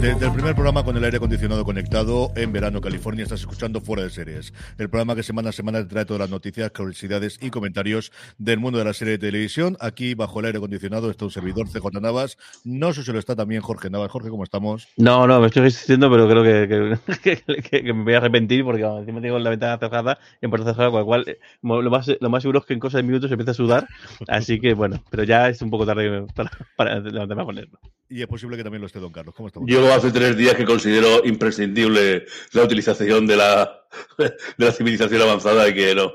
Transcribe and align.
Desde 0.00 0.26
el 0.26 0.32
primer 0.32 0.54
programa 0.54 0.84
con 0.84 0.96
el 0.96 1.02
aire 1.02 1.16
acondicionado 1.16 1.64
conectado 1.64 2.30
en 2.36 2.52
verano, 2.52 2.80
California, 2.80 3.24
estás 3.24 3.40
escuchando 3.40 3.80
Fuera 3.80 4.04
de 4.04 4.10
Series. 4.10 4.54
El 4.78 4.88
programa 4.88 5.16
que 5.16 5.24
semana 5.24 5.48
a 5.48 5.52
semana 5.52 5.80
te 5.80 5.86
trae 5.86 6.04
todas 6.04 6.20
las 6.20 6.30
noticias, 6.30 6.70
curiosidades 6.70 7.36
y 7.42 7.50
comentarios 7.50 8.12
del 8.38 8.60
mundo 8.60 8.78
de 8.78 8.84
la 8.84 8.92
serie 8.92 9.14
de 9.14 9.18
televisión. 9.18 9.76
Aquí, 9.80 10.14
bajo 10.14 10.38
el 10.38 10.46
aire 10.46 10.58
acondicionado, 10.58 11.10
está 11.10 11.24
un 11.24 11.32
servidor 11.32 11.66
CJ 11.68 12.00
Navas. 12.00 12.38
No 12.62 12.92
sé 12.92 13.02
si 13.02 13.12
lo 13.12 13.18
está 13.18 13.34
también 13.34 13.60
Jorge 13.60 13.90
Navas. 13.90 14.12
Jorge, 14.12 14.30
¿cómo 14.30 14.44
estamos? 14.44 14.86
No, 14.96 15.26
no, 15.26 15.40
me 15.40 15.48
estoy 15.48 15.62
resistiendo, 15.62 16.08
pero 16.08 16.28
creo 16.28 16.44
que, 16.44 17.00
que, 17.20 17.62
que 17.82 17.92
me 17.92 18.04
voy 18.04 18.14
a 18.14 18.18
arrepentir 18.18 18.62
porque 18.62 18.82
encima 18.82 19.20
tengo 19.20 19.40
la 19.40 19.50
ventana 19.50 19.78
cerrada 19.78 20.20
en 20.40 20.50
puerta 20.50 20.74
cerrada, 20.74 20.92
con 20.92 21.00
lo 21.00 21.06
cual 21.06 21.24
eh, 21.26 21.40
lo 21.62 21.90
más, 21.90 22.08
lo 22.20 22.30
más 22.30 22.42
seguro 22.42 22.60
es 22.60 22.66
que 22.66 22.74
en 22.74 22.80
cosa 22.80 22.98
de 22.98 23.02
minutos 23.02 23.32
empieza 23.32 23.50
a 23.50 23.54
sudar. 23.54 23.88
Así 24.28 24.60
que, 24.60 24.74
bueno, 24.74 25.02
pero 25.10 25.24
ya 25.24 25.48
es 25.48 25.60
un 25.60 25.70
poco 25.70 25.84
tarde 25.84 26.24
para, 26.36 26.52
para 26.76 27.00
levantarme 27.00 27.42
a 27.42 27.46
ponerlo. 27.46 27.80
Y 28.10 28.22
es 28.22 28.26
posible 28.26 28.56
que 28.56 28.62
también 28.62 28.80
lo 28.80 28.86
esté 28.86 29.00
Don 29.00 29.12
Carlos. 29.12 29.34
¿Cómo 29.34 29.48
estamos? 29.48 29.68
Yo 29.68 29.87
hace 29.92 30.10
tres 30.10 30.36
días 30.36 30.54
que 30.54 30.64
considero 30.64 31.24
imprescindible 31.24 32.26
la 32.52 32.62
utilización 32.62 33.26
de 33.26 33.36
la, 33.36 33.84
de 34.18 34.34
la 34.56 34.72
civilización 34.72 35.22
avanzada 35.22 35.68
y 35.68 35.74
que 35.74 35.94
no, 35.94 36.12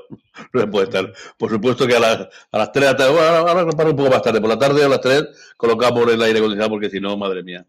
no 0.52 0.60
se 0.60 0.66
puede 0.66 0.84
estar. 0.84 1.12
Por 1.36 1.50
supuesto 1.50 1.86
que 1.86 1.96
a 1.96 2.00
las, 2.00 2.28
a 2.52 2.58
las 2.58 2.72
3, 2.72 2.96
bueno, 2.96 3.20
ahora 3.20 3.64
un 3.64 3.96
poco 3.96 4.10
más 4.10 4.22
tarde, 4.22 4.40
por 4.40 4.50
la 4.50 4.58
tarde 4.58 4.84
a 4.84 4.88
las 4.88 5.00
3 5.00 5.54
colocamos 5.56 6.10
el 6.12 6.22
aire 6.22 6.38
acondicionado 6.38 6.70
porque 6.70 6.90
si 6.90 7.00
no, 7.00 7.16
madre 7.16 7.42
mía. 7.42 7.66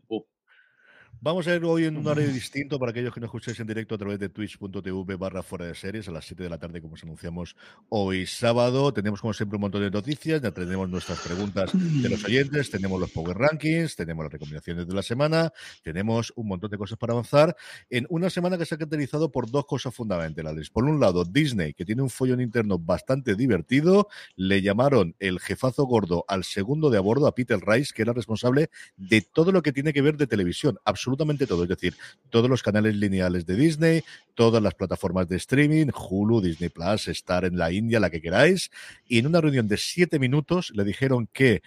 Vamos 1.26 1.48
a 1.48 1.56
ir 1.56 1.66
hoy 1.66 1.86
en 1.86 1.98
un 1.98 2.06
horario 2.06 2.30
distinto 2.32 2.78
para 2.78 2.92
aquellos 2.92 3.12
que 3.12 3.20
no 3.20 3.26
escuchéis 3.26 3.60
en 3.60 3.66
directo 3.66 3.96
a 3.96 3.98
través 3.98 4.20
de 4.20 4.30
twitch.tv 4.30 5.16
barra 5.16 5.42
fuera 5.42 5.66
de 5.66 5.74
series 5.74 6.08
a 6.08 6.12
las 6.12 6.24
7 6.26 6.44
de 6.44 6.50
la 6.52 6.60
tarde, 6.60 6.82
como 6.82 6.94
os 6.94 7.02
anunciamos 7.02 7.56
hoy 7.90 8.28
sábado. 8.28 8.94
Tenemos, 8.94 9.22
como 9.22 9.34
siempre, 9.34 9.56
un 9.56 9.62
montón 9.62 9.82
de 9.82 9.90
noticias. 9.90 10.40
Ya 10.40 10.52
tenemos 10.52 10.88
nuestras 10.88 11.20
preguntas 11.22 11.72
de 11.74 12.10
los 12.10 12.24
oyentes, 12.26 12.70
tenemos 12.70 13.00
los 13.00 13.10
Power 13.10 13.36
Rankings, 13.40 13.96
tenemos 13.96 14.24
las 14.24 14.34
recomendaciones 14.34 14.88
de 14.88 14.94
la 14.94 15.02
semana, 15.02 15.52
tenemos 15.82 16.32
un 16.36 16.48
montón 16.48 16.70
de 16.70 16.78
cosas 16.78 17.00
para 17.00 17.14
avanzar 17.14 17.56
en 17.90 18.06
una 18.12 18.30
semana 18.30 18.60
que 18.60 18.66
se 18.68 18.76
ha 18.76 18.78
caracterizado 18.78 19.32
por 19.32 19.50
dos 19.50 19.66
cosas 19.66 19.96
fundamentales. 19.96 20.70
Por 20.70 20.84
un 20.84 21.00
lado, 21.00 21.26
Disney, 21.26 21.74
que 21.74 21.86
tiene 21.86 22.04
un 22.04 22.12
follón 22.12 22.40
interno 22.40 22.78
bastante 22.78 23.34
divertido, 23.34 24.10
le 24.36 24.62
llamaron 24.62 25.16
el 25.18 25.40
jefazo 25.40 25.86
gordo 25.86 26.24
al 26.28 26.44
segundo 26.44 26.92
de 26.92 27.00
a 27.00 27.02
bordo, 27.02 27.26
a 27.26 27.34
Peter 27.34 27.60
Rice, 27.66 27.94
que 27.96 28.04
era 28.04 28.14
responsable 28.14 28.70
de 28.96 29.22
todo 29.22 29.52
lo 29.52 29.64
que 29.64 29.74
tiene 29.74 29.92
que 29.92 30.04
ver 30.04 30.18
de 30.18 30.28
televisión, 30.28 30.78
absolutamente 30.86 31.15
todo, 31.18 31.64
es 31.64 31.70
decir, 31.70 31.96
todos 32.30 32.50
los 32.50 32.64
canales 32.64 32.96
lineales 32.96 33.46
de 33.46 33.56
Disney, 33.56 34.04
todas 34.34 34.62
las 34.62 34.74
plataformas 34.74 35.28
de 35.28 35.38
streaming, 35.38 35.88
Hulu, 35.94 36.42
Disney 36.42 36.70
Plus, 36.70 37.08
Star 37.08 37.46
en 37.46 37.58
la 37.58 37.72
India, 37.72 38.00
la 38.00 38.10
que 38.10 38.22
queráis, 38.22 38.70
y 39.08 39.20
en 39.20 39.28
una 39.28 39.42
reunión 39.42 39.68
de 39.68 39.78
siete 39.78 40.20
minutos 40.20 40.72
le 40.76 40.84
dijeron 40.84 41.28
que 41.32 41.62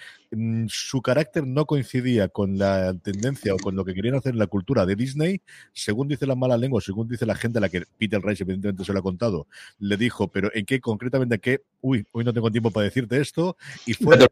su 0.69 1.03
carácter 1.03 1.47
no 1.47 1.67
coincidía 1.67 2.29
con 2.29 2.59
la 2.59 2.95
tendencia 2.95 3.55
o 3.55 3.59
con 3.59 3.77
lo 3.77 3.85
que 3.85 3.95
querían 3.95 4.15
hacer 4.15 4.33
en 4.33 4.39
la 4.39 4.47
cultura 4.47 4.87
de 4.87 4.97
Disney, 4.97 5.41
según 5.73 6.09
dice 6.09 6.27
la 6.27 6.35
mala 6.35 6.57
lengua, 6.57 6.81
según 6.81 7.09
dice 7.09 7.27
la 7.27 7.35
gente 7.35 7.59
a 7.59 7.61
la 7.61 7.69
que 7.69 7.85
Peter 7.99 8.21
Rice 8.23 8.43
evidentemente 8.43 8.85
se 8.85 8.93
lo 8.93 8.99
ha 8.99 9.03
contado, 9.03 9.47
le 9.79 9.97
dijo, 9.97 10.29
pero 10.29 10.51
¿en 10.55 10.67
qué 10.67 10.81
concretamente 10.81 11.37
en 11.37 11.41
qué? 11.41 11.61
Uy, 11.81 12.07
hoy 12.13 12.25
no 12.25 12.33
tengo 12.33 12.51
tiempo 12.51 12.71
para 12.71 12.85
decirte 12.85 13.21
esto, 13.21 13.57
y 13.87 13.95
fue 13.95 14.17
en 14.17 14.23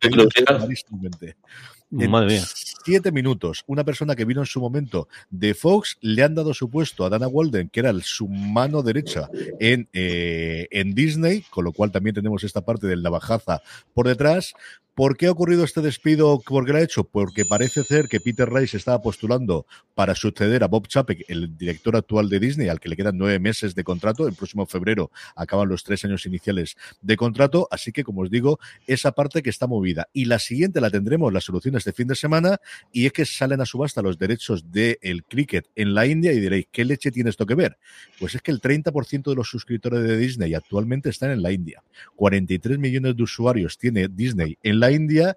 Madre 2.10 2.34
mía. 2.34 2.44
siete 2.84 3.12
minutos, 3.12 3.62
una 3.66 3.84
persona 3.84 4.16
que 4.16 4.24
vino 4.24 4.40
en 4.40 4.46
su 4.46 4.60
momento 4.60 5.08
de 5.30 5.54
Fox 5.54 5.98
le 6.00 6.24
han 6.24 6.34
dado 6.34 6.52
su 6.52 6.68
puesto 6.68 7.04
a 7.04 7.08
Dana 7.08 7.28
Walden, 7.28 7.68
que 7.68 7.80
era 7.80 7.92
su 8.02 8.28
mano 8.28 8.82
derecha 8.82 9.28
en, 9.60 9.88
eh, 9.92 10.66
en 10.70 10.94
Disney, 10.94 11.44
con 11.50 11.64
lo 11.64 11.72
cual 11.72 11.92
también 11.92 12.14
tenemos 12.14 12.42
esta 12.42 12.64
parte 12.64 12.86
de 12.86 12.96
la 12.96 13.10
bajaza 13.10 13.62
por 13.94 14.08
detrás. 14.08 14.54
¿Por 14.94 15.16
qué 15.16 15.26
ha 15.26 15.30
ocurrido 15.30 15.62
este 15.62 15.82
despido? 15.86 16.40
¿Por 16.40 16.66
qué 16.66 16.72
lo 16.72 16.78
ha 16.78 16.82
hecho? 16.82 17.04
Porque 17.04 17.44
parece 17.44 17.82
ser 17.84 18.08
que 18.08 18.20
Peter 18.20 18.52
Rice 18.52 18.76
estaba 18.76 19.00
postulando 19.00 19.66
para 19.94 20.14
suceder 20.14 20.62
a 20.62 20.68
Bob 20.68 20.86
Chapek, 20.88 21.24
el 21.28 21.56
director 21.56 21.96
actual 21.96 22.28
de 22.28 22.38
Disney, 22.38 22.68
al 22.68 22.80
que 22.80 22.88
le 22.88 22.96
quedan 22.96 23.16
nueve 23.16 23.38
meses 23.38 23.74
de 23.74 23.84
contrato. 23.84 24.28
El 24.28 24.34
próximo 24.34 24.66
febrero 24.66 25.10
acaban 25.34 25.68
los 25.68 25.84
tres 25.84 26.04
años 26.04 26.26
iniciales 26.26 26.76
de 27.00 27.16
contrato. 27.16 27.68
Así 27.70 27.92
que, 27.92 28.04
como 28.04 28.20
os 28.20 28.30
digo, 28.30 28.58
esa 28.86 29.12
parte 29.12 29.42
que 29.42 29.50
está 29.50 29.66
movida. 29.66 30.08
Y 30.12 30.26
la 30.26 30.38
siguiente 30.38 30.80
la 30.80 30.90
tendremos, 30.90 31.32
la 31.32 31.40
solución 31.40 31.76
este 31.76 31.92
fin 31.92 32.08
de 32.08 32.14
semana, 32.14 32.58
y 32.92 33.06
es 33.06 33.12
que 33.12 33.24
salen 33.24 33.60
a 33.60 33.66
subasta 33.66 34.02
los 34.02 34.18
derechos 34.18 34.70
del 34.70 35.24
cricket 35.24 35.68
en 35.74 35.94
la 35.94 36.06
India 36.06 36.32
y 36.32 36.40
diréis, 36.40 36.66
¿qué 36.70 36.84
leche 36.84 37.10
tiene 37.10 37.30
esto 37.30 37.46
que 37.46 37.54
ver? 37.54 37.78
Pues 38.18 38.34
es 38.34 38.42
que 38.42 38.50
el 38.50 38.60
30% 38.60 39.30
de 39.30 39.34
los 39.34 39.48
suscriptores 39.48 40.02
de 40.02 40.16
Disney 40.16 40.54
actualmente 40.54 41.10
están 41.10 41.30
en 41.30 41.42
la 41.42 41.52
India. 41.52 41.82
43 42.16 42.78
millones 42.78 43.16
de 43.16 43.22
usuarios 43.22 43.78
tiene 43.78 44.08
Disney 44.08 44.58
en 44.62 44.80
la 44.80 44.90
India 44.90 45.36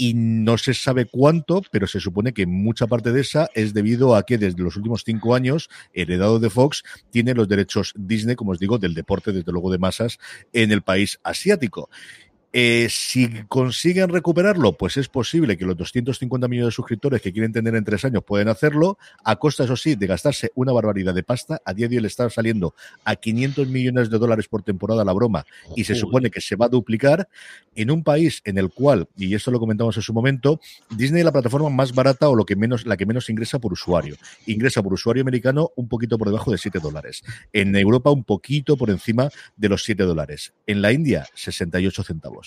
y 0.00 0.14
no 0.14 0.56
se 0.56 0.72
sabe 0.72 1.04
cuánto, 1.04 1.60
pero 1.70 1.86
se 1.86 2.00
supone 2.00 2.32
que 2.32 2.46
mucha 2.46 2.86
parte 2.86 3.12
de 3.12 3.20
esa 3.20 3.50
es 3.54 3.74
debido 3.74 4.16
a 4.16 4.24
que 4.24 4.38
desde 4.38 4.62
los 4.62 4.76
últimos 4.76 5.02
cinco 5.04 5.34
años, 5.34 5.68
heredado 5.92 6.40
de 6.40 6.48
Fox, 6.48 6.82
tiene 7.10 7.34
los 7.34 7.48
derechos 7.48 7.92
Disney, 7.94 8.34
como 8.34 8.52
os 8.52 8.58
digo, 8.58 8.78
del 8.78 8.94
deporte, 8.94 9.30
desde 9.30 9.52
luego 9.52 9.70
de 9.70 9.76
masas, 9.76 10.18
en 10.54 10.72
el 10.72 10.80
país 10.80 11.20
asiático. 11.22 11.90
Eh, 12.52 12.88
si 12.90 13.28
consiguen 13.46 14.08
recuperarlo, 14.08 14.72
pues 14.72 14.96
es 14.96 15.08
posible 15.08 15.56
que 15.56 15.64
los 15.64 15.76
250 15.76 16.48
millones 16.48 16.68
de 16.68 16.76
suscriptores 16.76 17.22
que 17.22 17.32
quieren 17.32 17.52
tener 17.52 17.76
en 17.76 17.84
tres 17.84 18.04
años 18.04 18.24
pueden 18.24 18.48
hacerlo, 18.48 18.98
a 19.24 19.36
costa, 19.36 19.64
eso 19.64 19.76
sí, 19.76 19.94
de 19.94 20.08
gastarse 20.08 20.50
una 20.56 20.72
barbaridad 20.72 21.14
de 21.14 21.22
pasta. 21.22 21.60
A 21.64 21.72
día 21.74 21.86
de 21.86 21.96
hoy 21.96 22.02
le 22.02 22.08
está 22.08 22.28
saliendo 22.28 22.74
a 23.04 23.14
500 23.14 23.68
millones 23.68 24.10
de 24.10 24.18
dólares 24.18 24.48
por 24.48 24.64
temporada 24.64 25.04
la 25.04 25.12
broma 25.12 25.46
y 25.76 25.84
se 25.84 25.94
supone 25.94 26.30
que 26.30 26.40
se 26.40 26.56
va 26.56 26.66
a 26.66 26.68
duplicar 26.68 27.28
en 27.76 27.90
un 27.90 28.02
país 28.02 28.42
en 28.44 28.58
el 28.58 28.70
cual, 28.70 29.08
y 29.16 29.34
esto 29.34 29.52
lo 29.52 29.60
comentamos 29.60 29.96
en 29.96 30.02
su 30.02 30.12
momento, 30.12 30.60
Disney 30.90 31.20
es 31.20 31.24
la 31.24 31.32
plataforma 31.32 31.70
más 31.70 31.94
barata 31.94 32.28
o 32.28 32.34
lo 32.34 32.44
que 32.44 32.56
menos, 32.56 32.84
la 32.84 32.96
que 32.96 33.06
menos 33.06 33.30
ingresa 33.30 33.60
por 33.60 33.72
usuario. 33.72 34.16
Ingresa 34.46 34.82
por 34.82 34.92
usuario 34.92 35.22
americano 35.22 35.70
un 35.76 35.88
poquito 35.88 36.18
por 36.18 36.28
debajo 36.28 36.50
de 36.50 36.58
7 36.58 36.80
dólares. 36.80 37.22
En 37.52 37.76
Europa 37.76 38.10
un 38.10 38.24
poquito 38.24 38.76
por 38.76 38.90
encima 38.90 39.30
de 39.56 39.68
los 39.68 39.84
7 39.84 40.02
dólares. 40.02 40.52
En 40.66 40.82
la 40.82 40.90
India, 40.90 41.26
68 41.34 42.02
centavos. 42.02 42.39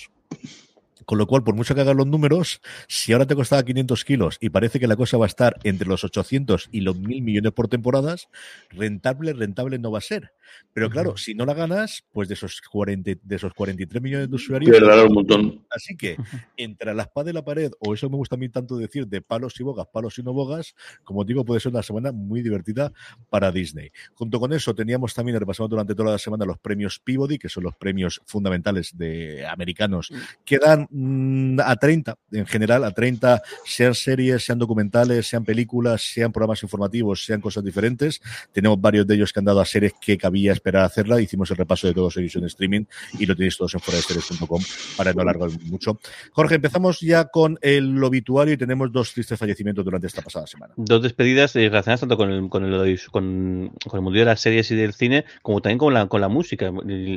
Con 1.06 1.18
lo 1.18 1.28
cual, 1.28 1.44
por 1.44 1.56
mucho 1.56 1.75
que 1.75 1.81
hagan 1.81 1.98
los 1.98 2.07
números, 2.07 2.62
si 2.88 3.12
ahora 3.12 3.25
te 3.25 3.36
costaba 3.36 3.63
500 3.63 4.06
kilos 4.06 4.38
y 4.40 4.50
parece 4.50 4.80
que 4.80 4.88
la 4.88 4.95
cosa 4.95 5.18
va 5.18 5.25
a 5.25 5.28
estar 5.28 5.57
entre 5.63 5.88
los 5.88 6.04
800 6.04 6.69
y 6.72 6.81
los 6.81 6.98
1.000 6.98 7.22
millones 7.22 7.51
por 7.51 7.68
temporadas, 7.68 8.30
rentable, 8.69 9.34
rentable 9.34 9.80
no 9.80 9.92
va 9.92 9.98
a 9.98 10.01
ser. 10.01 10.34
Pero 10.74 10.90
claro, 10.90 11.18
si 11.18 11.36
no 11.36 11.46
la 11.46 11.54
ganas, 11.54 12.04
pues 12.12 12.28
de 12.28 12.34
esos, 12.34 12.60
40, 12.62 13.12
de 13.22 13.36
esos 13.36 13.54
43 13.54 14.02
millones 14.02 14.30
de 14.30 14.36
usuarios. 14.36 14.76
un 14.82 15.14
montón. 15.14 15.66
Así 15.70 15.96
que 15.96 16.18
entre 16.58 16.94
la 16.94 17.04
espada 17.04 17.30
y 17.30 17.34
la 17.34 17.46
pared, 17.46 17.72
o 17.80 17.94
eso 17.94 18.10
me 18.10 18.18
gusta 18.18 18.36
a 18.36 18.40
mí 18.40 18.50
tanto 18.50 18.78
decir 18.78 19.08
de 19.08 19.22
palos 19.22 19.60
y 19.60 19.64
bogas, 19.64 19.88
palos 19.94 20.18
y 20.18 20.24
no 20.24 20.34
bogas, 20.34 20.76
como 21.04 21.24
digo, 21.24 21.46
puede 21.46 21.60
ser 21.60 21.72
una 21.72 21.84
semana 21.84 22.12
muy 22.12 22.42
divertida 22.42 22.92
para 23.30 23.52
Disney. 23.52 23.92
Junto 24.14 24.40
con 24.40 24.54
eso, 24.54 24.74
teníamos 24.74 25.14
también, 25.14 25.40
repasamos 25.40 25.70
durante 25.70 25.96
toda 25.96 26.12
la 26.12 26.18
semana 26.18 26.46
los 26.46 26.58
premios 26.60 27.00
Peabody, 27.00 27.38
que 27.38 27.50
son 27.50 27.64
los 27.64 27.76
premios 27.76 28.22
fundamentales 28.26 28.98
de 28.98 29.46
americanos, 29.46 30.12
que 30.46 30.58
dan 30.58 30.88
mm, 30.90 31.60
a 31.64 31.76
30, 31.76 32.18
en 32.32 32.46
general, 32.46 32.84
a 32.84 32.92
30, 32.92 33.42
sean 33.66 33.94
series, 33.94 34.44
sean 34.44 34.60
documentales, 34.60 35.28
sean 35.28 35.44
películas, 35.44 36.02
sean 36.02 36.32
programas 36.32 36.64
informativos, 36.64 37.26
sean 37.26 37.42
cosas 37.42 37.64
diferentes. 37.64 38.22
Tenemos 38.52 38.80
varios 38.80 39.08
de 39.08 39.16
ellos 39.16 39.32
que 39.32 39.40
han 39.40 39.46
dado 39.46 39.62
a 39.62 39.66
series 39.66 39.94
que 40.00 40.18
cabían 40.18 40.43
y 40.44 40.50
esperar 40.50 40.84
a 40.84 40.86
hacerla. 40.86 41.22
Hicimos 41.22 41.50
el 41.51 41.57
repaso 41.57 41.88
de 41.88 41.94
todos 41.94 42.18
ellos 42.18 42.36
en 42.36 42.45
streaming 42.45 42.86
y 43.18 43.25
lo 43.25 43.36
tenéis 43.36 43.57
todos 43.57 43.74
en 43.74 43.80
foradeseries.com 43.80 44.62
para 44.98 45.13
no 45.13 45.22
alargar 45.22 45.50
mucho. 45.66 46.00
Jorge, 46.31 46.56
empezamos 46.56 47.00
ya 47.00 47.25
con 47.25 47.57
el 47.62 48.04
obituario 48.04 48.54
y 48.56 48.57
tenemos 48.57 48.92
dos 48.92 49.13
tristes 49.13 49.40
fallecimientos 49.40 49.86
durante 49.86 50.07
esta 50.07 50.22
pasada 50.22 50.45
semana. 50.48 50.74
Dos 50.75 51.01
despedidas 51.01 51.56
eh, 51.56 51.69
relacionadas 51.69 52.01
tanto 52.01 52.18
con 52.18 52.31
el, 52.31 52.50
con, 52.50 52.66
el, 52.66 53.00
con, 53.12 53.72
el 53.94 54.01
mundo 54.01 54.19
de 54.19 54.25
las 54.25 54.42
series 54.42 54.69
y 54.72 54.75
del 54.75 54.94
cine, 54.94 55.24
como 55.42 55.62
también 55.62 55.78
con 55.78 55.94
la, 55.94 56.07
con 56.07 56.19
la 56.19 56.28
música. 56.28 56.72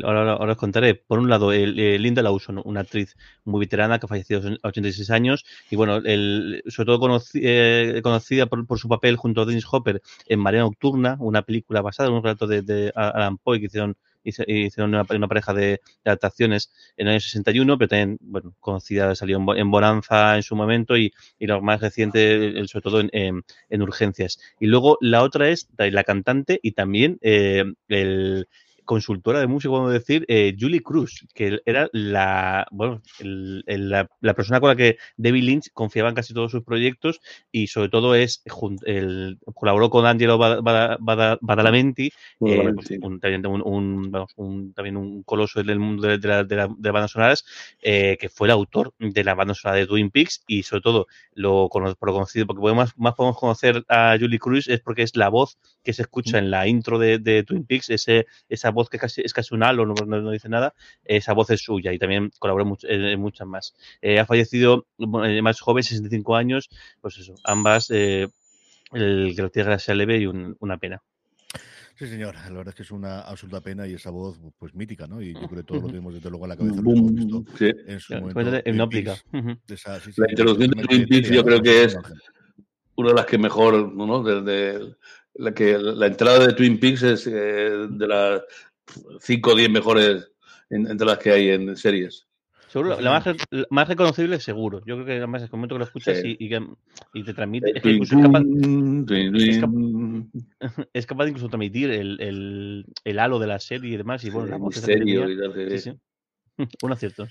Ahora, 0.05 0.37
os 0.37 0.57
contaré. 0.57 0.95
Por 0.95 1.19
un 1.19 1.29
lado, 1.29 1.53
el, 1.53 1.79
el 1.79 2.03
Linda 2.03 2.23
Lawson, 2.23 2.63
una 2.65 2.81
actriz 2.81 3.17
muy 3.45 3.61
veterana 3.61 3.99
que 3.99 4.07
ha 4.07 4.09
fallecido 4.09 4.43
a 4.63 4.69
86 4.69 5.11
años, 5.11 5.45
y 5.71 5.77
bueno, 5.77 5.97
el, 5.97 6.63
sobre 6.69 6.87
todo 6.87 7.01
conocí, 7.01 7.41
eh, 7.43 8.01
conocida 8.03 8.47
por, 8.47 8.79
su 8.79 8.89
papel 8.89 9.17
junto 9.17 9.43
a 9.43 9.45
Dennis 9.47 9.67
Hopper 9.71 10.01
en 10.27 10.39
María 10.39 10.61
Nocturna, 10.61 11.17
una 11.19 11.43
película 11.43 11.81
basada 11.83 12.09
en 12.09 12.15
un 12.15 12.23
relato 12.23 12.47
de 12.47 12.93
Alan 13.17 13.39
Poe 13.39 13.59
que 13.59 13.67
hicieron 13.67 13.97
hicieron 14.27 14.95
una, 14.95 15.05
pareja 15.05 15.55
de, 15.55 15.81
adaptaciones 16.05 16.73
en 16.97 17.07
el 17.07 17.13
año 17.13 17.21
61, 17.21 17.79
pero 17.79 17.89
también, 17.89 18.19
bueno, 18.21 18.55
conocida, 18.61 19.15
salió 19.15 19.39
en, 19.39 19.59
en 19.59 19.71
Bonanza 19.71 20.37
en 20.37 20.43
su 20.43 20.57
momento 20.57 20.97
y, 20.97 21.13
y 21.39 21.47
lo 21.47 21.63
más 21.63 21.81
reciente, 21.81 22.53
sobre 22.67 22.83
todo 22.83 23.01
en, 23.01 23.11
en, 23.13 23.45
en, 23.71 23.83
Urgencias. 23.83 24.39
Y 24.59 24.67
luego 24.67 24.99
la 25.01 25.23
otra 25.23 25.49
es 25.49 25.69
la 25.79 26.05
cantante 26.05 26.59
y 26.63 26.73
también 26.73 27.19
eh, 27.23 27.65
el, 27.89 28.49
consultora 28.87 29.41
de 29.41 29.47
música, 29.47 29.71
podemos 29.71 29.93
decir, 29.93 30.25
eh, 30.29 30.57
Julie 30.59 30.83
Cruz, 30.83 31.27
que 31.35 31.61
era 31.67 31.91
la, 31.93 32.67
bueno, 32.71 33.03
el, 33.19 33.63
el, 33.67 33.91
la, 33.91 34.09
la, 34.21 34.35
persona 34.35 34.61
con 34.61 34.71
la 34.71 34.77
que 34.77 34.97
David 35.19 35.43
Lynch 35.43 35.71
confiaba 35.75 36.09
en 36.09 36.15
casi 36.15 36.33
todos 36.33 36.51
sus 36.51 36.63
proyectos 36.63 37.21
y 37.53 37.67
sobre 37.67 37.91
todo 37.91 38.15
es 38.15 38.43
el, 38.85 39.39
colaboró 39.55 39.91
con 39.91 40.07
Angelo 40.07 40.39
Badalamenti, 40.39 42.07
eh, 42.47 42.73
pues 42.75 42.91
un, 43.03 43.21
también, 43.21 43.47
un, 43.47 43.63
un, 43.63 44.11
vamos, 44.11 44.33
un, 44.37 44.73
también 44.73 44.97
un 44.97 45.23
coloso 45.25 45.63
del 45.63 45.79
mundo 45.79 46.07
de, 46.07 46.19
la, 46.27 46.45
de, 46.45 46.57
la, 46.57 46.69
de 46.75 46.91
bandas 46.91 47.11
sonoras, 47.11 47.45
eh, 47.83 48.17
que 48.19 48.29
fue 48.29 48.47
el 48.47 48.53
autor 48.53 48.95
de 48.99 49.25
la 49.25 49.35
banda 49.35 49.55
sonora 49.55 49.81
de 49.81 49.87
Twin 49.87 50.11
Peaks 50.11 50.45
y 50.47 50.63
sobre 50.63 50.81
todo 50.81 51.07
lo, 51.35 51.69
lo 51.75 51.97
conocido, 51.97 52.47
porque 52.47 52.61
podemos, 52.61 52.97
más 52.97 53.15
podemos 53.15 53.39
conocer 53.39 53.85
a 53.89 54.17
Julie 54.19 54.39
Cruz 54.39 54.69
es 54.69 54.81
porque 54.81 55.03
es 55.03 55.17
la 55.17 55.29
voz 55.29 55.59
que 55.83 55.93
se 55.93 56.03
escucha 56.03 56.39
en 56.39 56.51
la 56.51 56.67
intro 56.67 56.99
de, 56.99 57.19
de 57.19 57.43
Twin 57.43 57.65
Peaks, 57.65 57.91
ese, 57.91 58.27
esa 58.49 58.71
voz 58.77 58.89
que 58.89 58.99
casi, 58.99 59.23
es 59.23 59.33
casi 59.33 59.55
un 59.55 59.65
halo, 59.65 59.85
no, 59.85 59.95
no, 60.07 60.21
no, 60.21 60.31
dice 60.31 60.49
nada, 60.49 60.75
esa 61.05 61.33
voz 61.33 61.51
es 61.51 61.63
suya 61.63 61.93
y 61.93 61.99
también 61.99 62.31
colaboró 62.39 62.65
mucho, 62.65 62.87
en, 62.89 63.05
en, 63.05 63.21
muchas 63.21 63.49
más. 63.49 63.75
Eh, 64.01 64.21
ha 64.21 64.27
fallecido 64.27 64.87
más 64.99 65.61
joven, 65.61 65.83
65 65.83 66.37
años, 66.37 66.69
pues 67.01 67.19
eso, 67.19 67.35
ambas, 67.43 67.91
eh, 67.91 68.29
el 68.93 69.33
que 69.35 69.43
lo 69.43 69.51
tiene 69.51 69.71
gracia 69.71 69.95
leve 69.95 70.19
y 70.19 70.27
un, 70.27 70.57
una 70.61 70.79
pena. 70.79 71.03
Sí, 71.99 72.07
señor. 72.07 72.35
La 72.35 72.51
verdad 72.51 72.69
es 72.69 72.75
que 72.75 72.83
es 72.83 72.91
una 72.91 73.21
absoluta 73.23 73.63
pena 73.63 73.87
y 73.87 73.95
esa 73.95 74.11
voz, 74.11 74.39
pues 74.59 74.75
mítica, 74.75 75.07
¿no? 75.07 75.23
Y 75.23 75.33
yo 75.33 75.49
creo 75.49 75.63
que 75.63 75.63
todos 75.63 75.83
lo 75.83 75.89
tenemos 75.89 76.13
desde 76.13 76.29
luego 76.29 76.45
en 76.45 76.49
la 76.51 76.57
cabeza. 76.57 76.83
Lo 76.83 76.93
hemos 76.93 77.15
visto 77.15 77.45
sí. 77.57 77.73
en 77.87 78.01
su 78.01 78.15
momento. 78.15 78.61
En 78.65 78.81
óptica. 78.83 79.17
Esa, 79.67 79.99
sí, 80.01 80.13
sí, 80.13 80.21
la 80.21 80.31
introducción 80.31 80.71
de 80.73 80.83
Twin 80.83 81.09
Peaks 81.09 81.31
yo 81.31 81.43
creo 81.43 81.63
que 81.63 81.85
es 81.85 81.97
una 82.97 83.09
de 83.09 83.15
las 83.15 83.25
que 83.25 83.39
mejor, 83.39 83.95
¿no? 83.95 84.23
Desde 84.23 84.95
la 85.37 85.55
que 85.55 85.79
la 85.79 86.07
entrada 86.07 86.47
de 86.47 86.53
Twin 86.53 86.79
Peaks 86.79 87.03
es 87.03 87.27
eh, 87.27 87.87
de 87.89 88.07
las 88.07 88.43
5 89.21 89.51
o 89.51 89.55
10 89.55 89.71
mejores 89.71 90.31
en, 90.71 90.87
entre 90.91 91.07
las 91.07 91.19
que 91.19 91.33
hay 91.33 91.51
en 91.51 91.77
series. 91.77 92.27
Seguro, 92.69 93.01
la 93.01 93.11
más, 93.11 93.27
la 93.51 93.67
más 93.71 93.89
reconocible 93.89 94.41
seguro. 94.41 94.81
Yo 94.85 94.97
creo 94.97 95.07
que 95.07 95.13
además 95.13 95.43
es 95.43 95.49
el 95.49 95.57
momento 95.57 95.77
que 95.77 95.79
lo 95.79 95.85
escuchas 95.85 96.21
sí. 96.21 96.37
y, 96.39 96.53
y, 96.53 96.59
y, 97.15 97.25
te 97.25 97.33
transmite. 97.33 97.71
Es, 97.77 97.83
que 97.83 97.91
incluso 97.91 98.19
es, 98.19 98.27
capaz, 98.27 98.43
es, 99.35 99.61
capaz, 99.61 100.89
es 100.93 101.07
capaz 101.07 101.25
de 101.25 101.31
incluso 101.31 101.49
transmitir 101.49 101.91
el, 101.91 102.21
el, 102.21 102.87
el, 103.05 103.19
halo 103.19 103.39
de 103.39 103.47
la 103.47 103.61
serie 103.61 103.95
y 103.95 103.97
demás. 103.97 104.25
Y 104.25 104.31
bueno, 104.31 104.49
la 104.49 104.57
voz 104.57 104.75
sí, 104.75 105.79
sí. 105.79 105.93
Un 106.83 106.93
acierto. 106.93 107.29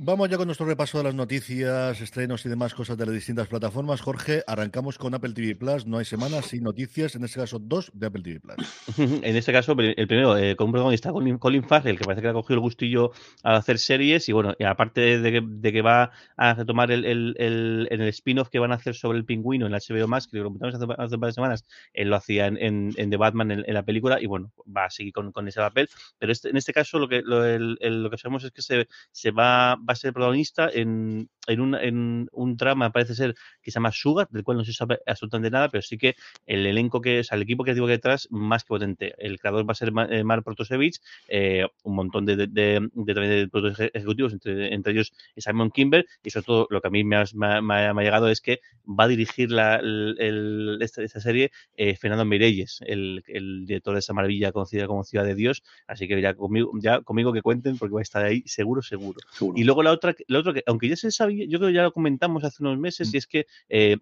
Vamos 0.00 0.28
ya 0.28 0.36
con 0.36 0.46
nuestro 0.46 0.64
repaso 0.64 0.98
de 0.98 1.04
las 1.04 1.14
noticias, 1.16 2.00
estrenos 2.00 2.46
y 2.46 2.48
demás 2.48 2.72
cosas 2.72 2.96
de 2.96 3.04
las 3.04 3.12
distintas 3.12 3.48
plataformas. 3.48 4.00
Jorge, 4.00 4.44
arrancamos 4.46 4.96
con 4.96 5.12
Apple 5.12 5.32
TV 5.32 5.56
Plus. 5.56 5.86
No 5.86 5.98
hay 5.98 6.04
semanas 6.04 6.46
sin 6.46 6.62
noticias, 6.62 7.16
en 7.16 7.24
este 7.24 7.40
caso 7.40 7.58
dos 7.58 7.90
de 7.92 8.06
Apple 8.06 8.22
TV 8.22 8.38
Plus. 8.38 8.56
en 8.96 9.34
este 9.34 9.50
caso, 9.52 9.74
el 9.76 10.06
primero, 10.06 10.38
eh, 10.38 10.54
con 10.54 10.66
un 10.66 10.72
protagonista, 10.72 11.10
Colin, 11.10 11.38
Colin 11.38 11.64
Farrell, 11.64 11.98
que 11.98 12.04
parece 12.04 12.22
que 12.22 12.28
ha 12.28 12.32
cogido 12.32 12.54
el 12.54 12.60
gustillo 12.60 13.10
a 13.42 13.56
hacer 13.56 13.80
series. 13.80 14.28
Y 14.28 14.32
bueno, 14.32 14.54
aparte 14.64 15.18
de 15.18 15.72
que, 15.72 15.82
va 15.82 16.12
a 16.36 16.54
retomar 16.54 16.92
el, 16.92 18.06
spin-off 18.12 18.50
que 18.50 18.60
van 18.60 18.70
a 18.70 18.76
hacer 18.76 18.94
sobre 18.94 19.18
el 19.18 19.24
pingüino 19.24 19.66
en 19.66 19.72
la 19.72 19.78
HBO 19.78 20.06
Max, 20.06 20.28
que 20.28 20.36
lo 20.36 20.44
comentamos 20.44 20.76
hace, 20.76 20.86
hace 20.96 21.14
un 21.16 21.20
par 21.20 21.28
de 21.30 21.34
semanas, 21.34 21.66
él 21.92 22.08
lo 22.08 22.14
hacía 22.14 22.46
en, 22.46 22.92
The 22.94 23.16
Batman 23.16 23.50
en, 23.50 23.74
la 23.74 23.82
película. 23.82 24.22
Y 24.22 24.26
bueno, 24.26 24.52
va 24.64 24.84
a 24.84 24.90
seguir 24.90 25.12
con, 25.12 25.48
ese 25.48 25.58
papel. 25.58 25.88
Pero 26.20 26.30
este, 26.30 26.50
en 26.50 26.56
este 26.56 26.72
caso, 26.72 27.00
lo 27.00 27.08
que, 27.08 27.20
lo, 27.24 28.10
que 28.10 28.16
sabemos 28.16 28.44
es 28.44 28.52
que 28.52 28.86
se 29.10 29.30
va 29.32 29.76
va 29.88 29.92
a 29.92 29.96
ser 29.96 30.12
protagonista 30.12 30.68
en, 30.72 31.28
en, 31.46 31.60
un, 31.60 31.74
en 31.74 32.28
un 32.32 32.56
drama, 32.56 32.90
parece 32.90 33.14
ser, 33.14 33.34
que 33.62 33.70
se 33.70 33.76
llama 33.76 33.92
Sugar, 33.92 34.28
del 34.30 34.44
cual 34.44 34.58
no 34.58 34.64
se 34.64 34.72
sabe 34.72 34.98
absolutamente 35.06 35.50
nada, 35.50 35.68
pero 35.68 35.82
sí 35.82 35.96
que 35.96 36.14
el 36.46 36.66
elenco 36.66 37.00
que, 37.00 37.20
o 37.20 37.24
sea, 37.24 37.36
el 37.36 37.42
equipo 37.42 37.64
creativo 37.64 37.86
que 37.86 37.92
hay 37.92 37.96
detrás, 37.98 38.28
más 38.30 38.64
que 38.64 38.68
potente. 38.68 39.14
El 39.18 39.38
creador 39.38 39.68
va 39.68 39.72
a 39.72 39.74
ser 39.74 39.92
Mar 39.92 40.12
eh, 40.12 40.42
Protosevich, 40.42 41.00
eh, 41.28 41.66
un 41.84 41.94
montón 41.94 42.26
de, 42.26 42.36
de, 42.36 42.46
de, 42.46 42.80
de, 42.92 43.14
de 43.14 43.48
productores 43.48 43.90
ejecutivos, 43.94 44.32
entre, 44.32 44.74
entre, 44.74 44.92
ellos 44.92 45.12
Simon 45.36 45.70
Kimber, 45.70 46.06
y 46.22 46.30
sobre 46.30 46.44
todo 46.44 46.66
lo 46.70 46.80
que 46.80 46.88
a 46.88 46.90
mí 46.90 47.04
me 47.04 47.16
ha, 47.16 47.24
me, 47.34 47.62
me 47.62 47.74
ha 47.74 47.92
llegado 47.94 48.28
es 48.28 48.40
que 48.40 48.60
va 48.86 49.04
a 49.04 49.08
dirigir 49.08 49.50
la, 49.50 49.76
el, 49.76 50.16
el, 50.18 50.78
esta, 50.80 51.02
esta, 51.02 51.20
serie 51.20 51.50
eh, 51.76 51.96
Fernando 51.96 52.24
Mireyes, 52.24 52.80
el, 52.86 53.22
el, 53.26 53.66
director 53.66 53.94
de 53.94 54.00
esa 54.00 54.12
maravilla 54.12 54.52
conocida 54.52 54.86
como 54.86 55.04
Ciudad 55.04 55.24
de 55.24 55.34
Dios, 55.34 55.62
así 55.86 56.08
que 56.08 56.20
ya 56.20 56.34
conmigo, 56.34 56.72
ya 56.80 57.00
conmigo 57.00 57.32
que 57.32 57.42
cuenten 57.42 57.78
porque 57.78 57.94
va 57.94 58.00
a 58.00 58.02
estar 58.02 58.24
ahí 58.24 58.42
seguro, 58.46 58.82
seguro. 58.82 59.18
seguro. 59.30 59.58
Y 59.58 59.64
luego 59.64 59.77
la 59.82 59.92
otra, 59.92 60.14
la 60.26 60.38
otra 60.38 60.54
que, 60.54 60.62
aunque 60.66 60.88
ya 60.88 60.96
se 60.96 61.10
sabía, 61.10 61.46
yo 61.48 61.58
creo 61.58 61.70
que 61.70 61.74
ya 61.74 61.82
lo 61.82 61.92
comentamos 61.92 62.44
hace 62.44 62.62
unos 62.62 62.78
meses, 62.78 63.08
mm. 63.08 63.14
y 63.14 63.18
es 63.18 63.26
que 63.26 63.46
eh, 63.68 63.96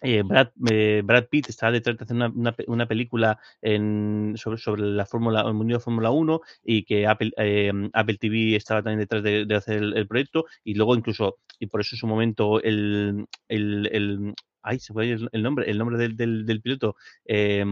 eh, 0.00 0.22
Brad, 0.22 0.50
eh, 0.70 1.02
Brad, 1.04 1.26
Pitt 1.28 1.48
está 1.48 1.70
detrás 1.70 1.96
de 1.96 2.04
hacer 2.04 2.16
una, 2.16 2.28
una, 2.28 2.54
una 2.68 2.86
película 2.86 3.38
en, 3.60 4.34
sobre, 4.36 4.58
sobre, 4.58 4.82
la 4.82 5.06
Fórmula, 5.06 5.42
el 5.42 5.54
mundo 5.54 5.74
de 5.74 5.80
Fórmula 5.80 6.10
1 6.10 6.40
y 6.64 6.84
que 6.84 7.06
Apple, 7.06 7.32
eh, 7.36 7.72
Apple 7.92 8.18
TV 8.18 8.56
estaba 8.56 8.82
también 8.82 9.00
detrás 9.00 9.22
de, 9.22 9.44
de 9.44 9.54
hacer 9.54 9.78
el, 9.78 9.96
el, 9.96 10.06
proyecto 10.06 10.46
y 10.62 10.74
luego 10.74 10.94
incluso, 10.94 11.38
y 11.58 11.66
por 11.66 11.80
eso 11.80 11.96
en 11.96 11.98
su 11.98 12.06
momento 12.06 12.62
el, 12.62 13.26
el, 13.48 13.88
el 13.92 14.34
ay, 14.62 14.78
se 14.78 14.92
fue 14.92 15.10
el, 15.10 15.28
el 15.32 15.42
nombre, 15.42 15.68
el 15.68 15.78
nombre 15.78 15.98
del, 15.98 16.16
del, 16.16 16.46
del 16.46 16.60
piloto, 16.60 16.96
eh, 17.24 17.64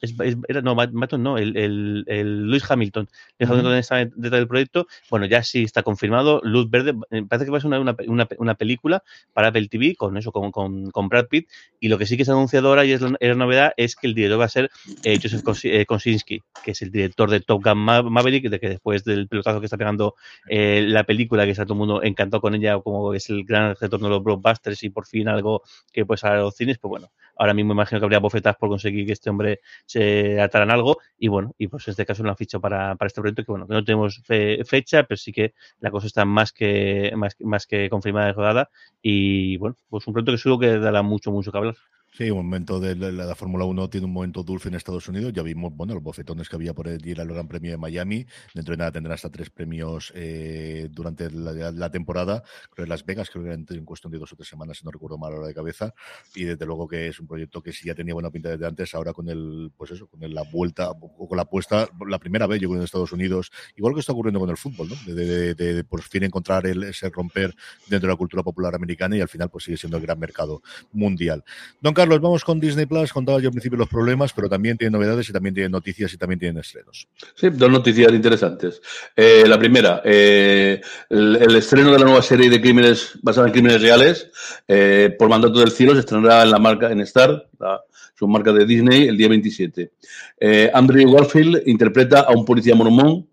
es, 0.00 0.14
es, 0.20 0.36
era, 0.48 0.60
no, 0.62 0.74
Maton 0.74 1.22
no, 1.22 1.38
el, 1.38 1.56
el, 1.56 2.04
el 2.06 2.42
Luis 2.46 2.68
Hamilton. 2.70 3.08
Luis 3.38 3.50
uh 3.50 3.52
-huh. 3.52 3.58
Hamilton 3.58 3.74
está 3.76 3.96
detrás 3.96 4.40
del 4.40 4.48
proyecto. 4.48 4.86
Bueno, 5.10 5.26
ya 5.26 5.42
sí 5.42 5.62
está 5.62 5.82
confirmado. 5.82 6.40
Luz 6.44 6.70
Verde, 6.70 6.94
eh, 7.10 7.24
parece 7.28 7.46
que 7.46 7.50
va 7.50 7.58
a 7.58 7.60
ser 7.60 7.68
una, 7.68 7.80
una, 7.80 7.96
una, 8.06 8.28
una 8.38 8.54
película 8.54 9.02
para 9.32 9.48
Apple 9.48 9.68
TV 9.68 9.94
con 9.96 10.16
eso, 10.16 10.32
con, 10.32 10.50
con, 10.50 10.90
con, 10.90 11.08
Brad 11.08 11.26
Pitt. 11.26 11.48
Y 11.80 11.88
lo 11.88 11.98
que 11.98 12.06
sí 12.06 12.16
que 12.16 12.24
se 12.24 12.30
ha 12.30 12.34
anunciado 12.34 12.68
ahora 12.68 12.84
y 12.84 12.92
es 12.92 13.00
la, 13.00 13.16
es 13.20 13.28
la 13.28 13.34
novedad 13.34 13.72
es 13.76 13.96
que 13.96 14.06
el 14.06 14.14
director 14.14 14.40
va 14.40 14.44
a 14.44 14.48
ser 14.48 14.70
eh, 15.04 15.18
Joseph 15.22 15.42
eh, 15.64 15.86
Kosinski, 15.86 16.42
que 16.64 16.70
es 16.72 16.82
el 16.82 16.90
director 16.90 17.30
de 17.30 17.40
Top 17.40 17.62
Gun 17.64 17.78
Ma 17.78 18.02
Maverick, 18.02 18.48
de 18.48 18.60
que 18.60 18.68
después 18.68 19.04
del 19.04 19.28
pelotazo 19.28 19.60
que 19.60 19.66
está 19.66 19.76
pegando 19.76 20.14
eh, 20.48 20.84
la 20.86 21.04
película, 21.04 21.44
que 21.44 21.52
está 21.52 21.64
todo 21.64 21.74
el 21.74 21.78
mundo 21.78 22.02
encantado 22.02 22.40
con 22.40 22.54
ella, 22.54 22.78
como 22.80 23.14
es 23.14 23.30
el 23.30 23.44
gran 23.44 23.74
retorno 23.80 24.08
de 24.08 24.14
los 24.14 24.22
blockbusters 24.22 24.82
y 24.84 24.90
por 24.90 25.06
fin 25.06 25.28
algo 25.28 25.62
que 25.92 26.04
puede 26.04 26.18
salir 26.18 26.38
a 26.38 26.42
los 26.42 26.54
cines, 26.54 26.78
pues 26.78 26.90
bueno, 26.90 27.10
ahora 27.36 27.54
mismo 27.54 27.72
imagino 27.72 28.00
que 28.00 28.04
habría 28.04 28.18
bofetas 28.18 28.56
por 28.56 28.68
conseguir 28.68 29.06
que 29.06 29.12
este 29.12 29.30
hombre 29.30 29.60
se 29.88 30.40
ataran 30.40 30.70
algo 30.70 30.98
y 31.18 31.28
bueno, 31.28 31.54
y 31.58 31.68
pues 31.68 31.88
en 31.88 31.92
este 31.92 32.06
caso 32.06 32.22
lo 32.22 32.30
han 32.30 32.36
fichado 32.36 32.60
para, 32.60 32.94
para 32.96 33.06
este 33.06 33.20
proyecto 33.20 33.42
que 33.44 33.52
bueno, 33.52 33.66
que 33.66 33.74
no 33.74 33.84
tenemos 33.84 34.20
fe, 34.24 34.62
fecha, 34.64 35.04
pero 35.04 35.16
sí 35.16 35.32
que 35.32 35.54
la 35.80 35.90
cosa 35.90 36.06
está 36.06 36.24
más 36.24 36.52
que, 36.52 37.12
más, 37.16 37.36
más 37.40 37.66
que 37.66 37.88
confirmada 37.90 38.30
y 38.30 38.32
rodada 38.32 38.70
y 39.02 39.56
bueno, 39.56 39.76
pues 39.88 40.06
un 40.06 40.12
proyecto 40.12 40.32
que 40.32 40.38
seguro 40.38 40.60
que 40.60 40.78
dará 40.78 41.02
mucho, 41.02 41.32
mucho 41.32 41.50
que 41.50 41.58
hablar. 41.58 41.76
Sí, 42.18 42.32
un 42.32 42.38
momento 42.38 42.80
de 42.80 42.96
la, 42.96 43.12
la 43.12 43.36
Fórmula 43.36 43.64
1 43.64 43.90
tiene 43.90 44.06
un 44.06 44.12
momento 44.12 44.42
dulce 44.42 44.66
en 44.66 44.74
Estados 44.74 45.06
Unidos. 45.06 45.32
Ya 45.32 45.44
vimos, 45.44 45.72
bueno, 45.76 45.94
los 45.94 46.02
bofetones 46.02 46.48
que 46.48 46.56
había 46.56 46.74
por 46.74 46.88
ir 46.88 47.20
al 47.20 47.28
Gran 47.28 47.46
Premio 47.46 47.70
de 47.70 47.76
Miami. 47.76 48.26
Dentro 48.52 48.72
de 48.72 48.78
nada 48.78 48.90
tendrán 48.90 49.14
hasta 49.14 49.30
tres 49.30 49.50
premios 49.50 50.10
eh, 50.16 50.88
durante 50.90 51.30
la, 51.30 51.90
temporada. 51.92 52.42
Creo 52.74 52.86
en 52.86 52.88
Las 52.88 53.06
Vegas, 53.06 53.30
creo 53.30 53.44
que 53.44 53.52
en, 53.52 53.84
cuestión 53.84 54.10
de 54.10 54.18
dos 54.18 54.32
o 54.32 54.34
tres 54.34 54.48
semanas, 54.48 54.78
si 54.78 54.84
no 54.84 54.90
recuerdo 54.90 55.16
mal 55.16 55.32
a 55.32 55.36
la 55.38 55.46
de 55.46 55.54
cabeza. 55.54 55.94
Y 56.34 56.42
desde 56.42 56.66
luego 56.66 56.88
que 56.88 57.06
es 57.06 57.20
un 57.20 57.28
proyecto 57.28 57.62
que 57.62 57.72
sí 57.72 57.86
ya 57.86 57.94
tenía 57.94 58.14
buena 58.14 58.32
pinta 58.32 58.48
desde 58.48 58.66
antes. 58.66 58.96
Ahora 58.96 59.12
con 59.12 59.28
el, 59.28 59.70
pues 59.76 59.92
eso, 59.92 60.08
con 60.08 60.20
el, 60.24 60.34
la 60.34 60.42
vuelta 60.42 60.90
o 60.90 61.28
con 61.28 61.36
la 61.36 61.44
apuesta, 61.44 61.88
la 62.04 62.18
primera 62.18 62.48
vez 62.48 62.60
yo 62.60 62.68
creo 62.68 62.80
en 62.80 62.84
Estados 62.84 63.12
Unidos, 63.12 63.52
igual 63.76 63.94
que 63.94 64.00
está 64.00 64.10
ocurriendo 64.12 64.40
con 64.40 64.50
el 64.50 64.56
fútbol, 64.56 64.88
¿no? 64.88 65.14
De 65.14 65.84
por 65.84 66.02
fin 66.02 66.24
encontrar 66.24 66.66
el, 66.66 66.82
ese 66.82 67.10
romper 67.10 67.54
dentro 67.86 68.08
de 68.08 68.12
la 68.14 68.18
cultura 68.18 68.42
popular 68.42 68.74
americana 68.74 69.16
y 69.16 69.20
al 69.20 69.28
final 69.28 69.50
pues 69.50 69.62
sigue 69.62 69.76
siendo 69.76 69.98
el 69.98 70.02
gran 70.02 70.18
mercado 70.18 70.62
mundial. 70.90 71.44
Don 71.80 71.94
Carlos, 71.94 72.07
vamos 72.08 72.44
con 72.44 72.58
Disney 72.58 72.86
Plus, 72.86 73.12
contaba 73.12 73.40
yo 73.40 73.48
al 73.48 73.52
principio 73.52 73.78
los 73.78 73.88
problemas, 73.88 74.32
pero 74.32 74.48
también 74.48 74.76
tiene 74.78 74.92
novedades 74.92 75.28
y 75.28 75.32
también 75.32 75.54
tiene 75.54 75.68
noticias 75.68 76.12
y 76.12 76.16
también 76.16 76.38
tiene 76.38 76.60
estrenos. 76.60 77.08
Sí, 77.34 77.48
dos 77.50 77.70
noticias 77.70 78.12
interesantes. 78.12 78.80
Eh, 79.14 79.44
la 79.46 79.58
primera, 79.58 80.00
eh, 80.04 80.80
el, 81.10 81.54
estreno 81.56 81.92
de 81.92 81.98
la 81.98 82.04
nueva 82.04 82.22
serie 82.22 82.48
de 82.48 82.60
crímenes 82.60 83.18
basada 83.22 83.46
en 83.46 83.52
crímenes 83.52 83.82
reales, 83.82 84.30
eh, 84.66 85.14
por 85.18 85.28
mandato 85.28 85.60
del 85.60 85.70
cielo, 85.70 85.94
se 85.94 86.00
estrenará 86.00 86.42
en 86.42 86.50
la 86.50 86.58
marca 86.58 86.90
en 86.90 87.00
Star, 87.00 87.48
la 87.58 87.82
su 88.14 88.26
marca 88.26 88.52
de 88.52 88.66
Disney, 88.66 89.06
el 89.06 89.16
día 89.16 89.28
27. 89.28 89.92
Eh, 90.40 90.70
Andrew 90.74 91.12
Garfield 91.12 91.62
interpreta 91.66 92.22
a 92.22 92.32
un 92.32 92.44
policía 92.44 92.74
mormón 92.74 93.28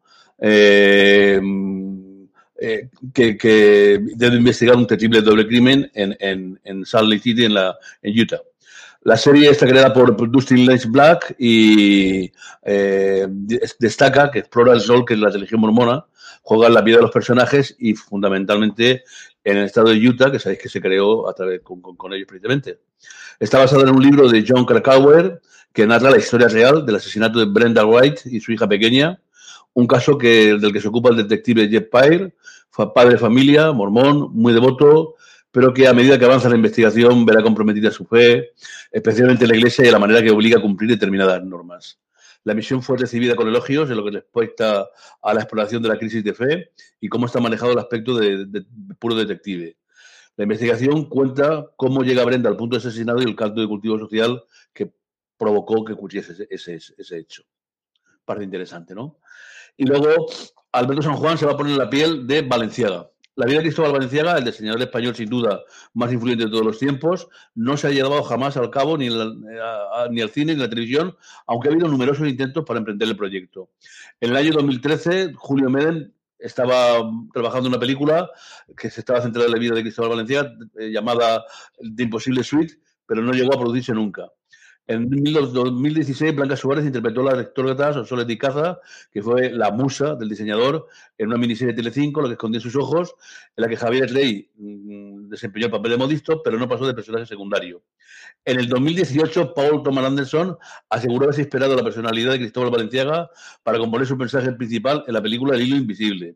que, 3.13 3.37
que, 3.37 3.99
debe 4.15 4.35
investigar 4.35 4.75
un 4.75 4.85
terrible 4.85 5.21
doble 5.21 5.47
crimen 5.47 5.89
en, 5.95 6.15
en, 6.19 6.59
en 6.63 6.85
Salt 6.85 7.09
Lake 7.09 7.23
City, 7.23 7.45
en, 7.45 7.55
la, 7.55 7.75
en 8.03 8.19
Utah. 8.19 8.41
La 9.05 9.17
serie 9.17 9.51
está 9.51 9.67
creada 9.67 9.93
por 9.93 10.31
Dustin 10.31 10.65
Lance 10.65 10.87
Black 10.89 11.35
y 11.37 12.31
eh, 12.63 13.27
destaca 13.77 14.31
que 14.31 14.39
explora 14.39 14.73
el 14.73 14.83
rol 14.83 15.05
que 15.05 15.13
es 15.13 15.19
la 15.19 15.29
religión 15.29 15.61
mormona, 15.61 16.07
juega 16.41 16.69
la 16.69 16.81
vida 16.81 16.95
de 16.95 17.03
los 17.03 17.11
personajes 17.11 17.75
y 17.77 17.93
fundamentalmente 17.93 19.03
en 19.43 19.57
el 19.57 19.65
estado 19.65 19.89
de 19.89 20.07
Utah, 20.07 20.31
que 20.31 20.39
sabéis 20.39 20.59
que 20.59 20.69
se 20.69 20.81
creó 20.81 21.29
a 21.29 21.35
través 21.35 21.61
con, 21.61 22.13
ellos 22.13 22.27
precisamente. 22.27 22.79
Está 23.39 23.59
basado 23.59 23.83
en 23.83 23.95
un 23.95 24.01
libro 24.01 24.27
de 24.27 24.43
John 24.47 24.65
Krakauer 24.65 25.39
que 25.71 25.85
narra 25.85 26.09
la 26.09 26.17
historia 26.17 26.47
real 26.47 26.83
del 26.83 26.95
asesinato 26.95 27.37
de 27.37 27.45
Brenda 27.45 27.85
White 27.85 28.23
y 28.25 28.39
su 28.39 28.53
hija 28.53 28.67
pequeña, 28.67 29.21
un 29.73 29.85
caso 29.85 30.17
que, 30.17 30.57
del 30.57 30.73
que 30.73 30.81
se 30.81 30.87
ocupa 30.87 31.11
el 31.11 31.17
detective 31.17 31.69
Jeff 31.69 31.89
Pyre, 31.91 32.33
padre 32.95 33.11
de 33.11 33.17
familia, 33.19 33.71
mormón, 33.71 34.29
muy 34.33 34.51
devoto, 34.51 35.14
pero 35.55 35.73
que 35.73 35.87
a 35.87 35.93
medida 35.93 36.19
que 36.19 36.25
avanza 36.25 36.49
la 36.49 36.57
investigación 36.57 37.25
verá 37.25 37.41
comprometida 37.41 37.89
su 37.89 38.03
fe, 38.05 38.51
especialmente 38.91 39.47
la 39.47 39.55
Iglesia 39.55 39.87
y 39.87 39.89
la 39.89 39.99
manera 39.99 40.21
que 40.21 40.29
obliga 40.29 40.57
a 40.57 40.61
cumplir 40.61 40.89
determinadas 40.89 41.41
normas. 41.45 41.97
La 42.43 42.53
misión 42.53 42.83
fue 42.83 42.97
recibida 42.97 43.37
con 43.37 43.47
elogios 43.47 43.89
en 43.89 43.95
lo 43.95 44.03
que 44.03 44.11
respecta 44.11 44.89
a 45.21 45.33
la 45.33 45.39
exploración 45.39 45.81
de 45.81 45.87
la 45.87 45.97
crisis 45.97 46.25
de 46.25 46.33
fe 46.33 46.71
y 46.99 47.07
cómo 47.07 47.27
está 47.27 47.39
manejado 47.39 47.71
el 47.71 47.79
aspecto 47.79 48.17
de, 48.17 48.65
puro 48.99 49.15
detective. 49.15 49.77
La 50.35 50.43
investigación 50.43 51.07
cuenta 51.07 51.65
cómo 51.77 52.03
llega 52.03 52.25
Brenda 52.25 52.49
al 52.49 52.57
punto 52.57 52.75
de 52.75 52.79
asesinado 52.79 53.21
y 53.21 53.23
el 53.23 53.37
caldo 53.37 53.61
de 53.61 53.67
cultivo 53.69 53.97
social 53.97 54.43
que 54.73 54.91
provocó 55.37 55.85
que 55.85 55.93
ocurriese 55.93 56.33
ese, 56.49 56.75
ese, 56.97 57.17
hecho. 57.17 57.43
Parte 58.25 58.43
interesante, 58.43 58.93
¿no? 58.93 59.19
Y 59.77 59.85
luego 59.85 60.25
Alberto 60.73 61.01
San 61.01 61.15
Juan 61.15 61.37
se 61.37 61.45
va 61.45 61.53
a 61.53 61.57
poner 61.57 61.77
la 61.77 61.89
piel 61.89 62.27
de 62.27 62.41
Valenciaga. 62.41 63.09
La 63.37 63.45
vida 63.45 63.57
de 63.57 63.63
Cristóbal 63.63 63.91
Valenciaga, 63.91 64.37
el 64.37 64.45
diseñador 64.45 64.81
español 64.81 65.13
sin 65.13 65.29
duda 65.29 65.61
más 65.93 66.11
influyente 66.13 66.45
de 66.45 66.51
todos 66.51 66.65
los 66.65 66.79
tiempos, 66.79 67.27
no 67.53 67.75
se 67.75 67.87
ha 67.87 67.91
llevado 67.91 68.23
jamás 68.23 68.55
al 68.55 68.69
cabo 68.69 68.97
ni, 68.97 69.07
al 69.07 70.29
cine 70.29 70.53
ni 70.53 70.61
a 70.61 70.63
la 70.63 70.69
televisión, 70.69 71.17
aunque 71.45 71.67
ha 71.67 71.71
habido 71.71 71.89
numerosos 71.89 72.27
intentos 72.29 72.63
para 72.63 72.79
emprender 72.79 73.09
el 73.09 73.17
proyecto. 73.17 73.71
En 74.21 74.29
el 74.29 74.37
año 74.37 74.53
2013, 74.53 75.33
Julio 75.33 75.69
Meden 75.69 76.13
estaba 76.39 77.11
trabajando 77.33 77.67
una 77.67 77.79
película 77.79 78.29
que 78.77 78.89
se 78.89 79.01
estaba 79.01 79.21
centrada 79.21 79.47
en 79.47 79.53
la 79.53 79.59
vida 79.59 79.75
de 79.75 79.81
Cristóbal 79.81 80.11
Valenciaga, 80.11 80.53
eh, 80.79 80.91
llamada 80.91 81.43
The 81.77 82.03
Impossible 82.03 82.41
Suite, 82.41 82.75
pero 83.05 83.21
no 83.21 83.33
llegó 83.33 83.53
a 83.53 83.59
producirse 83.59 83.91
nunca. 83.91 84.31
En 84.87 85.09
2016, 85.09 86.35
Blanca 86.35 86.55
Suárez 86.55 86.85
interpretó 86.85 87.21
a 87.21 87.31
la 87.31 87.35
rectora 87.37 87.91
Sonsoles 87.91 88.27
de 88.27 88.37
Caza, 88.37 88.79
que 89.11 89.23
fue 89.23 89.49
la 89.49 89.71
musa 89.71 90.13
del 90.13 90.29
diseñador, 90.29 90.87
en 91.17 91.27
una 91.27 91.37
miniserie 91.37 91.73
de 91.73 91.77
Telecinco, 91.77 92.21
Lo 92.21 92.27
que 92.27 92.33
escondía 92.33 92.61
sus 92.61 92.75
ojos, 92.75 93.15
en 93.55 93.63
la 93.63 93.67
que 93.67 93.77
Javier 93.77 94.11
Ley 94.11 94.47
mmm, 94.55 95.27
desempeñó 95.27 95.65
el 95.65 95.71
papel 95.71 95.91
de 95.91 95.97
modisto, 95.97 96.43
pero 96.43 96.59
no 96.59 96.69
pasó 96.69 96.85
de 96.85 96.93
personaje 96.93 97.25
secundario. 97.25 97.81
En 98.45 98.59
el 98.59 98.69
2018, 98.69 99.55
Paul 99.55 99.81
Thomas 99.81 100.05
Anderson 100.05 100.55
aseguró 100.89 101.25
haberse 101.25 101.41
esperado 101.41 101.75
la 101.75 101.83
personalidad 101.83 102.33
de 102.33 102.39
Cristóbal 102.39 102.69
Valenciaga 102.69 103.31
para 103.63 103.79
componer 103.79 104.05
su 104.05 104.15
mensaje 104.15 104.51
principal 104.51 105.03
en 105.07 105.13
la 105.15 105.21
película 105.21 105.55
El 105.55 105.63
hilo 105.63 105.77
invisible. 105.77 106.35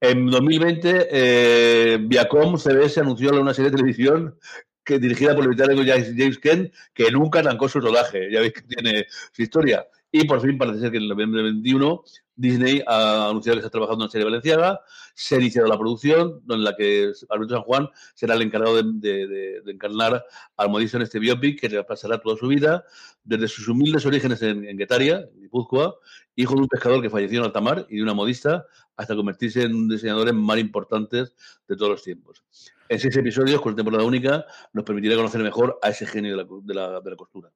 En 0.00 0.26
2020, 0.30 1.08
eh, 1.10 1.98
Viacom 2.00 2.58
CBS 2.58 3.00
anunció 3.00 3.40
una 3.40 3.54
serie 3.54 3.70
de 3.70 3.76
televisión 3.76 4.38
que 4.86 4.98
dirigida 4.98 5.34
por 5.34 5.42
el 5.42 5.48
británico 5.48 5.82
James 5.84 6.38
Kent, 6.38 6.72
que 6.94 7.10
nunca 7.10 7.40
arrancó 7.40 7.68
su 7.68 7.80
rodaje. 7.80 8.30
Ya 8.30 8.40
veis 8.40 8.54
que 8.54 8.62
tiene 8.62 9.06
su 9.32 9.42
historia. 9.42 9.86
Y 10.18 10.24
por 10.24 10.40
fin 10.40 10.56
parece 10.56 10.80
ser 10.80 10.90
que 10.92 10.96
en 10.96 11.08
noviembre 11.08 11.42
21 11.42 12.02
Disney 12.36 12.82
ha 12.86 13.28
anunciado 13.28 13.56
que 13.56 13.66
está 13.66 13.70
trabajando 13.70 14.06
en 14.06 14.10
serie 14.10 14.24
valenciaga, 14.24 14.80
se 15.14 15.34
ha 15.34 15.38
iniciado 15.38 15.68
la 15.68 15.76
producción, 15.76 16.42
en 16.48 16.64
la 16.64 16.74
que 16.74 17.12
Alberto 17.28 17.54
San 17.56 17.64
Juan 17.64 17.88
será 18.14 18.34
el 18.34 18.40
encargado 18.40 18.82
de, 18.82 18.84
de, 18.94 19.26
de, 19.26 19.60
de 19.60 19.72
encarnar 19.72 20.24
al 20.56 20.70
modisto 20.70 20.96
en 20.96 21.02
este 21.02 21.18
biopic 21.18 21.60
que 21.60 21.84
pasará 21.84 22.16
toda 22.18 22.34
su 22.38 22.48
vida, 22.48 22.82
desde 23.24 23.46
sus 23.46 23.68
humildes 23.68 24.06
orígenes 24.06 24.40
en, 24.40 24.66
en 24.66 24.78
Guetaria, 24.78 25.28
en 25.34 25.42
Guipúzcoa, 25.42 25.96
hijo 26.34 26.54
de 26.54 26.60
un 26.62 26.68
pescador 26.68 27.02
que 27.02 27.10
falleció 27.10 27.40
en 27.40 27.44
alta 27.44 27.60
mar 27.60 27.86
y 27.90 27.96
de 27.98 28.02
una 28.02 28.14
modista, 28.14 28.64
hasta 28.96 29.14
convertirse 29.14 29.64
en 29.64 29.74
un 29.74 29.86
diseñador 29.86 30.32
más 30.32 30.58
importantes 30.58 31.34
de 31.68 31.76
todos 31.76 31.90
los 31.90 32.02
tiempos. 32.02 32.42
En 32.88 32.98
seis 32.98 33.14
episodios, 33.18 33.60
con 33.60 33.76
temporada 33.76 34.02
única, 34.02 34.46
nos 34.72 34.82
permitirá 34.82 35.14
conocer 35.16 35.42
mejor 35.42 35.78
a 35.82 35.90
ese 35.90 36.06
genio 36.06 36.38
de 36.38 36.42
la, 36.42 36.48
de 36.62 36.74
la, 36.74 37.00
de 37.02 37.10
la 37.10 37.16
costura. 37.16 37.50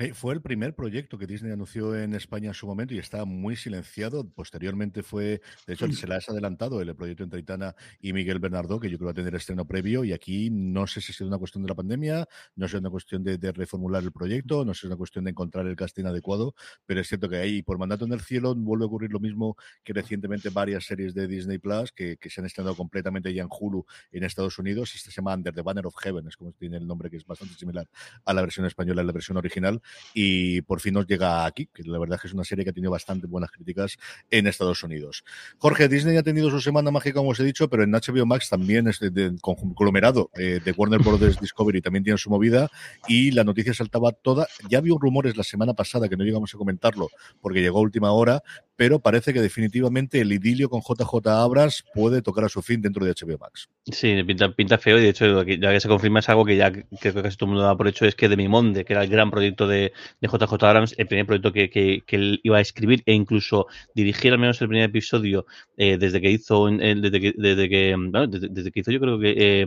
Hey, 0.00 0.12
fue 0.14 0.32
el 0.32 0.40
primer 0.40 0.76
proyecto 0.76 1.18
que 1.18 1.26
Disney 1.26 1.50
anunció 1.50 1.96
en 1.96 2.14
España 2.14 2.46
en 2.46 2.54
su 2.54 2.68
momento 2.68 2.94
y 2.94 2.98
estaba 2.98 3.24
muy 3.24 3.56
silenciado. 3.56 4.30
Posteriormente 4.30 5.02
fue, 5.02 5.40
de 5.66 5.74
hecho, 5.74 5.90
se 5.90 6.06
le 6.06 6.14
ha 6.14 6.18
adelantado 6.18 6.80
el 6.80 6.94
proyecto 6.94 7.24
entre 7.24 7.40
Itana 7.40 7.74
y 8.00 8.12
Miguel 8.12 8.38
Bernardo, 8.38 8.78
que 8.78 8.88
yo 8.88 8.96
creo 8.96 9.06
va 9.06 9.10
a 9.10 9.14
tener 9.14 9.34
estreno 9.34 9.66
previo. 9.66 10.04
Y 10.04 10.12
aquí 10.12 10.50
no 10.52 10.86
sé 10.86 11.00
si 11.00 11.10
es 11.10 11.20
una 11.22 11.36
cuestión 11.36 11.64
de 11.64 11.70
la 11.70 11.74
pandemia, 11.74 12.28
no 12.54 12.68
sé 12.68 12.70
si 12.70 12.76
es 12.76 12.80
una 12.80 12.90
cuestión 12.90 13.24
de, 13.24 13.38
de, 13.38 13.50
reformular 13.50 14.04
el 14.04 14.12
proyecto, 14.12 14.64
no 14.64 14.72
sé 14.72 14.82
si 14.82 14.86
es 14.86 14.90
una 14.90 14.96
cuestión 14.96 15.24
de 15.24 15.32
encontrar 15.32 15.66
el 15.66 15.74
casting 15.74 16.04
adecuado, 16.04 16.54
pero 16.86 17.00
es 17.00 17.08
cierto 17.08 17.28
que 17.28 17.38
ahí, 17.38 17.62
por 17.62 17.76
mandato 17.76 18.04
en 18.04 18.12
el 18.12 18.20
cielo, 18.20 18.54
vuelve 18.54 18.84
a 18.84 18.86
ocurrir 18.86 19.10
lo 19.10 19.18
mismo 19.18 19.56
que 19.82 19.94
recientemente 19.94 20.50
varias 20.50 20.84
series 20.84 21.12
de 21.12 21.26
Disney 21.26 21.58
Plus 21.58 21.90
que, 21.90 22.18
que 22.18 22.30
se 22.30 22.40
han 22.40 22.46
estrenado 22.46 22.76
completamente 22.76 23.34
ya 23.34 23.42
en 23.42 23.48
Hulu 23.50 23.84
en 24.12 24.22
Estados 24.22 24.60
Unidos. 24.60 24.94
Esta 24.94 25.10
se 25.10 25.16
llama 25.16 25.34
Under 25.34 25.52
the 25.52 25.62
Banner 25.62 25.88
of 25.88 25.96
Heaven, 25.96 26.28
es 26.28 26.36
como 26.36 26.52
tiene 26.52 26.76
el 26.76 26.86
nombre 26.86 27.10
que 27.10 27.16
es 27.16 27.26
bastante 27.26 27.56
similar 27.56 27.88
a 28.24 28.32
la 28.32 28.42
versión 28.42 28.64
española, 28.64 29.02
a 29.02 29.04
la 29.04 29.12
versión 29.12 29.36
original 29.36 29.82
y 30.14 30.62
por 30.62 30.80
fin 30.80 30.94
nos 30.94 31.06
llega 31.06 31.44
aquí, 31.44 31.66
que 31.66 31.82
la 31.84 31.98
verdad 31.98 32.16
es 32.16 32.22
que 32.22 32.28
es 32.28 32.34
una 32.34 32.44
serie 32.44 32.64
que 32.64 32.70
ha 32.70 32.74
tenido 32.74 32.90
bastante 32.90 33.26
buenas 33.26 33.50
críticas 33.50 33.96
en 34.30 34.46
Estados 34.46 34.82
Unidos. 34.82 35.24
Jorge, 35.58 35.88
Disney 35.88 36.16
ha 36.16 36.22
tenido 36.22 36.50
su 36.50 36.60
semana 36.60 36.90
mágica, 36.90 37.18
como 37.18 37.30
os 37.30 37.40
he 37.40 37.44
dicho, 37.44 37.68
pero 37.68 37.82
en 37.82 37.92
HBO 37.92 38.26
Max 38.26 38.48
también 38.48 38.88
es 38.88 39.00
de, 39.00 39.10
de, 39.10 39.36
conglomerado 39.40 40.30
eh, 40.34 40.60
de 40.64 40.72
Warner 40.72 41.00
Bros. 41.00 41.18
Discovery, 41.40 41.80
también 41.80 42.04
tiene 42.04 42.18
su 42.18 42.30
movida 42.30 42.70
y 43.06 43.30
la 43.30 43.44
noticia 43.44 43.74
saltaba 43.74 44.12
toda. 44.12 44.46
Ya 44.68 44.78
había 44.78 44.94
rumores 44.98 45.36
la 45.36 45.44
semana 45.44 45.74
pasada 45.74 46.08
que 46.08 46.16
no 46.16 46.24
llegamos 46.24 46.54
a 46.54 46.58
comentarlo 46.58 47.08
porque 47.40 47.60
llegó 47.60 47.78
a 47.78 47.82
última 47.82 48.12
hora, 48.12 48.42
pero 48.76 49.00
parece 49.00 49.32
que 49.32 49.40
definitivamente 49.40 50.20
el 50.20 50.32
idilio 50.32 50.68
con 50.68 50.80
JJ 50.80 51.26
Abrams 51.28 51.84
puede 51.94 52.22
tocar 52.22 52.44
a 52.44 52.48
su 52.48 52.62
fin 52.62 52.80
dentro 52.80 53.04
de 53.04 53.12
HBO 53.12 53.38
Max. 53.38 53.68
Sí, 53.84 54.22
pinta, 54.24 54.52
pinta 54.52 54.78
feo 54.78 54.98
y 54.98 55.02
de 55.02 55.08
hecho 55.08 55.42
ya 55.42 55.72
que 55.72 55.80
se 55.80 55.88
confirma 55.88 56.20
es 56.20 56.28
algo 56.28 56.44
que 56.44 56.56
ya 56.56 56.70
creo 56.70 57.14
que 57.14 57.22
casi 57.22 57.36
todo 57.36 57.46
el 57.46 57.54
mundo 57.54 57.64
da 57.64 57.76
por 57.76 57.88
hecho 57.88 58.04
es 58.04 58.14
que 58.14 58.28
Demi 58.28 58.48
Monde, 58.48 58.84
que 58.84 58.92
era 58.92 59.02
el 59.02 59.10
gran 59.10 59.30
proyecto 59.30 59.66
de, 59.66 59.77
de 59.78 60.28
JJ 60.28 60.52
Abrams, 60.64 60.94
el 60.98 61.06
primer 61.06 61.26
proyecto 61.26 61.52
que, 61.52 61.70
que, 61.70 62.02
que, 62.06 62.16
él 62.16 62.40
iba 62.42 62.58
a 62.58 62.60
escribir 62.60 63.02
e 63.06 63.12
incluso 63.12 63.66
dirigir 63.94 64.32
al 64.32 64.38
menos 64.38 64.60
el 64.60 64.68
primer 64.68 64.84
episodio 64.84 65.46
eh, 65.76 65.96
desde 65.98 66.20
que 66.20 66.30
hizo, 66.30 66.68
eh, 66.68 66.94
desde 66.96 67.20
que, 67.20 67.34
desde 67.36 67.68
que, 67.68 67.94
bueno, 67.96 68.26
desde, 68.26 68.48
desde, 68.48 68.70
que 68.70 68.80
hizo 68.80 68.90
yo 68.90 69.00
creo 69.00 69.18
que 69.18 69.34
eh, 69.36 69.66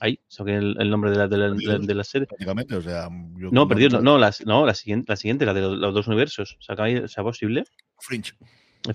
ahí, 0.00 0.18
saqué 0.28 0.54
el, 0.54 0.76
el, 0.78 0.90
nombre 0.90 1.10
de 1.10 1.16
la, 1.16 1.28
de 1.28 1.36
la, 1.36 1.50
de 1.50 1.64
la, 1.64 1.78
de 1.78 1.94
la 1.94 2.04
serie. 2.04 2.26
Prácticamente, 2.26 2.76
o 2.76 2.82
sea, 2.82 3.08
no, 3.10 3.68
perdido, 3.68 3.98
no, 3.98 4.02
no, 4.02 4.18
la, 4.18 4.32
no, 4.44 4.66
la 4.66 4.74
siguiente, 4.74 5.12
la 5.12 5.16
siguiente, 5.16 5.46
la 5.46 5.54
de 5.54 5.60
los, 5.62 5.78
los 5.78 5.94
dos 5.94 6.06
universos, 6.06 6.58
¿sea 6.60 7.22
posible? 7.22 7.64
Fringe. 7.98 8.34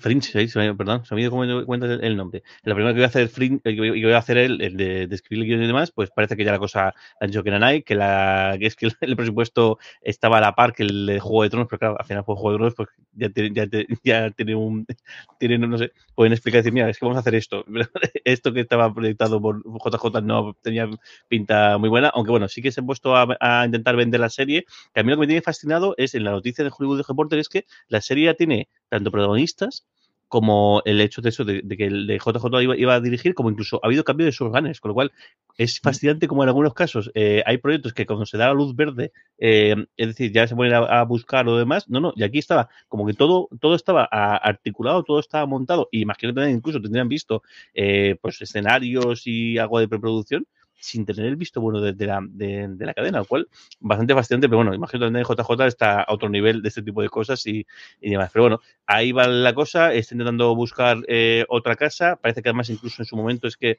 Fringe, 0.00 0.48
perdón, 0.76 1.04
se 1.04 1.14
me 1.14 1.22
ha 1.22 1.24
ido 1.24 1.66
cuenta 1.66 1.86
el 1.86 2.16
nombre. 2.16 2.42
La 2.62 2.74
primera 2.74 2.92
que 2.92 3.00
voy 3.00 3.04
a 3.04 3.08
hacer 3.08 3.28
Fringe, 3.28 3.60
que 3.62 3.76
voy 3.76 4.12
a 4.12 4.18
hacer 4.18 4.38
el, 4.38 4.58
de, 4.58 5.06
de, 5.06 5.14
escribir 5.14 5.44
el 5.44 5.48
guion 5.48 5.62
y 5.62 5.66
demás, 5.66 5.92
pues 5.92 6.10
parece 6.10 6.36
que 6.36 6.44
ya 6.44 6.52
la 6.52 6.58
cosa 6.58 6.94
han 7.20 7.30
dicho 7.30 7.42
que 7.42 7.50
era 7.50 7.80
que, 7.80 7.94
la, 7.94 8.56
que 8.58 8.66
es 8.66 8.76
que 8.76 8.88
el 9.00 9.16
presupuesto 9.16 9.78
estaba 10.00 10.38
a 10.38 10.40
la 10.40 10.54
par 10.54 10.72
que 10.72 10.84
el 10.84 11.06
de 11.06 11.20
Juego 11.20 11.42
de 11.42 11.50
Tronos, 11.50 11.68
pero 11.68 11.78
claro, 11.78 11.96
al 11.98 12.06
final 12.06 12.24
fue 12.24 12.36
Juego 12.36 12.50
de 12.50 12.56
Tronos, 12.56 12.74
pues 12.74 12.88
ya 13.12 13.28
tiene, 13.30 13.52
ya, 13.54 13.66
ya 14.02 14.30
tiene 14.30 14.54
un, 14.54 14.86
pueden 16.14 16.32
explicar 16.32 16.60
decir, 16.60 16.72
mira, 16.72 16.88
es 16.88 16.98
que 16.98 17.04
vamos 17.04 17.16
a 17.16 17.20
hacer 17.20 17.34
esto. 17.34 17.64
esto 18.24 18.52
que 18.52 18.60
estaba 18.60 18.92
proyectado 18.92 19.40
por 19.40 19.62
JJ 19.62 20.22
no 20.22 20.54
tenía 20.62 20.88
pinta 21.28 21.78
muy 21.78 21.88
buena, 21.88 22.08
aunque 22.08 22.30
bueno, 22.30 22.48
sí 22.48 22.62
que 22.62 22.72
se 22.72 22.80
han 22.80 22.86
puesto 22.86 23.16
a, 23.16 23.26
a 23.40 23.64
intentar 23.66 23.96
vender 23.96 24.20
la 24.20 24.30
serie, 24.30 24.64
que 24.94 25.00
a 25.00 25.02
mí 25.02 25.10
lo 25.10 25.16
que 25.16 25.20
me 25.20 25.26
tiene 25.26 25.42
fascinado 25.42 25.94
es 25.98 26.14
en 26.14 26.24
la 26.24 26.30
noticia 26.30 26.64
de 26.64 26.70
Hollywood 26.76 27.02
Reporter 27.06 27.38
es 27.38 27.48
que 27.48 27.66
la 27.88 28.00
serie 28.00 28.26
ya 28.26 28.34
tiene 28.34 28.68
tanto 28.92 29.10
protagonistas 29.10 29.86
como 30.28 30.82
el 30.84 31.00
hecho 31.00 31.22
de 31.22 31.30
eso, 31.30 31.44
de, 31.44 31.62
de 31.62 31.76
que 31.78 31.86
el 31.86 32.06
de 32.06 32.18
JJ 32.18 32.62
iba, 32.62 32.76
iba, 32.76 32.94
a 32.94 33.00
dirigir, 33.00 33.34
como 33.34 33.50
incluso 33.50 33.80
ha 33.82 33.86
habido 33.86 34.04
cambio 34.04 34.26
de 34.26 34.32
sus 34.32 34.50
ganes, 34.50 34.80
con 34.80 34.90
lo 34.90 34.94
cual 34.94 35.12
es 35.56 35.80
fascinante 35.80 36.28
como 36.28 36.42
en 36.42 36.48
algunos 36.48 36.74
casos 36.74 37.10
eh, 37.14 37.42
hay 37.46 37.58
proyectos 37.58 37.94
que 37.94 38.06
cuando 38.06 38.26
se 38.26 38.38
da 38.38 38.48
la 38.48 38.54
luz 38.54 38.74
verde, 38.74 39.12
eh, 39.38 39.76
es 39.96 40.06
decir, 40.08 40.30
ya 40.32 40.46
se 40.46 40.54
ponen 40.54 40.74
a, 40.74 40.78
a, 40.78 41.04
buscar 41.04 41.46
lo 41.46 41.56
demás, 41.58 41.88
no, 41.88 42.00
no, 42.00 42.12
y 42.16 42.22
aquí 42.22 42.38
estaba 42.38 42.68
como 42.88 43.06
que 43.06 43.14
todo, 43.14 43.48
todo 43.60 43.74
estaba 43.74 44.04
articulado, 44.04 45.02
todo 45.04 45.20
estaba 45.20 45.46
montado, 45.46 45.88
y 45.90 46.02
imagino 46.02 46.34
que 46.34 46.50
incluso 46.50 46.80
tendrían 46.80 47.08
visto 47.08 47.42
eh, 47.74 48.16
pues 48.20 48.40
escenarios 48.40 49.26
y 49.26 49.58
algo 49.58 49.80
de 49.80 49.88
preproducción, 49.88 50.46
sin 50.82 51.06
tener 51.06 51.26
el 51.26 51.36
visto 51.36 51.60
bueno 51.60 51.80
de, 51.80 52.06
la, 52.06 52.20
de, 52.28 52.74
la 52.78 52.92
cadena, 52.92 53.18
lo 53.18 53.24
cual 53.24 53.48
bastante 53.78 54.14
fascinante, 54.14 54.48
pero 54.48 54.58
bueno, 54.58 54.74
imagino 54.74 55.00
que 55.00 55.06
también 55.06 55.24
JJ 55.24 55.66
está 55.66 56.02
a 56.02 56.12
otro 56.12 56.28
nivel 56.28 56.60
de 56.60 56.68
este 56.68 56.82
tipo 56.82 57.02
de 57.02 57.08
cosas 57.08 57.46
y, 57.46 57.64
y 58.00 58.10
demás. 58.10 58.30
Pero 58.32 58.42
bueno, 58.44 58.60
ahí 58.86 59.12
va 59.12 59.28
la 59.28 59.54
cosa, 59.54 59.94
está 59.94 60.14
intentando 60.14 60.54
buscar 60.56 60.98
eh, 61.06 61.44
otra 61.48 61.76
casa, 61.76 62.16
parece 62.16 62.42
que 62.42 62.48
además 62.48 62.68
incluso 62.68 63.00
en 63.00 63.06
su 63.06 63.16
momento 63.16 63.46
es 63.46 63.56
que 63.56 63.78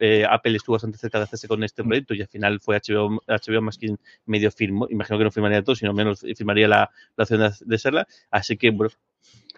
eh, 0.00 0.24
Apple 0.28 0.56
estuvo 0.56 0.74
bastante 0.74 0.96
cerca 0.96 1.18
de 1.18 1.24
hacerse 1.24 1.46
con 1.46 1.62
este 1.62 1.84
proyecto 1.84 2.14
y 2.14 2.22
al 2.22 2.28
final 2.28 2.58
fue 2.60 2.80
HBO, 2.80 3.20
HBO 3.26 3.60
más 3.60 3.76
quien 3.76 3.98
medio 4.24 4.50
firmó, 4.50 4.86
imagino 4.88 5.18
que 5.18 5.24
no 5.24 5.30
firmaría 5.30 5.62
todo, 5.62 5.76
sino 5.76 5.92
menos 5.92 6.20
firmaría 6.20 6.68
la, 6.68 6.90
la 7.16 7.22
opción 7.22 7.40
de, 7.40 7.50
de 7.60 7.78
serla, 7.78 8.08
así 8.30 8.56
que 8.56 8.70
bueno, 8.70 8.90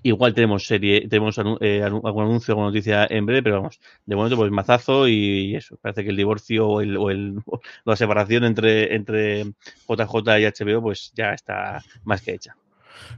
Igual 0.05 0.35
tenemos 0.35 0.67
serie, 0.67 1.09
tenemos 1.09 1.39
eh, 1.61 1.83
algún 1.83 2.25
anuncio, 2.25 2.53
alguna 2.53 2.69
noticia 2.69 3.07
en 3.09 3.25
breve, 3.25 3.43
pero 3.43 3.57
vamos, 3.57 3.81
de 4.05 4.17
momento 4.17 4.37
pues 4.37 4.51
mazazo 4.51 5.07
y, 5.07 5.55
eso. 5.55 5.77
Parece 5.81 6.03
que 6.05 6.11
el 6.11 6.17
divorcio 6.17 6.69
o, 6.69 6.81
el, 6.81 6.97
o, 6.97 7.11
el, 7.11 7.37
la 7.85 7.97
separación 7.97 8.45
entre, 8.45 8.95
entre 8.95 9.45
JJ 9.89 10.41
y 10.41 10.45
HBO 10.47 10.83
pues 10.83 11.13
ya 11.15 11.33
está 11.35 11.83
más 12.05 12.23
que 12.23 12.35
hecha. 12.35 12.57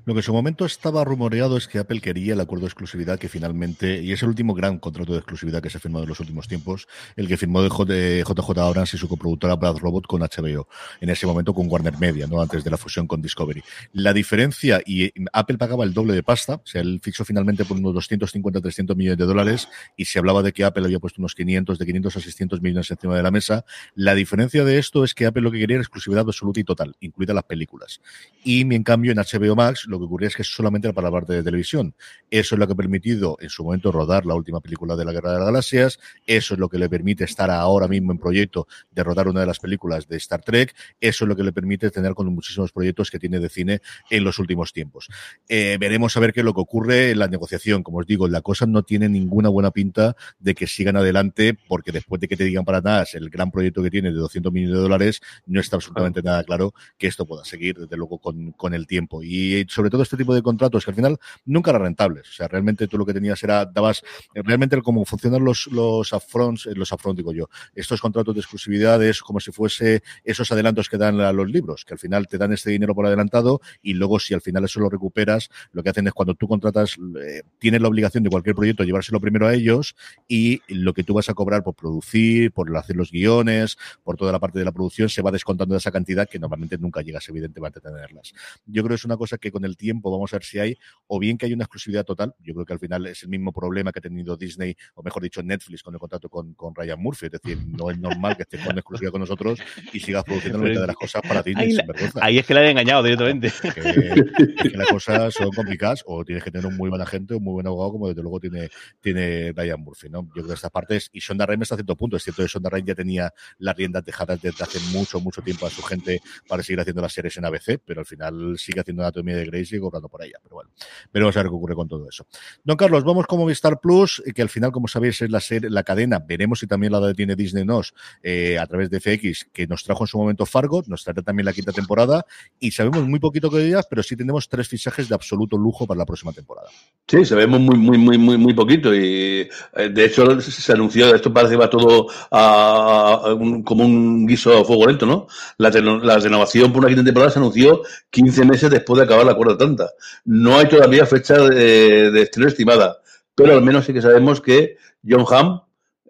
Lo 0.05 0.15
que 0.15 0.21
en 0.21 0.25
su 0.25 0.33
momento 0.33 0.65
estaba 0.65 1.05
rumoreado 1.05 1.57
es 1.57 1.69
que 1.69 1.79
Apple 1.79 2.01
quería 2.01 2.35
el 2.35 2.41
acuerdo 2.41 2.63
de 2.63 2.69
exclusividad 2.69 3.19
que 3.19 3.29
finalmente, 3.29 4.03
y 4.03 4.13
es 4.13 4.23
el 4.23 4.29
último 4.29 4.55
gran 4.55 4.79
contrato 4.79 5.13
de 5.13 5.19
exclusividad 5.19 5.63
que 5.63 5.71
se 5.71 5.79
ha 5.79 5.81
firmado 5.81 6.05
en 6.05 6.09
los 6.09 6.21
últimos 6.21 6.49
tiempos, 6.49 6.87
el 7.17 7.29
que 7.29 7.37
firmó 7.37 7.63
de 7.63 8.25
JJ 8.27 8.59
Abrams 8.59 8.95
y 8.95 8.99
su 8.99 9.09
coproductora 9.09 9.57
Brad 9.57 9.77
Robot 9.77 10.07
con 10.07 10.21
HBO, 10.23 10.69
en 11.01 11.11
ese 11.11 11.27
momento 11.27 11.55
con 11.55 11.71
Warner 11.71 11.99
Media, 11.99 12.27
¿no? 12.27 12.41
antes 12.41 12.65
de 12.65 12.71
la 12.71 12.77
fusión 12.77 13.07
con 13.07 13.23
Discovery. 13.23 13.63
La 13.93 14.13
diferencia, 14.13 14.81
y 14.85 15.13
Apple 15.33 15.59
pagaba 15.59 15.85
el 15.85 15.93
doble 15.95 16.15
de 16.15 16.23
pasta, 16.23 16.55
o 16.57 16.67
sea, 16.67 16.81
él 16.81 17.01
fixó 17.03 17.25
finalmente 17.25 17.65
por 17.65 17.77
unos 17.77 17.95
250, 17.95 18.61
300 18.61 18.97
millones 18.97 19.19
de 19.19 19.25
dólares, 19.25 19.69
y 19.97 20.05
se 20.05 20.19
hablaba 20.19 20.43
de 20.43 20.53
que 20.53 20.65
Apple 20.65 20.85
había 20.85 20.99
puesto 20.99 21.21
unos 21.21 21.35
500, 21.35 21.79
de 21.79 21.87
500 21.87 22.17
a 22.17 22.21
600 22.21 22.63
millones 22.63 22.91
encima 22.91 23.17
de 23.17 23.23
la 23.23 23.31
mesa. 23.31 23.65
La 23.95 24.15
diferencia 24.15 24.65
de 24.65 24.79
esto 24.79 25.05
es 25.05 25.15
que 25.15 25.27
Apple 25.27 25.43
lo 25.43 25.51
que 25.51 25.59
quería 25.59 25.77
era 25.77 25.83
exclusividad 25.83 26.27
absoluta 26.27 26.61
y 26.61 26.65
total, 26.65 26.97
incluidas 27.01 27.35
las 27.35 27.45
películas. 27.45 28.01
Y 28.43 28.61
en 28.63 28.83
cambio 28.83 29.13
en 29.13 29.19
HBO 29.19 29.57
Max 29.65 29.87
lo 29.87 29.99
que 29.99 30.05
ocurría 30.05 30.29
es 30.29 30.37
que 30.37 30.45
solamente 30.45 30.89
era 30.89 30.95
para 30.95 31.09
la 31.09 31.13
parte 31.13 31.33
de 31.33 31.43
televisión. 31.43 31.95
Eso 32.31 32.55
es 32.55 32.59
lo 32.59 32.67
que 32.67 32.73
ha 32.73 32.77
permitido 32.77 33.37
en 33.41 33.49
su 33.49 33.65
momento 33.65 33.93
rodar 33.93 34.27
la 34.27 34.35
última 34.35 34.61
película 34.61 34.97
de 34.97 35.05
la 35.05 35.13
Guerra 35.13 35.33
de 35.33 35.39
las 35.39 35.47
Galaxias. 35.47 35.99
Eso 36.27 36.55
es 36.55 36.61
lo 36.61 36.69
que 36.69 36.79
le 36.79 36.89
permite 36.89 37.25
estar 37.25 37.51
ahora 37.51 37.89
mismo 37.89 38.13
en 38.13 38.19
proyecto 38.19 38.67
de 38.91 39.03
rodar 39.03 39.29
una 39.29 39.41
de 39.41 39.47
las 39.47 39.59
películas 39.59 40.09
de 40.09 40.17
Star 40.17 40.43
Trek. 40.43 40.75
Eso 41.01 41.25
es 41.25 41.29
lo 41.29 41.37
que 41.37 41.43
le 41.43 41.53
permite 41.53 41.91
tener 41.91 42.15
con 42.15 42.27
muchísimos 42.35 42.73
proyectos 42.73 43.11
que 43.11 43.19
tiene 43.19 43.41
de 43.41 43.49
cine 43.49 43.81
en 44.11 44.25
los 44.25 44.39
últimos 44.39 44.73
tiempos. 44.73 45.09
Eh, 45.49 45.77
veremos 45.79 46.17
a 46.17 46.21
ver 46.21 46.33
qué 46.33 46.41
es 46.41 46.45
lo 46.45 46.55
que 46.55 46.61
ocurre 46.61 47.11
en 47.11 47.19
la 47.19 47.29
negociación. 47.29 47.83
Como 47.83 47.99
os 47.99 48.07
digo, 48.07 48.29
la 48.29 48.43
cosa 48.43 48.67
no 48.67 48.83
tiene 48.83 49.09
ninguna 49.09 49.49
buena 49.49 49.71
pinta 49.71 50.17
de 50.39 50.55
que 50.55 50.67
sigan 50.67 50.97
adelante, 50.97 51.57
porque 51.69 51.93
después 51.93 52.21
de 52.21 52.29
que 52.29 52.37
te 52.37 52.45
digan 52.45 52.65
para 52.65 52.81
nada 52.81 53.05
el 53.13 53.31
gran 53.31 53.51
proyecto 53.51 53.83
que 53.83 53.91
tiene 53.91 54.11
de 54.11 54.19
200 54.19 54.53
millones 54.53 54.77
de 54.77 54.83
dólares, 54.83 55.21
no 55.47 55.61
está 55.61 55.77
absolutamente 55.77 56.23
nada 56.23 56.43
claro 56.45 56.75
que 56.99 57.07
esto 57.07 57.27
pueda 57.27 57.45
seguir, 57.45 57.79
desde 57.79 57.97
luego, 57.97 58.19
con, 58.19 58.53
con 58.53 58.75
el 58.75 58.87
tiempo. 58.87 59.23
Y 59.23 59.54
sobre 59.69 59.91
todo 59.91 60.03
este 60.03 60.17
tipo 60.17 60.35
de 60.35 60.43
contratos 60.43 60.85
que 60.85 60.91
al 60.91 60.95
final 60.95 61.19
nunca 61.45 61.71
eran 61.71 61.83
rentables. 61.83 62.29
O 62.29 62.33
sea, 62.33 62.49
realmente 62.49 62.87
tú 62.89 62.99
lo 62.99 63.07
que 63.07 63.15
tenías 63.15 63.43
era, 63.43 63.65
dabas, 63.65 64.03
realmente 64.35 64.75
cómo 64.83 65.05
funcionan 65.05 65.45
los, 65.45 65.67
los 65.69 66.13
upfronts, 66.13 66.67
eh, 66.67 66.75
los 66.75 66.91
upfront 66.93 67.17
digo 67.17 67.33
yo, 67.33 67.49
estos 67.75 68.01
contratos 68.01 68.35
de 68.35 68.41
exclusividad 68.41 69.03
es 69.03 69.21
como 69.21 69.41
si 69.41 69.53
fuese 69.53 70.03
esos 70.25 70.51
adelantos 70.53 70.89
que 70.89 70.97
dan 70.97 71.21
a 71.21 71.33
los 71.33 71.51
libros, 71.51 71.85
que 71.85 71.95
al 71.95 71.99
final 71.99 72.27
te 72.27 72.39
dan 72.39 72.53
este 72.53 72.71
dinero 72.71 72.95
por 72.95 73.07
adelantado 73.07 73.61
y 73.83 73.95
luego 73.95 74.19
si 74.19 74.35
al 74.35 74.41
final 74.41 74.65
eso 74.65 74.81
lo 74.81 74.89
recuperas, 74.89 75.51
lo 75.73 75.83
que 75.83 75.91
hacen 75.91 76.07
es 76.07 76.13
cuando 76.13 76.35
tú 76.35 76.49
contratas, 76.49 76.97
eh, 77.23 77.43
tienes 77.59 77.81
la 77.81 77.89
obligación 77.89 78.25
de 78.25 78.31
cualquier 78.31 78.55
proyecto 78.55 78.85
llevárselo 78.85 79.21
primero 79.21 79.47
a 79.47 79.55
ellos 79.55 79.95
y 80.29 80.61
lo 80.69 80.95
que 80.95 81.05
tú 81.05 81.15
vas 81.15 81.29
a 81.29 81.35
cobrar 81.35 81.63
por 81.63 81.75
producir, 81.75 82.53
por 82.53 82.75
hacer 82.77 82.97
los 82.97 83.11
guiones, 83.11 83.77
por 84.03 84.17
toda 84.17 84.33
la 84.33 84.39
parte 84.39 84.59
de 84.59 84.65
la 84.65 84.73
producción, 84.73 85.09
se 85.09 85.23
va 85.23 85.31
descontando 85.31 85.75
de 85.75 85.79
esa 85.79 85.93
cantidad 85.93 86.29
que 86.29 86.39
normalmente 86.39 86.79
nunca 86.79 87.03
llegas 87.03 87.29
evidentemente 87.29 87.79
a 87.79 87.83
tenerlas. 87.83 88.33
Yo 88.67 88.83
creo 88.83 88.91
que 88.91 88.95
es 88.95 89.05
una 89.05 89.17
cosa 89.17 89.39
que 89.39 89.44
con 89.51 89.65
el 89.65 89.77
tiempo 89.77 90.11
vamos 90.11 90.33
a 90.33 90.37
ver 90.37 90.45
si 90.45 90.59
hay, 90.59 90.77
o 91.07 91.19
bien 91.19 91.39
que 91.39 91.47
hay 91.47 91.53
una 91.53 91.65
exclusividad 91.65 92.05
total. 92.05 92.35
Yo 92.41 92.55
creo 92.55 92.67
que 92.67 92.73
al 92.73 92.79
final 92.79 93.07
es 93.07 93.23
el 93.23 93.29
mismo 93.29 93.53
problema 93.53 93.93
que 93.93 93.99
ha 93.99 94.03
tenido 94.03 94.37
Disney, 94.37 94.77
o 94.95 95.03
mejor 95.03 95.23
dicho, 95.23 95.43
Netflix 95.43 95.83
con 95.83 95.95
el 95.95 96.01
contrato 96.01 96.29
con, 96.29 96.55
con 96.55 96.75
Ryan 96.75 97.01
Murphy. 97.01 97.27
Es 97.27 97.33
decir, 97.33 97.59
no 97.67 97.91
es 97.91 97.99
normal 97.99 98.37
que 98.37 98.43
estés 98.43 98.61
con 98.65 98.77
exclusividad 98.77 99.13
con 99.13 99.21
nosotros 99.21 99.61
y 99.93 100.01
sigas 100.01 100.25
produciendo 100.25 100.59
la 100.59 100.69
mitad 100.69 100.81
de 100.83 100.87
las 100.87 100.97
cosas 100.97 101.23
para 101.23 101.43
ti. 101.43 101.53
Ahí, 101.57 101.77
ahí 102.21 102.39
es 102.39 102.47
que 102.47 102.55
la 102.55 102.61
han 102.61 102.67
engañado 102.67 103.03
directamente. 103.03 103.53
Que, 103.75 104.71
que 104.71 104.77
las 104.77 104.89
cosas 104.89 105.35
son 105.35 105.51
complicadas 105.51 106.03
o 106.07 106.25
tienes 106.25 106.43
que 106.43 106.51
tener 106.51 106.67
un 106.67 106.77
muy 106.77 106.91
buena 106.91 107.07
gente, 107.07 107.35
un 107.35 107.43
muy 107.43 107.53
buen 107.55 107.67
abogado, 107.67 107.93
como 107.93 108.09
desde 108.09 108.23
luego 108.23 108.41
tiene, 108.41 108.69
tiene 109.01 109.53
Ryan 109.53 109.81
Murphy. 109.81 110.09
¿no? 110.09 110.23
Yo 110.23 110.33
creo 110.33 110.47
que 110.47 110.55
estas 110.55 110.71
partes, 110.71 111.11
y 111.13 111.21
Sonda 111.21 111.47
Rhimes 111.47 111.67
hasta 111.67 111.77
cierto 111.77 111.97
punto, 111.97 112.17
es 112.17 112.23
cierto 112.23 112.43
que 112.43 112.49
Sonda 112.49 112.71
Rhimes 112.71 112.89
ya 112.89 112.95
tenía 112.95 113.33
las 113.59 113.77
riendas 113.77 114.05
dejadas 114.05 114.41
desde 114.41 114.65
hace 114.65 114.79
mucho, 114.97 115.21
mucho 115.21 115.43
tiempo 115.43 115.67
a 115.67 115.71
su 115.71 115.83
gente 115.83 116.21
para 116.49 116.63
seguir 116.63 116.81
haciendo 116.81 117.03
las 117.03 117.13
series 117.13 117.37
en 117.37 117.45
ABC, 117.45 117.81
pero 117.85 118.01
al 118.01 118.07
final 118.07 118.57
sigue 118.59 118.81
haciendo 118.81 119.03
Anatomía 119.03 119.34
de 119.37 119.47
Grey 119.47 119.65
y 119.71 119.79
cobrando 119.79 120.09
por 120.09 120.23
ella. 120.23 120.39
Pero 120.43 120.57
bueno, 120.57 120.71
pero 121.11 121.27
vamos 121.27 121.37
a 121.37 121.41
ver 121.41 121.51
qué 121.51 121.57
ocurre 121.57 121.75
con 121.75 121.89
todo 121.89 122.09
eso. 122.09 122.27
Don 122.63 122.77
Carlos, 122.77 123.05
vamos 123.05 123.27
con 123.27 123.39
Movistar 123.39 123.81
Plus, 123.81 124.23
que 124.35 124.43
al 124.43 124.49
final, 124.49 124.73
como 124.73 124.89
sabéis, 124.89 125.23
es 125.23 125.31
la 125.31 125.41
serie, 125.41 125.71
la 125.71 125.83
cadena. 125.83 126.19
Veremos 126.19 126.61
si 126.61 126.67
también 126.67 126.93
la 126.93 127.15
tiene 127.15 127.37
Disney 127.37 127.65
Nos 127.65 127.95
eh, 128.23 128.59
a 128.59 128.67
través 128.67 128.91
de 128.91 129.01
FX, 129.01 129.49
que 129.53 129.67
nos 129.67 129.85
trajo 129.85 130.05
en 130.05 130.09
su 130.09 130.19
momento 130.19 130.47
Fargo, 130.47 130.83
nos 130.87 131.05
trae 131.05 131.15
también 131.23 131.47
la 131.47 131.53
quinta 131.53 131.73
temporada, 131.73 132.27
y 132.59 132.71
sabemos 132.71 133.07
muy 133.07 133.19
poquito 133.19 133.51
que 133.51 133.67
ellas, 133.67 133.87
pero 133.89 134.03
sí 134.03 134.17
tenemos 134.17 134.49
tres 134.49 134.69
fichajes 134.69 135.09
de 135.09 135.15
absoluto 135.15 135.57
lujo 135.57 135.87
para 135.87 135.99
la 135.99 136.07
próxima 136.07 136.33
temporada. 136.33 136.69
Sí, 137.07 137.25
sabemos 137.25 137.61
muy, 137.61 137.77
muy, 137.77 137.99
muy, 137.99 138.19
muy, 138.19 138.39
muy 138.39 138.55
poquito, 138.55 138.95
y 138.95 139.49
eh, 139.77 139.89
de 139.91 140.05
hecho 140.05 140.41
se 140.41 140.73
anunció, 140.73 141.15
esto 141.15 141.33
parece 141.33 141.57
va 141.57 141.69
todo 141.69 142.09
como 142.31 143.85
un 143.85 144.27
guiso 144.27 144.59
a 144.59 144.65
fuego 144.65 144.87
lento, 144.87 145.07
¿no? 145.07 145.27
La, 145.59 145.71
la 145.71 146.19
renovación 146.19 146.73
por 146.73 146.81
una 146.81 146.89
quinta 146.89 147.05
temporada 147.05 147.31
se 147.31 147.39
anunció 147.39 147.83
15 148.11 148.45
meses 148.45 148.71
después 148.71 148.99
de 148.99 149.05
acabar 149.05 149.24
la 149.25 149.35
cuarta 149.35 149.59
tanta. 149.59 149.91
No 150.25 150.59
hay 150.59 150.69
todavía 150.69 151.07
fecha 151.07 151.39
de, 151.39 152.21
estreno 152.21 152.49
estimada, 152.49 152.99
pero 153.35 153.55
al 153.55 153.63
menos 153.63 153.85
sí 153.85 153.93
que 153.93 154.03
sabemos 154.03 154.41
que 154.41 154.77
John 155.07 155.25
Hamm, 155.29 155.61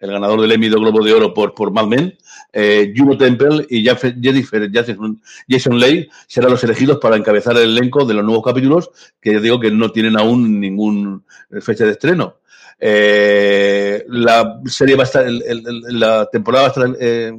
el 0.00 0.11
ganador 0.11 0.40
del 0.40 0.53
Emmy 0.53 0.68
de 0.68 0.77
Globo 0.77 1.03
de 1.05 1.12
Oro 1.12 1.33
por, 1.33 1.55
por 1.55 1.72
Mad 1.72 1.87
Men, 1.87 2.16
eh, 2.53 2.92
Juno 2.96 3.16
Temple 3.16 3.66
y 3.70 3.85
Jennifer 3.85 4.70
Jason, 4.72 5.20
Jason 5.48 5.79
Leigh 5.79 6.09
serán 6.27 6.50
los 6.50 6.62
elegidos 6.62 6.98
para 6.98 7.16
encabezar 7.16 7.57
el 7.57 7.77
elenco 7.77 8.05
de 8.05 8.14
los 8.14 8.24
nuevos 8.24 8.44
capítulos, 8.44 8.90
que 9.20 9.40
digo 9.40 9.59
que 9.59 9.70
no 9.70 9.90
tienen 9.90 10.18
aún 10.18 10.61
ningún 10.61 11.24
fecha 11.61 11.85
de 11.85 11.92
estreno. 11.92 12.37
Eh, 12.79 14.05
la 14.09 14.61
serie 14.66 14.96
va 14.96 15.05
a 15.05 15.07
estar, 15.07 15.27
el, 15.27 15.62
la 15.98 16.27
temporada 16.31 16.64
va 16.64 16.68
a 16.68 16.72
estar 16.72 16.96
eh, 17.00 17.33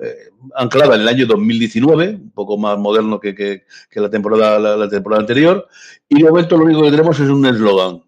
eh, 0.00 0.30
anclada 0.54 0.94
en 0.94 1.02
el 1.02 1.08
año 1.08 1.26
2019, 1.26 2.08
un 2.10 2.30
poco 2.30 2.58
más 2.58 2.78
moderno 2.78 3.18
que, 3.18 3.34
que, 3.34 3.64
la, 3.94 4.10
temporada, 4.10 4.58
la, 4.58 4.88
temporada 4.88 5.20
anterior, 5.20 5.66
y 6.08 6.22
de 6.22 6.28
momento 6.28 6.56
lo 6.56 6.64
único 6.64 6.82
que 6.82 6.90
tenemos 6.90 7.18
es 7.18 7.28
un 7.28 7.46
eslogan. 7.46 8.02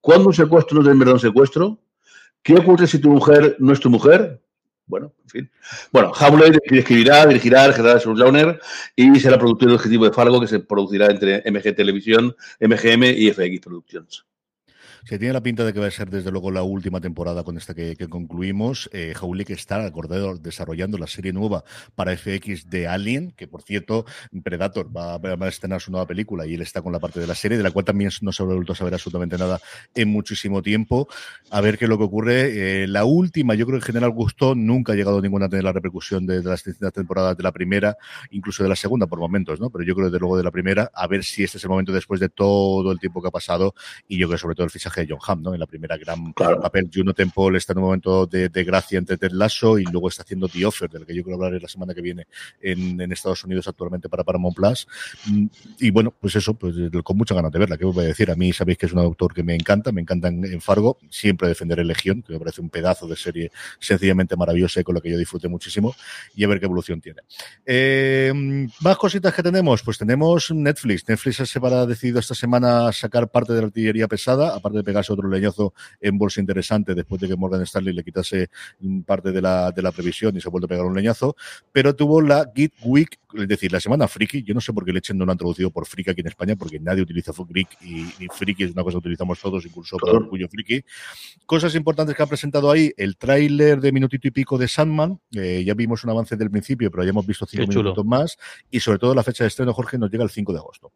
¿Cuándo 0.00 0.28
un 0.28 0.34
secuestro 0.34 0.80
no 0.80 0.88
es 0.88 0.92
en 0.92 0.98
verdad 0.98 1.18
secuestro? 1.18 1.78
¿Qué 2.42 2.54
ocurre 2.54 2.86
si 2.86 3.00
tu 3.00 3.10
mujer 3.10 3.56
no 3.58 3.72
es 3.72 3.80
tu 3.80 3.90
mujer? 3.90 4.40
Bueno, 4.86 5.12
en 5.24 5.28
fin. 5.28 5.50
Bueno, 5.90 6.12
Howley 6.12 6.52
escribirá, 6.70 7.26
dirigirá, 7.26 7.72
generará 7.72 7.98
su 7.98 8.14
Launer 8.14 8.60
y 8.94 9.18
será 9.18 9.36
productor 9.36 9.72
objetivo 9.72 10.04
de 10.04 10.12
Fargo 10.12 10.40
que 10.40 10.46
se 10.46 10.60
producirá 10.60 11.06
entre 11.06 11.42
MG 11.50 11.74
Televisión, 11.74 12.36
MGM 12.60 13.04
y 13.16 13.30
FX 13.32 13.60
Productions. 13.60 14.24
Se 15.08 15.20
tiene 15.20 15.34
la 15.34 15.40
pinta 15.40 15.64
de 15.64 15.72
que 15.72 15.78
va 15.78 15.86
a 15.86 15.90
ser 15.92 16.10
desde 16.10 16.32
luego 16.32 16.50
la 16.50 16.64
última 16.64 17.00
temporada 17.00 17.44
con 17.44 17.56
esta 17.56 17.74
que, 17.74 17.94
concluimos. 18.08 18.90
Eh, 18.92 19.14
que 19.46 19.52
está 19.52 19.84
acordado 19.84 20.36
desarrollando 20.36 20.98
la 20.98 21.06
serie 21.06 21.32
nueva 21.32 21.62
para 21.94 22.16
FX 22.16 22.68
de 22.68 22.88
Alien, 22.88 23.30
que 23.30 23.46
por 23.46 23.62
cierto, 23.62 24.04
Predator 24.42 24.88
va, 24.94 25.18
va, 25.18 25.46
a 25.46 25.48
estrenar 25.48 25.80
su 25.80 25.92
nueva 25.92 26.08
película 26.08 26.44
y 26.44 26.54
él 26.54 26.62
está 26.62 26.82
con 26.82 26.92
la 26.92 26.98
parte 26.98 27.20
de 27.20 27.28
la 27.28 27.36
serie, 27.36 27.56
de 27.56 27.62
la 27.62 27.70
cual 27.70 27.84
también 27.84 28.10
no 28.20 28.32
se 28.32 28.42
ha 28.42 28.46
vuelto 28.46 28.72
a 28.72 28.74
saber 28.74 28.94
absolutamente 28.94 29.38
nada 29.38 29.60
en 29.94 30.08
muchísimo 30.08 30.60
tiempo. 30.60 31.06
A 31.50 31.60
ver 31.60 31.78
qué 31.78 31.84
es 31.84 31.88
lo 31.88 31.98
que 31.98 32.04
ocurre. 32.04 32.82
Eh, 32.82 32.88
la 32.88 33.04
última, 33.04 33.54
yo 33.54 33.64
creo 33.64 33.78
que 33.78 33.84
en 33.84 33.86
general 33.86 34.10
gustó, 34.10 34.56
nunca 34.56 34.94
ha 34.94 34.96
llegado 34.96 35.22
ninguna 35.22 35.46
a 35.46 35.48
tener 35.48 35.62
la 35.62 35.72
repercusión 35.72 36.26
de, 36.26 36.42
de, 36.42 36.48
las 36.48 36.64
distintas 36.64 36.92
temporadas 36.92 37.36
de 37.36 37.44
la 37.44 37.52
primera, 37.52 37.96
incluso 38.32 38.64
de 38.64 38.70
la 38.70 38.76
segunda 38.76 39.06
por 39.06 39.20
momentos, 39.20 39.60
¿no? 39.60 39.70
Pero 39.70 39.84
yo 39.84 39.94
creo 39.94 40.06
desde 40.08 40.18
luego 40.18 40.36
de 40.36 40.42
la 40.42 40.50
primera, 40.50 40.90
a 40.92 41.06
ver 41.06 41.22
si 41.22 41.44
este 41.44 41.58
es 41.58 41.64
el 41.64 41.70
momento 41.70 41.92
después 41.92 42.18
de 42.18 42.28
todo 42.28 42.90
el 42.90 42.98
tiempo 42.98 43.22
que 43.22 43.28
ha 43.28 43.30
pasado 43.30 43.72
y 44.08 44.18
yo 44.18 44.26
creo 44.26 44.38
sobre 44.38 44.56
todo 44.56 44.64
el 44.64 44.70
fichaje 44.70 44.95
de 45.00 45.08
John 45.10 45.18
Hamm, 45.26 45.42
¿no? 45.42 45.54
En 45.54 45.60
la 45.60 45.66
primera 45.66 45.96
gran 45.96 46.32
claro. 46.32 46.60
papel. 46.60 46.90
Juno 46.92 47.14
Temple 47.14 47.58
está 47.58 47.72
en 47.72 47.78
un 47.78 47.84
momento 47.84 48.26
de, 48.26 48.48
de, 48.48 48.64
gracia 48.64 48.98
entre 48.98 49.16
Ted 49.16 49.32
Lasso 49.32 49.78
y 49.78 49.84
luego 49.84 50.08
está 50.08 50.22
haciendo 50.22 50.48
The 50.48 50.66
Offer, 50.66 50.90
del 50.90 51.06
que 51.06 51.14
yo 51.14 51.22
quiero 51.22 51.42
hablar 51.42 51.60
la 51.60 51.68
semana 51.68 51.94
que 51.94 52.00
viene 52.00 52.26
en, 52.60 53.00
en 53.00 53.12
Estados 53.12 53.44
Unidos 53.44 53.68
actualmente 53.68 54.08
para 54.08 54.24
Paramount 54.24 54.56
Plus. 54.56 54.86
Mm, 55.26 55.46
y 55.80 55.90
bueno, 55.90 56.14
pues 56.18 56.36
eso, 56.36 56.54
pues 56.54 56.74
con 57.02 57.16
mucha 57.16 57.34
ganas 57.34 57.52
de 57.52 57.58
verla. 57.58 57.76
¿Qué 57.76 57.84
os 57.84 57.94
voy 57.94 58.04
a 58.04 58.08
decir? 58.08 58.30
A 58.30 58.36
mí 58.36 58.52
sabéis 58.52 58.78
que 58.78 58.86
es 58.86 58.92
un 58.92 58.98
autor 58.98 59.34
que 59.34 59.42
me 59.42 59.54
encanta, 59.54 59.92
me 59.92 60.00
encanta 60.00 60.28
en, 60.28 60.44
en 60.44 60.60
Fargo. 60.60 60.98
Siempre 61.10 61.48
defenderé 61.48 61.84
Legión, 61.84 62.22
que 62.22 62.32
me 62.32 62.38
parece 62.38 62.60
un 62.60 62.70
pedazo 62.70 63.06
de 63.06 63.16
serie 63.16 63.50
sencillamente 63.78 64.36
maravillosa 64.36 64.80
y 64.80 64.84
con 64.84 64.94
la 64.94 65.00
que 65.00 65.10
yo 65.10 65.18
disfruté 65.18 65.48
muchísimo. 65.48 65.94
Y 66.34 66.44
a 66.44 66.48
ver 66.48 66.58
qué 66.58 66.66
evolución 66.66 67.00
tiene. 67.00 67.22
Eh, 67.64 68.32
más 68.80 68.96
cositas 68.96 69.34
que 69.34 69.42
tenemos, 69.42 69.82
pues 69.82 69.98
tenemos 69.98 70.50
Netflix. 70.50 71.08
Netflix 71.08 71.36
se 71.36 71.58
ha 71.62 71.86
decidido 71.86 72.20
esta 72.20 72.34
semana 72.34 72.92
sacar 72.92 73.28
parte 73.30 73.52
de 73.52 73.60
la 73.60 73.66
artillería 73.66 74.08
pesada, 74.08 74.54
aparte 74.54 74.78
de 74.78 74.84
pegase 74.86 75.12
otro 75.12 75.28
leñazo 75.28 75.74
en 76.00 76.16
bolsa 76.16 76.40
interesante 76.40 76.94
después 76.94 77.20
de 77.20 77.28
que 77.28 77.36
Morgan 77.36 77.62
Stanley 77.62 77.92
le 77.92 78.04
quitase 78.04 78.48
parte 79.04 79.32
de 79.32 79.42
la, 79.42 79.72
de 79.72 79.82
la 79.82 79.90
previsión 79.90 80.36
y 80.36 80.40
se 80.40 80.48
ha 80.48 80.50
vuelto 80.50 80.66
a 80.66 80.68
pegar 80.68 80.86
un 80.86 80.94
leñazo, 80.94 81.36
pero 81.72 81.94
tuvo 81.94 82.20
la 82.20 82.50
Git 82.54 82.72
Week, 82.84 83.18
es 83.34 83.48
decir, 83.48 83.72
la 83.72 83.80
semana 83.80 84.06
friki, 84.06 84.42
yo 84.44 84.54
no 84.54 84.60
sé 84.60 84.72
por 84.72 84.84
qué 84.84 84.92
Lechen 84.92 85.18
no 85.18 85.26
lo 85.26 85.32
han 85.32 85.38
traducido 85.38 85.70
por 85.70 85.86
friki 85.86 86.10
aquí 86.10 86.20
en 86.20 86.28
España, 86.28 86.56
porque 86.56 86.78
nadie 86.78 87.02
utiliza 87.02 87.32
Geek 87.32 87.68
y, 87.82 88.24
y 88.24 88.28
friki 88.32 88.64
es 88.64 88.72
una 88.72 88.84
cosa 88.84 88.94
que 88.94 88.98
utilizamos 88.98 89.40
todos, 89.40 89.66
incluso 89.66 89.96
por 89.98 90.14
orgullo 90.14 90.48
friki. 90.48 90.84
Cosas 91.44 91.74
importantes 91.74 92.16
que 92.16 92.22
ha 92.22 92.26
presentado 92.26 92.70
ahí, 92.70 92.92
el 92.96 93.16
tráiler 93.16 93.80
de 93.80 93.92
minutito 93.92 94.28
y 94.28 94.30
pico 94.30 94.56
de 94.56 94.68
Sandman, 94.68 95.20
eh, 95.32 95.64
ya 95.66 95.74
vimos 95.74 96.04
un 96.04 96.10
avance 96.10 96.36
del 96.36 96.50
principio, 96.50 96.90
pero 96.90 97.02
ya 97.02 97.10
hemos 97.10 97.26
visto 97.26 97.44
cinco 97.46 97.66
minutos 97.66 98.04
más, 98.06 98.38
y 98.70 98.80
sobre 98.80 98.98
todo 98.98 99.14
la 99.14 99.22
fecha 99.22 99.44
de 99.44 99.48
estreno, 99.48 99.72
Jorge, 99.72 99.98
nos 99.98 100.10
llega 100.10 100.24
el 100.24 100.30
5 100.30 100.52
de 100.52 100.58
agosto 100.58 100.92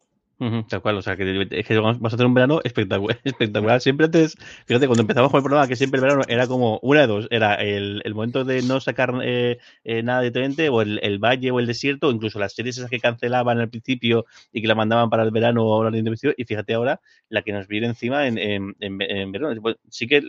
tal 0.67 0.81
cual, 0.81 0.97
o 0.97 1.01
sea, 1.01 1.15
que, 1.15 1.47
es 1.51 1.67
que 1.67 1.77
vamos 1.77 2.13
a 2.13 2.17
tener 2.17 2.25
un 2.25 2.33
verano 2.33 2.61
espectacular, 2.63 3.19
espectacular. 3.23 3.79
Siempre 3.79 4.07
antes, 4.07 4.35
fíjate, 4.65 4.87
cuando 4.87 5.01
empezamos 5.01 5.29
con 5.29 5.39
el 5.39 5.43
programa, 5.43 5.67
que 5.67 5.75
siempre 5.75 5.99
el 5.99 6.01
verano 6.01 6.23
era 6.27 6.47
como 6.47 6.79
una 6.81 7.01
de 7.01 7.07
dos, 7.07 7.27
era 7.29 7.55
el, 7.55 8.01
el 8.05 8.15
momento 8.15 8.43
de 8.43 8.61
no 8.63 8.79
sacar 8.79 9.13
eh, 9.23 9.59
eh, 9.83 10.01
nada 10.03 10.21
directamente, 10.21 10.69
o 10.69 10.81
el, 10.81 10.99
el, 11.03 11.19
valle 11.19 11.51
o 11.51 11.59
el 11.59 11.67
desierto, 11.67 12.07
o 12.07 12.11
incluso 12.11 12.39
las 12.39 12.53
series 12.53 12.77
esas 12.77 12.89
que 12.89 12.99
cancelaban 12.99 13.59
al 13.59 13.69
principio 13.69 14.25
y 14.51 14.61
que 14.61 14.67
la 14.67 14.75
mandaban 14.75 15.09
para 15.09 15.23
el 15.23 15.31
verano 15.31 15.65
o 15.65 15.91
de 15.91 16.33
y 16.37 16.45
fíjate 16.45 16.73
ahora 16.73 16.99
la 17.29 17.41
que 17.41 17.51
nos 17.51 17.67
viene 17.67 17.87
encima 17.87 18.27
en, 18.27 18.37
en, 18.37 18.75
en, 18.79 19.31
verano. 19.31 19.61
Sí 19.89 20.07
que 20.07 20.23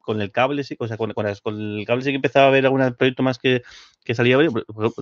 con 0.00 0.20
el 0.20 0.30
cable, 0.30 0.64
sí, 0.64 0.76
o 0.78 0.88
sea, 0.88 0.96
con, 0.96 1.12
con, 1.12 1.26
el 1.26 1.84
cable 1.86 2.02
sí 2.02 2.10
que 2.10 2.16
empezaba 2.16 2.46
a 2.46 2.48
haber 2.48 2.64
algún 2.64 2.94
proyecto 2.94 3.22
más 3.22 3.38
que, 3.38 3.62
que 4.04 4.14
salía, 4.14 4.38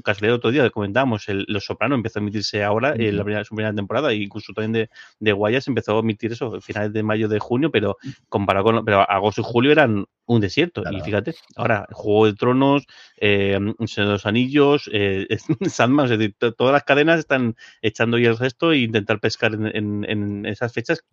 casualidad 0.02 0.35
otro 0.35 0.50
día 0.50 0.68
comentábamos, 0.70 1.28
el, 1.28 1.44
Los 1.48 1.64
Soprano 1.64 1.94
empezó 1.94 2.18
a 2.18 2.22
emitirse 2.22 2.64
ahora, 2.64 2.94
en 2.96 3.16
la 3.16 3.22
primera, 3.22 3.44
su 3.44 3.54
primera 3.54 3.74
temporada, 3.74 4.11
e 4.11 4.16
incluso 4.16 4.52
también 4.52 4.72
de, 4.72 4.90
de 5.20 5.32
Guayas 5.32 5.68
empezó 5.68 5.96
a 5.96 6.00
emitir 6.00 6.32
eso 6.32 6.56
a 6.56 6.61
finales 6.61 6.92
de 6.92 7.02
mayo, 7.04 7.28
de 7.28 7.38
junio, 7.38 7.70
pero 7.70 7.98
comparado 8.28 8.64
con, 8.64 8.85
pero 8.85 9.09
agosto 9.09 9.42
y 9.42 9.44
julio 9.46 9.70
eran 9.70 10.06
un 10.26 10.40
desierto, 10.40 10.82
y 10.90 11.00
fíjate, 11.02 11.37
ahora, 11.54 11.87
Juego 11.92 12.26
de 12.26 12.35
Tronos, 12.35 12.87
eh, 13.18 13.56
Señor 13.87 14.09
de 14.09 14.12
los 14.14 14.26
Anillos, 14.26 14.90
eh, 14.92 15.28
Sandman, 15.70 16.06
es 16.06 16.18
decir, 16.18 16.35
todas 16.56 16.72
las 16.72 16.82
cadenas 16.82 17.20
están 17.20 17.54
echando 17.82 18.18
ya 18.18 18.30
el 18.30 18.38
resto 18.38 18.72
e 18.72 18.78
intentar 18.78 19.20
pescar 19.20 19.54
en, 19.54 19.66
en, 19.66 20.04
en 20.09 20.46
esas 20.46 20.72
fechas 20.72 21.04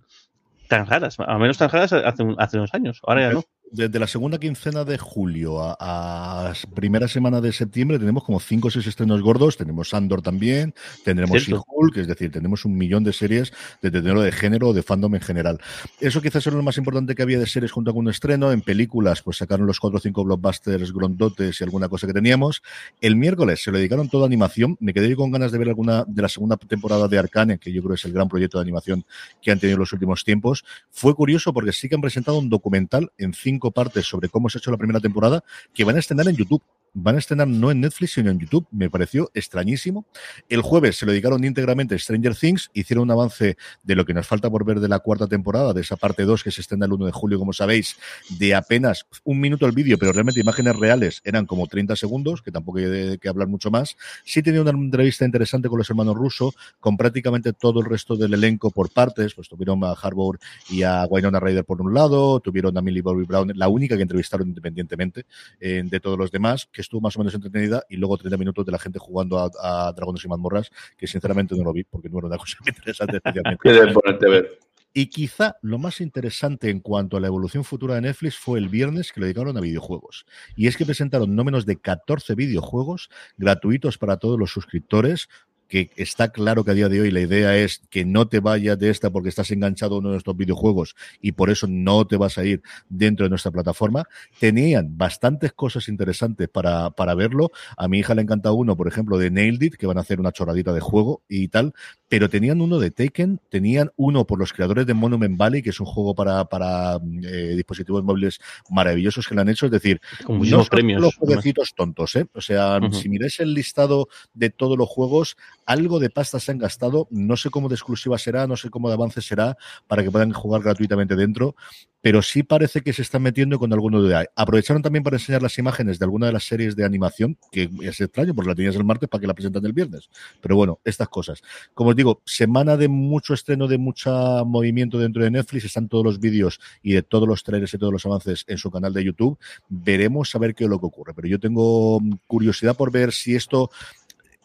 tan 0.68 0.88
raras, 0.88 1.20
al 1.20 1.40
menos 1.40 1.60
tan 1.60 1.70
raras 1.70 1.94
hace, 1.94 2.26
hace 2.40 2.58
unos 2.58 2.74
años, 2.74 3.00
ahora 3.04 3.22
ya 3.22 3.34
no 3.34 3.44
desde 3.74 3.98
la 3.98 4.06
segunda 4.06 4.38
quincena 4.38 4.86
de 4.86 5.00
julio 5.00 5.60
a, 5.60 6.54
primera 6.76 7.08
semana 7.08 7.42
de 7.42 7.52
septiembre 7.52 7.98
tenemos 7.98 8.24
como 8.24 8.40
cinco 8.40 8.68
o 8.68 8.72
seis 8.72 8.86
estrenos 8.86 9.22
gordos. 9.22 9.58
Tenemos 9.58 9.94
Andor 9.96 10.22
también, 10.22 10.76
tendremos 11.04 11.42
She-Hulk, 11.42 11.98
es 11.98 12.08
decir, 12.08 12.32
tenemos 12.32 12.66
un 12.66 12.78
millón 12.78 13.04
de 13.04 13.14
series 13.14 13.52
de 13.82 13.90
género 13.90 14.22
de 14.22 14.32
género 14.32 14.70
o 14.70 14.74
de 14.74 14.84
fandom 14.84 15.16
en 15.16 15.22
general. 15.22 15.60
Eso 16.00 16.22
quizás 16.22 16.46
era 16.46 16.56
lo 16.56 16.62
más 16.62 16.78
importante 16.78 17.16
que 17.16 17.24
había 17.24 17.40
de 17.40 17.48
series 17.48 17.72
junto 17.72 17.94
con 17.94 18.06
un 18.06 18.12
estreno. 18.12 18.52
En 18.52 18.62
películas, 18.62 19.24
pues 19.24 19.38
sacaron 19.38 19.66
los 19.66 19.80
cuatro 19.80 19.98
o 19.98 20.02
cinco 20.02 20.24
blockbusters 20.24 20.94
grondotes 20.94 21.60
y 21.60 21.64
alguna 21.64 21.90
cosa 21.90 22.06
que 22.06 22.14
teníamos. 22.14 22.62
El 23.02 23.16
miércoles 23.16 23.64
se 23.64 23.72
lo 23.72 23.78
dedicaron 23.78 24.08
toda 24.08 24.28
animación. 24.28 24.78
Me 24.80 24.94
quedé 24.94 25.16
con 25.16 25.32
ganas 25.32 25.52
de 25.52 25.58
ver 25.58 25.70
alguna 25.70 26.06
de 26.08 26.22
la 26.22 26.30
segunda 26.30 26.58
temporada 26.58 27.08
de 27.08 27.18
Arcane, 27.18 27.58
que 27.58 27.74
yo 27.74 27.82
creo 27.82 27.96
es 27.96 28.06
el 28.06 28.14
gran 28.14 28.30
proyecto 28.30 28.60
de 28.60 28.62
animación 28.62 29.04
que 29.42 29.52
han 29.52 29.60
tenido 29.60 29.78
en 29.78 29.80
los 29.80 29.94
últimos 29.94 30.24
tiempos. 30.24 30.64
Fue 30.92 31.16
curioso 31.16 31.54
porque 31.54 31.72
sí 31.72 31.90
que 31.90 31.96
han 31.96 32.02
presentado 32.02 32.38
un 32.38 32.50
documental 32.50 33.12
en 33.18 33.34
cinco 33.34 33.63
partes 33.72 34.06
sobre 34.06 34.30
cómo 34.30 34.50
se 34.50 34.58
ha 34.58 34.60
hecho 34.60 34.72
la 34.72 34.78
primera 34.78 35.00
temporada 35.00 35.44
que 35.74 35.84
van 35.84 35.96
a 35.96 36.00
estrenar 36.00 36.28
en 36.28 36.36
YouTube 36.36 36.62
van 36.94 37.16
a 37.16 37.20
estrenar 37.20 37.48
no 37.48 37.72
en 37.72 37.82
Netflix, 37.82 38.14
sino 38.14 38.30
en 38.30 38.40
YouTube. 38.40 38.68
Me 38.72 38.90
pareció 38.90 39.32
extrañísimo. 39.34 40.06
El 40.50 40.62
jueves 40.62 40.98
se 40.98 41.06
lo 41.06 41.12
dedicaron 41.12 41.44
íntegramente 41.44 41.96
a 41.96 42.00
Stranger 42.00 42.36
Things, 42.36 42.70
hicieron 42.74 43.04
un 43.04 43.12
avance 43.12 43.58
de 43.84 43.96
lo 43.96 44.06
que 44.06 44.14
nos 44.14 44.28
falta 44.28 44.50
por 44.50 44.66
ver 44.66 44.80
de 44.80 44.88
la 44.88 45.00
cuarta 45.00 45.28
temporada, 45.28 45.74
de 45.74 45.82
esa 45.82 45.96
parte 45.96 46.24
2 46.24 46.44
que 46.44 46.52
se 46.52 46.62
estrena 46.62 46.86
el 46.86 46.94
1 46.94 47.08
de 47.08 47.12
julio, 47.12 47.40
como 47.40 47.54
sabéis, 47.54 47.98
de 48.38 48.56
apenas 48.56 49.06
un 49.24 49.40
minuto 49.40 49.66
el 49.66 49.72
vídeo, 49.72 49.98
pero 49.98 50.12
realmente 50.12 50.40
imágenes 50.40 50.76
reales 50.76 51.22
eran 51.24 51.46
como 51.46 51.68
30 51.68 51.96
segundos, 51.96 52.42
que 52.42 52.52
tampoco 52.52 52.80
hay 52.80 53.18
que 53.18 53.30
hablar 53.30 53.48
mucho 53.48 53.72
más. 53.72 53.98
Sí 54.24 54.44
tenía 54.44 54.62
una 54.62 54.72
entrevista 54.72 55.26
interesante 55.26 55.70
con 55.70 55.80
los 55.80 55.90
hermanos 55.90 56.16
Russo, 56.16 56.54
con 56.80 56.98
prácticamente 56.98 57.54
todo 57.54 57.80
el 57.80 57.88
resto 57.88 58.16
del 58.16 58.34
elenco 58.34 58.70
por 58.70 58.92
partes, 58.92 59.34
pues 59.34 59.50
tuvieron 59.50 59.84
a 59.84 59.92
Harbour 59.92 60.40
y 60.70 60.84
a 60.84 61.06
Wynonna 61.06 61.40
Ryder 61.40 61.66
por 61.66 61.82
un 61.82 61.94
lado, 61.94 62.40
tuvieron 62.40 62.78
a 62.78 62.82
Millie 62.82 63.02
Bobby 63.02 63.26
Brown, 63.26 63.52
la 63.56 63.68
única 63.68 63.96
que 63.96 64.04
entrevistaron 64.04 64.48
independientemente 64.48 65.26
eh, 65.60 65.82
de 65.84 66.00
todos 66.00 66.18
los 66.18 66.32
demás, 66.32 66.68
que 66.72 66.83
estuvo 66.84 67.02
más 67.02 67.16
o 67.18 67.20
menos 67.20 67.34
entretenida, 67.34 67.84
y 67.90 67.98
luego 67.98 68.18
30 68.18 68.38
minutos 68.38 68.66
de 68.66 68.72
la 68.72 68.80
gente 68.80 69.00
jugando 69.00 69.40
a, 69.40 69.92
Dragones 69.94 70.24
y 70.24 70.28
Mazmorras, 70.28 70.70
que 70.98 71.08
sinceramente 71.08 71.56
no 71.56 71.64
lo 71.64 71.74
vi 71.74 71.84
porque 71.84 72.10
no 72.10 72.20
era 72.20 72.28
una 72.28 72.38
cosa 72.38 72.58
muy 72.62 72.70
interesante 72.78 73.18
especialmente. 73.18 74.30
ver. 74.30 74.60
Y 74.96 75.08
quizá 75.08 75.58
lo 75.64 75.80
más 75.80 76.02
interesante 76.02 76.70
en 76.70 76.80
cuanto 76.80 77.18
a 77.18 77.20
la 77.20 77.26
evolución 77.26 77.64
futura 77.64 77.96
de 77.96 78.02
Netflix 78.02 78.38
fue 78.38 78.60
el 78.60 78.70
viernes 78.70 79.12
que 79.12 79.20
le 79.20 79.26
dedicaron 79.26 79.58
a 79.58 79.62
videojuegos. 79.62 80.28
Y 80.56 80.68
es 80.68 80.78
que 80.78 80.86
presentaron 80.86 81.36
no 81.36 81.44
menos 81.44 81.66
de 81.66 81.78
14 81.78 82.36
videojuegos 82.36 83.10
gratuitos 83.38 83.98
para 83.98 84.18
todos 84.18 84.38
los 84.38 84.52
suscriptores, 84.52 85.30
que 85.74 85.90
está 85.96 86.32
claro 86.32 86.64
que 86.64 86.70
a 86.70 86.76
día 86.76 86.88
de 86.88 87.02
hoy 87.02 87.10
la 87.10 87.22
idea 87.22 87.58
es 87.58 87.82
que 87.90 88.06
no 88.06 88.28
te 88.28 88.40
vayas 88.40 88.78
de 88.78 88.92
esta 88.92 89.10
porque 89.10 89.30
estás 89.30 89.50
enganchado 89.50 89.96
a 89.96 89.98
uno 89.98 90.12
de 90.12 90.18
estos 90.18 90.38
videojuegos 90.38 90.96
y 91.20 91.32
por 91.32 91.50
eso 91.50 91.66
no 91.68 92.06
te 92.06 92.16
vas 92.16 92.38
a 92.38 92.46
ir 92.46 92.62
dentro 92.90 93.26
de 93.26 93.32
nuestra 93.32 93.50
plataforma. 93.50 94.08
Tenían 94.40 95.00
bastantes 95.00 95.52
cosas 95.52 95.88
interesantes 95.88 96.48
para, 96.48 96.92
para 96.92 97.16
verlo. 97.16 97.50
A 97.76 97.88
mi 97.88 97.98
hija 97.98 98.14
le 98.14 98.22
encanta 98.22 98.52
uno, 98.52 98.78
por 98.78 98.88
ejemplo, 98.88 99.18
de 99.18 99.32
Nailed 99.32 99.64
It, 99.64 99.76
que 99.78 99.88
van 99.88 99.98
a 99.98 100.02
hacer 100.02 100.20
una 100.20 100.32
chorradita 100.32 100.74
de 100.74 100.80
juego 100.80 101.24
y 101.28 101.48
tal, 101.48 101.74
pero 102.14 102.30
tenían 102.30 102.62
uno 102.62 102.78
de 102.78 102.92
Taken, 102.92 103.40
tenían 103.50 103.90
uno 103.96 104.28
por 104.28 104.38
los 104.38 104.54
creadores 104.54 104.86
de 104.86 104.94
Monument 104.94 105.36
Valley, 105.36 105.64
que 105.64 105.72
es 105.72 105.80
un 105.80 105.88
juego 105.88 106.14
para, 106.14 106.46
para 106.46 107.00
eh, 107.24 107.54
dispositivos 107.56 108.04
móviles 108.04 108.40
maravillosos 108.70 109.28
que 109.28 109.34
le 109.34 109.42
han 109.42 109.50
hecho. 109.50 109.66
Es 109.66 109.72
decir, 109.72 110.00
Con 110.24 110.48
no 110.48 110.64
premios, 110.66 111.02
los 111.02 111.16
jueguecitos 111.16 111.74
tontos, 111.76 112.16
¿eh? 112.16 112.28
O 112.36 112.42
sea, 112.42 112.78
si 112.92 113.10
miráis 113.10 113.40
el 113.40 113.56
listado 113.56 114.10
de 114.36 114.52
todos 114.52 114.78
los 114.78 114.88
juegos, 114.88 115.38
algo 115.66 115.98
de 115.98 116.12
pasta 116.12 116.40
se 116.40 116.52
han 116.52 116.60
gastado, 116.60 117.08
no 117.10 117.36
sé 117.36 117.50
cómo 117.50 117.68
de 117.68 117.74
exclusiva 117.74 118.20
será, 118.20 118.46
no 118.46 118.58
sé 118.58 118.70
cómo 118.70 118.90
de 118.90 118.94
avance 118.94 119.20
será, 119.20 119.58
para 119.88 120.04
que 120.04 120.12
puedan 120.12 120.34
jugar 120.34 120.62
gratuitamente 120.62 121.16
dentro, 121.16 121.56
pero 122.04 122.22
sí 122.22 122.44
parece 122.44 122.82
que 122.82 122.92
se 122.92 123.02
están 123.02 123.22
metiendo 123.22 123.58
con 123.58 123.72
alguno 123.72 124.04
de 124.04 124.14
ahí. 124.14 124.26
Aprovecharon 124.36 124.82
también 124.82 125.06
para 125.06 125.16
enseñar 125.16 125.42
las 125.42 125.58
imágenes 125.58 126.00
de 126.00 126.04
alguna 126.04 126.28
de 126.28 126.34
las 126.34 126.44
series 126.44 126.76
de 126.76 126.84
animación, 126.84 127.38
que 127.50 127.70
es 127.82 128.02
extraño, 128.02 128.36
porque 128.36 128.50
la 128.50 128.56
tenías 128.56 128.76
el 128.76 128.84
martes 128.84 129.08
para 129.08 129.22
que 129.22 129.28
la 129.28 129.34
presentan 129.34 129.66
el 129.66 129.72
viernes. 129.72 130.10
Pero 130.42 130.58
bueno, 130.58 130.82
estas 130.84 131.08
cosas. 131.08 131.42
Como 131.74 131.92
os 131.92 131.96
digo, 131.96 132.03
semana 132.26 132.78
de 132.78 132.88
mucho 132.88 133.34
estreno, 133.34 133.68
de 133.68 133.78
mucho 133.78 134.46
movimiento 134.46 134.98
dentro 134.98 135.24
de 135.24 135.32
Netflix, 135.32 135.66
están 135.66 135.88
todos 135.88 136.04
los 136.04 136.20
vídeos 136.20 136.60
y 136.82 136.94
de 136.94 137.04
todos 137.04 137.28
los 137.28 137.44
trailers 137.44 137.74
y 137.74 137.78
todos 137.78 137.94
los 137.94 138.06
avances 138.06 138.44
en 138.48 138.58
su 138.58 138.72
canal 138.72 138.94
de 138.94 139.04
YouTube. 139.04 139.38
Veremos 139.70 140.34
a 140.36 140.40
ver 140.40 140.56
qué 140.56 140.66
es 140.66 140.70
lo 140.70 140.80
que 140.80 140.86
ocurre. 140.86 141.14
Pero 141.14 141.28
yo 141.28 141.40
tengo 141.40 142.00
curiosidad 142.28 142.76
por 142.76 142.92
ver 142.92 143.12
si 143.12 143.36
esto 143.36 143.70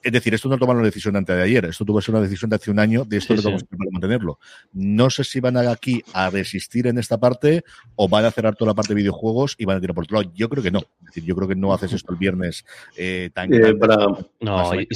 es 0.02 0.12
decir, 0.12 0.34
esto 0.34 0.48
no 0.48 0.58
tomaron 0.58 0.80
una 0.80 0.88
decisión 0.88 1.16
antes 1.16 1.36
de 1.36 1.42
ayer, 1.42 1.64
esto 1.66 1.84
tuvo 1.84 1.98
que 1.98 2.06
ser 2.06 2.14
una 2.14 2.24
decisión 2.24 2.50
de 2.50 2.56
hace 2.56 2.70
un 2.70 2.78
año, 2.78 3.04
de 3.04 3.18
esto 3.18 3.36
sí, 3.36 3.42
sí. 3.42 3.64
para 3.64 3.90
mantenerlo. 3.90 4.38
No 4.72 5.10
sé 5.10 5.24
si 5.24 5.40
van 5.40 5.56
a 5.56 5.68
aquí 5.70 6.02
a 6.12 6.30
resistir 6.30 6.86
en 6.86 6.98
esta 6.98 7.18
parte 7.18 7.64
o 7.96 8.08
van 8.08 8.24
a 8.24 8.30
cerrar 8.30 8.54
toda 8.54 8.70
la 8.70 8.74
parte 8.74 8.94
de 8.94 9.00
videojuegos 9.00 9.54
y 9.58 9.64
van 9.64 9.76
a 9.76 9.80
tirar 9.80 9.94
por 9.94 10.04
otro 10.04 10.20
lado. 10.20 10.32
Yo 10.34 10.48
creo 10.48 10.62
que 10.62 10.70
no. 10.70 10.78
Es 10.78 11.06
decir, 11.06 11.24
yo 11.24 11.34
creo 11.36 11.48
que 11.48 11.54
no 11.54 11.72
haces 11.72 11.92
esto 11.92 12.12
el 12.12 12.18
viernes 12.18 12.64
eh, 12.96 13.30
tan, 13.32 13.52
eh, 13.52 13.74
para... 13.74 13.96
No, 14.40 14.74
y, 14.74 14.88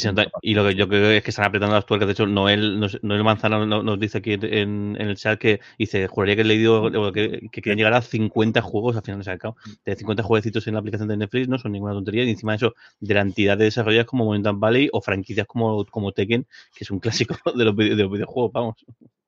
y, 0.42 0.54
lo 0.54 0.66
que 0.66 0.74
yo 0.74 0.88
creo 0.88 1.10
es 1.10 1.22
que 1.22 1.30
están 1.30 1.46
apretando 1.46 1.74
las 1.74 1.86
tuercas. 1.86 2.06
De 2.06 2.12
hecho, 2.12 2.26
Noel, 2.26 2.80
Noel 3.02 3.24
Manzana 3.24 3.64
nos 3.66 4.00
dice 4.00 4.18
aquí 4.18 4.32
en, 4.34 4.96
en, 4.98 5.08
el 5.08 5.16
chat 5.16 5.38
que 5.38 5.60
dice, 5.78 6.06
juraría 6.06 6.36
que 6.36 6.42
he 6.42 6.44
leído 6.44 7.12
que, 7.12 7.48
que 7.50 7.62
quieren 7.62 7.78
llegar 7.78 7.94
a 7.94 8.02
50 8.02 8.60
juegos 8.62 8.96
al 8.96 9.02
final 9.02 9.20
de 9.20 9.24
sacado. 9.24 9.56
De 9.84 9.96
50 9.96 10.22
jueguecitos 10.22 10.66
en 10.66 10.74
la 10.74 10.80
aplicación 10.80 11.08
de 11.08 11.16
Netflix 11.16 11.48
no 11.48 11.58
son 11.58 11.72
ninguna 11.72 11.92
tontería. 11.92 12.24
Y 12.24 12.30
encima 12.30 12.52
de 12.52 12.56
eso, 12.56 12.74
de 13.00 13.14
la 13.14 13.20
entidad 13.20 13.58
de 13.58 13.64
desarrolladores 13.64 14.06
como 14.06 14.24
Momentum 14.24 14.60
Valley 14.60 14.90
o 14.92 15.00
franquicias 15.00 15.46
como, 15.46 15.84
como 15.86 16.12
Tekken, 16.12 16.46
que 16.74 16.84
es 16.84 16.90
un 16.90 17.00
clásico 17.00 17.34
de 17.56 17.64
los, 17.64 17.76
de 17.76 17.96
los 17.96 18.12
videojuegos, 18.12 18.52
vamos. 18.52 18.76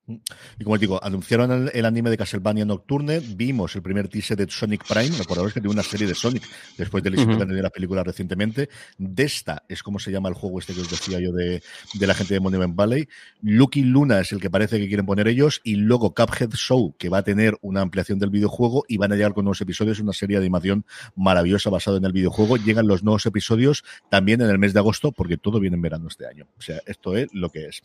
Y 0.07 0.65
como 0.65 0.77
digo, 0.77 1.03
anunciaron 1.03 1.51
el, 1.51 1.71
el, 1.73 1.85
anime 1.87 2.11
de 2.11 2.19
Castlevania 2.19 2.65
Nocturne, 2.65 3.21
vimos 3.21 3.75
el 3.75 3.83
primer 3.83 4.09
teaser 4.09 4.37
de 4.37 4.47
Sonic 4.51 4.87
Prime, 4.87 5.17
recordaros 5.17 5.55
que 5.55 5.61
tiene 5.61 5.73
una 5.73 5.83
serie 5.83 6.07
de 6.07 6.15
Sonic 6.15 6.43
después 6.77 7.03
del 7.03 7.15
éxito 7.15 7.33
uh 7.33 7.37
-huh. 7.37 7.47
de 7.47 7.63
la 7.63 7.71
película 7.71 8.05
recientemente. 8.05 8.69
Desta 8.99 9.63
es 9.69 9.83
como 9.83 9.99
se 9.99 10.11
llama 10.11 10.29
el 10.29 10.35
juego 10.35 10.59
este 10.59 10.75
que 10.75 10.83
os 10.83 10.91
decía 10.91 11.21
yo 11.21 11.33
de, 11.33 11.63
de 11.95 12.07
la 12.07 12.15
gente 12.15 12.35
de 12.35 12.41
Monument 12.41 12.77
Valley. 12.77 13.09
Lucky 13.43 13.83
Luna 13.83 14.21
es 14.21 14.33
el 14.33 14.41
que 14.41 14.51
parece 14.51 14.79
que 14.79 14.89
quieren 14.89 15.07
poner 15.07 15.27
ellos 15.27 15.61
y 15.65 15.77
luego 15.77 16.15
Cuphead 16.15 16.51
Show, 16.51 16.95
que 16.99 17.09
va 17.09 17.19
a 17.19 17.23
tener 17.23 17.57
una 17.63 17.81
ampliación 17.81 18.19
del 18.19 18.31
videojuego 18.31 18.85
y 18.89 18.99
van 18.99 19.13
a 19.13 19.17
llegar 19.17 19.33
con 19.33 19.45
nuevos 19.45 19.61
episodios, 19.61 20.01
una 20.01 20.13
serie 20.13 20.37
de 20.37 20.45
animación 20.45 20.85
maravillosa 21.17 21.71
basada 21.71 21.97
en 21.97 22.05
el 22.05 22.13
videojuego. 22.13 22.57
Llegan 22.59 22.87
los 22.87 23.03
nuevos 23.03 23.25
episodios 23.27 23.85
también 24.11 24.43
en 24.43 24.51
el 24.51 24.59
mes 24.59 24.75
de 24.75 24.81
agosto 24.81 25.13
porque 25.13 25.39
todo 25.39 25.61
viene 25.61 25.77
en 25.77 25.83
verano 25.83 26.09
este 26.09 26.27
año. 26.27 26.47
O 26.59 26.63
sea, 26.63 26.81
esto 26.87 27.17
es 27.17 27.29
lo 27.33 27.49
que 27.51 27.67
es. 27.69 27.83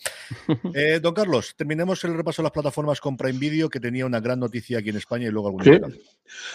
eh, 0.74 1.00
don 1.02 1.14
Carlos, 1.14 1.56
terminemos 1.56 2.04
el 2.04 2.09
el 2.10 2.18
repaso 2.18 2.42
de 2.42 2.46
las 2.46 2.52
plataformas 2.52 3.00
con 3.00 3.16
Prime 3.18 3.40
Video, 3.40 3.70
que 3.70 3.80
tenía 3.80 4.06
una 4.06 4.20
gran 4.20 4.40
noticia 4.40 4.80
aquí 4.80 4.90
en 4.90 4.98
España 4.98 5.28
y 5.28 5.32
luego 5.32 5.48
algún 5.48 5.64
Sí. 5.64 5.72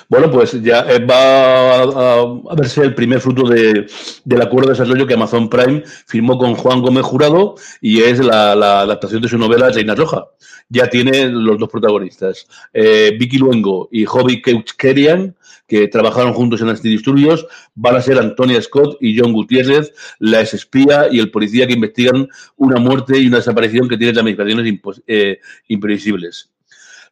Bueno, 0.09 0.31
pues 0.31 0.61
ya 0.63 0.81
eh, 0.89 1.05
va 1.05 1.81
a, 1.81 2.23
a 2.23 2.55
verse 2.57 2.83
el 2.83 2.95
primer 2.95 3.21
fruto 3.21 3.49
de- 3.49 3.87
del 4.25 4.43
acuerdo 4.43 4.69
de 4.71 4.79
desarrollo 4.79 5.07
que 5.07 5.15
Amazon 5.15 5.49
Prime 5.51 5.83
firmó 6.07 6.39
con 6.39 6.55
Juan 6.55 6.81
Gómez 6.81 7.03
Jurado 7.05 7.55
y 7.81 8.03
es 8.03 8.19
la, 8.19 8.55
la 8.55 8.81
adaptación 8.83 9.21
de 9.23 9.29
su 9.29 9.39
novela 9.39 9.71
Reina 9.71 9.95
Roja. 9.95 10.27
Ya 10.69 10.89
tiene 10.89 11.29
los 11.29 11.59
dos 11.59 11.69
protagonistas, 11.69 12.47
eh, 12.73 13.15
Vicky 13.19 13.37
Luengo 13.39 13.89
y 13.93 14.07
Hobby 14.07 14.41
Kerian, 14.79 15.37
que 15.67 15.89
trabajaron 15.89 16.33
juntos 16.35 16.61
en 16.63 16.69
Antidisturbios, 16.69 17.47
van 17.75 17.97
a 17.97 18.01
ser 18.03 18.19
Antonia 18.19 18.61
Scott 18.63 18.97
y 19.01 19.19
John 19.19 19.33
Gutiérrez, 19.33 19.93
la 20.19 20.41
ex 20.41 20.55
espía 20.55 21.09
y 21.11 21.19
el 21.21 21.31
policía 21.31 21.67
que 21.67 21.73
investigan 21.75 22.29
una 22.57 22.79
muerte 22.81 23.19
y 23.19 23.27
una 23.27 23.39
desaparición 23.39 23.89
que 23.89 23.97
tiene 23.97 24.13
ramificaciones 24.15 24.67
impos- 24.67 25.03
eh, 25.07 25.39
imprevisibles. 25.69 26.51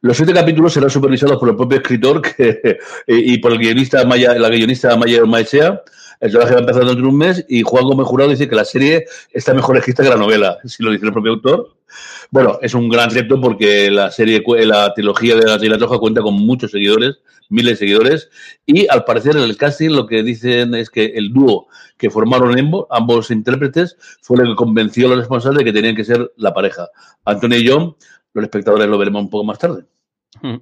Los 0.00 0.16
siete 0.16 0.32
capítulos 0.32 0.72
serán 0.72 0.90
supervisados 0.90 1.38
por 1.38 1.48
el 1.48 1.56
propio 1.56 1.78
escritor 1.78 2.20
y 3.06 3.38
por 3.38 3.52
el 3.52 3.58
guionista 3.58 4.04
Maya, 4.04 4.34
la 4.34 4.48
guionista 4.48 4.96
Maya 4.96 5.24
Maesea. 5.24 5.80
El 6.20 6.30
trabajo 6.30 6.52
va 6.52 6.56
a 6.58 6.60
empezar 6.60 6.84
dentro 6.84 7.02
de 7.02 7.08
un 7.08 7.18
mes 7.18 7.44
y 7.48 7.62
Juan 7.62 7.84
Gómez 7.84 8.06
Jurado 8.06 8.30
dice 8.30 8.48
que 8.48 8.54
la 8.54 8.64
serie 8.64 9.04
está 9.32 9.54
mejor 9.54 9.76
escrita 9.76 10.02
que 10.02 10.08
la 10.08 10.16
novela, 10.16 10.58
si 10.64 10.82
lo 10.82 10.90
dice 10.90 11.06
el 11.06 11.12
propio 11.12 11.32
autor. 11.32 11.76
Bueno, 12.30 12.58
es 12.62 12.74
un 12.74 12.88
gran 12.88 13.10
reto 13.10 13.40
porque 13.40 13.90
la 13.90 14.10
serie, 14.10 14.42
la 14.64 14.92
trilogía 14.94 15.36
de 15.36 15.46
la 15.46 15.58
Reina 15.58 15.76
Roja 15.76 15.98
cuenta 15.98 16.22
con 16.22 16.34
muchos 16.34 16.70
seguidores, 16.70 17.18
miles 17.50 17.72
de 17.72 17.76
seguidores, 17.76 18.30
y 18.64 18.88
al 18.88 19.04
parecer 19.04 19.36
en 19.36 19.42
el 19.42 19.56
casting 19.56 19.90
lo 19.90 20.06
que 20.06 20.22
dicen 20.22 20.74
es 20.74 20.88
que 20.90 21.04
el 21.16 21.32
dúo 21.32 21.66
que 21.98 22.08
formaron 22.08 22.54
embo- 22.56 22.86
ambos 22.90 23.30
intérpretes 23.30 23.96
fue 24.22 24.38
lo 24.38 24.44
que 24.44 24.54
convenció 24.56 25.06
a 25.06 25.10
los 25.10 25.18
responsables 25.18 25.58
de 25.58 25.64
que 25.66 25.72
tenían 25.72 25.94
que 25.94 26.04
ser 26.04 26.32
la 26.36 26.54
pareja. 26.54 26.88
Antonio 27.26 27.58
y 27.58 27.68
John, 27.68 27.94
los 28.34 28.44
espectadores 28.44 28.88
lo 28.88 28.98
veremos 28.98 29.22
un 29.22 29.30
poco 29.30 29.44
más 29.44 29.58
tarde. 29.58 29.84
Mm. 30.42 30.56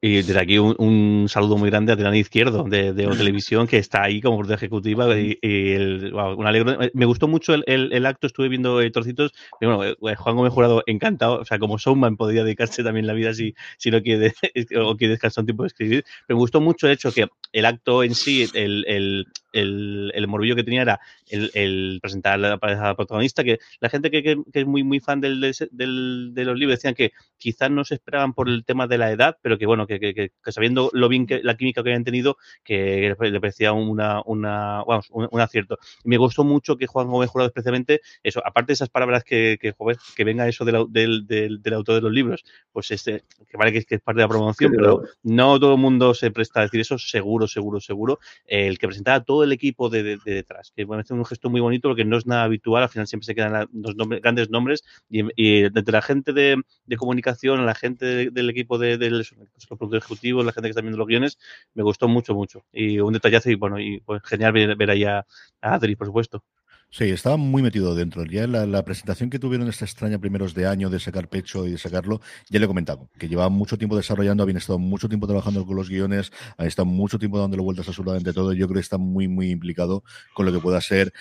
Y 0.00 0.18
desde 0.22 0.38
aquí 0.38 0.58
un, 0.58 0.76
un 0.78 1.26
saludo 1.28 1.56
muy 1.56 1.70
grande 1.70 1.92
a 1.92 1.96
Tirán 1.96 2.14
Izquierdo 2.14 2.62
de, 2.62 2.92
de 2.92 3.08
O 3.08 3.10
Televisión, 3.16 3.66
que 3.66 3.78
está 3.78 4.04
ahí 4.04 4.20
como 4.20 4.36
productora 4.36 4.56
ejecutiva. 4.58 5.18
Y, 5.18 5.36
y 5.42 5.72
el- 5.72 6.12
wow, 6.12 6.36
un 6.38 6.46
alegro. 6.46 6.78
Me 6.94 7.04
gustó 7.04 7.26
mucho 7.26 7.52
el, 7.54 7.64
el- 7.66 7.92
el 7.92 8.06
acto, 8.06 8.28
estuve 8.28 8.48
viendo 8.48 8.80
eh, 8.80 8.92
trocitos. 8.92 9.32
Y 9.60 9.66
bueno, 9.66 9.82
eh, 9.84 9.96
Juan 10.14 10.36
Gómez 10.36 10.52
Jurado, 10.52 10.84
encantado. 10.86 11.40
O 11.40 11.44
sea, 11.44 11.58
como 11.58 11.78
showman 11.78 12.16
podría 12.16 12.44
dedicarse 12.44 12.84
también 12.84 13.08
la 13.08 13.12
vida 13.14 13.34
si, 13.34 13.56
si 13.76 13.90
no 13.90 14.00
quiere, 14.00 14.34
o 14.80 14.96
quiere 14.96 15.14
descansar 15.14 15.42
un 15.42 15.46
tiempo 15.46 15.64
de 15.64 15.68
escribir. 15.68 16.04
Pero 16.28 16.36
me 16.36 16.42
gustó 16.42 16.60
mucho 16.60 16.86
el 16.86 16.92
hecho 16.92 17.10
que 17.10 17.26
el 17.52 17.64
acto 17.66 18.04
en 18.04 18.14
sí, 18.14 18.46
el, 18.54 18.84
el, 18.86 19.26
el, 19.52 20.12
el 20.14 20.28
morbillo 20.28 20.54
que 20.54 20.62
tenía 20.62 20.82
era 20.82 21.00
el, 21.30 21.50
el 21.54 21.98
presentar 22.02 22.34
a 22.34 22.36
la 22.38 22.58
pareja 22.58 22.94
protagonista, 22.94 23.44
que 23.44 23.58
la 23.80 23.88
gente 23.88 24.10
que, 24.10 24.22
que- 24.22 24.42
que 24.52 24.60
es 24.60 24.66
muy, 24.66 24.82
muy 24.84 25.00
fan 25.00 25.20
del, 25.20 25.40
del- 25.70 26.30
de 26.34 26.44
los 26.44 26.58
libros 26.58 26.78
decían 26.78 26.94
que 26.94 27.12
quizás 27.36 27.70
no 27.70 27.84
se 27.84 27.94
esperaban 27.94 28.34
por 28.34 28.48
el 28.48 28.64
tema 28.64 28.86
de 28.86 28.98
la 28.98 29.10
edad, 29.12 29.36
pero 29.42 29.58
que 29.58 29.66
bueno, 29.66 29.86
que, 29.86 29.98
que- 30.00 30.32
sabiendo 30.50 30.90
lo 30.92 31.08
bien 31.08 31.26
que 31.26 31.40
la 31.42 31.56
química 31.56 31.82
que 31.82 31.90
habían 31.90 32.04
tenido, 32.04 32.36
que 32.64 33.14
le 33.20 33.40
parecía 33.40 33.72
una, 33.72 34.22
una, 34.24 34.82
un, 34.84 35.28
un 35.30 35.40
acierto. 35.40 35.78
Y 36.04 36.08
me 36.08 36.16
gustó 36.16 36.44
mucho 36.44 36.76
que 36.76 36.86
Juan 36.86 37.08
Gómez 37.08 37.30
Jurado 37.30 37.48
especialmente, 37.48 38.00
eso, 38.22 38.40
aparte 38.44 38.68
de 38.68 38.74
esas 38.74 38.88
palabras 38.88 39.24
que, 39.24 39.58
que, 39.60 39.72
joder, 39.72 39.96
que 40.16 40.24
venga 40.24 40.48
eso 40.48 40.64
del, 40.64 40.76
au- 40.76 40.88
del, 40.88 41.26
del, 41.26 41.62
del 41.62 41.74
autor 41.74 41.96
de 41.96 42.00
los 42.02 42.12
libros, 42.12 42.44
pues 42.72 42.90
este, 42.90 43.22
que 43.48 43.56
vale 43.56 43.72
que 43.72 43.78
es, 43.94 44.00
parte 44.02 44.18
de 44.18 44.24
la 44.24 44.28
promoción, 44.28 44.72
pero 44.76 45.02
no 45.22 45.58
todo 45.60 45.74
el 45.74 45.80
mundo 45.80 46.14
se 46.14 46.30
presta 46.30 46.60
a 46.60 46.62
decir 46.64 46.80
eso, 46.80 46.98
seguro, 46.98 47.46
seguro, 47.46 47.80
seguro. 47.80 48.18
El 48.46 48.78
que 48.78 48.86
presentaba 48.88 49.22
todo 49.24 49.44
el 49.44 49.52
equipo 49.52 49.88
de, 49.88 50.02
de- 50.02 50.18
de 50.24 50.34
detrás, 50.34 50.72
que 50.74 50.84
me 50.84 50.88
parece 50.90 51.14
un 51.18 51.26
gesto 51.26 51.50
muy 51.50 51.60
bonito 51.60 51.88
porque 51.88 52.04
no 52.04 52.16
es 52.16 52.26
nada 52.26 52.44
habitual, 52.44 52.82
al 52.82 52.88
final 52.88 53.06
siempre 53.06 53.26
se 53.26 53.34
quedan 53.34 53.68
los 53.72 53.96
nombres- 53.96 54.22
grandes 54.22 54.50
nombres 54.50 54.82
y, 55.08 55.22
y 55.36 55.64
entre 55.64 55.92
la 55.92 56.02
gente 56.02 56.32
de, 56.32 56.62
comunicación, 56.96 57.64
la 57.66 57.74
gente 57.74 58.04
de- 58.06 58.30
del 58.30 58.50
equipo 58.50 58.78
de, 58.78 58.98
de 58.98 59.10
los, 59.10 59.32
los 59.32 59.94
ejecutivos, 59.94 60.44
la 60.44 60.52
gente 60.52 60.68
que 60.68 60.70
está 60.70 60.80
viendo 60.82 60.98
los 60.98 61.06
guiones, 61.08 61.38
me 61.74 61.82
gustó 61.82 62.08
mucho, 62.08 62.34
mucho. 62.34 62.64
Y 62.72 62.98
un 63.00 63.12
detallazo 63.12 63.50
y 63.50 63.54
bueno, 63.56 63.78
y 63.80 64.00
pues 64.00 64.22
genial 64.24 64.52
ver, 64.52 64.76
ver 64.76 64.90
ahí 64.90 65.04
a, 65.04 65.18
a 65.60 65.74
Adri, 65.74 65.96
por 65.96 66.06
supuesto. 66.06 66.42
Sí, 66.90 67.04
estaba 67.04 67.36
muy 67.36 67.60
metido 67.62 67.94
dentro. 67.94 68.24
Ya 68.24 68.46
la, 68.46 68.64
la 68.66 68.82
presentación 68.82 69.28
que 69.28 69.38
tuvieron 69.38 69.68
esta 69.68 69.84
extraña 69.84 70.18
primeros 70.18 70.54
de 70.54 70.66
año 70.66 70.88
de 70.88 70.98
sacar 70.98 71.28
pecho 71.28 71.66
y 71.66 71.72
de 71.72 71.78
sacarlo, 71.78 72.22
ya 72.48 72.58
le 72.58 72.64
he 72.64 72.68
comentado, 72.68 73.10
que 73.18 73.28
llevaban 73.28 73.52
mucho 73.52 73.76
tiempo 73.76 73.94
desarrollando, 73.94 74.42
habían 74.42 74.56
estado 74.56 74.78
mucho 74.78 75.06
tiempo 75.06 75.26
trabajando 75.26 75.66
con 75.66 75.76
los 75.76 75.90
guiones, 75.90 76.32
han 76.56 76.66
estado 76.66 76.86
mucho 76.86 77.18
tiempo 77.18 77.38
dándole 77.38 77.62
vueltas 77.62 77.86
absolutamente 77.88 78.32
todo. 78.32 78.54
Yo 78.54 78.66
creo 78.66 78.76
que 78.76 78.80
está 78.80 78.96
muy, 78.96 79.28
muy 79.28 79.50
implicado 79.50 80.02
con 80.34 80.46
lo 80.46 80.52
que 80.52 80.60
pueda 80.60 80.80
ser 80.80 81.12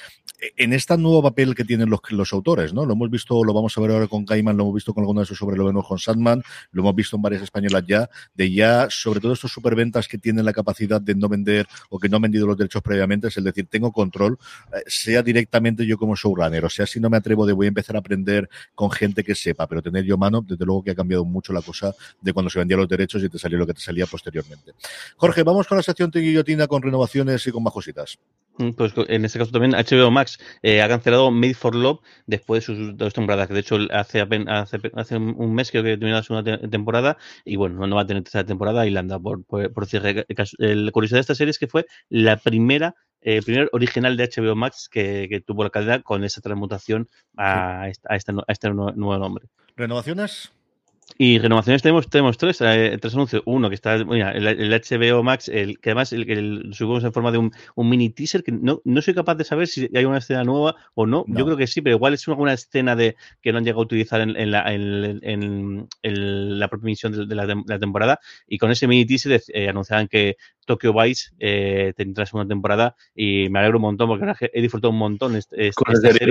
eh, 0.41 0.51
en 0.55 0.71
este 0.71 0.97
nuevo 0.97 1.21
papel 1.21 1.53
que 1.53 1.65
tienen 1.65 1.89
los, 1.89 1.99
los 2.11 2.31
autores, 2.31 2.73
¿no? 2.73 2.85
Lo 2.85 2.93
hemos 2.93 3.09
visto, 3.09 3.43
lo 3.43 3.53
vamos 3.53 3.77
a 3.77 3.81
ver 3.81 3.91
ahora 3.91 4.07
con 4.07 4.23
Gaiman, 4.25 4.55
lo 4.55 4.63
hemos 4.63 4.75
visto 4.75 4.93
con 4.93 5.03
alguno 5.03 5.19
de 5.19 5.25
sus 5.25 5.37
sobre 5.37 5.57
lo 5.57 5.65
vemos 5.65 5.85
con 5.85 5.99
Sandman, 5.99 6.41
lo 6.71 6.81
hemos 6.81 6.95
visto 6.95 7.17
en 7.17 7.21
varias 7.21 7.41
españolas 7.43 7.83
ya, 7.85 8.09
de 8.33 8.51
ya, 8.51 8.87
sobre 8.89 9.19
todo 9.19 9.33
estos 9.33 9.51
superventas 9.51 10.07
que 10.07 10.17
tienen 10.17 10.45
la 10.45 10.53
capacidad 10.53 11.01
de 11.01 11.13
no 11.13 11.27
vender 11.27 11.67
o 11.89 11.99
que 11.99 12.07
no 12.07 12.15
han 12.15 12.23
vendido 12.23 12.47
los 12.47 12.57
derechos 12.57 12.81
previamente, 12.81 13.27
es 13.27 13.37
el 13.37 13.43
decir, 13.43 13.67
tengo 13.69 13.91
control, 13.91 14.37
eh, 14.73 14.83
sea 14.87 15.23
yo 15.85 15.97
como 15.97 16.15
showrunner, 16.15 16.65
o 16.65 16.69
sea, 16.69 16.85
si 16.85 16.99
no 16.99 17.09
me 17.09 17.17
atrevo 17.17 17.45
de 17.45 17.53
voy 17.53 17.67
a 17.67 17.69
empezar 17.69 17.95
a 17.95 17.99
aprender 17.99 18.49
con 18.75 18.91
gente 18.91 19.23
que 19.23 19.35
sepa, 19.35 19.67
pero 19.67 19.81
tener 19.81 20.03
yo 20.03 20.17
mano, 20.17 20.41
desde 20.41 20.65
luego 20.65 20.83
que 20.83 20.91
ha 20.91 20.95
cambiado 20.95 21.25
mucho 21.25 21.53
la 21.53 21.61
cosa 21.61 21.93
de 22.21 22.33
cuando 22.33 22.49
se 22.49 22.59
vendían 22.59 22.79
los 22.79 22.89
derechos 22.89 23.23
y 23.23 23.29
te 23.29 23.37
salió 23.37 23.57
lo 23.57 23.67
que 23.67 23.73
te 23.73 23.81
salía 23.81 24.05
posteriormente. 24.05 24.73
Jorge, 25.15 25.43
vamos 25.43 25.67
con 25.67 25.77
la 25.77 25.83
sección 25.83 26.11
de 26.11 26.21
guillotina 26.21 26.67
con 26.67 26.81
renovaciones 26.81 27.45
y 27.47 27.51
con 27.51 27.63
más. 27.63 27.73
Mm, 28.57 28.71
Pues 28.71 28.93
en 29.07 29.25
este 29.25 29.39
caso 29.39 29.51
también 29.51 29.73
HBO 29.75 30.09
Max 30.11 30.39
eh, 30.63 30.81
ha 30.81 30.87
cancelado 30.87 31.29
Made 31.31 31.53
for 31.53 31.75
Love 31.75 31.99
después 32.25 32.65
de 32.65 32.75
sus 32.75 32.97
dos 32.97 33.13
temporadas, 33.13 33.47
que 33.47 33.53
de 33.53 33.59
hecho 33.59 33.77
hace, 33.91 34.21
hace, 34.47 34.79
hace 34.95 35.17
un 35.17 35.53
mes 35.53 35.69
creo 35.69 35.83
que 35.83 35.91
terminó 35.91 36.15
la 36.15 36.23
segunda 36.23 36.57
te- 36.57 36.67
temporada 36.67 37.17
y 37.45 37.55
bueno, 37.55 37.85
no 37.85 37.95
va 37.95 38.01
a 38.01 38.07
tener 38.07 38.23
tercera 38.23 38.45
temporada 38.45 38.87
y 38.87 38.89
la 38.89 39.01
anda 39.01 39.19
por, 39.19 39.43
por, 39.45 39.71
por 39.73 39.85
cierre. 39.85 40.25
El 40.57 40.91
curiosidad 40.91 41.17
de 41.17 41.21
esta 41.21 41.35
serie 41.35 41.51
es 41.51 41.59
que 41.59 41.67
fue 41.67 41.85
la 42.09 42.37
primera 42.37 42.95
eh, 43.21 43.41
primer 43.41 43.69
original 43.73 44.15
de 44.17 44.29
HBO 44.29 44.55
Max 44.55 44.87
que, 44.89 45.27
que 45.29 45.41
tuvo 45.41 45.63
la 45.63 45.69
cadena 45.69 46.01
con 46.01 46.23
esa 46.23 46.41
transmutación 46.41 47.07
a, 47.35 47.87
esta- 47.89 48.13
a 48.13 48.15
este, 48.15 48.31
a 48.31 48.51
este 48.51 48.69
nu- 48.69 48.91
nuevo 48.95 49.17
nombre. 49.17 49.47
¿Renovaciones? 49.75 50.51
Y 51.19 51.39
renovaciones 51.39 51.81
tenemos, 51.81 52.09
tenemos 52.09 52.37
tres, 52.37 52.61
eh, 52.61 52.97
tres 53.01 53.13
anuncios. 53.15 53.41
Uno 53.45 53.69
que 53.69 53.75
está, 53.75 54.03
mira, 54.05 54.31
el, 54.33 54.45
el 54.45 54.71
HBO 54.73 55.23
Max, 55.23 55.47
el, 55.49 55.79
que 55.79 55.89
además 55.89 56.13
el, 56.13 56.29
el, 56.29 56.73
subimos 56.73 57.03
en 57.03 57.13
forma 57.13 57.31
de 57.31 57.39
un, 57.39 57.51
un 57.75 57.89
mini 57.89 58.09
teaser 58.11 58.43
que 58.43 58.51
no, 58.51 58.81
no 58.83 59.01
soy 59.01 59.15
capaz 59.15 59.35
de 59.35 59.43
saber 59.43 59.67
si 59.67 59.89
hay 59.95 60.05
una 60.05 60.19
escena 60.19 60.43
nueva 60.43 60.75
o 60.93 61.05
no. 61.07 61.23
No. 61.27 61.39
Yo 61.39 61.45
creo 61.45 61.57
que 61.57 61.65
sí, 61.65 61.81
pero 61.81 61.95
igual 61.95 62.13
es 62.13 62.27
alguna 62.27 62.53
escena 62.53 62.95
de 62.95 63.15
que 63.41 63.51
no 63.51 63.57
han 63.57 63.63
llegado 63.63 63.81
a 63.81 63.85
utilizar 63.85 64.21
en, 64.21 64.35
en 64.35 64.51
la, 64.51 64.71
en, 64.71 65.87
la 66.59 66.67
propia 66.67 66.87
emisión 66.87 67.13
de, 67.13 67.25
de 67.25 67.35
la, 67.35 67.45
tem- 67.45 67.63
la 67.67 67.79
temporada. 67.79 68.19
Y 68.45 68.57
con 68.57 68.69
ese 68.69 68.87
mini 68.87 69.05
teaser 69.05 69.41
eh, 69.53 69.69
anunciaban 69.69 70.07
que 70.07 70.35
Tokyo 70.65 70.93
Vice 70.93 71.31
eh, 71.39 71.93
tendrá 71.95 72.25
segunda 72.25 72.47
temporada 72.49 72.95
y 73.15 73.49
me 73.49 73.59
alegro 73.59 73.77
un 73.77 73.83
montón 73.83 74.09
porque 74.09 74.51
he 74.53 74.61
disfrutado 74.61 74.91
un 74.91 74.99
montón 74.99 75.35
este, 75.35 75.67
este- 75.69 75.83
esta. 76.09 76.25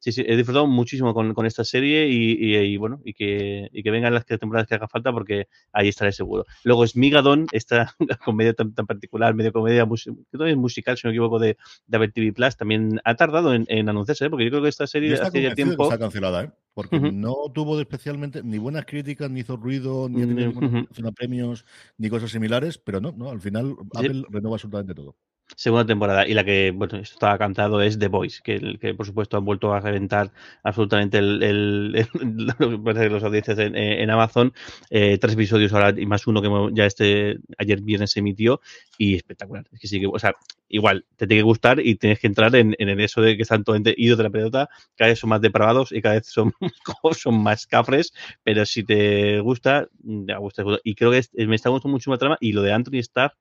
Sí, 0.00 0.12
sí, 0.12 0.24
he 0.26 0.36
disfrutado 0.36 0.66
muchísimo 0.66 1.12
con, 1.12 1.34
con 1.34 1.44
esta 1.46 1.64
serie 1.64 2.06
y, 2.08 2.32
y- 2.38 2.56
y 2.56 2.76
bueno, 2.76 3.00
y 3.04 3.14
que, 3.14 3.68
y 3.72 3.82
que 3.82 3.90
vengan 3.90 4.14
las 4.14 4.24
temporadas 4.26 4.68
que 4.68 4.74
haga 4.76 4.86
falta 4.88 5.12
porque 5.12 5.48
ahí 5.72 5.88
estaré 5.88 6.12
seguro. 6.12 6.44
Luego 6.64 6.84
es 6.84 6.94
Migadon, 6.96 7.46
esta 7.50 7.94
comedia 8.24 8.52
tan, 8.54 8.74
tan 8.74 8.86
particular, 8.86 9.34
medio 9.34 9.52
comedia 9.52 9.86
que 9.88 10.50
es 10.50 10.56
musical, 10.56 10.96
si 10.96 11.06
no 11.06 11.10
me 11.10 11.14
equivoco, 11.16 11.38
de, 11.38 11.56
de 11.86 11.96
Apple 11.96 12.10
TV 12.12 12.32
Plus, 12.32 12.56
también 12.56 13.00
ha 13.04 13.14
tardado 13.16 13.54
en, 13.54 13.64
en 13.68 13.88
anunciarse, 13.88 14.26
¿eh? 14.26 14.30
porque 14.30 14.44
yo 14.44 14.50
creo 14.50 14.62
que 14.62 14.68
esta 14.68 14.86
serie 14.86 15.14
hace 15.14 15.42
ya 15.42 15.54
tiempo. 15.54 15.84
está 15.84 15.98
cancelada, 15.98 16.44
¿eh? 16.44 16.50
Porque 16.74 16.96
Ujú. 16.96 17.10
no 17.12 17.34
tuvo 17.52 17.80
especialmente 17.80 18.40
ni 18.44 18.58
buenas 18.58 18.84
críticas, 18.86 19.28
ni 19.30 19.40
hizo 19.40 19.56
ruido, 19.56 20.08
ni 20.08 20.22
ha 20.22 20.26
Mm, 20.26 20.28
tenido 20.28 20.50
ujú. 20.50 20.60
nominación 20.70 21.06
a 21.08 21.12
premios, 21.12 21.64
ni 21.96 22.08
cosas 22.08 22.30
similares, 22.30 22.78
pero 22.78 23.00
no, 23.00 23.10
no, 23.16 23.30
al 23.30 23.40
final 23.40 23.74
Sí. 23.94 24.06
Apple 24.06 24.22
renueva 24.30 24.54
absolutamente 24.56 24.94
todo. 24.94 25.16
Segunda 25.56 25.84
temporada. 25.86 26.28
Y 26.28 26.34
la 26.34 26.44
que, 26.44 26.70
bueno, 26.72 26.98
esto 26.98 27.14
estaba 27.14 27.36
cantado 27.38 27.80
es 27.82 27.98
The 27.98 28.08
Voice, 28.08 28.40
que, 28.44 28.78
que 28.78 28.94
por 28.94 29.06
supuesto 29.06 29.36
han 29.38 29.44
vuelto 29.44 29.72
a 29.72 29.80
reventar 29.80 30.30
absolutamente 30.62 31.18
el, 31.18 31.42
el, 31.42 31.96
el- 31.96 32.46
los 33.10 33.24
audiencias 33.24 33.58
en, 33.58 33.74
en 33.74 34.10
Amazon. 34.10 34.52
Eh, 34.90 35.18
tres 35.18 35.34
episodios 35.34 35.72
ahora 35.72 35.94
y 35.98 36.06
más 36.06 36.26
uno 36.26 36.42
que 36.42 36.50
ya 36.74 36.84
este 36.86 37.38
ayer 37.56 37.80
viernes 37.80 38.10
se 38.12 38.20
emitió 38.20 38.60
y 38.98 39.16
espectacular. 39.16 39.64
Es 39.72 39.80
que 39.80 39.88
sí 39.88 39.98
que, 39.98 40.06
o 40.06 40.18
sea, 40.18 40.34
igual, 40.68 41.06
te 41.16 41.26
tiene 41.26 41.40
que 41.40 41.44
gustar 41.44 41.80
y 41.80 41.96
tienes 41.96 42.20
que 42.20 42.26
entrar 42.28 42.54
en, 42.54 42.76
en 42.78 43.00
eso 43.00 43.20
de 43.22 43.34
que 43.36 43.42
están 43.42 43.64
totalmente 43.64 43.94
idos 43.96 44.18
de 44.18 44.24
la 44.24 44.30
pelota, 44.30 44.68
cada 44.96 45.08
vez 45.10 45.18
son 45.18 45.30
más 45.30 45.40
depravados 45.40 45.90
y 45.92 46.02
cada 46.02 46.16
vez 46.16 46.26
son, 46.26 46.52
son 47.18 47.42
más 47.42 47.66
cafres, 47.66 48.12
pero 48.44 48.64
si 48.66 48.84
te 48.84 49.40
gusta, 49.40 49.88
te 50.26 50.34
gusta. 50.36 50.62
Y 50.84 50.94
creo 50.94 51.10
que 51.10 51.18
es- 51.18 51.30
me 51.34 51.56
está 51.56 51.70
gustando 51.70 51.92
mucho 51.94 52.10
la 52.12 52.18
trama 52.18 52.36
y 52.40 52.52
lo 52.52 52.62
de 52.62 52.72
Anthony 52.72 52.98
Starr 52.98 53.32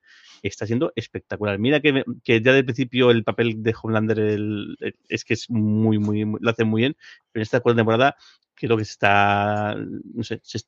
está 0.43 0.65
siendo 0.65 0.91
espectacular. 0.95 1.59
Mira 1.59 1.79
que, 1.81 2.03
que 2.23 2.41
ya 2.41 2.53
del 2.53 2.65
principio 2.65 3.11
el 3.11 3.23
papel 3.23 3.63
de 3.63 3.75
Homelander 3.81 4.19
el- 4.19 4.77
el- 4.79 4.95
es 5.09 5.25
que 5.25 5.33
es 5.35 5.49
muy, 5.49 5.97
muy, 5.99 6.25
muy- 6.25 6.39
lo 6.41 6.49
hace 6.51 6.63
muy 6.65 6.81
bien, 6.83 6.95
pero 7.31 7.41
en 7.41 7.43
esta 7.43 7.59
cuarta 7.61 7.77
temporada 7.79 8.15
creo 8.55 8.77
que 8.77 8.85
se 8.85 8.91
está, 8.91 9.75
no 9.77 10.23
sé, 10.23 10.39
se, 10.43 10.59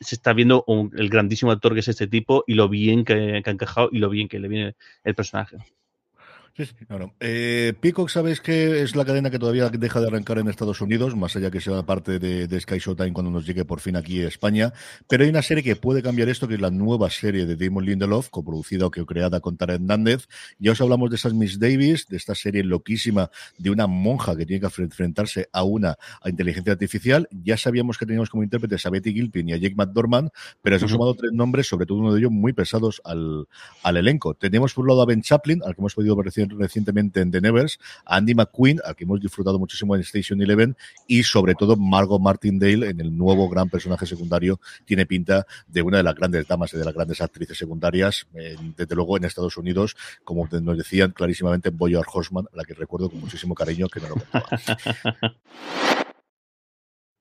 se 0.00 0.14
está 0.16 0.32
viendo 0.32 0.64
un- 0.66 0.90
el 0.96 1.08
grandísimo 1.08 1.50
actor 1.52 1.74
que 1.74 1.80
es 1.80 1.88
este 1.88 2.06
tipo 2.06 2.44
y 2.46 2.54
lo 2.54 2.68
bien 2.68 3.04
que, 3.04 3.40
que 3.44 3.50
ha 3.50 3.52
encajado 3.52 3.88
y 3.92 3.98
lo 3.98 4.10
bien 4.10 4.28
que 4.28 4.38
le 4.38 4.48
viene 4.48 4.74
el 5.04 5.14
personaje. 5.14 5.56
Sí, 6.54 6.66
sí, 6.66 6.74
no, 6.90 6.98
no. 6.98 7.14
Eh, 7.18 7.72
Peacock, 7.80 8.10
sabéis 8.10 8.42
que 8.42 8.82
es 8.82 8.94
la 8.94 9.06
cadena 9.06 9.30
que 9.30 9.38
todavía 9.38 9.70
deja 9.70 10.00
de 10.00 10.08
arrancar 10.08 10.36
en 10.36 10.48
Estados 10.48 10.82
Unidos, 10.82 11.16
más 11.16 11.34
allá 11.34 11.50
que 11.50 11.62
sea 11.62 11.82
parte 11.84 12.18
de, 12.18 12.46
de 12.46 12.60
Sky 12.60 12.78
Showtime 12.78 13.14
cuando 13.14 13.30
nos 13.30 13.46
llegue 13.46 13.64
por 13.64 13.80
fin 13.80 13.96
aquí 13.96 14.20
a 14.20 14.28
España. 14.28 14.74
Pero 15.08 15.24
hay 15.24 15.30
una 15.30 15.40
serie 15.40 15.62
que 15.62 15.76
puede 15.76 16.02
cambiar 16.02 16.28
esto, 16.28 16.46
que 16.46 16.56
es 16.56 16.60
la 16.60 16.70
nueva 16.70 17.08
serie 17.08 17.46
de 17.46 17.56
Damon 17.56 17.86
Lindelof, 17.86 18.28
coproducida 18.28 18.84
o 18.84 18.90
que 18.90 19.02
creada 19.06 19.40
con 19.40 19.56
Tara 19.56 19.74
Hernández. 19.74 20.28
Ya 20.58 20.72
os 20.72 20.80
hablamos 20.82 21.08
de 21.08 21.16
esas 21.16 21.32
Miss 21.32 21.58
Davis, 21.58 22.06
de 22.08 22.18
esta 22.18 22.34
serie 22.34 22.62
loquísima 22.64 23.30
de 23.56 23.70
una 23.70 23.86
monja 23.86 24.36
que 24.36 24.44
tiene 24.44 24.60
que 24.60 24.82
enfrentarse 24.82 25.48
a 25.54 25.64
una 25.64 25.96
a 26.20 26.28
inteligencia 26.28 26.74
artificial. 26.74 27.28
Ya 27.30 27.56
sabíamos 27.56 27.96
que 27.96 28.04
teníamos 28.04 28.28
como 28.28 28.42
intérpretes 28.42 28.84
a 28.84 28.90
Betty 28.90 29.14
Gilpin 29.14 29.48
y 29.48 29.52
a 29.54 29.56
Jake 29.56 29.74
McDormand, 29.74 30.28
pero 30.60 30.78
se 30.78 30.84
han 30.84 30.90
sumado 30.90 31.14
tres 31.14 31.32
nombres, 31.32 31.66
sobre 31.66 31.86
todo 31.86 31.96
uno 31.96 32.12
de 32.12 32.18
ellos 32.18 32.30
muy 32.30 32.52
pesados 32.52 33.00
al, 33.04 33.48
al 33.82 33.96
elenco. 33.96 34.34
Tenemos 34.34 34.74
por 34.74 34.82
un 34.82 34.88
lado 34.88 35.00
a 35.00 35.06
Ben 35.06 35.22
Chaplin, 35.22 35.62
al 35.64 35.74
que 35.74 35.80
hemos 35.80 35.94
podido 35.94 36.14
ver 36.14 36.30
recientemente 36.50 37.20
en 37.20 37.30
The 37.30 37.40
Nevers, 37.40 37.78
a 38.04 38.16
Andy 38.16 38.34
McQueen, 38.34 38.80
al 38.84 38.94
que 38.96 39.04
hemos 39.04 39.20
disfrutado 39.20 39.58
muchísimo 39.58 39.94
en 39.94 40.02
Station 40.02 40.40
Eleven, 40.40 40.76
y 41.06 41.22
sobre 41.22 41.54
todo 41.54 41.76
Margot 41.76 42.20
Martindale 42.20 42.90
en 42.90 43.00
el 43.00 43.16
nuevo 43.16 43.48
gran 43.48 43.68
personaje 43.68 44.06
secundario. 44.06 44.60
Tiene 44.84 45.06
pinta 45.06 45.46
de 45.66 45.82
una 45.82 45.98
de 45.98 46.02
las 46.02 46.14
grandes 46.14 46.46
damas 46.46 46.72
y 46.74 46.78
de 46.78 46.84
las 46.84 46.94
grandes 46.94 47.20
actrices 47.20 47.58
secundarias, 47.58 48.26
desde 48.76 48.94
luego 48.94 49.16
en 49.16 49.24
Estados 49.24 49.56
Unidos, 49.56 49.96
como 50.24 50.48
nos 50.50 50.78
decían 50.78 51.12
clarísimamente 51.12 51.70
Boyer 51.70 52.04
Horseman, 52.12 52.46
a 52.52 52.56
la 52.56 52.64
que 52.64 52.74
recuerdo 52.74 53.10
con 53.10 53.20
muchísimo 53.20 53.54
cariño 53.54 53.88
que 53.88 54.00
no 54.00 54.08
lo 54.08 54.14
contaba. 54.16 54.48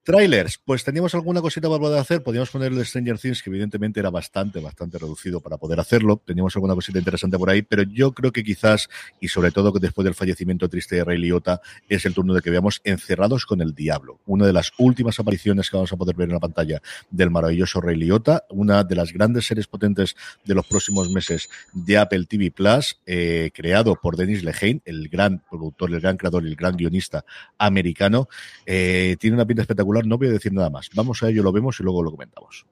Trailers, 0.04 0.58
pues 0.58 0.84
teníamos 0.84 1.14
alguna 1.14 1.42
cosita 1.42 1.70
para 1.70 1.80
poder 1.80 2.00
hacer. 2.00 2.24
Podíamos 2.24 2.50
poner 2.50 2.72
el 2.72 2.84
Stranger 2.84 3.20
Things, 3.20 3.44
que 3.44 3.52
evidentemente 3.52 4.00
era 4.00 4.10
bastante, 4.10 4.60
bastante 4.60 4.98
reducido 4.98 5.42
para 5.42 5.58
poder 5.58 5.80
hacerlo. 5.80 6.20
Teníamos 6.26 6.56
alguna 6.56 6.74
cosita 6.74 6.98
interesante 6.98 7.38
por 7.38 7.52
ahí, 7.52 7.62
pero 7.62 7.84
yo 7.84 8.12
creo 8.12 8.32
que 8.32 8.44
quizás, 8.44 8.90
y 9.20 9.28
sobre 9.28 9.52
todo 9.52 9.72
que 9.72 9.80
después 9.80 10.04
del 10.04 10.16
fallecimiento 10.16 10.68
triste 10.70 10.96
de 10.96 11.04
Ray 11.04 11.20
Liotta, 11.20 11.62
es 11.88 12.04
el 12.08 12.16
turno 12.16 12.34
de 12.34 12.42
que 12.42 12.50
veamos 12.50 12.82
Encerrados 12.84 13.46
con 13.46 13.62
el 13.62 13.76
Diablo. 13.76 14.20
Una 14.26 14.48
de 14.48 14.54
las 14.54 14.72
últimas 14.80 15.20
apariciones 15.20 15.70
que 15.70 15.78
vamos 15.78 15.94
a 15.94 15.98
poder 15.98 16.16
ver 16.16 16.30
en 16.30 16.34
la 16.34 16.40
pantalla 16.40 16.82
del 17.12 17.30
maravilloso 17.30 17.80
Ray 17.80 17.98
Liotta, 17.98 18.46
una 18.50 18.84
de 18.84 18.96
las 18.96 19.14
grandes 19.14 19.46
series 19.46 19.68
potentes 19.68 20.16
de 20.44 20.56
los 20.56 20.66
próximos 20.66 21.12
meses 21.12 21.48
de 21.74 22.00
Apple 22.00 22.26
TV 22.26 22.50
Plus, 22.50 23.00
eh, 23.06 23.52
creado 23.54 23.96
por 24.02 24.18
Denis 24.18 24.44
Lehane, 24.44 24.82
el 24.86 25.10
gran 25.10 25.44
productor, 25.48 25.94
el 25.94 26.02
gran 26.02 26.18
creador 26.18 26.44
el 26.44 26.56
gran 26.56 26.76
guionista 26.76 27.24
americano. 27.60 28.28
Eh, 28.66 29.16
tiene 29.20 29.36
una 29.36 29.46
pinta 29.46 29.62
espectacular 29.62 29.91
no 30.06 30.18
voy 30.18 30.28
a 30.28 30.32
decir 30.32 30.54
nada 30.54 30.70
más. 30.70 30.90
Vamos 30.96 31.22
a 31.24 31.30
ello, 31.30 31.44
lo 31.44 31.52
vemos 31.52 31.80
y 31.80 31.84
luego 31.84 32.04
lo 32.04 32.12
comentamos. 32.12 32.66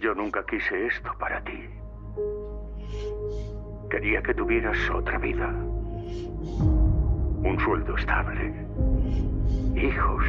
Yo 0.00 0.14
nunca 0.14 0.44
quise 0.46 0.86
esto 0.86 1.10
para 1.18 1.42
ti. 1.44 1.58
Quería 3.90 4.22
que 4.22 4.34
tuvieras 4.34 4.76
otra 4.90 5.18
vida. 5.18 5.48
Un 7.44 7.58
sueldo 7.62 7.96
estable. 7.96 8.66
Hijos. 9.76 10.24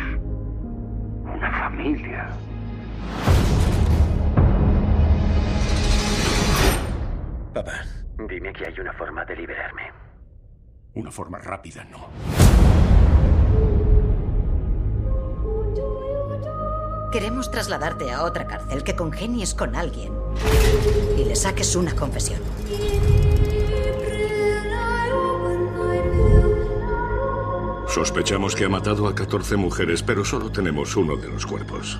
Una 1.23 1.51
familia. 1.51 2.29
Papá, 7.53 7.85
dime 8.27 8.51
que 8.53 8.65
hay 8.65 8.79
una 8.79 8.93
forma 8.93 9.25
de 9.25 9.35
liberarme. 9.35 9.91
Una 10.95 11.11
forma 11.11 11.39
rápida, 11.39 11.83
no. 11.85 13.02
Queremos 17.13 17.51
trasladarte 17.51 18.11
a 18.11 18.23
otra 18.23 18.47
cárcel, 18.47 18.83
que 18.83 18.95
congenies 18.95 19.53
con 19.53 19.75
alguien 19.75 20.11
y 21.15 21.23
le 21.23 21.35
saques 21.35 21.75
una 21.75 21.95
confesión. 21.95 22.41
Sospechamos 27.87 28.55
que 28.55 28.65
ha 28.65 28.69
matado 28.69 29.07
a 29.07 29.13
14 29.13 29.57
mujeres, 29.57 30.01
pero 30.01 30.25
solo 30.25 30.51
tenemos 30.51 30.95
uno 30.95 31.15
de 31.15 31.27
los 31.27 31.45
cuerpos. 31.45 31.99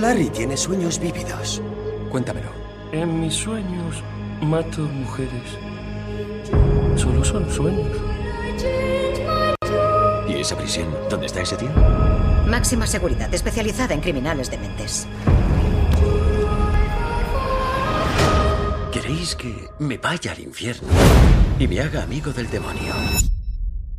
Larry 0.00 0.30
tiene 0.30 0.56
sueños 0.56 0.98
vívidos. 0.98 1.60
Cuéntamelo. 2.08 2.48
En 2.92 3.20
mis 3.20 3.34
sueños 3.34 4.02
mato 4.40 4.80
mujeres. 4.80 5.58
Solo 6.96 7.22
son 7.22 7.50
sueños. 7.50 8.05
¿Y 10.46 10.48
esa 10.48 10.56
prisión? 10.56 10.86
¿Dónde 11.10 11.26
está 11.26 11.40
ese 11.40 11.56
tío? 11.56 11.70
Máxima 12.46 12.86
seguridad, 12.86 13.34
especializada 13.34 13.94
en 13.94 14.00
criminales 14.00 14.48
de 14.48 14.58
mentes. 14.58 15.08
¿Queréis 18.92 19.34
que 19.34 19.68
me 19.80 19.98
vaya 19.98 20.30
al 20.30 20.38
infierno 20.38 20.86
y 21.58 21.66
me 21.66 21.80
haga 21.80 22.04
amigo 22.04 22.30
del 22.30 22.48
demonio? 22.48 22.94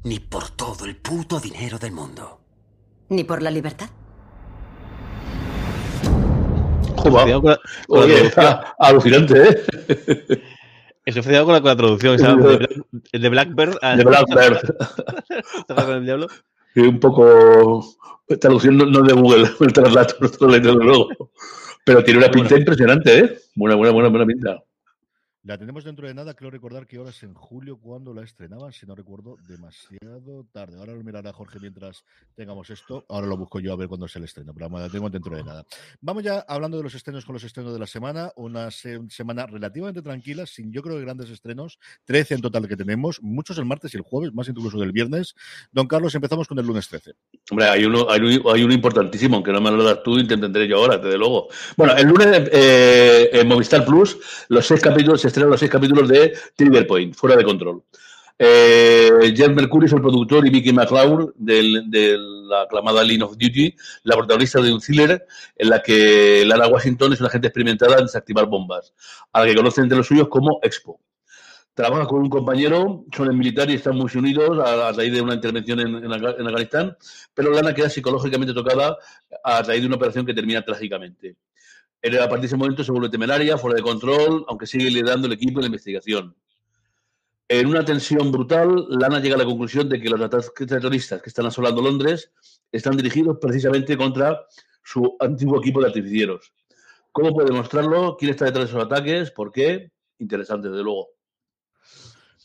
Ni 0.06 0.20
por 0.22 0.50
todo 0.52 0.86
el 0.86 0.96
puto 0.96 1.42
dinero 1.42 1.80
del 1.80 1.92
mundo. 1.92 2.40
¿Ni 3.10 3.26
por 3.26 3.42
la 3.42 3.52
libertad? 3.52 3.90
Joder, 6.96 7.60
Oye, 7.90 8.28
está 8.28 8.74
alucinante, 8.80 9.50
¿eh? 9.50 10.44
Estoy 11.08 11.24
fascinado 11.24 11.46
con 11.46 11.54
la, 11.54 11.62
con 11.62 11.70
la 11.70 11.76
traducción. 11.78 12.18
De, 12.18 12.58
Black, 12.58 12.70
de 13.14 13.30
Blackbird 13.30 13.78
a 13.82 13.96
De 13.96 14.04
Blackbird. 14.04 14.76
Con 15.68 15.90
el 15.96 16.04
diablo. 16.04 16.28
Y 16.76 16.82
un 16.82 17.00
poco. 17.00 17.96
Traducción 18.42 18.78
no, 18.78 18.86
no 18.86 19.02
de 19.04 19.14
Google, 19.14 19.48
el 19.62 19.72
traslato, 19.72 20.16
no 20.20 20.48
desde 20.52 20.74
luego. 20.74 21.08
Pero 21.86 22.04
tiene 22.04 22.20
una 22.20 22.30
pinta 22.30 22.58
impresionante, 22.58 23.20
¿eh? 23.20 23.38
Buena, 23.56 23.78
buena, 23.78 23.94
buena, 23.94 24.10
buena 24.10 24.26
pinta. 24.26 24.62
La 25.44 25.58
tenemos 25.58 25.86
dentro 25.86 26.06
de 26.06 26.14
nada, 26.14 26.34
creo 26.34 26.52
recordar 26.52 26.88
que 26.88 26.98
ahora 26.98 27.12
es 27.12 27.24
en 27.24 27.34
julio 27.34 27.78
cuando 27.78 28.14
la 28.14 28.22
estrenaban, 28.24 28.74
si 28.74 28.86
no 28.86 28.96
recuerdo 28.96 29.38
demasiado 29.48 30.46
tarde. 30.52 30.78
Ahora 30.78 30.94
lo 30.94 31.02
mirará 31.04 31.32
Jorge 31.32 31.58
mientras 31.62 32.04
tengamos 32.36 32.70
esto. 32.70 33.06
Ahora 33.08 33.28
lo 33.28 33.38
busco 33.38 33.62
yo 33.62 33.72
a 33.72 33.78
ver 33.78 33.88
cuándo 33.88 34.08
es 34.08 34.16
el 34.18 34.26
estreno, 34.26 34.54
pero 34.54 34.68
la 34.68 34.90
tengo 34.90 35.10
dentro 35.10 35.34
de 35.38 35.44
nada. 35.46 35.64
Vamos 36.02 36.24
ya 36.24 36.40
hablando 36.50 36.76
de 36.78 36.84
los 36.84 36.96
estrenos 36.96 37.24
con 37.24 37.32
los 37.34 37.44
estrenos 37.46 37.72
de 37.72 37.80
la 37.80 37.88
semana. 37.88 38.30
Una 38.36 38.72
se- 38.72 39.00
semana 39.10 39.46
relativamente 39.46 40.02
tranquila, 40.02 40.46
sin 40.46 40.74
yo 40.74 40.82
creo 40.82 40.98
que 40.98 41.04
grandes 41.04 41.30
estrenos. 41.30 41.80
13 42.04 42.34
en 42.34 42.42
total 42.42 42.68
que 42.68 42.76
tenemos, 42.76 43.22
muchos 43.22 43.58
el 43.58 43.66
martes 43.66 43.94
y 43.94 43.98
el 43.98 44.04
jueves, 44.04 44.34
más 44.34 44.50
incluso 44.50 44.78
que 44.78 44.84
el 44.84 44.92
viernes. 44.92 45.34
Don 45.72 45.88
Carlos, 45.88 46.14
empezamos 46.16 46.48
con 46.50 46.60
el 46.60 46.66
lunes 46.66 46.90
13. 46.90 47.14
Hombre, 47.52 47.68
hay 47.68 47.86
uno, 47.86 48.08
hay, 48.10 48.20
uno, 48.20 48.52
hay 48.52 48.64
uno 48.64 48.74
importantísimo, 48.74 49.36
aunque 49.36 49.54
no 49.54 49.62
me 49.62 49.72
lo 49.72 49.84
das 49.84 50.04
tú, 50.04 50.18
intentaré 50.20 50.68
yo 50.68 50.78
ahora, 50.78 50.98
desde 50.98 51.18
luego. 51.18 51.48
Bueno, 51.78 51.96
el 51.96 52.06
lunes 52.08 52.50
eh, 52.52 53.30
en 53.32 53.48
Movistar 53.48 53.86
Plus, 53.86 54.18
los 54.50 54.66
seis 54.68 54.82
capítulos, 54.82 55.24
los 55.46 55.60
seis 55.60 55.72
capítulos 55.72 56.10
de 56.10 56.34
Trigger 56.56 56.88
Point, 56.88 57.14
fuera 57.14 57.36
de 57.36 57.44
control. 57.44 57.84
Eh, 58.40 59.34
Jeff 59.36 59.50
Mercury 59.50 59.88
es 59.88 59.94
el 59.94 60.02
productor 60.02 60.46
y 60.46 60.52
Vicky 60.52 60.72
McLeod 60.72 61.34
de 61.38 62.18
la 62.20 62.62
aclamada 62.62 63.04
Line 63.04 63.24
of 63.24 63.32
Duty, 63.32 63.76
la 64.04 64.16
protagonista 64.16 64.62
de 64.62 64.72
un 64.72 64.80
thriller 64.80 65.26
en 65.56 65.70
la 65.70 65.82
que 65.82 66.44
Lara 66.46 66.68
Washington 66.68 67.14
es 67.14 67.20
una 67.20 67.30
agente 67.30 67.48
experimentada 67.48 67.98
en 67.98 68.06
desactivar 68.06 68.46
bombas, 68.46 68.94
a 69.34 69.42
la 69.42 69.48
que 69.48 69.56
conocen 69.56 69.86
entre 69.86 69.98
los 69.98 70.08
suyos 70.08 70.28
como 70.28 70.60
Expo. 70.62 71.02
Trabaja 71.74 72.06
con 72.06 72.22
un 72.22 72.30
compañero, 72.30 73.06
son 73.16 73.30
en 73.30 73.38
militar 73.38 73.70
y 73.70 73.76
están 73.76 73.96
muy 73.96 74.10
unidos 74.16 74.60
a, 74.60 74.90
a 74.90 74.92
raíz 74.92 75.14
de 75.14 75.22
una 75.22 75.36
intervención 75.36 75.80
en, 75.80 75.96
en 75.96 76.06
en 76.06 76.48
Afganistán, 76.48 76.98
pero 77.34 77.52
Lana 77.52 77.74
queda 77.74 77.90
psicológicamente 77.90 78.54
tocada 78.54 78.98
a 79.44 79.62
raíz 79.64 79.82
de 79.82 79.88
una 79.88 79.96
operación 79.96 80.26
que 80.26 80.34
termina 80.34 80.64
trágicamente. 80.64 81.36
Él, 82.08 82.20
a 82.20 82.30
partir 82.30 82.42
de 82.42 82.48
ese 82.48 82.58
momento 82.58 82.84
se 82.84 82.92
vuelve 82.92 83.10
temeraria, 83.10 83.58
fuera 83.58 83.76
de 83.76 83.84
control, 83.84 84.46
aunque 84.48 84.66
sigue 84.66 84.90
liderando 84.90 85.28
el 85.28 85.34
equipo 85.34 85.60
de 85.60 85.64
la 85.64 85.68
investigación. 85.68 86.36
En 87.50 87.68
una 87.68 87.86
tensión 87.86 88.32
brutal, 88.32 88.88
Lana 88.90 89.20
llega 89.20 89.36
a 89.36 89.38
la 89.38 89.46
conclusión 89.46 89.88
de 89.88 90.02
que 90.02 90.10
los 90.10 90.20
ataques 90.20 90.54
terroristas 90.68 91.22
que 91.22 91.30
están 91.30 91.46
asolando 91.46 91.82
Londres 91.82 92.32
están 92.72 92.98
dirigidos 92.98 93.38
precisamente 93.42 93.96
contra 93.96 94.46
su 94.84 95.16
antiguo 95.20 95.60
equipo 95.60 95.80
de 95.80 95.88
artificieros. 95.88 96.54
¿Cómo 97.12 97.34
puede 97.34 97.50
demostrarlo? 97.50 98.18
¿Quién 98.18 98.32
está 98.32 98.46
detrás 98.46 98.66
de 98.66 98.70
esos 98.72 98.86
ataques? 98.86 99.32
¿Por 99.32 99.52
qué? 99.52 99.92
Interesante, 100.20 100.70
desde 100.70 100.84
luego. 100.84 101.17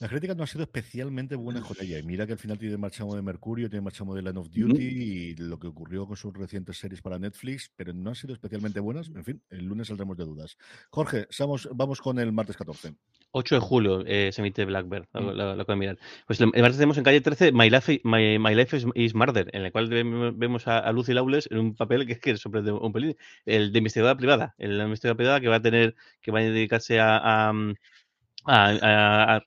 La 0.03 0.09
crítica 0.09 0.35
no 0.35 0.43
ha 0.43 0.47
sido 0.49 0.65
especialmente 0.65 1.37
buena 1.37 1.61
con 1.61 1.77
ella. 1.81 1.97
Y 1.97 2.03
mira 2.03 2.27
que 2.27 2.33
al 2.33 2.39
final 2.41 2.59
tiene 2.59 2.77
marchamo 2.77 3.15
de 3.15 3.23
Mercurio, 3.23 3.71
tiene 3.71 3.85
marchamo 3.85 4.17
de 4.17 4.23
Line 4.23 4.37
of 4.37 4.49
Duty 4.51 4.83
y 4.83 5.35
lo 5.37 5.61
que 5.61 5.69
ocurrió 5.69 6.09
con 6.09 6.17
sus 6.17 6.35
recientes 6.35 6.77
series 6.77 7.01
para 7.01 7.21
Netflix, 7.21 7.71
pero 7.77 7.93
no 7.95 8.11
han 8.11 8.17
sido 8.17 8.35
especialmente 8.35 8.81
buenas. 8.81 9.09
En 9.15 9.25
fin, 9.25 9.41
el 9.51 9.65
lunes 9.65 9.87
saldremos 9.87 10.17
de 10.17 10.25
dudas. 10.25 10.59
Jorge, 10.91 11.29
vamos, 11.39 11.69
vamos 11.73 12.01
con 12.01 12.19
el 12.19 12.33
martes 12.33 12.57
14. 12.57 12.95
8 13.31 13.55
de 13.55 13.61
julio 13.61 14.03
eh, 14.05 14.31
se 14.33 14.41
emite 14.43 14.65
Blackbird, 14.65 15.07
lo, 15.15 15.33
lo- 15.33 15.55
lo 15.55 15.63
acabo 15.63 15.73
de 15.75 15.77
mirar. 15.77 15.99
Pues 16.27 16.41
el 16.41 16.49
martes 16.49 16.77
tenemos 16.77 16.99
en 16.99 17.05
calle 17.05 17.21
13 17.21 17.53
My 17.53 17.71
Life, 17.71 18.01
My, 18.03 18.41
My 18.41 18.57
Life 18.57 18.77
is, 18.77 18.87
is 18.97 19.15
Murder, 19.15 19.51
en 19.53 19.63
el 19.65 19.71
cual 19.71 19.89
vem- 19.89 20.37
vemos 20.37 20.67
a, 20.67 20.81
a 20.81 20.91
Lucy 20.93 21.13
Lawless 21.15 21.49
en 21.51 21.59
un 21.59 21.77
papel 21.77 22.07
que, 22.09 22.19
que 22.19 22.37
sorprende 22.37 22.73
un 22.73 22.93
pelín, 22.93 23.17
el 23.47 23.71
de 23.73 23.79
investigadora 23.79 24.17
privada, 24.17 24.55
el 24.59 24.77
de 24.79 24.85
investigadora 24.85 25.17
privada 25.17 25.41
que 25.41 25.49
va 25.49 25.57
a 25.57 25.63
tener, 25.63 25.95
que 26.21 26.33
va 26.33 26.41
a 26.41 26.43
dedicarse 26.43 26.99
a, 26.99 27.17
a, 27.19 27.51
a- 27.51 28.71
a- 28.83 29.37
a- 29.37 29.43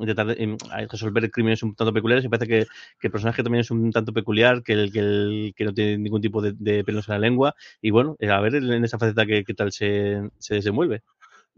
intentar 0.00 0.30
em, 0.40 0.56
a 0.70 0.80
resolver 0.86 1.30
crímenes 1.30 1.62
un 1.62 1.74
tanto 1.74 1.92
peculiares 1.92 2.24
y 2.24 2.28
parece 2.28 2.46
que, 2.48 2.66
que 3.00 3.06
el 3.08 3.10
personaje 3.12 3.42
también 3.42 3.60
es 3.62 3.70
un 3.70 3.90
tanto 3.92 4.12
peculiar, 4.12 4.62
que, 4.62 4.72
el, 4.74 4.92
que, 4.92 4.98
el- 5.00 5.52
que 5.56 5.64
no 5.64 5.74
tiene 5.74 5.98
ningún 5.98 6.20
tipo 6.20 6.40
de, 6.42 6.54
pelos 6.84 7.08
en 7.08 7.14
la 7.14 7.18
lengua 7.20 7.54
y 7.82 7.90
bueno, 7.90 8.16
a 8.20 8.40
ver 8.40 8.54
en 8.56 8.84
esa 8.84 8.98
faceta 8.98 9.26
qué 9.44 9.54
tal 9.54 9.72
se, 9.72 10.30
se 10.38 10.54
desenvuelve. 10.54 11.02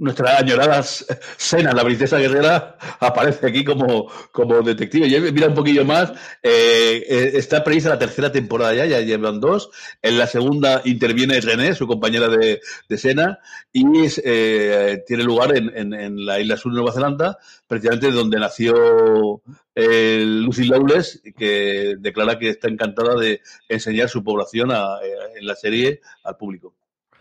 Nuestra 0.01 0.39
añorada 0.39 0.83
Sena, 0.83 1.73
la 1.73 1.85
princesa 1.85 2.19
guerrera, 2.19 2.77
aparece 2.99 3.47
aquí 3.47 3.65
como, 3.65 4.11
como 4.33 4.63
detective. 4.63 5.07
Y 5.07 5.33
mira 5.33 5.49
un 5.49 5.55
poquillo 5.55 5.85
más, 5.85 6.11
eh, 6.43 7.05
eh, 7.09 7.31
está 7.35 7.63
prevista 7.63 7.91
la 7.91 7.99
tercera 7.99 8.33
temporada 8.33 8.75
ya, 8.75 8.87
ya 8.87 9.01
llevan 9.01 9.41
dos. 9.41 9.71
En 10.03 10.19
la 10.19 10.27
segunda 10.27 10.81
interviene 10.87 11.41
René, 11.41 11.75
su 11.75 11.87
compañera 11.87 12.29
de, 12.29 12.61
de 12.89 12.99
Sena, 12.99 13.39
y 13.73 13.85
eh, 14.25 15.05
tiene 15.07 15.23
lugar 15.23 15.57
en, 15.57 15.93
en, 15.95 16.25
la 16.25 16.41
isla 16.41 16.57
sur 16.57 16.73
de 16.73 16.77
Nueva 16.77 16.93
Zelanda, 16.93 17.39
precisamente 17.69 18.11
donde 18.11 18.41
nació 18.41 19.43
Lucy 19.75 20.65
Lawless, 20.65 21.23
que 21.37 21.97
declara 21.99 22.39
que 22.39 22.49
está 22.49 22.69
encantada 22.69 23.17
de 23.17 23.43
enseñar 23.69 24.09
su 24.09 24.25
población 24.25 24.71
a, 24.73 24.99
en 25.37 25.47
la 25.47 25.55
serie 25.55 26.01
al 26.25 26.37
público. 26.37 26.75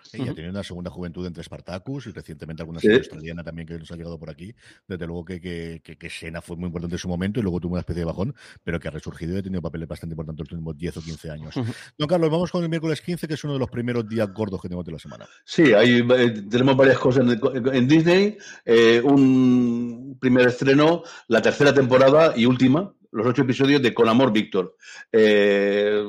Sí, 0.10 0.26
ya 0.26 0.34
tiene 0.34 0.49
una 0.49 0.64
segunda 0.64 0.89
juventud 0.89 1.24
entre 1.28 1.43
Spartacus 1.43 2.07
y 2.07 2.12
recientemente 2.12 2.64
alguna 2.64 2.80
serie 2.80 2.97
australiana 2.97 3.43
también 3.43 3.68
que 3.68 3.78
nos 3.78 3.91
ha 3.91 3.95
llegado 3.95 4.18
por 4.18 4.32
aquí. 4.32 4.55
Desde 4.88 5.05
luego 5.05 5.24
que, 5.24 5.39
que, 5.39 5.82
que, 5.84 5.97
que, 5.97 6.10
Sena 6.10 6.41
fue 6.41 6.57
muy 6.57 6.66
importante 6.66 6.95
en 6.95 6.99
su 6.99 7.07
momento 7.07 7.39
y 7.39 7.43
luego 7.43 7.60
tuvo 7.60 7.74
una 7.74 7.82
especie 7.82 8.01
de 8.01 8.05
bajón, 8.05 8.34
pero 8.64 8.80
que 8.80 8.88
ha 8.88 8.91
resurgido 8.91 9.36
y 9.36 9.39
ha 9.39 9.43
tenido 9.43 9.62
papeles 9.62 9.88
bastante 9.88 10.14
importantes 10.14 10.47
los 10.47 10.53
últimos 10.53 10.76
10 10.76 10.97
o 10.97 11.01
15 11.01 11.30
años. 11.30 11.55
Don 11.95 12.07
Carlos, 12.07 12.32
vamos 12.32 12.51
con 12.51 12.64
el 12.64 12.70
miércoles 12.70 13.01
15, 13.01 13.28
que 13.28 13.36
es 13.36 13.43
uno 13.43 13.53
de 13.53 13.60
los 13.60 13.70
primeros 13.70 14.10
días 14.10 14.34
gordos 14.34 14.60
que 14.60 14.68
tenemos 14.68 14.86
de 14.86 14.93
la 14.93 14.99
semana. 14.99 15.28
Sí, 15.45 15.74
hay, 15.74 15.99
eh, 15.99 16.43
tenemos 16.49 16.76
varias 16.76 16.97
cosas 16.97 17.28
en, 17.28 17.76
en 17.76 17.88
Disney. 17.88 18.36
Eh, 18.66 19.01
un 19.03 20.18
primer 20.20 20.47
estreno, 20.47 21.03
la 21.28 21.41
tercera 21.41 21.72
temporada 21.72 22.34
y 22.36 22.47
última, 22.47 22.91
los 23.12 23.28
ocho 23.28 23.43
episodios 23.43 23.82
de 23.82 23.93
Con 23.93 24.10
Amor 24.10 24.32
Víctor. 24.32 24.76
Eh, 25.12 26.03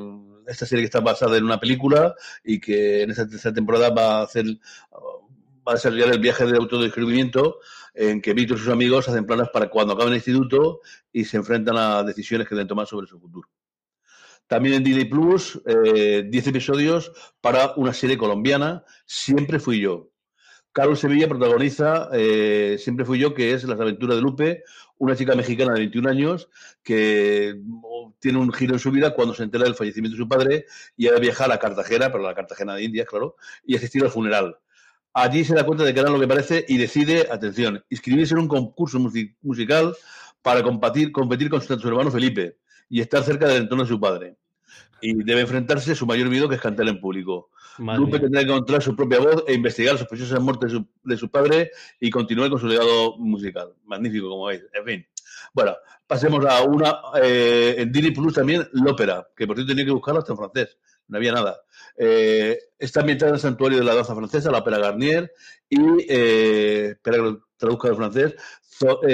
esta 0.51 0.65
serie 0.65 0.83
que 0.83 0.87
está 0.87 0.99
basada 0.99 1.37
en 1.37 1.43
una 1.43 1.59
película 1.59 2.15
y 2.43 2.59
que 2.59 3.03
en 3.03 3.11
esta 3.11 3.27
tercera 3.27 3.53
temporada 3.53 3.89
va 3.89 4.19
a 4.19 4.23
hacer 4.23 4.45
va 5.67 5.73
a 5.73 5.75
desarrollar 5.75 6.09
el 6.09 6.19
viaje 6.19 6.45
de 6.45 6.57
autodescubrimiento 6.57 7.59
en 7.93 8.21
que 8.21 8.33
Víctor 8.33 8.57
y 8.57 8.61
sus 8.61 8.69
amigos 8.69 9.07
hacen 9.07 9.25
planes 9.25 9.49
para 9.49 9.69
cuando 9.69 9.93
acaben 9.93 10.13
el 10.13 10.17
instituto 10.17 10.81
y 11.11 11.25
se 11.25 11.37
enfrentan 11.37 11.77
a 11.77 12.03
decisiones 12.03 12.47
que 12.47 12.55
deben 12.55 12.67
tomar 12.67 12.87
sobre 12.87 13.07
su 13.07 13.19
futuro. 13.19 13.49
También 14.47 14.75
en 14.75 14.83
Disney 14.83 15.05
Plus, 15.05 15.61
10 15.65 15.75
eh, 15.75 16.49
episodios 16.49 17.11
para 17.39 17.73
una 17.77 17.93
serie 17.93 18.17
colombiana, 18.17 18.83
Siempre 19.05 19.59
fui 19.59 19.79
yo. 19.79 20.09
Carlos 20.73 20.99
Sevilla 20.99 21.27
protagoniza 21.27 22.09
eh, 22.13 22.77
Siempre 22.79 23.05
fui 23.05 23.19
yo, 23.19 23.33
que 23.33 23.53
es 23.53 23.63
Las 23.65 23.79
aventuras 23.79 24.17
de 24.17 24.21
Lupe, 24.21 24.63
una 25.01 25.15
chica 25.15 25.35
mexicana 25.35 25.73
de 25.73 25.79
21 25.79 26.09
años 26.09 26.47
que 26.83 27.59
tiene 28.19 28.37
un 28.37 28.53
giro 28.53 28.73
en 28.73 28.79
su 28.79 28.91
vida 28.91 29.15
cuando 29.15 29.33
se 29.33 29.41
entera 29.41 29.63
del 29.63 29.73
fallecimiento 29.73 30.15
de 30.15 30.23
su 30.23 30.29
padre 30.29 30.65
y 30.95 31.07
ha 31.07 31.13
de 31.13 31.19
viajar 31.19 31.51
a 31.51 31.57
Cartagena, 31.57 32.11
pero 32.11 32.23
la 32.23 32.35
Cartagena 32.35 32.75
de 32.75 32.83
Indias, 32.83 33.07
claro, 33.07 33.35
y 33.65 33.75
asistir 33.75 34.03
al 34.03 34.11
funeral. 34.11 34.59
Allí 35.11 35.43
se 35.43 35.55
da 35.55 35.65
cuenta 35.65 35.83
de 35.83 35.95
que 35.95 36.01
era 36.01 36.09
lo 36.11 36.19
que 36.19 36.27
parece 36.27 36.65
y 36.67 36.77
decide, 36.77 37.27
atención, 37.31 37.83
inscribirse 37.89 38.35
en 38.35 38.41
un 38.41 38.47
concurso 38.47 38.99
musical 39.41 39.95
para 40.43 40.61
competir, 40.61 41.11
competir 41.11 41.49
con 41.49 41.61
su, 41.61 41.73
hermano 41.73 42.11
Felipe 42.11 42.57
y 42.87 43.01
estar 43.01 43.23
cerca 43.23 43.47
del 43.47 43.63
entorno 43.63 43.83
de 43.83 43.89
su 43.89 43.99
padre. 43.99 44.37
Y 45.01 45.15
debe 45.23 45.41
enfrentarse 45.41 45.93
a 45.93 45.95
su 45.95 46.05
mayor 46.05 46.29
miedo, 46.29 46.47
que 46.47 46.55
es 46.55 46.61
cantar 46.61 46.87
en 46.87 47.01
público. 47.01 47.49
Madre 47.77 48.01
Lupe 48.01 48.19
tendrá 48.19 48.41
que 48.41 48.49
encontrar 48.49 48.81
su 48.81 48.95
propia 48.95 49.19
voz 49.19 49.43
e 49.47 49.53
investigar 49.53 49.93
las 49.93 50.01
sospechosas 50.01 50.39
muertes 50.39 50.71
de 50.71 50.77
su, 50.77 50.87
de 51.03 51.17
su 51.17 51.29
padre 51.29 51.71
y 51.99 52.09
continuar 52.09 52.49
con 52.49 52.59
su 52.59 52.67
legado 52.67 53.17
musical. 53.17 53.73
Magnífico, 53.85 54.29
como 54.29 54.45
veis. 54.45 54.63
En 54.73 54.85
fin. 54.85 55.07
Bueno, 55.53 55.75
pasemos 56.07 56.45
a 56.45 56.63
una. 56.63 56.95
Eh, 57.21 57.75
en 57.77 57.91
Disney 57.91 58.11
Plus 58.11 58.33
también, 58.33 58.67
l'ópera, 58.73 59.27
que 59.35 59.47
por 59.47 59.55
cierto 59.55 59.71
tenía 59.71 59.85
que 59.85 59.91
buscarlo 59.91 60.19
hasta 60.19 60.33
en 60.33 60.37
francés. 60.37 60.77
No 61.07 61.17
había 61.17 61.33
nada. 61.33 61.61
Eh, 61.97 62.57
está 62.79 63.01
ambientada 63.01 63.29
en 63.29 63.35
el 63.35 63.41
santuario 63.41 63.79
de 63.79 63.83
la 63.83 63.95
danza 63.95 64.15
francesa, 64.15 64.51
la 64.51 64.59
ópera 64.59 64.77
Garnier, 64.77 65.33
y, 65.69 65.79
eh, 66.07 66.91
espera 66.91 67.17
que 67.17 67.23
lo 67.23 67.47
traduzca 67.57 67.89
de 67.89 67.95
francés, 67.95 68.35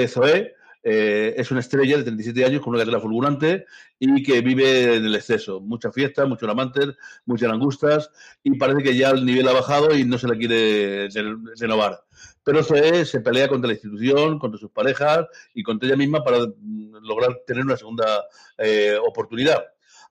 Zoé, 0.08 0.54
eh, 0.82 1.34
es 1.36 1.50
una 1.50 1.60
estrella 1.60 1.96
de 1.96 2.04
37 2.04 2.44
años 2.44 2.62
con 2.62 2.70
una 2.70 2.78
carrera 2.78 3.00
fulgurante 3.00 3.66
y 3.98 4.22
que 4.22 4.40
vive 4.40 4.96
en 4.96 5.04
el 5.04 5.14
exceso. 5.14 5.60
Mucha 5.60 5.90
fiesta, 5.90 6.26
muchos 6.26 6.48
amantes, 6.48 6.96
muchas 7.26 7.50
angustas 7.50 8.10
y 8.42 8.56
parece 8.56 8.82
que 8.82 8.96
ya 8.96 9.10
el 9.10 9.24
nivel 9.24 9.48
ha 9.48 9.52
bajado 9.52 9.96
y 9.96 10.04
no 10.04 10.18
se 10.18 10.28
la 10.28 10.36
quiere 10.36 11.08
renovar. 11.58 12.02
Pero 12.44 12.62
Zoe 12.62 13.04
se 13.04 13.20
pelea 13.20 13.48
contra 13.48 13.68
la 13.68 13.74
institución, 13.74 14.38
contra 14.38 14.58
sus 14.58 14.70
parejas 14.70 15.26
y 15.52 15.62
contra 15.62 15.88
ella 15.88 15.96
misma 15.96 16.24
para 16.24 16.38
lograr 17.02 17.40
tener 17.46 17.64
una 17.64 17.76
segunda 17.76 18.24
eh, 18.56 18.96
oportunidad. 19.06 19.64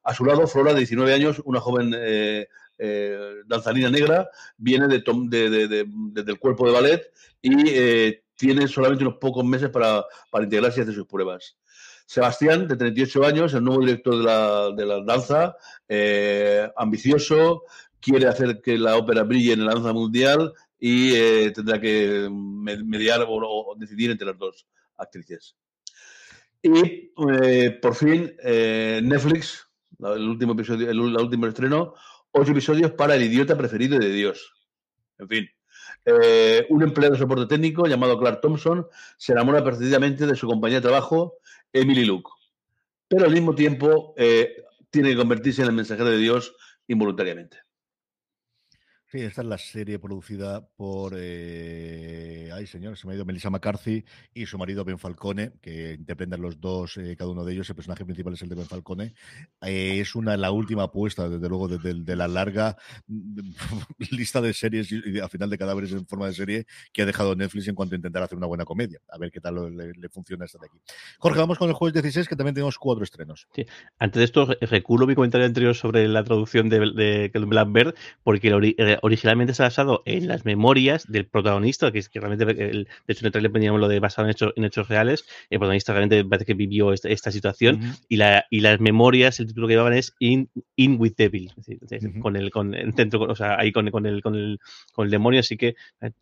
A 0.04 0.14
su 0.14 0.24
lado, 0.24 0.48
Flora, 0.48 0.74
de 0.74 0.80
19 0.80 1.14
años, 1.14 1.42
una 1.46 1.60
joven 1.60 1.94
eh, 1.98 2.48
eh, 2.78 3.36
danzarina 3.48 3.90
negra, 3.90 4.30
viene 4.58 4.88
de, 4.88 5.04
de, 5.30 5.68
de, 5.68 6.24
del 6.24 6.40
cuerpo 6.40 6.68
de 6.68 6.74
ballet 6.74 7.12
y 7.42 8.20
tiene 8.38 8.68
solamente 8.68 9.04
unos 9.04 9.18
pocos 9.20 9.44
meses 9.44 9.70
para, 9.70 10.06
para 10.32 10.46
integrarse 10.46 10.80
y 10.80 10.84
hacer 10.84 10.96
sus 10.96 11.08
pruebas. 11.08 11.58
Sebastián, 12.08 12.70
de 12.70 12.78
38 12.78 13.26
años, 13.26 13.54
el 13.54 13.66
nuevo 13.66 13.82
director 13.82 14.18
de 14.18 14.24
la, 14.24 14.72
de 14.72 14.86
la 14.86 15.04
danza, 15.04 15.58
eh, 15.90 16.70
ambicioso, 16.78 17.64
quiere 18.00 18.28
hacer 18.28 18.62
que 18.62 18.78
la 18.78 18.96
ópera 18.96 19.24
brille 19.24 19.52
en 19.52 19.66
la 19.66 19.74
danza 19.74 19.92
mundial 19.92 20.54
y 20.80 21.14
eh, 21.14 21.52
tendrá 21.54 21.82
que 21.82 22.30
mediar 22.32 23.26
o, 23.28 23.76
decidir 23.78 24.10
entre 24.10 24.28
las 24.28 24.38
dos 24.38 24.66
actrices. 24.96 25.58
Y 26.62 27.12
eh, 27.42 27.78
por 27.82 27.94
fin, 27.94 28.34
Netflix, 28.42 29.68
el 30.00 30.30
último 30.30 30.54
episodio, 30.54 30.90
el 30.90 31.00
último 31.00 31.48
estreno, 31.48 31.94
ocho 32.32 32.52
episodios 32.52 32.92
para 32.92 33.16
el 33.16 33.24
idiota 33.24 33.58
preferido 33.58 34.00
de 34.00 34.14
Dios. 34.14 34.54
En 35.18 35.28
fin, 35.28 35.50
eh, 36.10 36.66
un 36.70 36.84
empleado 36.84 37.14
de 37.14 37.20
soporte 37.20 37.48
técnico 37.48 37.86
llamado 37.86 38.18
Clark 38.18 38.40
Thompson 38.40 38.88
se 39.18 39.34
enamora 39.34 39.62
perdidamente 39.62 40.26
de 40.26 40.38
su 40.38 40.48
compañía 40.48 40.78
de 40.78 40.88
trabajo, 40.88 41.36
Emily 41.74 42.06
Luke. 42.06 42.30
Pero 43.10 43.26
al 43.26 43.34
mismo 43.34 43.54
tiempo 43.54 44.14
eh, 44.16 44.64
tiene 44.90 45.10
que 45.10 45.18
convertirse 45.18 45.64
en 45.64 45.68
el 45.68 45.74
mensajero 45.74 46.10
de 46.10 46.18
Dios 46.18 46.56
involuntariamente. 46.88 47.58
Sí, 49.10 49.22
esta 49.22 49.42
es 49.42 49.48
la 49.48 49.58
serie 49.58 50.00
producida 50.00 50.68
por, 50.76 51.14
eh, 51.16 52.50
ay 52.54 52.68
señor, 52.68 52.98
se 52.98 53.08
me 53.08 53.14
ha 53.14 53.16
ido 53.16 53.24
Melissa 53.24 53.50
McCarthy 53.50 54.04
y 54.34 54.46
su 54.46 54.58
marido 54.58 54.84
Ben 54.84 55.00
Falcone, 55.00 55.54
que 55.62 55.94
interpretan 55.94 56.42
los 56.42 56.60
dos, 56.60 56.98
eh, 56.98 57.16
cada 57.18 57.32
uno 57.32 57.46
de 57.46 57.54
ellos, 57.54 57.70
el 57.70 57.76
personaje 57.78 58.04
principal 58.04 58.34
es 58.34 58.42
el 58.42 58.50
de 58.50 58.56
Ben 58.56 58.66
Falcone. 58.66 59.14
Eh, 59.62 60.02
es 60.02 60.14
una, 60.14 60.36
la 60.36 60.52
última 60.52 60.84
apuesta, 60.84 61.30
desde 61.30 61.48
luego, 61.48 61.70
de, 61.70 62.16
la 62.18 62.28
larga 62.28 62.76
lista 64.12 64.42
de 64.42 64.54
series 64.54 64.92
y, 64.92 65.20
al 65.20 65.30
final 65.30 65.50
de 65.50 65.58
cadáveres 65.58 65.94
en 65.94 66.06
forma 66.06 66.28
de 66.28 66.34
serie 66.34 66.66
que 66.92 67.04
ha 67.04 67.06
dejado 67.06 67.34
Netflix 67.34 67.70
en 67.70 67.76
cuanto 67.76 67.96
a 67.96 67.98
intentar 67.98 68.24
hacer 68.24 68.38
una 68.38 68.48
buena 68.48 68.66
comedia. 68.66 69.00
A 69.08 69.18
ver 69.18 69.32
qué 69.32 69.40
tal 69.40 69.74
le, 69.74 69.94
le 69.94 70.10
funciona 70.10 70.44
esta 70.44 70.60
de 70.60 70.66
aquí. 70.66 70.82
Jorge, 71.20 71.40
vamos 71.40 71.58
con 71.58 71.70
el 71.70 71.76
jueves 71.76 71.94
16, 71.94 72.28
que 72.28 72.36
también 72.36 72.56
tenemos 72.56 72.78
cuatro 72.78 73.06
estrenos. 73.06 73.48
Sí. 73.56 73.66
Antes 74.00 74.20
de 74.20 74.26
esto, 74.26 74.48
reculo 74.60 75.08
mi 75.08 75.16
comentario 75.16 75.48
anterior 75.48 75.76
sobre 75.76 76.10
la 76.10 76.26
traducción 76.26 76.68
de, 76.68 76.80
de, 76.80 77.32
Blackbird, 77.34 77.96
porque 78.24 78.50
el 78.50 78.97
originalmente 79.02 79.52
está 79.52 79.64
basado 79.64 80.04
en 80.06 80.28
las 80.28 80.46
memorias 80.46 81.06
del 81.08 81.26
protagonista, 81.26 81.92
que 81.92 82.00
es 82.00 82.10
que 82.10 82.20
realmente, 82.20 82.44
el, 82.44 82.86
de 82.86 83.14
hecho 83.14 83.22
en 83.22 83.26
el 83.28 83.32
trailer 83.32 83.52
poníamos 83.52 83.80
lo 83.80 83.88
de 83.88 84.00
basado 84.00 84.28
en 84.28 84.32
hechos, 84.32 84.54
en 84.56 84.66
hechos 84.66 84.88
reales, 84.88 85.26
el 85.50 85.60
protagonista 85.60 85.94
realmente 85.94 86.24
parece 86.26 86.46
que 86.46 86.54
vivió 86.54 86.94
esta, 86.94 87.10
esta 87.10 87.32
situación 87.32 87.76
uh 87.76 87.80
-huh. 87.80 88.06
y, 88.10 88.18
la, 88.18 88.46
y 88.50 88.60
las 88.62 88.80
memorias, 88.80 89.40
el 89.40 89.48
título 89.48 89.68
que 89.68 89.74
llevaban 89.74 89.94
es 89.94 90.16
In, 90.20 90.50
in 90.76 90.98
with 91.00 91.14
Devil, 91.18 91.52
es 91.58 91.66
decir, 91.66 92.10
uh 92.10 92.14
-huh. 92.14 92.20
con 92.22 92.36
el, 92.36 92.52
con 92.52 92.72
dentro, 92.72 93.22
o 93.22 93.36
sea, 93.36 93.58
ahí 93.60 93.72
con, 93.72 93.90
con, 93.92 94.06
el, 94.06 94.22
con, 94.22 94.36
el, 94.36 94.60
con 94.94 95.06
el 95.06 95.12
demonio, 95.12 95.40
así 95.40 95.58
que 95.58 95.76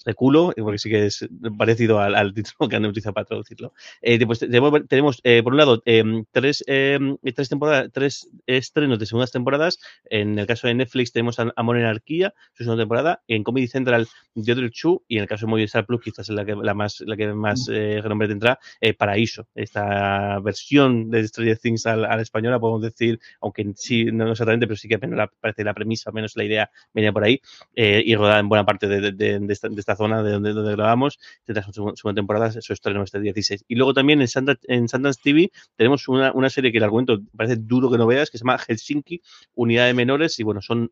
reculo, 0.05 0.53
porque 0.57 0.77
sí 0.77 0.89
que 0.89 1.05
es 1.05 1.27
parecido 1.57 1.99
al, 1.99 2.15
al 2.15 2.33
título 2.33 2.69
que 2.69 2.75
han 2.75 2.85
utilizado 2.85 3.13
para 3.13 3.25
traducirlo. 3.25 3.73
Eh, 4.01 4.17
después 4.17 4.39
tenemos, 4.39 4.87
tenemos 4.87 5.21
eh, 5.23 5.41
por 5.43 5.53
un 5.53 5.57
lado, 5.57 5.81
eh, 5.85 6.03
tres, 6.31 6.63
tres 6.65 7.49
temporadas, 7.49 7.89
tres 7.91 8.29
estrenos 8.45 8.99
de 8.99 9.05
segundas 9.05 9.31
temporadas, 9.31 9.79
en 10.09 10.37
el 10.39 10.45
caso 10.45 10.67
de 10.67 10.73
Netflix 10.73 11.11
tenemos 11.11 11.37
Amor 11.55 11.77
en 11.77 11.83
Anarquía, 11.83 12.33
segunda 12.65 12.81
temporada, 12.81 13.21
en 13.27 13.43
Comedy 13.43 13.67
Central 13.67 14.07
de 14.35 14.51
Other 14.51 14.69
Chu 14.71 15.03
y 15.07 15.17
en 15.17 15.23
el 15.23 15.27
caso 15.27 15.45
de 15.45 15.51
Movistar 15.51 15.85
Plus 15.85 16.01
quizás 16.01 16.29
es 16.29 16.35
la 16.35 16.45
que, 16.45 16.55
la 16.55 16.73
más, 16.73 17.01
la 17.01 17.15
que 17.15 17.27
más 17.33 17.69
eh, 17.71 17.99
renombre 18.01 18.27
tendrá, 18.27 18.59
eh, 18.81 18.93
Paraíso, 18.93 19.47
esta 19.55 20.39
versión 20.39 21.09
de 21.09 21.27
Stranger 21.27 21.57
Things 21.57 21.85
al, 21.85 22.05
al 22.05 22.19
español, 22.19 22.59
podemos 22.59 22.81
decir, 22.81 23.19
aunque 23.41 23.65
sí, 23.75 24.05
no 24.05 24.31
exactamente, 24.31 24.67
pero 24.67 24.77
sí 24.77 24.87
que 24.87 24.95
apenas 24.95 25.17
la, 25.17 25.27
parece 25.27 25.63
la 25.63 25.73
premisa, 25.73 26.11
menos 26.11 26.35
la 26.35 26.43
idea 26.43 26.71
venía 26.93 27.11
por 27.11 27.23
ahí, 27.23 27.41
eh, 27.75 28.03
y 28.05 28.15
rodada 28.15 28.39
en 28.39 28.49
buena 28.49 28.65
parte 28.65 28.87
de, 28.87 29.11
de, 29.11 29.39
de, 29.39 29.53
esta, 29.53 29.69
de 29.69 29.79
esta, 29.79 29.95
zona 29.95 30.23
de 30.23 30.31
donde, 30.31 30.53
donde 30.53 30.71
grabamos, 30.73 31.19
tendrá 31.43 31.63
su 31.63 31.71
segunda 31.73 32.13
temporada, 32.13 32.51
su 32.51 32.73
estreno 32.73 33.03
este 33.03 33.19
16. 33.19 33.65
Y 33.67 33.75
luego 33.75 33.93
también 33.93 34.21
en, 34.21 34.27
Santa, 34.27 34.57
en 34.63 34.87
Sundance 34.87 35.21
TV 35.23 35.51
tenemos 35.75 36.07
una, 36.07 36.31
una 36.33 36.49
serie 36.49 36.71
que 36.71 36.77
el 36.77 36.83
argumento 36.83 37.19
parece 37.35 37.57
duro 37.57 37.91
que 37.91 37.97
no 37.97 38.07
veas, 38.07 38.29
que 38.29 38.37
se 38.37 38.43
llama 38.43 38.57
Helsinki, 38.57 39.21
Unidad 39.55 39.85
de 39.87 39.93
Menores, 39.93 40.39
y 40.39 40.43
bueno, 40.43 40.61
son 40.61 40.91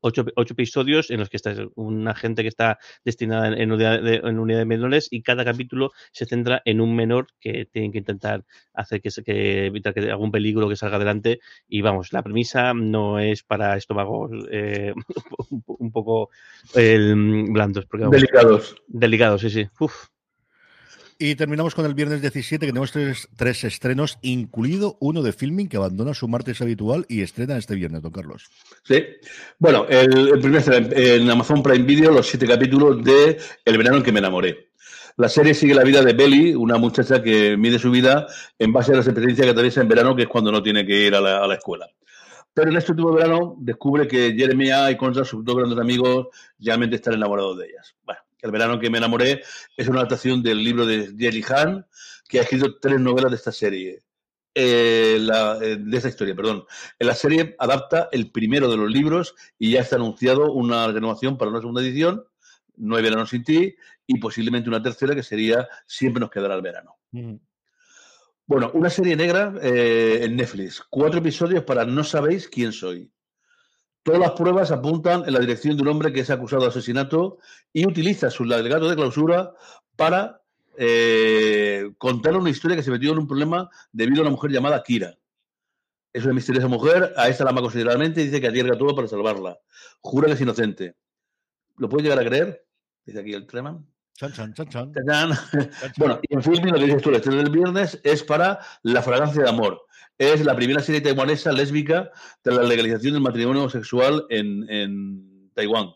ocho, 0.00 0.24
ocho 0.36 0.54
episodios 0.54 1.10
en 1.10 1.20
los 1.20 1.28
que 1.28 1.36
está 1.36 1.54
una 1.74 2.14
gente 2.14 2.42
que 2.42 2.48
está 2.48 2.78
destinada 3.04 3.48
en, 3.48 3.72
unidad 3.72 4.02
de, 4.02 4.16
en 4.16 4.38
unidades 4.38 4.66
menores 4.66 5.08
y 5.10 5.22
cada 5.22 5.44
capítulo 5.44 5.92
se 6.12 6.26
centra 6.26 6.62
en 6.64 6.80
un 6.80 6.94
menor 6.94 7.28
que 7.40 7.66
tienen 7.66 7.92
que 7.92 7.98
intentar 7.98 8.44
hacer 8.74 9.00
que, 9.00 9.10
que 9.24 9.66
evitar 9.66 9.94
que 9.94 10.10
algún 10.10 10.30
peligro 10.30 10.68
que 10.68 10.76
salga 10.76 10.96
adelante 10.96 11.40
y 11.68 11.82
vamos, 11.82 12.12
la 12.12 12.22
premisa 12.22 12.74
no 12.74 13.18
es 13.18 13.42
para 13.42 13.76
estómagos 13.76 14.30
eh, 14.50 14.92
un, 15.66 15.92
poco 15.92 16.30
eh, 16.74 17.14
blandos. 17.14 17.86
Porque, 17.86 18.04
vamos, 18.04 18.16
Delicados. 18.16 18.76
Delicados, 18.86 19.40
sí, 19.40 19.50
sí. 19.50 19.68
Uf. 19.80 20.15
Y 21.18 21.34
terminamos 21.34 21.74
con 21.74 21.86
el 21.86 21.94
viernes 21.94 22.20
17, 22.20 22.66
que 22.66 22.72
tenemos 22.72 22.92
tres, 22.92 23.28
tres, 23.36 23.64
estrenos, 23.64 24.18
incluido 24.20 24.98
uno 25.00 25.22
de 25.22 25.32
filming 25.32 25.66
que 25.66 25.78
abandona 25.78 26.12
su 26.12 26.28
martes 26.28 26.60
habitual 26.60 27.06
y 27.08 27.22
estrena 27.22 27.56
este 27.56 27.74
viernes, 27.74 28.02
don 28.02 28.12
Carlos. 28.12 28.50
Sí. 28.84 29.02
Bueno, 29.58 29.86
el, 29.88 30.38
primer 30.40 30.62
en 30.94 31.30
Amazon 31.30 31.62
Prime 31.62 31.86
Video, 31.86 32.10
los 32.10 32.26
siete 32.26 32.46
capítulos 32.46 33.02
de 33.02 33.38
El 33.64 33.78
verano 33.78 33.96
en 33.96 34.02
que 34.02 34.12
me 34.12 34.18
enamoré. 34.18 34.68
La 35.16 35.30
serie 35.30 35.54
sigue 35.54 35.74
la 35.74 35.84
vida 35.84 36.02
de 36.02 36.12
Belly, 36.12 36.54
una 36.54 36.76
muchacha 36.76 37.22
que 37.22 37.56
mide 37.56 37.78
su 37.78 37.90
vida 37.90 38.26
en 38.58 38.74
base 38.74 38.92
a 38.92 38.96
las 38.96 39.06
experiencias 39.06 39.46
que 39.46 39.52
atraviesa 39.52 39.80
en 39.80 39.88
verano, 39.88 40.14
que 40.14 40.24
es 40.24 40.28
cuando 40.28 40.52
no 40.52 40.62
tiene 40.62 40.84
que 40.84 41.06
ir 41.06 41.14
a 41.14 41.20
la, 41.22 41.42
a 41.42 41.46
la 41.46 41.54
escuela. 41.54 41.88
Pero 42.52 42.70
en 42.70 42.76
este 42.76 42.92
último 42.92 43.12
verano 43.12 43.54
descubre 43.58 44.06
que 44.06 44.34
Jeremiah 44.36 44.90
y 44.90 44.98
Concha, 44.98 45.24
sus 45.24 45.42
dos 45.42 45.56
grandes 45.56 45.78
amigos, 45.78 46.28
realmente 46.58 46.96
están 46.96 47.14
enamorados 47.14 47.56
de 47.56 47.66
ellas. 47.66 47.94
Bueno, 48.04 48.20
el 48.46 48.52
verano 48.52 48.78
que 48.78 48.90
me 48.90 48.98
enamoré 48.98 49.42
es 49.76 49.88
una 49.88 49.98
adaptación 49.98 50.42
del 50.42 50.62
libro 50.62 50.86
de 50.86 51.14
Jelly 51.16 51.44
Han, 51.48 51.86
que 52.28 52.38
ha 52.38 52.42
escrito 52.42 52.78
tres 52.78 53.00
novelas 53.00 53.30
de 53.30 53.36
esta 53.36 53.52
serie. 53.52 54.00
Eh, 54.54 55.18
la, 55.20 55.58
eh, 55.60 55.76
de 55.78 55.96
esta 55.96 56.08
historia, 56.08 56.34
perdón. 56.34 56.64
En 56.98 57.06
la 57.06 57.14
serie 57.14 57.54
adapta 57.58 58.08
el 58.10 58.30
primero 58.30 58.70
de 58.70 58.78
los 58.78 58.90
libros 58.90 59.34
y 59.58 59.72
ya 59.72 59.80
está 59.80 59.96
anunciado 59.96 60.50
una 60.52 60.86
renovación 60.88 61.36
para 61.36 61.50
una 61.50 61.60
segunda 61.60 61.82
edición, 61.82 62.24
No 62.76 62.96
hay 62.96 63.02
verano 63.02 63.26
sin 63.26 63.44
ti, 63.44 63.76
y 64.06 64.18
posiblemente 64.18 64.70
una 64.70 64.82
tercera 64.82 65.14
que 65.14 65.22
sería 65.22 65.68
Siempre 65.86 66.20
nos 66.20 66.30
quedará 66.30 66.54
el 66.54 66.62
verano. 66.62 66.96
Mm. 67.12 67.34
Bueno, 68.46 68.70
una 68.74 68.88
serie 68.88 69.16
negra 69.16 69.52
eh, 69.60 70.20
en 70.22 70.36
Netflix. 70.36 70.82
Cuatro 70.88 71.18
episodios 71.18 71.64
para 71.64 71.84
No 71.84 72.04
sabéis 72.04 72.48
quién 72.48 72.72
soy. 72.72 73.10
Todas 74.06 74.20
las 74.20 74.30
pruebas 74.38 74.70
apuntan 74.70 75.24
en 75.26 75.32
la 75.32 75.40
dirección 75.40 75.76
de 75.76 75.82
un 75.82 75.88
hombre 75.88 76.12
que 76.12 76.20
es 76.20 76.30
acusado 76.30 76.62
de 76.62 76.68
asesinato 76.68 77.38
y 77.72 77.84
utiliza 77.88 78.30
su 78.30 78.44
alegato 78.44 78.88
de 78.88 78.94
clausura 78.94 79.52
para 79.96 80.42
eh, 80.78 81.90
contar 81.98 82.36
una 82.36 82.50
historia 82.50 82.76
que 82.76 82.84
se 82.84 82.92
metió 82.92 83.10
en 83.10 83.18
un 83.18 83.26
problema 83.26 83.68
debido 83.90 84.20
a 84.20 84.22
una 84.22 84.30
mujer 84.30 84.52
llamada 84.52 84.80
Kira. 84.84 85.18
Es 86.12 86.24
una 86.24 86.34
misteriosa 86.34 86.68
mujer, 86.68 87.14
a 87.16 87.28
esta 87.28 87.42
la 87.42 87.50
ama 87.50 87.62
considerablemente 87.62 88.20
y 88.20 88.26
dice 88.26 88.40
que 88.40 88.46
arriesga 88.46 88.78
todo 88.78 88.94
para 88.94 89.08
salvarla. 89.08 89.58
Jura 90.02 90.28
que 90.28 90.34
es 90.34 90.40
inocente. 90.40 90.94
¿Lo 91.76 91.88
puede 91.88 92.04
llegar 92.04 92.20
a 92.20 92.24
creer? 92.24 92.64
Dice 93.04 93.18
aquí 93.18 93.34
el 93.34 93.44
Treman. 93.44 93.84
Chan, 94.16 94.32
chan, 94.32 94.68
chan. 94.68 94.92
Bueno, 95.98 96.18
y 96.22 96.34
en 96.34 96.42
filming 96.42 96.72
lo 96.72 96.78
que 96.78 96.86
dices 96.86 97.02
tú, 97.02 97.10
el 97.10 97.16
estreno 97.16 97.42
del 97.42 97.50
viernes 97.50 98.00
es 98.02 98.22
para 98.22 98.60
La 98.82 99.02
fragancia 99.02 99.42
de 99.42 99.48
amor. 99.48 99.82
Es 100.16 100.42
la 100.42 100.56
primera 100.56 100.80
serie 100.80 101.02
taiwanesa 101.02 101.52
lésbica 101.52 102.10
tras 102.40 102.56
la 102.56 102.62
legalización 102.62 103.12
del 103.12 103.22
matrimonio 103.22 103.62
homosexual 103.62 104.24
en, 104.30 104.68
en 104.70 105.50
Taiwán. 105.52 105.90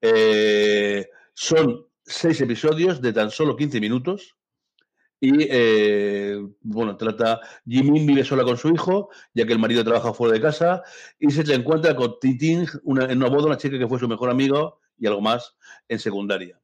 Eh, 0.00 1.06
son 1.34 1.86
seis 2.02 2.40
episodios 2.40 3.02
de 3.02 3.12
tan 3.12 3.30
solo 3.30 3.56
15 3.56 3.78
minutos. 3.78 4.36
Y 5.20 5.46
eh, 5.50 6.38
bueno, 6.62 6.96
trata. 6.96 7.40
Jimin 7.66 8.06
vive 8.06 8.24
sola 8.24 8.42
con 8.42 8.56
su 8.56 8.70
hijo, 8.70 9.10
ya 9.34 9.44
que 9.44 9.52
el 9.52 9.58
marido 9.58 9.84
trabaja 9.84 10.14
fuera 10.14 10.32
de 10.32 10.40
casa, 10.40 10.82
y 11.18 11.30
se 11.30 11.42
encuentra 11.52 11.94
con 11.94 12.18
Titing 12.18 12.66
una, 12.84 13.04
en 13.04 13.18
una 13.18 13.28
boda, 13.28 13.48
una 13.48 13.58
chica 13.58 13.78
que 13.78 13.86
fue 13.86 13.98
su 13.98 14.08
mejor 14.08 14.30
amigo 14.30 14.80
y 14.96 15.06
algo 15.06 15.20
más 15.20 15.56
en 15.88 15.98
secundaria. 15.98 16.59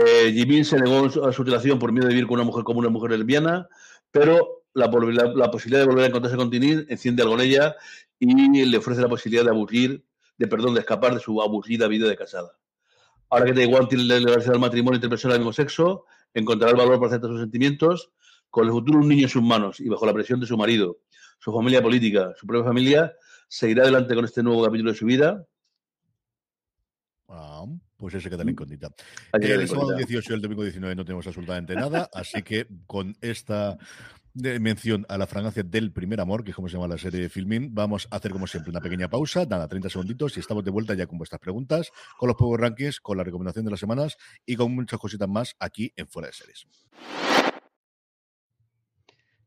Eh, 0.00 0.32
Jimin 0.32 0.64
se 0.64 0.78
negó 0.78 1.06
a 1.26 1.32
su 1.32 1.42
relación 1.42 1.76
por 1.76 1.90
miedo 1.90 2.06
de 2.06 2.14
vivir 2.14 2.28
con 2.28 2.34
una 2.34 2.44
mujer 2.44 2.62
como 2.62 2.78
una 2.78 2.88
mujer 2.88 3.10
lesbiana, 3.10 3.68
pero 4.12 4.62
la, 4.72 4.88
posibilidad 4.88 5.80
de 5.80 5.86
volver 5.86 6.04
a 6.04 6.06
encontrarse 6.06 6.36
con 6.36 6.50
Tinin 6.50 6.86
enciende 6.88 7.22
algo 7.22 7.34
en 7.34 7.40
ella 7.40 7.74
y 8.20 8.64
le 8.64 8.78
ofrece 8.78 9.00
la 9.00 9.08
posibilidad 9.08 9.42
de 9.42 9.50
aburrir, 9.50 10.04
de 10.36 10.46
perdón, 10.46 10.74
de 10.74 10.80
escapar 10.80 11.14
de 11.14 11.20
su 11.20 11.42
aburrida 11.42 11.88
vida 11.88 12.08
de 12.08 12.16
casada. 12.16 12.56
Ahora 13.28 13.46
que 13.46 13.54
Taiwán 13.54 13.88
tiene 13.88 14.04
la 14.04 14.20
legalización 14.20 14.52
del 14.52 14.60
matrimonio 14.60 14.96
entre 14.98 15.10
personas 15.10 15.34
del 15.34 15.40
mismo 15.40 15.52
sexo, 15.52 16.04
encontrará 16.32 16.70
el 16.70 16.78
valor 16.78 17.00
para 17.00 17.08
aceptar 17.08 17.30
sus 17.30 17.40
sentimientos, 17.40 18.12
con 18.50 18.66
el 18.66 18.70
futuro 18.70 19.00
un 19.00 19.08
niño 19.08 19.24
en 19.24 19.28
sus 19.28 19.42
manos 19.42 19.80
y 19.80 19.88
bajo 19.88 20.06
la 20.06 20.14
presión 20.14 20.38
de 20.38 20.46
su 20.46 20.56
marido, 20.56 20.98
su 21.40 21.52
familia 21.52 21.82
política, 21.82 22.34
su 22.36 22.46
propia 22.46 22.64
familia, 22.64 23.12
seguirá 23.48 23.82
adelante 23.82 24.14
con 24.14 24.24
este 24.24 24.44
nuevo 24.44 24.64
capítulo 24.64 24.92
de 24.92 24.96
su 24.96 25.06
vida. 25.06 25.44
Ah, 27.26 27.64
pues 27.98 28.14
ese 28.14 28.30
queda 28.30 28.44
la 28.44 28.50
incógnita. 28.50 28.88
Eh, 29.38 29.52
el 29.52 29.68
sábado 29.68 29.94
18 29.94 30.32
y 30.32 30.34
el 30.36 30.40
domingo 30.40 30.62
19 30.62 30.94
no 30.94 31.04
tenemos 31.04 31.26
absolutamente 31.26 31.74
nada, 31.74 32.08
así 32.14 32.42
que 32.42 32.66
con 32.86 33.16
esta 33.20 33.76
de 34.34 34.60
mención 34.60 35.04
a 35.08 35.18
la 35.18 35.26
fragancia 35.26 35.64
del 35.64 35.92
primer 35.92 36.20
amor, 36.20 36.44
que 36.44 36.50
es 36.50 36.56
como 36.56 36.68
se 36.68 36.74
llama 36.74 36.86
la 36.86 36.96
serie 36.96 37.20
de 37.20 37.28
filming, 37.28 37.74
vamos 37.74 38.06
a 38.10 38.16
hacer 38.16 38.30
como 38.30 38.46
siempre 38.46 38.70
una 38.70 38.80
pequeña 38.80 39.08
pausa, 39.08 39.44
nada, 39.46 39.66
30 39.66 39.90
segunditos 39.90 40.36
y 40.36 40.40
estamos 40.40 40.64
de 40.64 40.70
vuelta 40.70 40.94
ya 40.94 41.06
con 41.06 41.18
vuestras 41.18 41.40
preguntas, 41.40 41.90
con 42.16 42.28
los 42.28 42.36
Power 42.36 42.60
Rankings, 42.60 43.00
con 43.00 43.16
la 43.16 43.24
recomendación 43.24 43.64
de 43.64 43.72
las 43.72 43.80
semanas 43.80 44.16
y 44.46 44.54
con 44.54 44.72
muchas 44.72 45.00
cositas 45.00 45.28
más 45.28 45.56
aquí 45.58 45.92
en 45.96 46.06
Fuera 46.06 46.28
de 46.28 46.34
Series. 46.34 46.66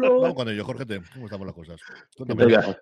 Vamos 0.00 0.34
con 0.34 0.48
ello, 0.48 0.64
Jorge, 0.64 0.84
¿cómo 1.12 1.26
estamos 1.26 1.46
las 1.46 1.54
cosas? 1.54 1.80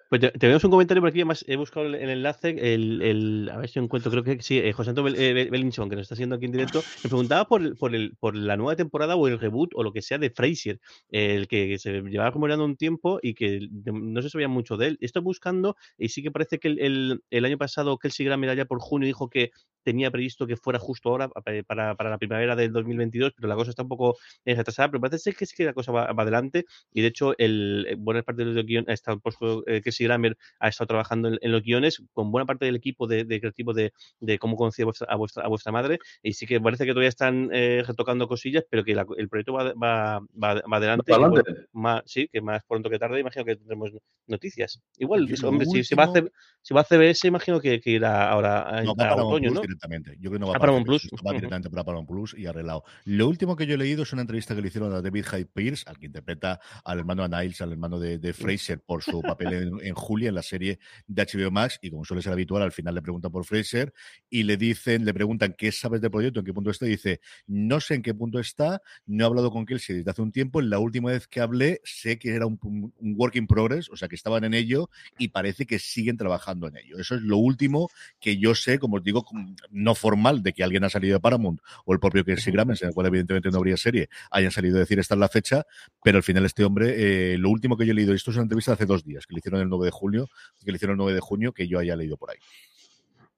Pues 0.09 0.21
te, 0.21 0.31
tenemos 0.33 0.65
un 0.65 0.71
comentario 0.71 1.01
por 1.01 1.11
aquí, 1.11 1.21
además 1.21 1.45
he 1.49 1.57
buscado 1.57 1.87
el, 1.87 1.95
el 1.95 2.11
enlace, 2.11 2.75
el, 2.75 3.03
el, 3.03 3.51
a 3.53 3.59
ver 3.59 3.69
si 3.69 3.79
encuentro, 3.79 4.11
creo 4.11 4.25
que 4.25 4.43
sí, 4.43 4.59
eh, 4.59 4.73
José 4.73 4.91
Antonio 4.91 5.13
Bel, 5.13 5.51
Belinchón, 5.51 5.89
que 5.89 5.97
nos 5.97 6.03
está 6.03 6.15
haciendo 6.15 6.37
aquí 6.37 6.47
en 6.47 6.53
directo, 6.53 6.83
me 7.03 7.09
preguntaba 7.09 7.47
por, 7.47 7.77
por, 7.77 7.95
el, 7.95 8.17
por 8.19 8.37
la 8.37 8.57
nueva 8.57 8.77
temporada 8.77 9.17
o 9.17 9.29
el 9.29 9.39
reboot 9.39 9.71
o 9.75 9.83
lo 9.83 9.93
que 9.93 10.03
sea 10.03 10.19
de 10.19 10.31
Frasier, 10.31 10.81
el 11.11 11.49
que 11.49 11.79
se 11.79 12.03
llevaba 12.03 12.31
acumulando 12.31 12.65
un 12.65 12.77
tiempo 12.77 13.19
y 13.23 13.35
que 13.35 13.69
no 13.71 14.23
se 14.23 14.31
sabía 14.31 14.49
mucho 14.49 14.77
de 14.77 14.89
él. 14.89 14.99
Estoy 15.01 15.23
buscando 15.23 15.77
y 15.99 16.09
sí 16.11 16.23
que 16.23 16.31
parece 16.31 16.59
que 16.59 16.69
el, 16.69 16.79
el, 16.81 17.23
el 17.31 17.45
año 17.45 17.59
pasado 17.59 17.99
Kelsey 17.99 18.27
Grammer 18.27 18.51
allá 18.51 18.65
por 18.65 18.81
junio 18.81 19.07
dijo 19.07 19.29
que 19.31 19.51
tenía 19.87 20.11
previsto 20.11 20.49
que 20.49 20.57
fuera 20.57 20.81
justo 20.81 21.11
ahora 21.11 21.29
para, 21.29 21.95
para, 21.95 22.11
la 22.11 22.19
primavera 22.19 22.57
del 22.57 22.73
2022, 22.73 23.35
pero 23.37 23.47
la 23.47 23.55
cosa 23.55 23.71
está 23.71 23.85
un 23.85 23.89
poco 23.89 24.17
retrasada, 24.45 24.91
pero 24.91 25.01
parece 25.01 25.19
ser 25.21 25.37
que 25.37 25.47
sí 25.47 25.55
que 25.57 25.65
la 25.65 25.75
cosa 25.75 25.93
va, 25.93 26.13
va 26.13 26.25
adelante 26.25 26.65
y 26.93 27.03
de 27.03 27.07
hecho 27.07 27.39
el 27.39 27.95
buena 27.99 28.25
parte 28.25 28.45
de 28.45 28.51
los 28.51 28.67
guiones 28.67 28.89
ha 28.89 28.93
estado 28.95 29.21
puesto 29.21 29.63
eh, 29.69 29.81
Grammer 30.01 30.37
ha 30.59 30.69
estado 30.69 30.89
trabajando 30.89 31.29
en, 31.29 31.39
en, 31.41 31.53
los 31.53 31.63
guiones 31.63 32.03
con 32.13 32.33
buena 32.33 32.47
parte 32.47 32.65
del 32.65 32.75
equipo 32.75 33.07
de, 33.07 33.23
de 33.23 33.39
creativo 33.39 33.73
de, 33.75 33.93
de, 34.19 34.41
cómo 34.41 34.57
conocía 34.57 34.83
a 34.83 34.87
vuestra, 34.87 35.07
a 35.09 35.15
vuestra, 35.15 35.45
a 35.45 35.49
vuestra 35.49 35.71
madre 35.71 36.01
y 36.21 36.33
sí 36.33 36.47
que 36.47 36.61
parece 36.61 36.85
que 36.85 36.91
todavía 36.91 37.11
están 37.11 37.49
eh, 37.53 37.85
retocando 37.87 38.27
cosillas, 38.27 38.65
pero 38.69 38.83
que 38.83 38.97
la, 38.97 39.07
el 39.17 39.29
proyecto 39.29 39.53
va, 39.53 39.73
va, 39.75 40.19
va, 40.21 40.55
va 40.55 40.77
adelante. 40.79 41.17
Bueno, 41.17 41.43
más, 41.73 42.03
sí, 42.07 42.29
que 42.33 42.41
más 42.41 42.65
pronto 42.67 42.91
que 42.91 42.99
tarde 42.99 43.21
imagino 43.21 43.45
que 43.45 43.55
tendremos 43.55 43.93
noticias. 44.27 44.83
Igual, 44.99 45.29
hombre, 45.45 45.67
si, 45.67 45.85
si, 45.85 45.95
va 45.95 46.05
a 46.05 46.07
hacer, 46.07 46.33
si 46.61 46.75
va 46.75 46.81
a 46.81 46.85
CBS, 46.85 47.29
imagino 47.29 47.61
que, 47.61 47.81
que 47.81 47.91
irá 47.91 48.29
ahora 48.29 48.83
no, 48.83 48.95
a, 48.99 49.09
a 49.09 49.15
otoño, 49.17 49.51
¿no? 49.51 49.63
Directamente. 49.77 50.17
Yo 50.21 50.31
creo 50.31 50.33
que 50.33 50.39
no 50.39 50.49
va 50.49 50.57
a 50.57 50.59
Paramount 50.59 50.87
Plus. 50.87 51.09
Va 51.27 51.33
directamente 51.33 51.71
para 51.71 51.85
Paramount 51.85 52.09
Plus 52.09 52.35
y 52.37 52.47
arreglado. 52.47 52.85
Lo 53.05 53.29
último 53.29 53.57
que 53.57 53.67
yo 53.67 53.75
he 53.75 53.79
leído 53.79 54.03
es 54.03 54.13
una 54.13 54.23
entrevista 54.23 54.55
que 54.55 54.63
le 54.63 54.69
hicieron 54.69 54.93
a 54.93 55.03
David 55.03 55.25
Hyde 55.25 55.47
Pierce, 55.47 55.85
al 55.89 55.99
que 55.99 56.07
interpreta 56.07 56.61
al 56.85 56.99
hermano 56.99 57.25
a 57.25 57.29
Niles, 57.29 57.61
al 57.61 57.73
hermano 57.73 57.99
de, 57.99 58.19
de 58.19 58.33
Fraser, 58.33 58.81
por 58.81 59.03
su 59.03 59.21
papel 59.23 59.53
en, 59.53 59.87
en, 59.87 59.95
Julia, 59.95 60.29
en 60.29 60.35
la 60.35 60.43
serie 60.43 60.79
de 61.07 61.23
HBO 61.23 61.51
Max. 61.51 61.79
Y 61.83 61.91
como 61.91 62.05
suele 62.05 62.23
ser 62.23 62.33
habitual, 62.33 62.63
al 62.63 62.73
final 62.73 62.95
le 62.95 63.03
preguntan 63.03 63.31
por 63.31 63.45
Fraser 63.45 63.93
y 64.31 64.43
le 64.43 64.57
dicen, 64.57 65.05
le 65.05 65.15
preguntan 65.15 65.55
qué 65.57 65.73
sabes 65.73 66.01
del 66.01 66.11
proyecto, 66.11 66.41
en 66.41 66.47
qué 66.47 66.55
punto 66.55 66.71
está. 66.71 66.87
Y 66.87 66.91
dice, 66.91 67.21
no 67.47 67.81
sé 67.81 67.95
en 67.95 68.03
qué 68.03 68.15
punto 68.15 68.39
está, 68.39 68.81
no 69.07 69.25
he 69.25 69.27
hablado 69.27 69.51
con 69.51 69.67
Kelsey 69.67 69.97
desde 69.97 70.11
hace 70.11 70.23
un 70.23 70.33
tiempo. 70.33 70.61
La 70.61 70.79
última 70.79 71.11
vez 71.11 71.29
que 71.29 71.41
hablé, 71.41 71.81
sé 71.85 72.19
que 72.19 72.35
era 72.35 72.47
un, 72.47 72.59
un 72.63 73.15
work 73.17 73.37
in 73.37 73.47
progress, 73.47 73.91
o 73.91 73.97
sea, 73.97 74.09
que 74.09 74.15
estaban 74.15 74.45
en 74.45 74.55
ello 74.55 74.91
y 75.19 75.29
parece 75.29 75.67
que 75.67 75.79
siguen 75.79 76.17
trabajando 76.17 76.69
en 76.69 76.77
ello. 76.77 76.99
Eso 76.99 77.15
es 77.15 77.23
lo 77.23 77.39
último 77.39 77.91
que 78.21 78.39
yo 78.39 78.55
sé, 78.55 78.79
como 78.79 78.97
os 78.97 79.05
digo, 79.05 79.25
no 79.71 79.95
formal 79.95 80.43
de 80.43 80.53
que 80.53 80.65
alguien 80.65 80.85
ha 80.85 80.91
salido 80.91 81.15
de 81.15 81.21
Paramount 81.21 81.61
o 81.85 81.93
el 81.93 82.01
propio 82.01 82.25
Kelsey 82.25 82.53
Grammer, 82.53 82.77
en 82.81 82.89
el 82.89 82.95
cual 82.95 83.07
evidentemente 83.07 83.51
no 83.51 83.59
habría 83.59 83.77
serie, 83.77 84.09
hayan 84.31 84.51
salido 84.51 84.77
a 84.77 84.81
decir 84.81 84.99
esta 84.99 85.15
es 85.15 85.21
la 85.21 85.29
fecha, 85.29 85.65
pero 86.03 86.19
al 86.19 86.23
final 86.23 86.45
este 86.45 86.65
hombre, 86.65 87.35
eh, 87.35 87.39
lo 87.39 87.51
último 87.51 87.77
que 87.77 87.87
yo 87.87 87.93
he 87.93 87.95
leído, 87.95 88.15
esto 88.15 88.31
es 88.31 88.37
una 88.37 88.45
entrevista 88.45 88.73
hace 88.73 88.87
dos 88.87 89.05
días, 89.05 89.27
que 89.27 89.35
le 89.35 89.39
hicieron 89.39 89.61
el 89.61 89.69
9 89.69 89.87
de 89.87 89.91
junio, 89.91 90.29
que 90.65 90.71
le 90.71 90.77
hicieron 90.77 90.95
el 90.95 90.99
9 90.99 91.15
de 91.15 91.21
junio, 91.21 91.53
que 91.53 91.69
yo 91.69 91.79
haya 91.79 91.97
leído 91.97 92.17
por 92.17 92.31
ahí. 92.31 92.39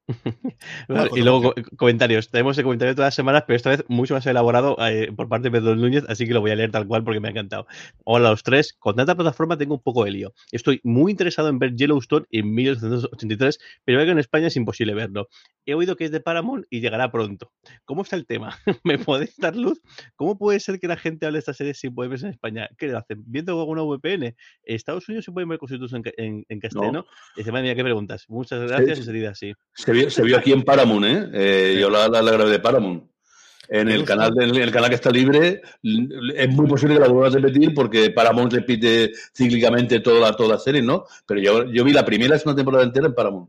y 1.15 1.21
luego 1.21 1.53
comentarios. 1.77 2.29
Tenemos 2.29 2.57
el 2.57 2.63
comentario 2.63 2.95
todas 2.95 3.07
las 3.07 3.15
semanas, 3.15 3.43
pero 3.45 3.57
esta 3.57 3.69
vez 3.69 3.85
mucho 3.87 4.13
más 4.13 4.25
elaborado 4.25 4.77
eh, 4.87 5.11
por 5.15 5.27
parte 5.27 5.49
de 5.49 5.59
Pedro 5.59 5.75
Núñez, 5.75 6.03
así 6.07 6.27
que 6.27 6.33
lo 6.33 6.41
voy 6.41 6.51
a 6.51 6.55
leer 6.55 6.71
tal 6.71 6.87
cual 6.87 7.03
porque 7.03 7.19
me 7.19 7.27
ha 7.27 7.31
encantado. 7.31 7.67
Hola 8.03 8.29
a 8.29 8.31
los 8.31 8.43
tres. 8.43 8.73
Con 8.73 8.95
tanta 8.95 9.15
plataforma 9.15 9.57
tengo 9.57 9.75
un 9.75 9.81
poco 9.81 10.03
de 10.03 10.11
lío. 10.11 10.33
Estoy 10.51 10.81
muy 10.83 11.11
interesado 11.11 11.49
en 11.49 11.59
ver 11.59 11.75
Yellowstone 11.75 12.25
en 12.31 12.53
1983, 12.53 13.59
pero 13.85 13.97
veo 13.97 14.05
que 14.05 14.11
en 14.11 14.19
España 14.19 14.47
es 14.47 14.55
imposible 14.55 14.93
verlo. 14.93 15.27
He 15.65 15.75
oído 15.75 15.95
que 15.95 16.05
es 16.05 16.11
de 16.11 16.19
Paramount 16.19 16.65
y 16.69 16.81
llegará 16.81 17.11
pronto. 17.11 17.51
¿Cómo 17.85 18.01
está 18.01 18.15
el 18.15 18.25
tema? 18.25 18.57
¿Me 18.83 18.97
podéis 18.97 19.35
dar 19.37 19.55
luz? 19.55 19.81
¿Cómo 20.15 20.37
puede 20.37 20.59
ser 20.59 20.79
que 20.79 20.87
la 20.87 20.97
gente 20.97 21.25
hable 21.25 21.37
de 21.37 21.39
esta 21.39 21.53
serie 21.53 21.73
sin 21.73 21.93
poder 21.93 22.09
verse 22.09 22.25
en 22.25 22.31
España? 22.31 22.69
¿Qué 22.77 22.87
le 22.87 22.95
hacen? 22.95 23.23
¿Viendo 23.25 23.59
alguna 23.59 23.83
VPN? 23.83 24.35
¿Estados 24.63 25.07
Unidos 25.07 25.25
se 25.25 25.31
pueden 25.31 25.49
ver 25.49 25.59
cositos 25.59 25.93
en, 25.93 26.01
en, 26.17 26.45
en 26.47 26.59
castellano? 26.59 27.05
No. 27.37 27.43
Y 27.43 27.51
madre 27.51 27.75
¿qué 27.75 27.83
preguntas? 27.83 28.25
Muchas 28.29 28.61
gracias 28.67 28.99
y 28.99 29.03
salida 29.03 29.31
así. 29.31 29.53
Se 29.99 30.05
vio, 30.05 30.09
se 30.11 30.23
vio 30.23 30.37
aquí 30.37 30.51
en 30.51 30.63
Paramount, 30.63 31.05
¿eh? 31.05 31.29
eh 31.33 31.77
yo 31.79 31.89
la, 31.89 32.07
la, 32.07 32.21
la 32.21 32.31
grabé 32.31 32.51
de 32.51 32.59
Paramount. 32.59 33.09
En 33.71 33.87
el, 33.87 34.03
canal, 34.03 34.33
en 34.41 34.55
el 34.55 34.71
canal 34.71 34.89
que 34.89 34.95
está 34.95 35.11
libre, 35.11 35.61
es 35.83 36.49
muy 36.49 36.67
posible 36.67 36.95
que 36.95 37.01
la 37.01 37.07
vuelvas 37.07 37.35
a 37.35 37.37
repetir 37.37 37.71
porque 37.75 38.09
Paramount 38.09 38.51
repite 38.51 39.11
cíclicamente 39.31 39.99
toda 39.99 40.19
la, 40.19 40.35
toda 40.35 40.55
la 40.55 40.57
serie, 40.57 40.81
¿no? 40.81 41.05
Pero 41.27 41.39
yo, 41.39 41.65
yo 41.65 41.83
vi 41.83 41.93
la 41.93 42.03
primera 42.03 42.35
es 42.35 42.45
una 42.47 42.55
temporada 42.55 42.83
entera 42.83 43.05
en 43.05 43.13
Paramount. 43.13 43.47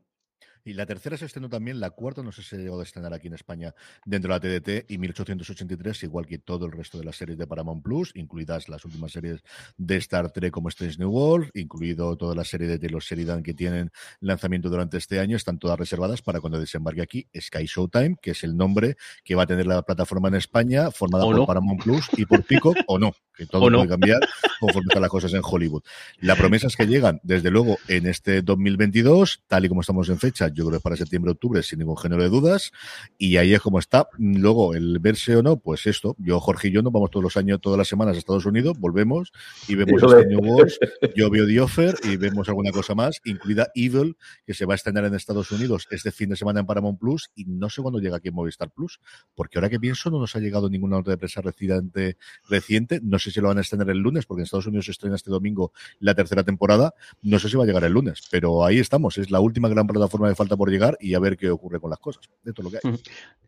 Y 0.64 0.74
la 0.74 0.86
tercera 0.86 1.16
se 1.16 1.26
estrenó 1.26 1.48
también, 1.48 1.80
la 1.80 1.90
cuarta 1.90 2.22
no 2.22 2.32
sé 2.32 2.42
si 2.42 2.56
llegó 2.56 2.78
a 2.80 2.82
estrenar 2.82 3.14
aquí 3.14 3.28
en 3.28 3.34
España 3.34 3.74
dentro 4.04 4.32
de 4.32 4.50
la 4.50 4.60
TDT 4.60 4.90
y 4.90 4.98
1883, 4.98 6.02
igual 6.04 6.26
que 6.26 6.38
todo 6.38 6.66
el 6.66 6.72
resto 6.72 6.98
de 6.98 7.04
las 7.04 7.16
series 7.16 7.38
de 7.38 7.46
Paramount 7.46 7.82
Plus, 7.82 8.12
incluidas 8.14 8.68
las 8.68 8.84
últimas 8.84 9.12
series 9.12 9.42
de 9.76 9.96
Star 9.96 10.30
Trek 10.30 10.52
como 10.52 10.68
Strange 10.68 10.98
New 10.98 11.10
World, 11.10 11.50
incluido 11.54 12.16
toda 12.16 12.34
la 12.34 12.44
serie 12.44 12.68
de 12.68 12.78
Taylor 12.78 13.02
Sheridan 13.02 13.42
que 13.42 13.54
tienen 13.54 13.90
lanzamiento 14.20 14.68
durante 14.68 14.98
este 14.98 15.20
año, 15.20 15.36
están 15.36 15.58
todas 15.58 15.78
reservadas 15.78 16.22
para 16.22 16.40
cuando 16.40 16.60
desembarque 16.60 17.02
aquí 17.02 17.28
Sky 17.38 17.64
Showtime, 17.66 18.16
que 18.20 18.32
es 18.32 18.44
el 18.44 18.56
nombre 18.56 18.96
que 19.24 19.34
va 19.34 19.44
a 19.44 19.46
tener 19.46 19.66
la 19.66 19.82
plataforma 19.82 20.28
en 20.28 20.34
España, 20.34 20.90
formada 20.90 21.24
por 21.24 21.46
Paramount 21.46 21.82
Plus 21.82 22.08
y 22.16 22.26
por 22.26 22.44
Peacock, 22.44 22.76
o 22.86 22.98
no, 22.98 23.14
que 23.36 23.46
todo 23.46 23.70
puede 23.70 23.88
cambiar 23.88 24.20
conforme 24.60 24.88
están 24.88 25.02
las 25.02 25.10
cosas 25.10 25.32
en 25.32 25.40
Hollywood. 25.42 25.82
La 26.20 26.36
promesa 26.36 26.66
es 26.66 26.76
que 26.76 26.86
llegan, 26.86 27.20
desde 27.22 27.50
luego, 27.50 27.78
en 27.88 28.06
este 28.06 28.42
2022, 28.42 29.42
tal 29.46 29.64
y 29.64 29.68
como 29.68 29.80
estamos 29.80 30.08
en 30.08 30.18
fecha, 30.18 30.48
yo 30.60 30.66
creo 30.66 30.72
que 30.72 30.76
es 30.76 30.82
para 30.82 30.96
septiembre-octubre, 30.96 31.62
sin 31.62 31.78
ningún 31.78 31.96
género 31.96 32.22
de 32.22 32.28
dudas, 32.28 32.72
y 33.18 33.38
ahí 33.38 33.54
es 33.54 33.60
como 33.60 33.78
está. 33.78 34.08
Luego, 34.18 34.74
el 34.74 34.98
verse 34.98 35.36
o 35.36 35.42
no, 35.42 35.56
pues 35.56 35.86
esto, 35.86 36.16
yo, 36.18 36.38
Jorge 36.40 36.68
y 36.68 36.72
yo 36.72 36.82
nos 36.82 36.92
vamos 36.92 37.10
todos 37.10 37.24
los 37.24 37.36
años, 37.36 37.60
todas 37.60 37.78
las 37.78 37.88
semanas 37.88 38.16
a 38.16 38.18
Estados 38.18 38.44
Unidos, 38.46 38.78
volvemos 38.78 39.32
y 39.68 39.74
vemos 39.74 40.02
este 40.02 40.26
New 40.26 40.40
Wars, 40.40 40.78
yo 41.16 41.30
veo 41.30 41.46
The 41.46 41.60
Offer 41.60 41.94
y 42.04 42.16
vemos 42.16 42.48
alguna 42.48 42.72
cosa 42.72 42.94
más, 42.94 43.20
incluida 43.24 43.68
Evil, 43.74 44.16
que 44.46 44.54
se 44.54 44.66
va 44.66 44.74
a 44.74 44.76
estrenar 44.76 45.04
en 45.04 45.14
Estados 45.14 45.50
Unidos 45.50 45.86
este 45.90 46.10
fin 46.10 46.28
de 46.28 46.36
semana 46.36 46.60
en 46.60 46.66
Paramount 46.66 46.98
Plus, 46.98 47.30
y 47.34 47.44
no 47.46 47.70
sé 47.70 47.80
cuándo 47.80 47.98
llega 47.98 48.18
aquí 48.18 48.28
en 48.28 48.34
Movistar 48.34 48.70
Plus, 48.70 49.00
porque 49.34 49.58
ahora 49.58 49.70
que 49.70 49.80
pienso 49.80 50.10
no 50.10 50.18
nos 50.18 50.36
ha 50.36 50.40
llegado 50.40 50.68
ninguna 50.68 50.96
nota 50.96 51.10
de 51.10 51.16
prensa 51.16 51.40
reciente, 51.40 52.16
reciente, 52.48 53.00
no 53.02 53.18
sé 53.18 53.30
si 53.30 53.40
lo 53.40 53.48
van 53.48 53.58
a 53.58 53.62
estrenar 53.62 53.88
el 53.90 53.98
lunes, 53.98 54.26
porque 54.26 54.42
en 54.42 54.44
Estados 54.44 54.66
Unidos 54.66 54.84
se 54.84 54.92
estrena 54.92 55.16
este 55.16 55.30
domingo 55.30 55.72
la 55.98 56.14
tercera 56.14 56.44
temporada, 56.44 56.94
no 57.22 57.38
sé 57.38 57.48
si 57.48 57.56
va 57.56 57.64
a 57.64 57.66
llegar 57.66 57.84
el 57.84 57.92
lunes, 57.92 58.22
pero 58.30 58.64
ahí 58.64 58.78
estamos, 58.78 59.18
es 59.18 59.30
la 59.30 59.40
última 59.40 59.68
gran 59.68 59.86
plataforma 59.86 60.28
de 60.28 60.34
falta 60.40 60.56
por 60.56 60.70
llegar 60.70 60.96
y 61.00 61.12
a 61.12 61.18
ver 61.18 61.36
qué 61.36 61.50
ocurre 61.50 61.78
con 61.80 61.90
las 61.90 61.98
cosas. 61.98 62.30
De 62.42 62.54
todo 62.54 62.64
lo 62.64 62.70
que 62.70 62.78
hay. 62.82 62.94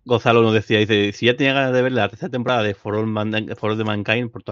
Gonzalo 0.04 0.42
nos 0.42 0.52
decía, 0.52 0.80
dice, 0.80 1.12
si 1.12 1.26
ya 1.26 1.36
tenía 1.36 1.52
ganas 1.52 1.72
de 1.72 1.80
ver 1.80 1.92
la 1.92 2.08
tercera 2.08 2.28
temporada 2.28 2.64
de 2.64 2.74
For 2.74 2.96
All, 2.96 3.06
Mankind 3.06 4.30
por 4.30 4.42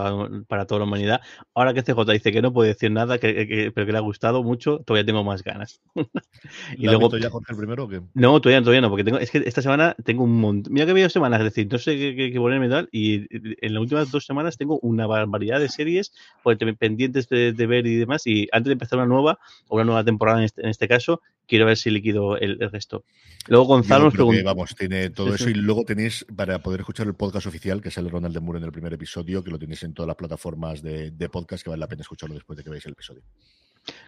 para 0.46 0.64
toda 0.64 0.78
la 0.78 0.84
humanidad, 0.84 1.20
ahora 1.54 1.74
que 1.74 1.82
CJ 1.82 2.04
dice 2.12 2.30
que 2.30 2.40
no 2.40 2.52
puede 2.52 2.68
decir 2.68 2.92
nada, 2.92 3.18
que, 3.18 3.72
pero 3.74 3.84
que 3.84 3.92
le 3.92 3.98
ha 3.98 4.00
gustado 4.00 4.44
mucho, 4.44 4.78
todavía 4.86 5.04
tengo 5.04 5.24
más 5.24 5.42
ganas. 5.42 5.82
y 6.78 6.86
luego 6.86 7.16
ya 7.18 7.30
Jorge 7.30 7.52
el 7.52 7.58
primero 7.58 7.84
o 7.84 7.88
qué? 7.88 8.00
No, 8.14 8.40
todavía, 8.40 8.60
todavía 8.60 8.80
no, 8.80 8.90
porque 8.90 9.02
tengo, 9.02 9.18
es 9.18 9.30
que 9.32 9.42
esta 9.44 9.60
semana 9.60 9.96
tengo 10.04 10.22
un 10.22 10.40
montón. 10.40 10.72
Mira 10.72 10.86
que 10.86 10.92
había 10.92 11.10
semanas, 11.10 11.40
es 11.40 11.46
decir, 11.46 11.68
no 11.70 11.78
sé 11.78 11.96
qué, 11.96 12.32
ponerme 12.36 12.68
tal, 12.68 12.88
y 12.92 13.26
en 13.32 13.74
las 13.74 13.80
últimas 13.80 14.10
dos 14.12 14.24
semanas 14.24 14.56
tengo 14.56 14.78
una 14.82 15.08
barbaridad 15.08 15.58
de 15.58 15.68
series 15.68 16.14
pues, 16.44 16.58
pendientes 16.78 17.28
de, 17.28 17.52
ver 17.66 17.88
y 17.88 17.96
demás, 17.96 18.24
y 18.24 18.48
antes 18.52 18.68
de 18.68 18.74
empezar 18.74 19.00
una 19.00 19.08
nueva, 19.08 19.40
o 19.66 19.74
una 19.74 19.84
nueva 19.84 20.04
temporada 20.04 20.38
en 20.38 20.44
este, 20.44 20.62
en 20.62 20.68
este 20.68 20.86
caso, 20.86 21.20
quiero 21.48 21.66
ver 21.66 21.76
si 21.76 21.90
el, 22.36 22.58
el 22.60 22.70
resto. 22.70 23.04
Luego 23.48 23.66
Gonzalo 23.66 24.04
nos 24.04 24.14
pregunta. 24.14 24.42
Vamos, 24.42 24.74
tiene 24.74 25.10
todo 25.10 25.34
eso 25.34 25.48
y 25.48 25.54
luego 25.54 25.84
tenéis 25.84 26.26
para 26.34 26.60
poder 26.60 26.80
escuchar 26.80 27.06
el 27.06 27.14
podcast 27.14 27.46
oficial, 27.46 27.80
que 27.80 27.88
es 27.88 27.98
el 27.98 28.10
Ronald 28.10 28.34
de 28.34 28.40
Moore 28.40 28.58
en 28.58 28.64
el 28.64 28.72
primer 28.72 28.92
episodio, 28.92 29.42
que 29.42 29.50
lo 29.50 29.58
tenéis 29.58 29.82
en 29.82 29.94
todas 29.94 30.08
las 30.08 30.16
plataformas 30.16 30.82
de, 30.82 31.10
de 31.10 31.28
podcast, 31.28 31.62
que 31.62 31.70
vale 31.70 31.80
la 31.80 31.88
pena 31.88 32.02
escucharlo 32.02 32.34
después 32.34 32.56
de 32.56 32.64
que 32.64 32.70
veáis 32.70 32.86
el 32.86 32.92
episodio. 32.92 33.22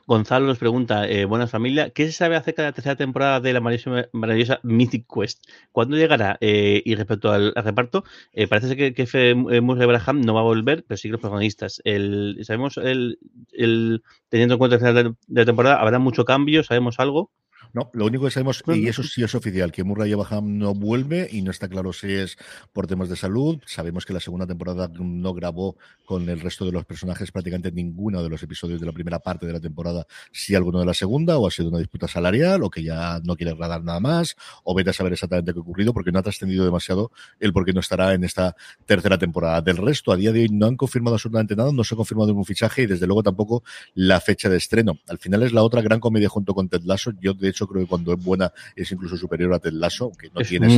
Gonzalo 0.06 0.46
nos 0.46 0.58
pregunta, 0.58 1.08
eh, 1.08 1.24
buena 1.24 1.46
familia, 1.46 1.90
¿qué 1.90 2.06
se 2.06 2.12
sabe 2.12 2.36
acerca 2.36 2.62
de 2.62 2.68
la 2.68 2.72
tercera 2.72 2.96
temporada 2.96 3.40
de 3.40 3.52
la 3.52 3.60
maravillosa, 3.60 4.60
Mythic 4.62 5.06
Quest? 5.12 5.44
¿Cuándo 5.70 5.96
llegará? 5.96 6.36
Eh, 6.40 6.82
y 6.84 6.94
respecto 6.94 7.30
al, 7.30 7.54
reparto, 7.54 8.04
eh, 8.32 8.48
parece 8.48 8.76
que, 8.76 8.94
que 8.94 9.02
F. 9.02 9.34
Murray 9.34 9.84
Abraham 9.84 10.22
no 10.22 10.34
va 10.34 10.40
a 10.40 10.44
volver, 10.44 10.84
pero 10.86 10.98
sí 10.98 11.08
que 11.08 11.12
los 11.12 11.20
protagonistas. 11.20 11.80
El, 11.84 12.38
sabemos, 12.42 12.76
el, 12.76 13.18
el, 13.52 14.02
teniendo 14.28 14.54
en 14.54 14.58
cuenta 14.58 14.76
la 14.76 14.80
tercera 14.80 15.14
de 15.26 15.40
la 15.40 15.46
temporada, 15.46 15.80
¿habrá 15.80 15.98
mucho 15.98 16.24
cambio? 16.24 16.64
¿Sabemos 16.64 16.98
algo? 16.98 17.30
No, 17.74 17.90
lo 17.94 18.04
único 18.06 18.24
que 18.24 18.30
sabemos, 18.30 18.62
y 18.66 18.86
eso 18.86 19.02
sí 19.02 19.22
es 19.22 19.34
oficial, 19.34 19.72
que 19.72 19.82
Murray 19.82 20.12
Abraham 20.12 20.58
no 20.58 20.74
vuelve 20.74 21.28
y 21.32 21.40
no 21.40 21.50
está 21.50 21.68
claro 21.68 21.92
si 21.94 22.12
es 22.12 22.36
por 22.72 22.86
temas 22.86 23.08
de 23.08 23.16
salud. 23.16 23.60
Sabemos 23.66 24.04
que 24.04 24.12
la 24.12 24.20
segunda 24.20 24.46
temporada 24.46 24.90
no 24.92 25.32
grabó 25.32 25.76
con 26.04 26.28
el 26.28 26.40
resto 26.40 26.66
de 26.66 26.72
los 26.72 26.84
personajes 26.84 27.32
prácticamente 27.32 27.72
ninguno 27.72 28.22
de 28.22 28.28
los 28.28 28.42
episodios 28.42 28.78
de 28.78 28.86
la 28.86 28.92
primera 28.92 29.20
parte 29.20 29.46
de 29.46 29.54
la 29.54 29.60
temporada, 29.60 30.06
si 30.32 30.54
alguno 30.54 30.80
de 30.80 30.86
la 30.86 30.92
segunda, 30.92 31.38
o 31.38 31.46
ha 31.46 31.50
sido 31.50 31.70
una 31.70 31.78
disputa 31.78 32.08
salarial, 32.08 32.62
o 32.62 32.68
que 32.68 32.82
ya 32.82 33.20
no 33.24 33.36
quiere 33.36 33.54
grabar 33.54 33.82
nada 33.82 34.00
más, 34.00 34.36
o 34.64 34.74
vete 34.74 34.90
a 34.90 34.92
saber 34.92 35.14
exactamente 35.14 35.54
qué 35.54 35.58
ha 35.58 35.62
ocurrido, 35.62 35.94
porque 35.94 36.12
no 36.12 36.18
ha 36.18 36.22
trascendido 36.22 36.66
demasiado 36.66 37.10
el 37.40 37.54
por 37.54 37.64
qué 37.64 37.72
no 37.72 37.80
estará 37.80 38.12
en 38.12 38.24
esta 38.24 38.54
tercera 38.84 39.16
temporada. 39.16 39.62
Del 39.62 39.78
resto, 39.78 40.12
a 40.12 40.16
día 40.16 40.30
de 40.32 40.40
hoy 40.40 40.48
no 40.50 40.66
han 40.66 40.76
confirmado 40.76 41.14
absolutamente 41.14 41.56
nada, 41.56 41.72
no 41.72 41.84
se 41.84 41.94
ha 41.94 41.96
confirmado 41.96 42.28
ningún 42.28 42.44
fichaje 42.44 42.82
y 42.82 42.86
desde 42.86 43.06
luego 43.06 43.22
tampoco 43.22 43.62
la 43.94 44.20
fecha 44.20 44.50
de 44.50 44.58
estreno. 44.58 44.98
Al 45.08 45.18
final 45.18 45.42
es 45.42 45.52
la 45.52 45.62
otra 45.62 45.80
gran 45.80 46.00
comedia 46.00 46.28
junto 46.28 46.54
con 46.54 46.68
Ted 46.68 46.82
Lasso. 46.84 47.12
Yo, 47.20 47.32
de 47.32 47.48
hecho, 47.48 47.61
creo 47.66 47.82
que 47.82 47.88
cuando 47.88 48.12
es 48.12 48.22
buena 48.22 48.52
es 48.76 48.90
incluso 48.92 49.16
superior 49.16 49.52
a 49.54 49.58
Ted 49.58 49.72
Lasso, 49.72 50.12
que 50.18 50.28
no 50.30 50.40
tiene 50.40 50.68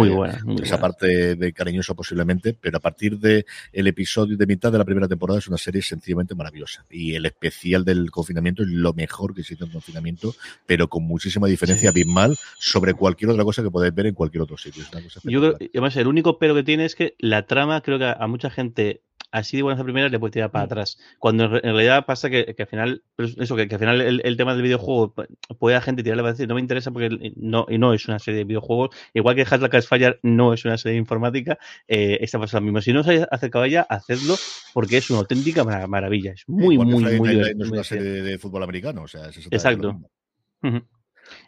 esa 0.62 0.80
parte 0.80 1.36
de 1.36 1.52
cariñoso 1.52 1.94
posiblemente, 1.94 2.56
pero 2.58 2.78
a 2.78 2.80
partir 2.80 3.18
de 3.18 3.46
el 3.72 3.86
episodio 3.86 4.36
de 4.36 4.46
mitad 4.46 4.72
de 4.72 4.78
la 4.78 4.84
primera 4.84 5.08
temporada 5.08 5.38
es 5.38 5.48
una 5.48 5.58
serie 5.58 5.82
sencillamente 5.82 6.34
maravillosa. 6.34 6.84
Y 6.90 7.14
el 7.14 7.26
especial 7.26 7.84
del 7.84 8.10
confinamiento 8.10 8.62
es 8.62 8.68
lo 8.68 8.92
mejor 8.92 9.34
que 9.34 9.42
existe 9.42 9.64
en 9.64 9.70
confinamiento, 9.70 10.34
pero 10.66 10.88
con 10.88 11.04
muchísima 11.04 11.46
diferencia 11.46 11.90
bien 11.90 12.12
mal 12.12 12.36
sobre 12.58 12.94
cualquier 12.94 13.30
otra 13.30 13.44
cosa 13.44 13.62
que 13.62 13.70
podáis 13.70 13.94
ver 13.94 14.06
en 14.06 14.14
cualquier 14.14 14.42
otro 14.42 14.56
sitio. 14.56 14.84
Yo 15.24 15.40
creo, 15.40 15.56
además, 15.72 15.96
el 15.96 16.06
único 16.06 16.38
pero 16.38 16.54
que 16.54 16.62
tiene 16.62 16.84
es 16.84 16.94
que 16.94 17.14
la 17.18 17.46
trama 17.46 17.80
creo 17.80 17.98
que 17.98 18.06
a 18.06 18.26
mucha 18.26 18.50
gente 18.50 19.02
así 19.34 19.56
de 19.56 19.64
buenas 19.64 19.80
a 19.80 19.84
primeras 19.84 20.12
le 20.12 20.18
puede 20.18 20.30
tirar 20.30 20.50
para 20.52 20.64
atrás. 20.64 20.96
Cuando 21.18 21.44
en 21.44 21.50
realidad 21.50 22.06
pasa 22.06 22.30
que, 22.30 22.54
al 22.56 22.66
final, 22.66 23.02
eso, 23.18 23.56
que, 23.56 23.62
al 23.62 23.78
final 23.78 24.00
el, 24.00 24.36
tema 24.36 24.54
del 24.54 24.62
videojuego 24.62 25.12
puede 25.58 25.76
a 25.76 25.80
gente 25.80 26.04
tirarle 26.04 26.22
para 26.22 26.32
decir, 26.32 26.46
no 26.46 26.54
me 26.54 26.60
interesa 26.60 26.92
porque 26.92 27.32
no, 27.36 27.66
y 27.68 27.78
no 27.78 27.92
es 27.92 28.06
una 28.06 28.20
serie 28.20 28.38
de 28.38 28.44
videojuegos. 28.44 28.90
Igual 29.12 29.34
que 29.34 29.44
Hatlack 29.44 29.82
Fire 29.82 30.20
no 30.22 30.54
es 30.54 30.64
una 30.64 30.78
serie 30.78 30.94
de 30.94 31.00
informática, 31.00 31.58
eh, 31.88 32.18
esta 32.20 32.38
pasa 32.38 32.60
lo 32.60 32.66
mismo. 32.66 32.80
Si 32.80 32.92
no 32.92 33.00
os 33.00 33.08
habéis 33.08 33.26
acercado 33.30 33.64
a 33.64 33.66
ella, 33.66 33.86
hacedlo 33.88 34.36
porque 34.72 34.98
es 34.98 35.10
una 35.10 35.20
auténtica 35.20 35.64
maravilla. 35.64 36.32
Es 36.32 36.44
muy, 36.46 36.78
muy, 36.78 36.86
muy, 36.86 37.18
muy, 37.18 37.54
No 37.56 37.64
es 37.64 37.70
una 37.72 37.84
serie 37.84 38.22
de, 38.22 38.38
fútbol 38.38 38.62
americano, 38.62 39.02
o 39.02 39.08
sea, 39.08 39.28
es 39.28 39.46
Exacto. 39.50 40.00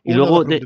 Y 0.04 0.14
luego, 0.14 0.44
de, 0.44 0.60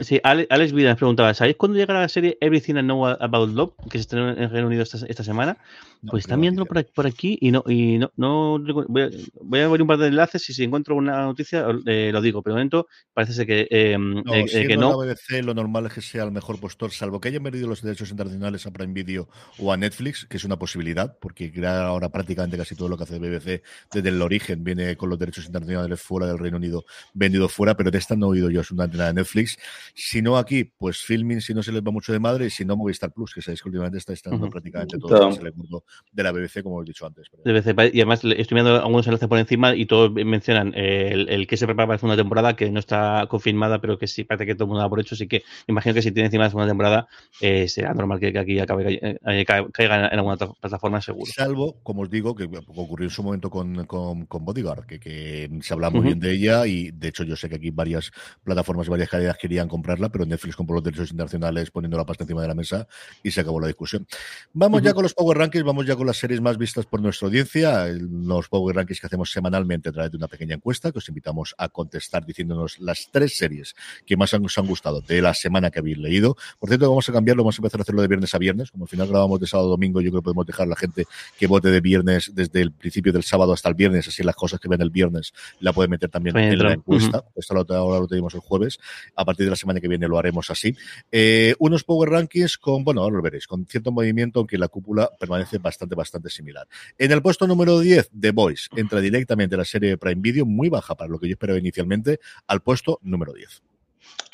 sí, 0.00 0.20
Alex 0.22 0.72
Vida 0.72 0.96
preguntaba, 0.96 1.34
¿sabéis 1.34 1.56
cuándo 1.56 1.78
llegará 1.78 2.00
la 2.00 2.08
serie 2.08 2.38
Everything 2.40 2.76
I 2.76 2.82
Know 2.82 3.06
About 3.06 3.50
Love, 3.50 3.72
que 3.90 3.98
se 3.98 4.02
estrenó 4.02 4.30
en 4.30 4.50
Reino 4.50 4.66
Unido 4.66 4.82
esta, 4.82 4.98
esta 5.06 5.24
semana? 5.24 5.58
pues 6.06 6.24
están 6.24 6.40
viendo 6.40 6.64
por, 6.64 6.84
por, 6.92 7.06
aquí 7.06 7.36
y 7.40 7.50
no, 7.50 7.64
y 7.66 7.98
no, 7.98 8.12
no 8.16 8.58
voy, 8.58 9.02
a, 9.02 9.10
voy, 9.40 9.60
a, 9.60 9.68
ver 9.68 9.82
un 9.82 9.88
par 9.88 9.98
de 9.98 10.08
enlaces 10.08 10.48
y 10.48 10.54
si 10.54 10.62
encuentro 10.62 10.94
una 10.94 11.22
noticia 11.22 11.66
eh, 11.86 12.10
lo 12.12 12.20
digo, 12.20 12.42
pero 12.42 12.54
de 12.54 12.58
momento 12.60 12.86
parece 13.12 13.32
ser 13.32 13.46
que, 13.46 13.66
eh, 13.70 13.96
no, 13.98 14.22
eh, 14.32 14.46
que 14.46 14.76
no. 14.76 15.02
La 15.02 15.14
BBC 15.14 15.42
lo 15.42 15.54
normal 15.54 15.86
es 15.86 15.94
que 15.94 16.00
sea 16.00 16.24
el 16.24 16.30
mejor 16.30 16.60
postor, 16.60 16.92
salvo 16.92 17.20
que 17.20 17.28
hayan 17.28 17.42
perdido 17.42 17.68
los 17.68 17.82
derechos 17.82 18.10
internacionales 18.10 18.66
a 18.66 18.70
Prime 18.70 18.92
Video 18.92 19.28
o 19.58 19.72
a 19.72 19.76
Netflix, 19.76 20.26
que 20.26 20.36
es 20.36 20.44
una 20.44 20.58
posibilidad, 20.58 21.16
porque 21.18 21.52
ahora 21.66 22.08
prácticamente 22.10 22.56
casi 22.56 22.76
todo 22.76 22.88
lo 22.88 22.96
que 22.96 23.04
hace 23.04 23.18
BBC 23.18 23.62
desde 23.92 24.08
el 24.08 24.22
origen 24.22 24.62
viene 24.62 24.96
con 24.96 25.08
los 25.10 25.18
derechos 25.18 25.46
internacionales 25.46 26.00
fuera 26.00 26.26
del 26.26 26.38
Reino 26.38 26.58
Unido, 26.58 26.84
vendido 27.12 27.48
fuera, 27.48 27.76
pero 27.76 27.90
de 27.90 27.98
esta 27.98 28.14
no 28.14 28.26
he 28.26 28.30
oído 28.30 28.50
yo 28.50 28.57
una 28.70 28.84
antena 28.84 29.06
de 29.06 29.14
Netflix. 29.14 29.58
Si 29.94 30.22
no 30.22 30.36
aquí, 30.36 30.64
pues 30.64 30.98
filming 30.98 31.40
si 31.40 31.54
no 31.54 31.62
se 31.62 31.72
les 31.72 31.82
va 31.82 31.90
mucho 31.90 32.12
de 32.12 32.20
madre, 32.20 32.46
y 32.46 32.50
si 32.50 32.64
no 32.64 32.76
Movistar 32.76 33.12
Plus, 33.12 33.34
que 33.34 33.42
sabéis 33.42 33.62
que 33.62 33.68
últimamente 33.68 33.98
está 33.98 34.12
estando 34.12 34.44
uh 34.44 34.48
-huh. 34.48 34.50
prácticamente 34.50 34.98
todo 34.98 35.08
claro. 35.08 35.46
el 35.46 35.54
mundo 35.54 35.84
de 36.12 36.22
la 36.22 36.32
BBC, 36.32 36.62
como 36.62 36.82
he 36.82 36.84
dicho 36.84 37.06
antes. 37.06 37.28
BBC, 37.44 37.68
y 37.94 38.00
además 38.00 38.24
estoy 38.24 38.54
viendo 38.54 38.76
algunos 38.76 39.06
enlaces 39.06 39.28
por 39.28 39.38
encima 39.38 39.74
y 39.74 39.86
todos 39.86 40.12
mencionan 40.12 40.72
el, 40.74 41.28
el, 41.28 41.46
que 41.46 41.56
se 41.56 41.66
prepara 41.66 41.86
para 41.86 41.94
la 41.96 41.98
segunda 41.98 42.16
temporada, 42.16 42.56
que 42.56 42.70
no 42.70 42.80
está 42.80 43.26
confirmada, 43.28 43.80
pero 43.80 43.98
que 43.98 44.06
sí 44.06 44.24
parece 44.24 44.46
que 44.46 44.54
todo 44.54 44.64
el 44.64 44.68
mundo 44.68 44.82
da 44.82 44.88
por 44.88 45.00
hecho, 45.00 45.14
así 45.14 45.26
que 45.26 45.42
imagino 45.66 45.94
que 45.94 46.02
si 46.02 46.12
tiene 46.12 46.26
encima 46.26 46.44
la 46.44 46.50
segunda 46.50 46.68
temporada, 46.68 47.08
eh, 47.40 47.68
será 47.68 47.94
normal 47.94 48.20
que, 48.20 48.32
que 48.32 48.38
aquí 48.38 48.58
acabe, 48.58 48.98
eh, 49.02 49.44
caiga 49.44 50.08
en 50.08 50.18
alguna 50.18 50.36
plataforma 50.36 51.00
seguro. 51.00 51.30
Salvo, 51.34 51.80
como 51.82 52.02
os 52.02 52.10
digo, 52.10 52.34
que 52.34 52.44
ocurrió 52.68 53.06
en 53.06 53.10
su 53.10 53.22
momento 53.22 53.50
con, 53.50 53.84
con, 53.86 54.26
con 54.26 54.44
Bodyguard, 54.44 54.86
que, 54.86 54.98
que, 55.00 55.48
se 55.62 55.74
habla 55.74 55.90
muy 55.90 56.00
uh 56.00 56.02
-huh. 56.02 56.06
bien 56.06 56.20
de 56.20 56.32
ella 56.32 56.66
y 56.66 56.90
de 56.90 57.08
hecho 57.08 57.24
yo 57.24 57.36
sé 57.36 57.48
que 57.48 57.56
aquí 57.56 57.70
varias 57.70 58.10
plataformas 58.48 58.86
de 58.86 58.90
varias 58.90 59.08
calidades 59.10 59.36
querían 59.38 59.68
comprarla, 59.68 60.08
pero 60.08 60.24
Netflix 60.24 60.56
compró 60.56 60.76
los 60.76 60.84
derechos 60.84 61.10
internacionales 61.10 61.70
poniendo 61.70 61.96
la 61.96 62.06
pasta 62.06 62.24
encima 62.24 62.42
de 62.42 62.48
la 62.48 62.54
mesa 62.54 62.88
y 63.22 63.30
se 63.30 63.40
acabó 63.40 63.60
la 63.60 63.66
discusión. 63.66 64.06
Vamos 64.52 64.82
ya 64.82 64.94
con 64.94 65.02
los 65.02 65.12
Power 65.14 65.36
Rankings, 65.36 65.64
vamos 65.64 65.86
ya 65.86 65.96
con 65.96 66.06
las 66.06 66.16
series 66.16 66.40
más 66.40 66.56
vistas 66.56 66.86
por 66.86 67.02
nuestra 67.02 67.26
audiencia, 67.26 67.86
los 67.86 68.48
Power 68.48 68.76
Rankings 68.76 69.00
que 69.00 69.06
hacemos 69.06 69.30
semanalmente 69.30 69.90
a 69.90 69.92
través 69.92 70.10
de 70.10 70.16
una 70.16 70.28
pequeña 70.28 70.54
encuesta 70.54 70.90
que 70.90 70.98
os 70.98 71.08
invitamos 71.08 71.54
a 71.58 71.68
contestar 71.68 72.24
diciéndonos 72.24 72.78
las 72.80 73.10
tres 73.12 73.36
series 73.36 73.74
que 74.06 74.16
más 74.16 74.32
os 74.32 74.58
han 74.58 74.66
gustado 74.66 75.00
de 75.02 75.20
la 75.20 75.34
semana 75.34 75.70
que 75.70 75.80
habéis 75.80 75.98
leído. 75.98 76.36
Por 76.58 76.70
cierto, 76.70 76.88
vamos 76.88 77.08
a 77.08 77.12
cambiarlo, 77.12 77.42
vamos 77.42 77.56
a 77.56 77.60
empezar 77.60 77.80
a 77.80 77.82
hacerlo 77.82 78.02
de 78.02 78.08
viernes 78.08 78.34
a 78.34 78.38
viernes, 78.38 78.70
como 78.70 78.84
al 78.84 78.88
final 78.88 79.08
grabamos 79.08 79.40
de 79.40 79.46
sábado 79.46 79.68
a 79.68 79.70
domingo, 79.72 80.00
yo 80.00 80.10
creo 80.10 80.22
que 80.22 80.24
podemos 80.24 80.46
dejar 80.46 80.66
a 80.66 80.70
la 80.70 80.76
gente 80.76 81.06
que 81.38 81.46
vote 81.46 81.70
de 81.70 81.80
viernes 81.80 82.32
desde 82.34 82.62
el 82.62 82.72
principio 82.72 83.12
del 83.12 83.24
sábado 83.24 83.52
hasta 83.52 83.68
el 83.68 83.74
viernes, 83.74 84.08
así 84.08 84.22
las 84.22 84.36
cosas 84.36 84.58
que 84.60 84.68
ven 84.68 84.80
el 84.80 84.90
viernes 84.90 85.32
la 85.60 85.72
pueden 85.72 85.90
meter 85.90 86.08
también 86.08 86.36
en 86.36 86.58
la 86.58 86.72
encuesta. 86.72 87.24
Esto 87.36 87.54
ahora 87.68 88.00
lo 88.00 88.06
tenemos 88.06 88.34
el 88.38 88.42
jueves. 88.42 88.78
A 89.14 89.24
partir 89.24 89.46
de 89.46 89.50
la 89.50 89.56
semana 89.56 89.80
que 89.80 89.88
viene 89.88 90.08
lo 90.08 90.18
haremos 90.18 90.50
así. 90.50 90.74
Eh, 91.10 91.54
unos 91.58 91.84
Power 91.84 92.10
Rankings 92.10 92.58
con, 92.58 92.84
bueno, 92.84 93.02
ahora 93.02 93.16
lo 93.16 93.22
veréis, 93.22 93.46
con 93.46 93.66
cierto 93.66 93.92
movimiento, 93.92 94.40
aunque 94.40 94.58
la 94.58 94.68
cúpula 94.68 95.10
permanece 95.18 95.58
bastante, 95.58 95.94
bastante 95.94 96.30
similar. 96.30 96.66
En 96.96 97.12
el 97.12 97.22
puesto 97.22 97.46
número 97.46 97.78
10, 97.80 98.10
The 98.18 98.30
Voice 98.32 98.68
entra 98.76 99.00
directamente 99.00 99.56
la 99.56 99.64
serie 99.64 99.90
de 99.90 99.98
Prime 99.98 100.20
Video, 100.20 100.46
muy 100.46 100.68
baja 100.68 100.94
para 100.94 101.10
lo 101.10 101.18
que 101.18 101.28
yo 101.28 101.32
esperaba 101.32 101.58
inicialmente, 101.58 102.20
al 102.46 102.62
puesto 102.62 102.98
número 103.02 103.32
10. 103.32 103.62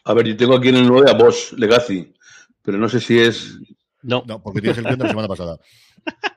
A 0.05 0.15
ver, 0.15 0.27
yo 0.27 0.37
tengo 0.37 0.57
aquí 0.57 0.69
en 0.69 0.77
el 0.77 0.87
9 0.87 1.11
a 1.11 1.15
Boss 1.15 1.55
Legacy, 1.57 2.13
pero 2.63 2.79
no 2.79 2.89
sé 2.89 3.01
si 3.01 3.19
es. 3.19 3.59
No, 4.03 4.23
no 4.27 4.43
porque 4.43 4.61
tienes 4.61 4.79
el 4.79 4.85
guion 4.85 4.99
de 4.99 5.05
la 5.05 5.11
semana 5.11 5.29
pasada. 5.29 5.59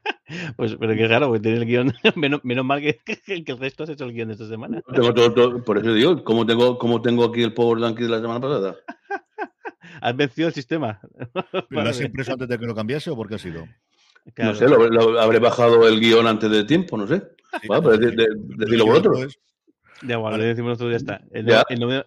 Pues, 0.55 0.75
pero 0.77 0.93
qué 0.93 1.07
raro, 1.07 1.27
porque 1.27 1.41
tiene 1.41 1.57
el 1.57 1.65
guion. 1.65 1.93
Menos, 2.15 2.43
menos 2.43 2.65
mal 2.65 2.81
que, 2.81 2.99
que, 3.05 3.43
el 3.45 3.57
resto 3.57 3.83
has 3.83 3.89
hecho 3.89 4.05
el 4.05 4.13
guion 4.13 4.27
de 4.27 4.33
esta 4.33 4.47
semana. 4.47 4.81
Tengo 4.93 5.13
todo, 5.13 5.33
todo, 5.33 5.63
por 5.63 5.77
eso 5.77 5.93
digo, 5.93 6.23
¿cómo 6.23 6.45
tengo, 6.45 6.77
cómo 6.77 7.01
tengo 7.01 7.23
aquí 7.23 7.43
el 7.43 7.53
Power 7.53 7.79
Ranking 7.79 8.03
de 8.05 8.09
la 8.09 8.21
semana 8.21 8.41
pasada? 8.41 8.75
¿Has 10.01 10.15
vencido 10.15 10.49
el 10.49 10.53
sistema? 10.53 10.99
¿Pero 11.33 11.65
lo 11.69 11.89
has 11.89 12.01
impreso 12.01 12.33
antes 12.33 12.47
de 12.47 12.59
que 12.59 12.65
lo 12.65 12.75
cambiase 12.75 13.09
o 13.09 13.15
por 13.15 13.27
qué 13.29 13.35
ha 13.35 13.39
sido? 13.39 13.65
Claro. 14.33 14.51
No 14.51 14.57
sé, 14.57 14.67
lo, 14.67 14.89
lo, 14.89 15.19
habré 15.19 15.39
bajado 15.39 15.87
el 15.87 15.99
guion 15.99 16.27
antes 16.27 16.51
de 16.51 16.65
tiempo, 16.65 16.97
no 16.97 17.07
sé. 17.07 17.23
Sí, 17.61 17.67
bueno, 17.67 17.83
pero 17.83 17.97
de, 17.97 18.11
de, 18.11 18.27
decirlo 18.57 18.85
vosotros. 18.85 19.39
Ya, 20.03 20.17
bueno, 20.17 20.37
lo 20.37 20.43
decimos 20.43 20.71
nosotros 20.71 20.91
ya 20.91 20.97
está. 20.97 21.21
El, 21.31 21.45
ya. 21.45 21.63
el, 21.69 21.81
el, 21.81 22.05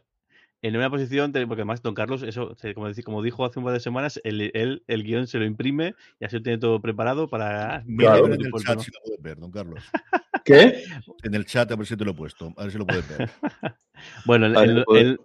en 0.62 0.76
una 0.76 0.90
posición, 0.90 1.32
porque 1.32 1.62
además 1.62 1.82
Don 1.82 1.94
Carlos, 1.94 2.22
eso, 2.22 2.56
como, 2.74 2.88
decir, 2.88 3.04
como 3.04 3.22
dijo 3.22 3.44
hace 3.44 3.58
un 3.58 3.64
par 3.64 3.74
de 3.74 3.80
semanas, 3.80 4.20
él, 4.24 4.50
él, 4.54 4.82
el 4.86 5.02
guion 5.02 5.26
se 5.26 5.38
lo 5.38 5.44
imprime 5.44 5.94
y 6.18 6.24
así 6.24 6.36
lo 6.36 6.42
tiene 6.42 6.58
todo 6.58 6.80
preparado 6.80 7.28
para... 7.28 7.82
Claro, 7.96 8.26
en 8.26 8.32
el 8.32 8.52
chat 8.52 8.80
si 8.80 8.90
lo 8.90 9.00
puedes 9.02 9.22
ver, 9.22 9.38
Don 9.38 9.50
Carlos. 9.50 9.82
¿Qué? 10.44 10.84
En 11.22 11.34
el 11.34 11.46
chat 11.46 11.70
a 11.70 11.76
ver 11.76 11.86
si 11.86 11.96
te 11.96 12.04
lo 12.04 12.12
he 12.12 12.14
puesto, 12.14 12.52
a 12.56 12.62
ver 12.62 12.72
si 12.72 12.78
lo 12.78 12.86
puedes 12.86 13.08
ver. 13.08 13.30
bueno, 14.26 14.46
el, 14.46 14.56
el, 14.56 14.84
el, 14.96 15.20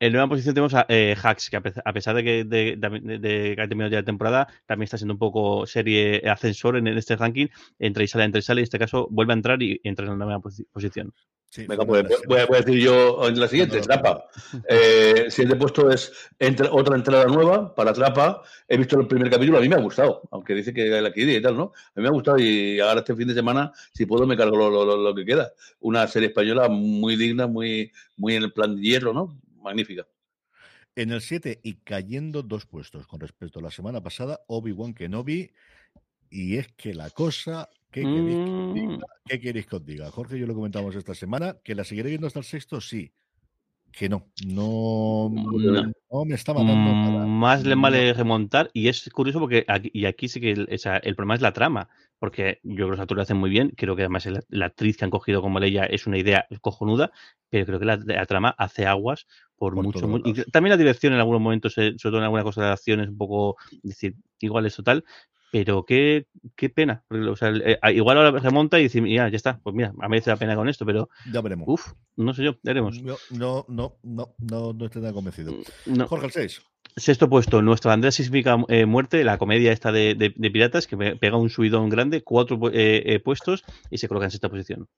en 0.00 0.12
nueva 0.12 0.28
posición 0.28 0.54
tenemos 0.54 0.72
a 0.74 0.86
eh, 0.88 1.14
Hacks, 1.22 1.50
que 1.50 1.56
a 1.58 1.92
pesar 1.92 2.16
de 2.16 2.24
que, 2.24 2.44
de, 2.44 2.76
de, 2.76 3.18
de 3.18 3.54
que 3.54 3.62
ha 3.62 3.68
terminado 3.68 3.92
ya 3.92 3.98
la 3.98 4.04
temporada, 4.04 4.48
también 4.64 4.84
está 4.84 4.96
siendo 4.96 5.12
un 5.12 5.18
poco 5.18 5.66
serie 5.66 6.22
ascensor 6.26 6.78
en, 6.78 6.86
este 6.88 7.16
ranking, 7.16 7.48
entre 7.78 8.04
y 8.04 8.08
sale, 8.08 8.24
entre 8.24 8.38
y 8.38 8.42
sale, 8.42 8.60
y 8.60 8.62
en 8.62 8.64
este 8.64 8.78
caso 8.78 9.08
vuelve 9.10 9.34
a 9.34 9.36
entrar 9.36 9.62
y 9.62 9.78
entra 9.84 10.06
en 10.06 10.12
una 10.12 10.24
nueva 10.24 10.40
posi 10.40 10.64
posición. 10.64 11.12
Sí, 11.50 11.66
Venga, 11.66 11.84
pues, 11.84 12.04
voy, 12.28 12.38
a, 12.38 12.46
voy, 12.46 12.58
a, 12.58 12.60
decir 12.60 12.80
yo 12.80 13.26
en 13.26 13.38
la 13.38 13.48
siguiente, 13.48 13.80
Trapa. 13.80 14.24
Eh, 14.68 15.26
siguiente 15.30 15.56
puesto 15.56 15.90
es 15.90 16.30
entre, 16.38 16.68
otra 16.70 16.94
entrada 16.94 17.24
nueva 17.24 17.74
para 17.74 17.92
Trapa. 17.92 18.40
He 18.68 18.78
visto 18.78 18.98
el 19.00 19.08
primer 19.08 19.28
capítulo, 19.28 19.58
a 19.58 19.60
mí 19.60 19.68
me 19.68 19.74
ha 19.74 19.80
gustado, 19.80 20.22
aunque 20.30 20.54
dice 20.54 20.72
que 20.72 20.88
la 20.88 21.12
quería 21.12 21.38
y 21.38 21.42
tal, 21.42 21.56
¿no? 21.56 21.72
A 21.74 21.92
mí 21.96 22.02
me 22.02 22.08
ha 22.08 22.12
gustado 22.12 22.38
y 22.38 22.78
ahora 22.78 23.00
este 23.00 23.16
fin 23.16 23.26
de 23.26 23.34
semana, 23.34 23.72
si 23.92 24.06
puedo, 24.06 24.28
me 24.28 24.36
cargo 24.36 24.56
lo, 24.56 24.70
lo, 24.70 24.96
lo 24.96 25.14
que 25.14 25.26
queda. 25.26 25.52
Una 25.80 26.06
serie 26.06 26.28
española 26.28 26.68
muy 26.68 27.16
digna, 27.16 27.48
muy, 27.48 27.90
muy 28.16 28.36
en 28.36 28.44
el 28.44 28.52
plan 28.52 28.76
de 28.76 28.82
hierro, 28.82 29.12
¿no? 29.12 29.36
Magnífica. 29.60 30.06
En 30.96 31.12
el 31.12 31.20
7 31.20 31.60
y 31.62 31.74
cayendo 31.76 32.42
dos 32.42 32.66
puestos 32.66 33.06
con 33.06 33.20
respecto 33.20 33.60
a 33.60 33.62
la 33.62 33.70
semana 33.70 34.02
pasada, 34.02 34.40
Obi-Wan 34.48 34.94
Kenobi. 34.94 35.52
Y 36.30 36.56
es 36.56 36.68
que 36.72 36.94
la 36.94 37.10
cosa, 37.10 37.68
¿qué 37.90 38.02
queréis, 38.02 38.36
que 38.36 38.50
os 38.50 38.74
diga? 38.74 38.98
¿qué 39.24 39.40
queréis 39.40 39.66
que 39.66 39.76
os 39.76 39.84
diga? 39.84 40.10
Jorge 40.10 40.36
y 40.36 40.40
yo 40.40 40.46
lo 40.46 40.54
comentamos 40.54 40.94
esta 40.94 41.14
semana, 41.14 41.58
que 41.64 41.74
la 41.74 41.84
seguiré 41.84 42.10
viendo 42.10 42.26
hasta 42.26 42.38
el 42.38 42.44
sexto, 42.44 42.80
sí. 42.80 43.12
Que 43.92 44.08
no, 44.08 44.30
no, 44.46 45.28
no, 45.32 45.92
no 46.12 46.24
me 46.24 46.34
está 46.36 46.54
matando. 46.54 46.92
Mm, 46.92 47.28
más 47.28 47.64
le 47.64 47.74
vale 47.74 48.12
remontar, 48.12 48.70
y 48.72 48.86
es 48.86 49.10
curioso 49.10 49.40
porque 49.40 49.64
aquí, 49.66 49.90
y 49.92 50.04
aquí 50.04 50.28
sí 50.28 50.40
que 50.40 50.52
el, 50.52 50.68
o 50.72 50.78
sea, 50.78 50.98
el 50.98 51.16
problema 51.16 51.34
es 51.34 51.40
la 51.40 51.52
trama 51.52 51.88
porque 52.20 52.60
yo 52.62 52.74
creo 52.74 52.86
que 52.86 52.90
los 52.92 53.00
actores 53.00 53.16
lo 53.16 53.22
hacen 53.22 53.38
muy 53.38 53.50
bien. 53.50 53.72
Creo 53.76 53.96
que 53.96 54.02
además 54.02 54.26
la, 54.26 54.42
la, 54.50 54.66
actriz 54.66 54.98
que 54.98 55.06
han 55.06 55.10
cogido 55.10 55.40
como 55.40 55.58
Leia 55.58 55.86
es 55.86 56.06
una 56.06 56.18
idea 56.18 56.46
cojonuda, 56.60 57.10
pero 57.48 57.64
creo 57.64 57.78
que 57.80 57.86
la, 57.86 57.96
la 57.96 58.26
trama 58.26 58.54
hace 58.58 58.86
aguas 58.86 59.26
por, 59.60 59.74
por 59.74 59.84
mucho. 59.84 60.08
Muy, 60.08 60.22
y 60.24 60.32
también 60.50 60.70
la 60.70 60.78
dirección 60.78 61.12
en 61.12 61.18
algunos 61.18 61.42
momentos, 61.42 61.74
sobre 61.74 61.94
todo 61.96 62.16
en 62.16 62.24
alguna 62.24 62.42
cosa 62.42 62.64
de 62.64 62.70
acción, 62.70 63.00
es 63.00 63.08
un 63.08 63.18
poco 63.18 63.56
decir, 63.82 64.14
igual 64.38 64.64
eso 64.64 64.82
tal. 64.82 65.04
Pero 65.52 65.84
qué, 65.84 66.26
qué 66.56 66.70
pena. 66.70 67.04
O 67.10 67.36
sea, 67.36 67.50
eh, 67.50 67.78
igual 67.92 68.16
ahora 68.16 68.38
remonta 68.38 68.78
y 68.80 68.84
dice, 68.84 69.02
ya, 69.02 69.28
ya 69.28 69.36
está, 69.36 69.60
pues 69.62 69.76
mira, 69.76 69.92
a 70.00 70.08
merece 70.08 70.30
la 70.30 70.36
pena 70.36 70.56
con 70.56 70.68
esto, 70.68 70.86
pero. 70.86 71.10
Ya 71.30 71.42
veremos. 71.42 71.68
Uf, 71.68 71.92
no 72.16 72.32
sé 72.32 72.42
yo, 72.42 72.54
veremos. 72.62 73.02
No, 73.02 73.16
no, 73.32 73.66
no, 73.68 73.98
no, 74.02 74.34
no, 74.38 74.72
no 74.72 74.84
estoy 74.86 75.02
tan 75.02 75.12
convencido. 75.12 75.52
No. 75.84 76.06
Jorge, 76.06 76.26
el 76.26 76.32
6. 76.32 76.62
Sexto 76.96 77.30
puesto, 77.30 77.62
nuestra 77.62 77.92
Andrea 77.92 78.10
Sísmica 78.10 78.58
eh, 78.68 78.84
Muerte, 78.84 79.24
la 79.24 79.38
comedia 79.38 79.72
esta 79.72 79.92
de, 79.92 80.14
de, 80.14 80.34
de, 80.36 80.50
piratas, 80.50 80.86
que 80.86 80.96
pega 80.96 81.36
un 81.36 81.48
subidón 81.48 81.88
grande, 81.88 82.22
cuatro 82.22 82.58
eh, 82.72 83.02
eh, 83.06 83.20
puestos 83.20 83.64
y 83.90 83.98
se 83.98 84.08
coloca 84.08 84.26
en 84.26 84.32
sexta 84.32 84.48
posición. 84.48 84.88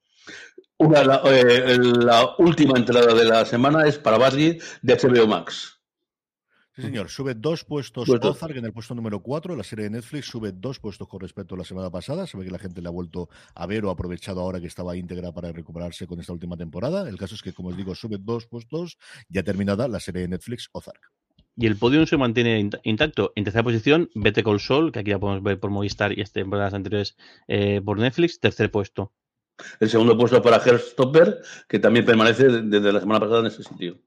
Una, 0.79 1.05
la, 1.05 1.23
eh, 1.27 1.79
la, 1.79 2.35
última 2.39 2.79
entrada 2.79 3.15
de 3.15 3.25
la 3.25 3.45
semana 3.45 3.87
es 3.87 3.99
para 3.99 4.19
Barry 4.19 4.59
de 4.81 4.97
HBO 4.97 5.27
Max. 5.27 5.81
Sí, 6.75 6.83
señor. 6.83 7.11
Sube 7.11 7.35
dos 7.35 7.65
puestos 7.65 8.07
¿Puesto? 8.07 8.31
Ozark 8.31 8.57
en 8.57 8.65
el 8.65 8.73
puesto 8.73 8.95
número 8.95 9.21
4. 9.21 9.55
La 9.55 9.63
serie 9.63 9.85
de 9.85 9.91
Netflix 9.91 10.27
sube 10.27 10.53
dos 10.53 10.81
puestos 10.81 11.07
con 11.07 11.21
respecto 11.21 11.55
a 11.55 11.59
la 11.59 11.65
semana 11.65 11.91
pasada. 11.91 12.27
Se 12.27 12.39
ve 12.39 12.47
que 12.47 12.51
la 12.51 12.59
gente 12.59 12.81
le 12.81 12.89
ha 12.89 12.91
vuelto 12.91 13.29
a 13.55 13.67
ver 13.67 13.85
o 13.85 13.91
ha 13.91 13.93
aprovechado 13.93 14.41
ahora 14.41 14.59
que 14.59 14.69
estaba 14.69 14.97
íntegra 14.97 15.33
para 15.33 15.53
recuperarse 15.53 16.07
con 16.07 16.19
esta 16.19 16.33
última 16.33 16.57
temporada. 16.57 17.07
El 17.09 17.19
caso 17.19 17.35
es 17.35 17.43
que, 17.43 17.53
como 17.53 17.69
os 17.69 17.77
digo, 17.77 17.95
sube 17.95 18.17
dos 18.19 18.47
puestos 18.47 18.97
ya 19.29 19.43
terminada 19.43 19.87
la 19.87 20.01
serie 20.01 20.23
de 20.23 20.29
Netflix 20.29 20.71
Ozark. 20.73 21.13
Y 21.57 21.67
el 21.67 21.77
podium 21.77 22.07
se 22.07 22.17
mantiene 22.17 22.71
intacto. 22.83 23.33
En 23.37 23.45
tercera 23.45 23.63
posición, 23.63 24.11
Vete 24.15 24.43
Col 24.43 24.61
Sol, 24.61 24.91
que 24.91 25.01
aquí 25.01 25.11
ya 25.11 25.19
podemos 25.19 25.43
ver 25.43 25.61
por 25.61 25.71
Movistar 25.71 26.17
y 26.17 26.23
este 26.23 26.41
temporadas 26.41 26.75
anteriores 26.75 27.17
eh, 27.47 27.81
por 27.85 27.99
Netflix. 27.99 28.41
Tercer 28.41 28.71
puesto. 28.71 29.13
El 29.81 29.91
segundo 29.91 30.17
puesto 30.17 30.41
para 30.41 30.57
Herstopper, 30.57 31.41
que 31.69 31.79
también 31.79 32.07
permanece 32.07 32.49
desde 32.49 32.93
la 32.93 33.01
semana 33.01 33.21
pasada 33.21 33.41
en 33.41 33.47
ese 33.47 33.63
sitio 33.63 34.01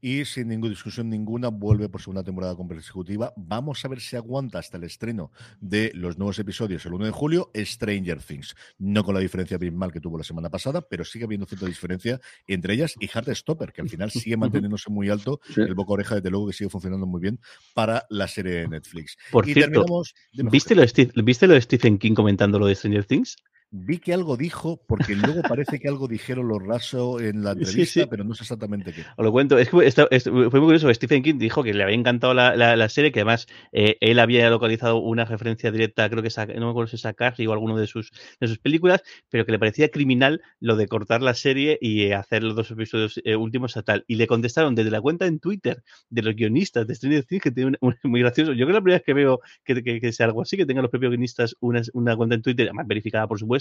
y 0.00 0.24
sin 0.24 0.48
ninguna 0.48 0.70
discusión 0.70 1.08
ninguna 1.08 1.48
vuelve 1.48 1.88
por 1.88 2.00
segunda 2.00 2.22
temporada 2.22 2.54
consecutiva. 2.54 3.32
Vamos 3.36 3.84
a 3.84 3.88
ver 3.88 4.00
si 4.00 4.16
aguanta 4.16 4.58
hasta 4.58 4.76
el 4.76 4.84
estreno 4.84 5.32
de 5.60 5.90
los 5.94 6.18
nuevos 6.18 6.38
episodios 6.38 6.84
el 6.86 6.94
1 6.94 7.06
de 7.06 7.10
julio, 7.10 7.50
Stranger 7.54 8.22
Things. 8.22 8.54
No 8.78 9.04
con 9.04 9.14
la 9.14 9.20
diferencia 9.20 9.56
abismal 9.56 9.92
que 9.92 10.00
tuvo 10.00 10.18
la 10.18 10.24
semana 10.24 10.50
pasada, 10.50 10.82
pero 10.82 11.04
sigue 11.04 11.24
habiendo 11.24 11.46
cierta 11.46 11.66
diferencia 11.66 12.20
entre 12.46 12.74
ellas 12.74 12.94
y 12.98 13.06
Heartstopper, 13.06 13.72
que 13.72 13.82
al 13.82 13.88
final 13.88 14.10
sigue 14.10 14.36
manteniéndose 14.36 14.90
muy 14.90 15.08
alto, 15.08 15.40
sí. 15.54 15.60
el 15.60 15.74
boca 15.74 15.92
oreja 15.92 16.16
desde 16.16 16.30
luego 16.30 16.46
que 16.46 16.52
sigue 16.52 16.70
funcionando 16.70 17.06
muy 17.06 17.20
bien 17.20 17.40
para 17.74 18.06
la 18.10 18.28
serie 18.28 18.52
de 18.52 18.68
Netflix. 18.68 19.16
Por 19.30 19.48
y 19.48 19.54
cierto, 19.54 19.84
¿viste 20.32 20.74
lo, 20.74 20.82
de, 20.82 21.12
¿viste 21.22 21.46
lo 21.46 21.54
de 21.54 21.60
Stephen 21.60 21.98
King 21.98 22.14
comentando 22.14 22.58
lo 22.58 22.66
de 22.66 22.74
Stranger 22.74 23.04
Things? 23.04 23.36
Vi 23.70 23.98
que 23.98 24.14
algo 24.14 24.38
dijo, 24.38 24.80
porque 24.86 25.14
luego 25.14 25.42
parece 25.42 25.78
que 25.78 25.88
algo 25.88 26.08
dijeron 26.08 26.48
los 26.48 26.62
rasos 26.62 27.20
en 27.20 27.44
la 27.44 27.50
entrevista, 27.50 27.84
sí, 27.84 28.00
sí. 28.00 28.06
pero 28.08 28.24
no 28.24 28.34
sé 28.34 28.44
exactamente 28.44 28.94
qué. 28.94 29.02
Os 29.16 29.24
lo 29.24 29.30
cuento, 29.30 29.58
es 29.58 29.68
que 29.68 29.86
esto, 29.86 30.08
esto, 30.10 30.30
fue 30.30 30.60
muy 30.60 30.68
curioso. 30.68 30.92
Stephen 30.94 31.22
King 31.22 31.36
dijo 31.36 31.62
que 31.62 31.74
le 31.74 31.82
había 31.82 31.94
encantado 31.94 32.32
la, 32.32 32.56
la, 32.56 32.76
la 32.76 32.88
serie, 32.88 33.12
que 33.12 33.20
además 33.20 33.46
eh, 33.72 33.98
él 34.00 34.20
había 34.20 34.48
localizado 34.48 34.96
una 34.96 35.26
referencia 35.26 35.70
directa, 35.70 36.08
creo 36.08 36.22
que 36.22 36.28
es 36.28 36.38
a, 36.38 36.46
no 36.46 36.64
me 36.64 36.70
acuerdo 36.70 36.88
si 36.88 36.96
es 36.96 37.04
a 37.04 37.12
Carrie 37.12 37.46
o 37.46 37.52
alguno 37.52 37.76
de 37.76 37.86
sus, 37.86 38.10
de 38.40 38.48
sus 38.48 38.58
películas, 38.58 39.02
pero 39.28 39.44
que 39.44 39.52
le 39.52 39.58
parecía 39.58 39.90
criminal 39.90 40.40
lo 40.60 40.76
de 40.76 40.88
cortar 40.88 41.20
la 41.20 41.34
serie 41.34 41.76
y 41.80 42.04
eh, 42.04 42.14
hacer 42.14 42.42
los 42.42 42.56
dos 42.56 42.70
episodios 42.70 43.20
eh, 43.22 43.36
últimos 43.36 43.76
a 43.76 43.82
tal. 43.82 44.02
Y 44.08 44.14
le 44.14 44.26
contestaron 44.26 44.74
desde 44.76 44.90
la 44.90 45.02
cuenta 45.02 45.26
en 45.26 45.40
Twitter 45.40 45.82
de 46.08 46.22
los 46.22 46.34
guionistas 46.34 46.86
de 46.86 46.94
Stranger 46.94 47.24
Things, 47.24 47.42
que 47.42 47.50
tiene 47.50 47.76
un, 47.82 47.96
un, 48.02 48.10
muy 48.10 48.20
gracioso. 48.20 48.52
Yo 48.52 48.64
creo 48.64 48.68
que 48.68 48.72
la 48.72 48.80
primera 48.80 48.98
vez 48.98 49.04
que 49.04 49.12
veo 49.12 49.40
que, 49.62 49.82
que, 49.82 50.00
que 50.00 50.12
sea 50.12 50.24
algo 50.24 50.40
así, 50.40 50.56
que 50.56 50.64
tengan 50.64 50.82
los 50.82 50.90
propios 50.90 51.10
guionistas 51.10 51.54
una, 51.60 51.82
una 51.92 52.16
cuenta 52.16 52.34
en 52.34 52.40
Twitter, 52.40 52.66
además 52.66 52.86
verificada 52.86 53.26
por 53.26 53.38
supuesto, 53.38 53.57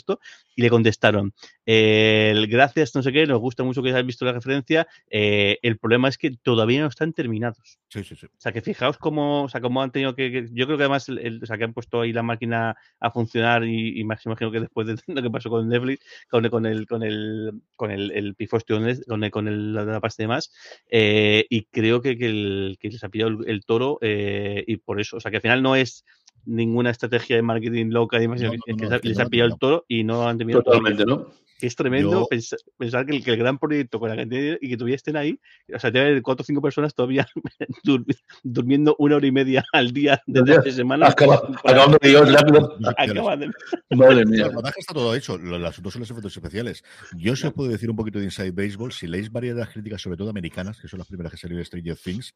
y 0.55 0.61
le 0.61 0.69
contestaron, 0.69 1.33
eh, 1.65 2.45
gracias, 2.49 2.95
no 2.95 3.03
sé 3.03 3.11
qué, 3.11 3.25
nos 3.25 3.39
gusta 3.39 3.63
mucho 3.63 3.81
que 3.81 3.89
hayáis 3.89 4.05
visto 4.05 4.25
la 4.25 4.33
referencia, 4.33 4.87
eh, 5.09 5.59
el 5.61 5.77
problema 5.77 6.09
es 6.09 6.17
que 6.17 6.31
todavía 6.31 6.81
no 6.81 6.87
están 6.87 7.13
terminados. 7.13 7.79
Sí, 7.89 8.03
sí, 8.03 8.15
sí. 8.15 8.25
O 8.25 8.39
sea, 8.39 8.51
que 8.51 8.61
fijaos 8.61 8.97
cómo, 8.97 9.43
o 9.43 9.49
sea, 9.49 9.61
cómo 9.61 9.81
han 9.81 9.91
tenido 9.91 10.15
que, 10.15 10.31
que 10.31 10.47
yo 10.51 10.65
creo 10.65 10.77
que 10.77 10.83
además, 10.83 11.07
el, 11.09 11.19
el, 11.19 11.43
o 11.43 11.45
sea, 11.45 11.57
que 11.57 11.63
han 11.63 11.73
puesto 11.73 12.01
ahí 12.01 12.13
la 12.13 12.23
máquina 12.23 12.75
a 12.99 13.11
funcionar 13.11 13.63
y, 13.63 13.99
y 13.99 14.03
más 14.03 14.25
imagino 14.25 14.51
que 14.51 14.59
después 14.59 14.87
de 14.87 14.95
lo 15.07 15.21
que 15.21 15.29
pasó 15.29 15.49
con 15.49 15.67
Netflix, 15.67 16.05
con, 16.29 16.47
con 16.49 16.65
el, 16.65 16.87
con 16.87 17.03
el, 17.03 17.61
con 17.75 17.91
el, 17.91 18.11
el 18.11 18.35
pifostio, 18.35 18.77
con, 19.07 19.23
el, 19.23 19.31
con 19.31 19.47
el, 19.47 19.73
la 19.73 19.99
parte 19.99 20.23
de 20.23 20.27
más, 20.27 20.51
eh, 20.89 21.45
y 21.49 21.65
creo 21.65 22.01
que, 22.01 22.17
que, 22.17 22.27
el, 22.27 22.77
que 22.79 22.89
les 22.89 23.03
ha 23.03 23.09
pillado 23.09 23.31
el, 23.31 23.49
el 23.49 23.65
toro 23.65 23.97
eh, 24.01 24.63
y 24.67 24.77
por 24.77 24.99
eso, 24.99 25.17
o 25.17 25.19
sea, 25.19 25.31
que 25.31 25.37
al 25.37 25.41
final 25.41 25.61
no 25.61 25.75
es 25.75 26.05
ninguna 26.47 26.89
estrategia 26.89 27.35
de 27.35 27.41
marketing 27.41 27.87
loca 27.87 28.17
y 28.17 28.21
demás, 28.21 28.41
no, 28.41 28.47
no, 28.47 28.63
que 28.65 28.73
no, 28.73 28.97
les 29.03 29.19
ha 29.19 29.25
pillado 29.27 29.49
el 29.49 29.59
toro 29.59 29.85
y 29.87 30.03
no 30.03 30.27
han 30.27 30.37
tenido 30.37 30.63
Totalmente, 30.63 31.05
¿no? 31.05 31.27
Es 31.59 31.75
tremendo 31.75 32.11
Yo- 32.11 32.27
pensar, 32.27 32.59
pensar 32.77 33.05
que, 33.05 33.15
el, 33.15 33.23
que 33.23 33.31
el 33.31 33.37
gran 33.37 33.57
proyecto 33.57 33.99
con 33.99 34.09
la 34.09 34.15
cantidad 34.15 34.57
y 34.61 34.69
que 34.69 34.77
todavía 34.77 34.95
estén 34.95 35.17
ahí, 35.17 35.39
o 35.73 35.79
sea, 35.79 35.91
tiene 35.91 36.21
cuatro 36.21 36.43
o 36.43 36.45
cinco 36.45 36.61
personas 36.61 36.93
todavía 36.93 37.27
dur- 37.83 38.05
durmiendo 38.43 38.95
una 38.99 39.15
hora 39.15 39.27
y 39.27 39.31
media 39.31 39.63
al 39.73 39.91
día 39.91 40.21
desde 40.27 40.55
hace 40.57 40.71
semanas. 40.71 41.11
acabando 41.11 41.97
de 42.01 42.09
de- 42.09 43.51
Madre 43.95 44.21
El 44.21 44.27
mía. 44.27 44.49
rodaje 44.49 44.79
está 44.79 44.93
todo 44.93 45.15
hecho, 45.15 45.35
el 45.35 45.65
asunto 45.65 45.89
son 45.91 46.01
los 46.01 46.11
efectos 46.11 46.35
especiales. 46.35 46.83
Yo 47.15 47.33
os 47.33 47.41
puedo 47.53 47.69
decir 47.71 47.89
un 47.89 47.95
poquito 47.95 48.19
de 48.19 48.25
Inside 48.25 48.51
Baseball, 48.51 48.91
si 48.91 49.07
leéis 49.07 49.31
varias 49.31 49.55
de 49.55 49.61
las 49.61 49.69
críticas, 49.69 50.01
sobre 50.01 50.17
todo 50.17 50.29
americanas, 50.29 50.79
que 50.79 50.87
son 50.87 50.99
las 50.99 51.07
primeras 51.07 51.31
que 51.31 51.37
salieron 51.37 51.59
de 51.61 51.65
Stranger 51.65 51.97
Things, 51.97 52.35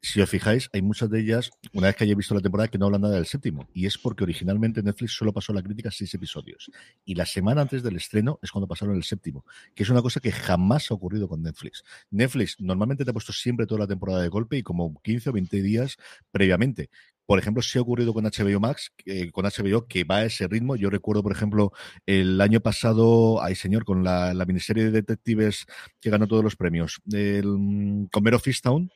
si 0.00 0.20
os 0.20 0.28
fijáis, 0.28 0.68
hay 0.72 0.82
muchas 0.82 1.08
de 1.10 1.20
ellas, 1.20 1.50
una 1.72 1.88
vez 1.88 1.96
que 1.96 2.04
haya 2.04 2.14
visto 2.14 2.34
la 2.34 2.40
temporada, 2.40 2.68
que 2.68 2.78
no 2.78 2.86
hablan 2.86 3.00
nada 3.02 3.14
del 3.14 3.26
séptimo. 3.26 3.68
Y 3.74 3.86
es 3.86 3.96
porque 3.98 4.24
originalmente 4.24 4.82
Netflix 4.82 5.12
solo 5.12 5.32
pasó 5.32 5.52
la 5.52 5.62
crítica 5.62 5.90
seis 5.90 6.12
episodios. 6.14 6.70
Y 7.04 7.14
la 7.14 7.26
semana 7.26 7.62
antes 7.62 7.82
del 7.82 7.96
estreno 7.96 8.38
es 8.42 8.50
cuando 8.50 8.57
pasaron 8.66 8.96
el 8.96 9.04
séptimo, 9.04 9.44
que 9.74 9.82
es 9.82 9.90
una 9.90 10.02
cosa 10.02 10.20
que 10.20 10.32
jamás 10.32 10.90
ha 10.90 10.94
ocurrido 10.94 11.28
con 11.28 11.42
Netflix. 11.42 11.84
Netflix 12.10 12.56
normalmente 12.58 13.04
te 13.04 13.10
ha 13.10 13.12
puesto 13.12 13.32
siempre 13.32 13.66
toda 13.66 13.80
la 13.80 13.86
temporada 13.86 14.22
de 14.22 14.28
golpe 14.28 14.56
y 14.56 14.62
como 14.62 15.00
15 15.02 15.30
o 15.30 15.32
20 15.32 15.62
días 15.62 15.96
previamente. 16.30 16.90
Por 17.26 17.38
ejemplo, 17.38 17.62
sí 17.62 17.78
ha 17.78 17.82
ocurrido 17.82 18.14
con 18.14 18.24
HBO 18.24 18.58
Max, 18.58 18.90
eh, 19.04 19.30
con 19.30 19.44
HBO 19.44 19.86
que 19.86 20.04
va 20.04 20.16
a 20.16 20.24
ese 20.24 20.48
ritmo. 20.48 20.76
Yo 20.76 20.88
recuerdo, 20.88 21.22
por 21.22 21.32
ejemplo, 21.32 21.72
el 22.06 22.40
año 22.40 22.60
pasado, 22.60 23.42
ay 23.42 23.54
señor, 23.54 23.84
con 23.84 24.02
la, 24.02 24.32
la 24.32 24.46
miniserie 24.46 24.84
de 24.84 24.90
detectives 24.90 25.66
que 26.00 26.08
ganó 26.08 26.26
todos 26.26 26.42
los 26.42 26.56
premios, 26.56 27.02
el, 27.12 27.46
mm, 27.46 28.06
con 28.06 28.22
Mero 28.22 28.38
Fistown, 28.38 28.90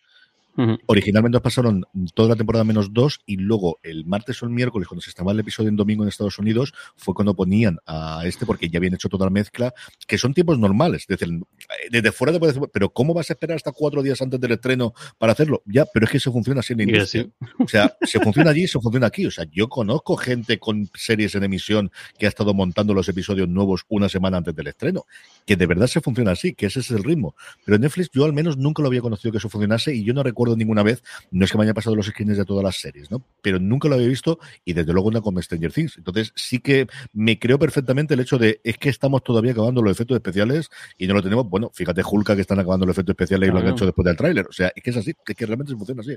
Originalmente 0.86 1.36
nos 1.36 1.42
pasaron 1.42 1.84
toda 2.14 2.30
la 2.30 2.36
temporada 2.36 2.64
menos 2.64 2.92
dos 2.92 3.20
y 3.26 3.36
luego 3.36 3.78
el 3.82 4.04
martes 4.04 4.42
o 4.42 4.46
el 4.46 4.52
miércoles, 4.52 4.86
cuando 4.86 5.00
se 5.00 5.10
estaba 5.10 5.32
el 5.32 5.40
episodio 5.40 5.70
en 5.70 5.76
domingo 5.76 6.02
en 6.02 6.08
Estados 6.08 6.38
Unidos, 6.38 6.74
fue 6.96 7.14
cuando 7.14 7.34
ponían 7.34 7.78
a 7.86 8.22
este 8.24 8.44
porque 8.44 8.68
ya 8.68 8.78
habían 8.78 8.94
hecho 8.94 9.08
toda 9.08 9.26
la 9.26 9.30
mezcla, 9.30 9.72
que 10.06 10.18
son 10.18 10.34
tiempos 10.34 10.58
normales. 10.58 11.06
Desde, 11.08 12.12
fuera 12.12 12.32
te 12.32 12.38
puedes 12.38 12.54
decir, 12.54 12.68
pero 12.72 12.92
¿cómo 12.92 13.14
vas 13.14 13.30
a 13.30 13.32
esperar 13.32 13.56
hasta 13.56 13.72
cuatro 13.72 14.02
días 14.02 14.20
antes 14.20 14.38
del 14.40 14.52
estreno 14.52 14.92
para 15.18 15.32
hacerlo? 15.32 15.62
Ya, 15.64 15.86
pero 15.86 16.04
es 16.04 16.10
que 16.10 16.18
eso 16.18 16.32
funciona 16.32 16.60
así 16.60 16.74
en 16.74 16.78
la 16.78 16.84
Y 16.84 16.88
industria. 16.88 17.28
O 17.58 17.68
sea, 17.68 17.96
se 18.02 18.20
funciona 18.20 18.50
allí, 18.50 18.68
se 18.68 18.78
funciona 18.78 19.06
aquí. 19.06 19.24
O 19.26 19.30
sea, 19.30 19.46
yo 19.50 19.68
conozco 19.68 20.16
gente 20.16 20.58
con 20.58 20.90
series 20.94 21.34
en 21.34 21.44
emisión 21.44 21.90
que 22.18 22.26
ha 22.26 22.28
estado 22.28 22.52
montando 22.52 22.92
los 22.92 23.08
episodios 23.08 23.48
nuevos 23.48 23.84
una 23.88 24.08
semana 24.08 24.36
antes 24.36 24.54
del 24.54 24.66
estreno, 24.66 25.06
que 25.46 25.56
de 25.56 25.66
verdad 25.66 25.86
se 25.86 26.00
funciona 26.00 26.32
así, 26.32 26.54
que 26.54 26.66
ese 26.66 26.80
es 26.80 26.90
el 26.90 27.04
ritmo. 27.04 27.34
Pero 27.64 27.76
en 27.76 27.82
Netflix 27.82 28.10
yo 28.12 28.24
al 28.24 28.32
menos 28.32 28.58
nunca 28.58 28.82
lo 28.82 28.88
había 28.88 29.00
conocido 29.00 29.32
que 29.32 29.38
eso 29.38 29.48
funcionase 29.48 29.94
y 29.94 30.04
yo 30.04 30.12
no 30.12 30.22
recuerdo 30.22 30.41
ninguna 30.56 30.82
vez, 30.82 31.02
no 31.30 31.44
es 31.44 31.50
que 31.50 31.58
me 31.58 31.64
haya 31.64 31.74
pasado 31.74 31.96
los 31.96 32.06
screens 32.06 32.36
de 32.36 32.44
todas 32.44 32.64
las 32.64 32.76
series, 32.76 33.10
¿no? 33.10 33.24
Pero 33.42 33.58
nunca 33.58 33.88
lo 33.88 33.94
había 33.94 34.08
visto 34.08 34.38
y 34.64 34.72
desde 34.72 34.92
luego 34.92 35.10
no 35.10 35.22
con 35.22 35.40
Stranger 35.42 35.72
Things. 35.72 35.98
Entonces 35.98 36.32
sí 36.34 36.58
que 36.58 36.86
me 37.12 37.38
creo 37.38 37.58
perfectamente 37.58 38.14
el 38.14 38.20
hecho 38.20 38.38
de 38.38 38.60
es 38.64 38.78
que 38.78 38.88
estamos 38.88 39.22
todavía 39.22 39.52
acabando 39.52 39.82
los 39.82 39.92
efectos 39.92 40.16
especiales 40.16 40.68
y 40.98 41.06
no 41.06 41.14
lo 41.14 41.22
tenemos. 41.22 41.48
Bueno, 41.48 41.70
fíjate 41.72 42.02
Hulka 42.04 42.34
que 42.34 42.42
están 42.42 42.58
acabando 42.58 42.86
los 42.86 42.94
efectos 42.94 43.14
especiales 43.14 43.48
y 43.48 43.52
lo 43.52 43.58
han 43.58 43.68
hecho 43.68 43.86
después 43.86 44.04
del 44.04 44.16
tráiler. 44.16 44.46
O 44.46 44.52
sea, 44.52 44.72
es 44.74 44.82
que 44.82 44.90
es 44.90 44.96
así, 44.96 45.10
es 45.26 45.36
que 45.36 45.46
realmente 45.46 45.72
se 45.72 45.76
funciona 45.76 46.00
así. 46.00 46.16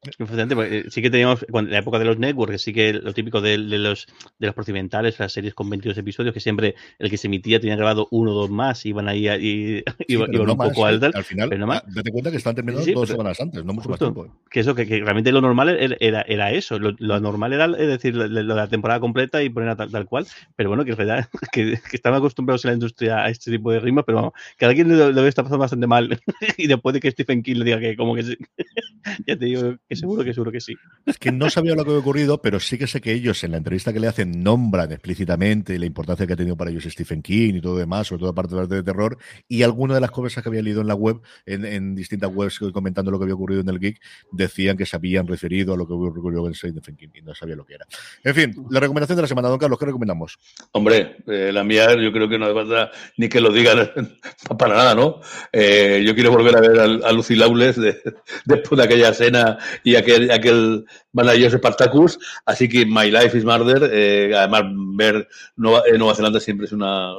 Porque, 0.00 0.78
eh, 0.78 0.84
sí 0.90 1.02
que 1.02 1.10
teníamos 1.10 1.44
cuando- 1.50 1.68
en 1.70 1.72
la 1.72 1.80
época 1.80 1.98
de 1.98 2.04
los 2.04 2.18
networks, 2.18 2.62
sí 2.62 2.72
que 2.72 2.92
lo 2.92 3.12
típico 3.12 3.40
de, 3.40 3.58
de 3.58 3.78
los 3.78 4.06
de 4.38 4.46
los 4.46 4.54
procedimentales, 4.54 5.18
las 5.18 5.32
series 5.32 5.54
con 5.54 5.68
22 5.68 5.98
episodios, 5.98 6.32
que 6.32 6.38
siempre 6.40 6.76
el 7.00 7.10
que 7.10 7.16
se 7.16 7.26
emitía 7.26 7.58
tenía 7.58 7.74
grabado 7.74 8.06
uno 8.12 8.30
o 8.30 8.34
dos 8.34 8.48
más, 8.50 8.86
iban 8.86 9.08
ahí 9.08 9.26
a- 9.26 9.36
y, 9.36 9.82
Sí, 9.82 9.84
iban 10.08 10.30
no 10.30 10.52
un 10.52 10.56
más, 10.56 10.68
poco 10.68 10.86
¿eh? 10.86 10.90
al 10.90 11.00
tal, 11.00 11.12
Al 11.16 11.24
final, 11.24 11.48
pero 11.48 11.60
no 11.60 11.66
más. 11.66 11.82
ah, 11.84 11.90
date 11.92 12.12
cuenta 12.12 12.30
que 12.30 12.36
están 12.36 12.54
terminando 12.54 12.84
Sí, 12.84 12.92
dos 12.92 13.08
semanas 13.08 13.40
antes, 13.40 13.64
no 13.64 13.72
mucho 13.72 13.88
más 13.88 13.98
tiempo. 13.98 14.24
¿eh? 14.26 14.30
que 14.50 14.60
eso, 14.60 14.74
que, 14.74 14.86
que 14.86 15.00
realmente 15.00 15.32
lo 15.32 15.40
normal 15.40 15.68
era, 16.00 16.22
era, 16.22 16.52
eso, 16.52 16.78
lo, 16.78 16.94
lo 16.98 17.18
normal 17.20 17.52
era, 17.52 17.64
es 17.66 17.88
decir, 17.88 18.14
la 18.14 18.68
temporada 18.68 19.00
completa 19.00 19.42
y 19.42 19.50
poner 19.50 19.74
tal, 19.76 19.90
tal 19.90 20.06
cual, 20.06 20.26
pero 20.54 20.68
bueno, 20.70 20.84
que 20.84 20.92
en 20.92 20.96
realidad 20.96 21.28
que, 21.52 21.78
que 21.90 21.96
estaban 21.96 22.18
acostumbrados 22.20 22.64
en 22.64 22.70
la 22.70 22.74
industria 22.74 23.24
a 23.24 23.28
este 23.30 23.50
tipo 23.50 23.72
de 23.72 23.80
ritmos, 23.80 24.04
pero 24.06 24.16
vamos, 24.16 24.32
que 24.56 24.64
alguien 24.64 24.96
lo, 24.96 25.10
lo 25.10 25.26
está 25.26 25.42
pasando 25.42 25.58
bastante 25.58 25.86
mal 25.88 26.20
y 26.56 26.66
después 26.68 26.94
de 26.94 27.00
que 27.00 27.10
Stephen 27.10 27.42
King 27.42 27.56
le 27.56 27.64
diga 27.64 27.80
que 27.80 27.96
como 27.96 28.14
que 28.14 28.22
sí, 28.22 28.36
ya 29.26 29.36
te 29.36 29.44
digo 29.44 29.76
que 29.88 29.96
seguro 29.96 30.22
que 30.24 30.32
seguro 30.34 30.52
que 30.52 30.60
sí. 30.60 30.74
Es 31.06 31.18
que 31.18 31.32
no 31.32 31.48
sabía 31.50 31.74
lo 31.74 31.84
que 31.84 31.90
había 31.90 32.00
ocurrido, 32.00 32.40
pero 32.42 32.60
sí 32.60 32.76
que 32.78 32.86
sé 32.86 33.00
que 33.00 33.12
ellos 33.12 33.42
en 33.44 33.52
la 33.52 33.56
entrevista 33.56 33.92
que 33.92 34.00
le 34.00 34.06
hacen 34.08 34.42
nombran 34.42 34.92
explícitamente 34.92 35.78
la 35.78 35.86
importancia 35.86 36.26
que 36.26 36.32
ha 36.34 36.36
tenido 36.36 36.56
para 36.56 36.70
ellos 36.70 36.84
Stephen 36.84 37.22
King 37.22 37.54
y 37.54 37.60
todo 37.60 37.72
lo 37.74 37.78
demás, 37.78 38.06
sobre 38.08 38.20
todo 38.20 38.30
aparte 38.30 38.54
de 38.54 38.60
las 38.60 38.68
de 38.68 38.82
terror, 38.82 39.18
y 39.48 39.62
algunas 39.62 39.96
de 39.96 40.00
las 40.00 40.10
cosas 40.10 40.42
que 40.42 40.48
había 40.48 40.62
leído 40.62 40.80
en 40.80 40.86
la 40.88 40.94
web, 40.94 41.20
en, 41.46 41.64
en 41.64 41.94
distintas 41.94 42.30
webs 42.34 42.58
comentando 42.72 43.10
lo 43.10 43.18
que 43.18 43.24
había 43.24 43.34
ocurrido 43.34 43.60
en 43.62 43.68
el 43.68 43.78
Geek, 43.78 44.00
decían 44.32 44.76
que 44.76 44.84
se 44.86 44.96
habían 44.96 45.26
referido 45.26 45.74
a 45.74 45.76
lo 45.76 45.86
que 45.86 45.94
había 45.94 46.08
ocurrido 46.10 46.46
en 46.46 46.54
Stephen 46.54 46.96
King 46.96 47.08
y 47.14 47.22
no 47.22 47.34
sabía 47.34 47.56
lo 47.56 47.64
que 47.64 47.74
era. 47.74 47.86
En 48.24 48.34
fin, 48.34 48.54
la 48.70 48.80
recomendación 48.80 49.16
de 49.16 49.22
la 49.22 49.28
semana, 49.28 49.48
don 49.48 49.58
Carlos, 49.58 49.78
¿qué 49.78 49.86
recomendamos? 49.86 50.38
Hombre, 50.72 51.16
eh, 51.26 51.50
la 51.52 51.64
mía 51.64 51.94
yo 52.00 52.12
creo 52.12 52.28
que 52.28 52.38
no 52.38 52.44
hace 52.46 52.54
falta 52.54 52.90
ni 53.16 53.28
que 53.28 53.40
lo 53.40 53.52
digan 53.52 53.88
para 54.58 54.74
nada, 54.76 54.94
¿no? 54.94 55.20
Eh, 55.52 56.02
yo 56.06 56.14
quiero 56.14 56.30
volver 56.30 56.56
a 56.56 56.60
ver 56.60 56.78
al- 56.78 57.04
a, 57.04 57.12
Lucy 57.12 57.34
Lawless 57.36 57.76
de- 57.80 57.98
después 58.44 58.78
de 58.78 58.84
aquella 58.84 59.08
escena 59.10 59.58
y 59.84 59.96
aquel, 59.96 60.30
aquel 60.30 60.84
maravilloso 61.12 61.58
Spartacus, 61.58 62.18
así 62.44 62.68
que 62.68 62.86
My 62.86 63.10
Life 63.10 63.36
is 63.36 63.44
Murder, 63.44 63.90
eh, 63.92 64.34
además 64.36 64.62
ver 64.96 65.28
Nueva, 65.56 65.82
eh, 65.86 65.98
Nueva 65.98 66.14
Zelanda 66.14 66.40
siempre 66.40 66.66
es 66.66 66.72
una... 66.72 67.14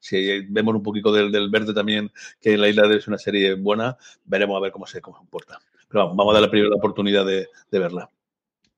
Si 0.00 0.40
vemos 0.48 0.74
un 0.74 0.82
poquito 0.82 1.12
del, 1.12 1.30
del 1.30 1.48
verde 1.48 1.72
también, 1.72 2.10
que 2.40 2.54
en 2.54 2.60
la 2.60 2.68
isla 2.68 2.92
es 2.92 3.06
una 3.06 3.18
serie 3.18 3.54
buena, 3.54 3.96
veremos 4.24 4.56
a 4.56 4.60
ver 4.60 4.72
cómo 4.72 4.84
se, 4.84 5.00
cómo 5.00 5.16
se 5.16 5.20
comporta. 5.20 5.60
Pero 5.88 6.04
vamos, 6.04 6.16
vamos 6.16 6.32
a 6.32 6.34
darle 6.34 6.48
primero 6.48 6.70
la 6.70 6.76
oportunidad 6.76 7.24
de, 7.24 7.46
de 7.70 7.78
verla. 7.78 8.10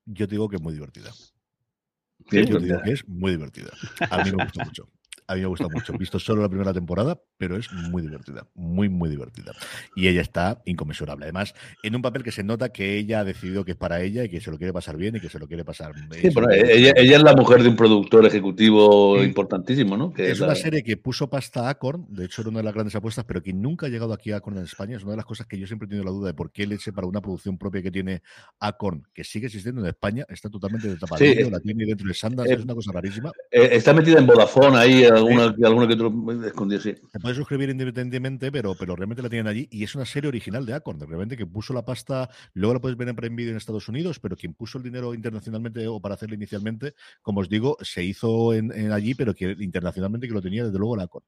Yo 0.05 0.27
te 0.27 0.35
digo 0.35 0.47
que 0.47 0.57
es 0.57 0.61
muy 0.61 0.73
divertida. 0.73 1.11
Sí, 1.11 2.45
Yo 2.45 2.59
te 2.59 2.65
digo 2.65 2.81
que 2.83 2.91
es 2.91 3.07
muy 3.07 3.31
divertida. 3.31 3.71
A 4.11 4.23
mí 4.23 4.31
me 4.31 4.43
gusta 4.43 4.65
mucho. 4.65 4.87
A 5.27 5.35
mí 5.35 5.41
me 5.41 5.47
gusta 5.47 5.67
mucho. 5.67 5.93
He 5.93 5.97
visto 5.97 6.19
solo 6.19 6.41
la 6.43 6.49
primera 6.49 6.71
temporada, 6.73 7.19
pero 7.37 7.57
es 7.57 7.71
muy 7.71 8.01
divertida. 8.03 8.47
Muy, 8.53 8.89
muy 8.89 9.09
divertida. 9.09 9.53
Y 9.95 10.07
ella 10.07 10.21
está 10.21 10.61
inconmensurable. 10.65 11.25
Además, 11.25 11.55
en 11.81 11.95
un 11.95 12.01
papel 12.03 12.21
que 12.23 12.31
se 12.31 12.43
nota 12.43 12.69
que 12.69 12.97
ella 12.97 13.21
ha 13.21 13.23
decidido 13.23 13.65
que 13.65 13.71
es 13.71 13.77
para 13.77 14.01
ella 14.01 14.23
y 14.23 14.29
que 14.29 14.39
se 14.39 14.51
lo 14.51 14.57
quiere 14.57 14.71
pasar 14.71 14.97
bien 14.97 15.15
y 15.15 15.19
que 15.19 15.29
se 15.29 15.39
lo 15.39 15.47
quiere 15.47 15.65
pasar. 15.65 15.93
Sí, 16.21 16.29
bueno, 16.33 16.49
ella, 16.53 16.93
ella 16.95 17.17
es 17.17 17.23
la 17.23 17.33
mujer 17.35 17.63
de 17.63 17.69
un 17.69 17.75
productor 17.75 18.25
ejecutivo 18.25 19.17
Sí. 19.19 19.25
importantísimo, 19.25 19.97
¿no? 19.97 20.13
Que 20.13 20.29
Es 20.31 20.39
la- 20.39 20.47
una 20.47 20.55
serie 20.55 20.83
que 20.83 20.97
puso 20.97 21.29
pasta 21.29 21.67
a 21.67 21.69
Acorn, 21.71 22.05
de 22.09 22.25
hecho 22.25 22.41
era 22.41 22.49
una 22.51 22.59
de 22.59 22.65
las 22.65 22.73
grandes 22.73 22.95
apuestas, 22.95 23.25
pero 23.25 23.41
que 23.41 23.53
nunca 23.53 23.87
ha 23.87 23.89
llegado 23.89 24.13
aquí 24.13 24.31
a 24.31 24.37
Acorn 24.37 24.57
en 24.57 24.63
España. 24.65 24.97
Es 24.97 25.03
una 25.03 25.11
de 25.13 25.17
las 25.17 25.25
cosas 25.25 25.47
que 25.47 25.57
yo 25.57 25.65
siempre 25.65 25.87
he 25.87 25.89
tenido 25.89 26.05
la 26.05 26.11
duda 26.11 26.27
de 26.27 26.33
por 26.35 26.51
qué 26.51 26.67
leche 26.67 26.93
para 26.93 27.07
una 27.07 27.21
producción 27.21 27.57
propia 27.57 27.81
que 27.81 27.89
tiene 27.91 28.21
Acorn, 28.59 29.07
que 29.13 29.23
sigue 29.23 29.47
existiendo 29.47 29.81
en 29.81 29.87
España, 29.87 30.25
está 30.29 30.49
totalmente 30.49 30.87
de 30.87 30.97
tapadillo, 30.97 31.45
Sí, 31.45 31.51
la 31.51 31.59
tiene 31.59 31.85
dentro 31.85 32.07
de 32.07 32.13
Sundance, 32.13 32.51
eh, 32.51 32.55
es 32.57 32.63
una 32.63 32.75
cosa 32.75 32.91
rarísima. 32.91 33.31
Eh, 33.51 33.69
está 33.71 33.93
metida 33.93 34.19
en 34.19 34.27
Vodafone 34.27 34.77
ahí, 34.77 35.03
alguna, 35.15 35.55
alguna 35.63 35.87
que 35.87 35.93
otro 35.93 36.45
escondido, 36.45 36.81
sí. 36.81 36.95
Se 37.11 37.19
puede 37.19 37.35
suscribir 37.35 37.69
independientemente, 37.69 38.51
pero, 38.51 38.75
pero 38.75 38.95
realmente 38.95 39.23
la 39.23 39.29
tienen 39.29 39.47
allí 39.47 39.67
y 39.71 39.83
es 39.83 39.95
una 39.95 40.05
serie 40.05 40.27
original 40.27 40.65
de 40.65 40.73
Acorn, 40.73 40.99
de 40.99 41.05
repente 41.05 41.37
que 41.37 41.45
puso 41.45 41.73
la 41.73 41.83
pasta, 41.83 42.29
luego 42.53 42.75
la 42.75 42.79
puedes 42.79 42.97
ver 42.97 43.09
en 43.09 43.15
Prime 43.15 43.35
Video 43.35 43.51
en 43.51 43.57
Estados 43.57 43.87
Unidos, 43.87 44.19
pero 44.19 44.35
quien 44.35 44.53
puso 44.53 44.77
el 44.77 44.83
dinero 44.83 45.13
internacionalmente 45.13 45.87
o 45.87 45.99
para 45.99 46.15
hacerla 46.15 46.35
inicialmente, 46.35 46.93
como 47.21 47.41
os 47.41 47.49
digo, 47.49 47.77
se 47.81 48.03
hizo 48.03 48.53
en, 48.53 48.71
en 48.71 48.91
allí, 48.91 49.15
pero 49.15 49.33
que 49.33 49.55
internacionalmente 49.59 50.27
que 50.27 50.33
lo 50.33 50.41
tenía 50.41 50.65
desde 50.65 50.77
luego 50.77 50.95
la 50.95 51.03
Acorn. 51.03 51.25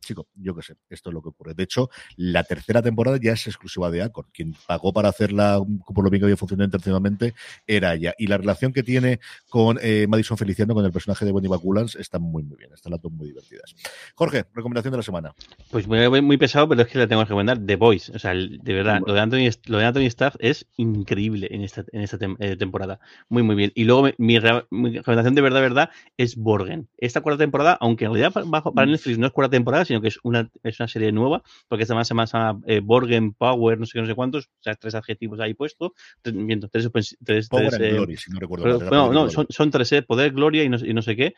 Chico, 0.00 0.28
yo 0.34 0.54
qué 0.54 0.62
sé, 0.62 0.74
esto 0.88 1.10
es 1.10 1.14
lo 1.14 1.22
que 1.22 1.30
ocurre. 1.30 1.54
De 1.54 1.64
hecho, 1.64 1.90
la 2.16 2.44
tercera 2.44 2.82
temporada 2.82 3.18
ya 3.20 3.32
es 3.32 3.46
exclusiva 3.46 3.90
de 3.90 4.02
Acorn. 4.02 4.28
Quien 4.32 4.54
pagó 4.66 4.92
para 4.92 5.08
hacerla 5.08 5.60
por 5.94 6.04
lo 6.04 6.10
bien 6.10 6.20
que 6.20 6.26
había 6.26 6.36
funcionado 6.36 6.66
internacionalmente 6.66 7.34
era 7.66 7.94
ella. 7.94 8.14
Y 8.18 8.26
la 8.26 8.38
relación 8.38 8.72
que 8.72 8.82
tiene 8.82 9.20
con 9.48 9.78
eh, 9.82 10.06
Madison 10.08 10.36
Feliciano, 10.36 10.74
con 10.74 10.84
el 10.84 10.92
personaje 10.92 11.24
de 11.24 11.32
Bonnie 11.32 11.48
Baculans, 11.48 11.96
está 11.96 12.18
muy, 12.18 12.42
muy 12.42 12.56
bien. 12.56 12.72
Están 12.72 12.92
las 12.92 13.02
dos 13.02 13.12
muy 13.26 13.32
divertidas. 13.32 13.74
Jorge, 14.14 14.44
recomendación 14.54 14.92
de 14.92 14.96
la 14.98 15.02
semana. 15.02 15.34
Pues 15.70 15.86
muy, 15.86 16.22
muy 16.22 16.36
pesado, 16.36 16.68
pero 16.68 16.82
es 16.82 16.88
que 16.88 16.98
le 16.98 17.06
tengo 17.06 17.22
que 17.22 17.28
recomendar 17.28 17.58
The 17.58 17.76
Voice. 17.76 18.12
O 18.14 18.18
sea, 18.18 18.32
de 18.34 18.72
verdad, 18.72 19.00
lo 19.04 19.12
de 19.12 19.20
Anthony, 19.20 19.50
lo 19.66 19.78
de 19.78 19.84
Anthony 19.84 20.06
Staff 20.06 20.36
es 20.38 20.66
increíble 20.76 21.48
en 21.50 21.62
esta, 21.62 21.84
en 21.92 22.02
esta 22.02 22.18
tem- 22.18 22.36
eh, 22.40 22.56
temporada. 22.56 23.00
Muy, 23.28 23.42
muy 23.42 23.54
bien. 23.56 23.72
Y 23.74 23.84
luego 23.84 24.04
mi, 24.04 24.12
mi 24.18 24.38
re- 24.38 24.64
mi 24.70 24.96
recomendación 24.96 25.34
de 25.34 25.42
verdad, 25.42 25.60
verdad, 25.60 25.90
es 26.16 26.36
Borgen. 26.36 26.88
Esta 26.98 27.20
cuarta 27.20 27.38
temporada, 27.42 27.76
aunque 27.80 28.04
en 28.04 28.12
realidad 28.12 28.32
pa- 28.32 28.44
bajo, 28.46 28.72
para 28.72 28.86
Netflix 28.90 29.18
no 29.18 29.26
es 29.26 29.32
cuarta 29.32 29.50
temporada, 29.50 29.84
sino 29.84 30.00
que 30.00 30.08
es 30.08 30.18
una, 30.22 30.50
es 30.62 30.78
una 30.80 30.88
serie 30.88 31.12
nueva, 31.12 31.42
porque 31.68 31.82
esta 31.82 31.94
más 31.94 32.08
se 32.08 32.14
llama, 32.14 32.60
eh, 32.66 32.80
Borgen 32.82 33.32
Power, 33.32 33.78
no 33.78 33.86
sé 33.86 33.92
qué, 33.94 34.00
no 34.02 34.06
sé 34.06 34.14
cuántos, 34.14 34.46
o 34.46 34.62
sea, 34.62 34.74
tres 34.74 34.94
adjetivos 34.94 35.40
ahí 35.40 35.54
puestos. 35.54 35.92
Tres, 36.22 36.34
miento, 36.34 36.68
tres, 36.68 36.88
pues, 36.90 37.16
tres- 37.24 37.48
Power 37.48 37.68
tres, 37.70 37.74
and 37.80 37.84
eh, 37.84 37.92
Glory, 37.92 38.16
si 38.16 38.30
no 38.30 38.38
recuerdo 38.40 38.78
pero- 38.78 39.12
no, 39.12 39.30
son, 39.30 39.46
son 39.48 39.70
tres, 39.70 39.90
¿eh? 39.92 40.02
Poder, 40.02 40.32
Gloria 40.32 40.62
y 40.64 40.68
no, 40.68 40.76
y 40.78 40.92
no 40.94 41.02
sé 41.02 41.16
qué. 41.16 41.34